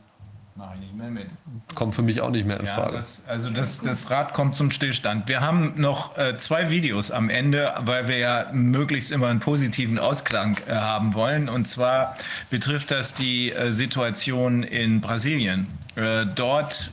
[0.55, 1.27] Mache ich nicht mehr mit.
[1.73, 2.97] Kommt für mich auch nicht mehr in ja, Frage.
[2.97, 5.27] Das, also das, das, Rad kommt zum Stillstand.
[5.27, 9.97] Wir haben noch äh, zwei Videos am Ende, weil wir ja möglichst immer einen positiven
[9.97, 11.49] Ausklang äh, haben wollen.
[11.49, 12.17] Und zwar
[12.51, 15.67] betrifft das die äh, Situation in Brasilien.
[15.95, 16.91] Äh, dort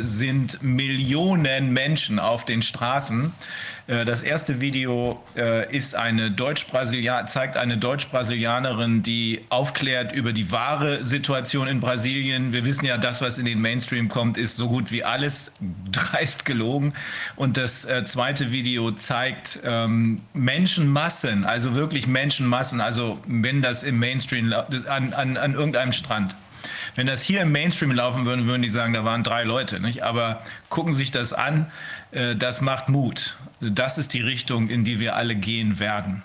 [0.00, 3.34] sind Millionen Menschen auf den Straßen.
[3.88, 6.66] Äh, das erste Video äh, ist eine Deutsch
[7.26, 12.52] zeigt eine Deutsch-Brasilianerin, die aufklärt über die wahre Situation in Brasilien.
[12.52, 15.52] Wir wissen ja, das, was in den Mainstream kommt, ist so gut wie alles
[15.90, 16.92] dreist gelogen.
[17.34, 24.52] Und das zweite Video zeigt ähm, Menschenmassen, also wirklich Menschenmassen, also wenn das im Mainstream
[24.88, 26.36] an, an, an irgendeinem Strand.
[26.94, 29.80] Wenn das hier im Mainstream laufen würde, würden die sagen, da waren drei Leute.
[29.80, 30.02] Nicht?
[30.02, 33.36] Aber gucken sich das an, äh, das macht Mut.
[33.60, 36.22] Das ist die Richtung, in die wir alle gehen werden.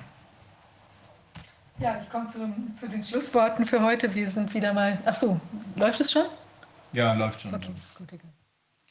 [1.80, 4.14] Ja, ich komme zu, zu, den Schlussworten für heute.
[4.14, 5.00] Wir sind wieder mal.
[5.06, 5.40] Ach so,
[5.76, 6.26] läuft es schon?
[6.94, 7.54] Ja, läuft schon.
[7.54, 8.33] Okay, gut.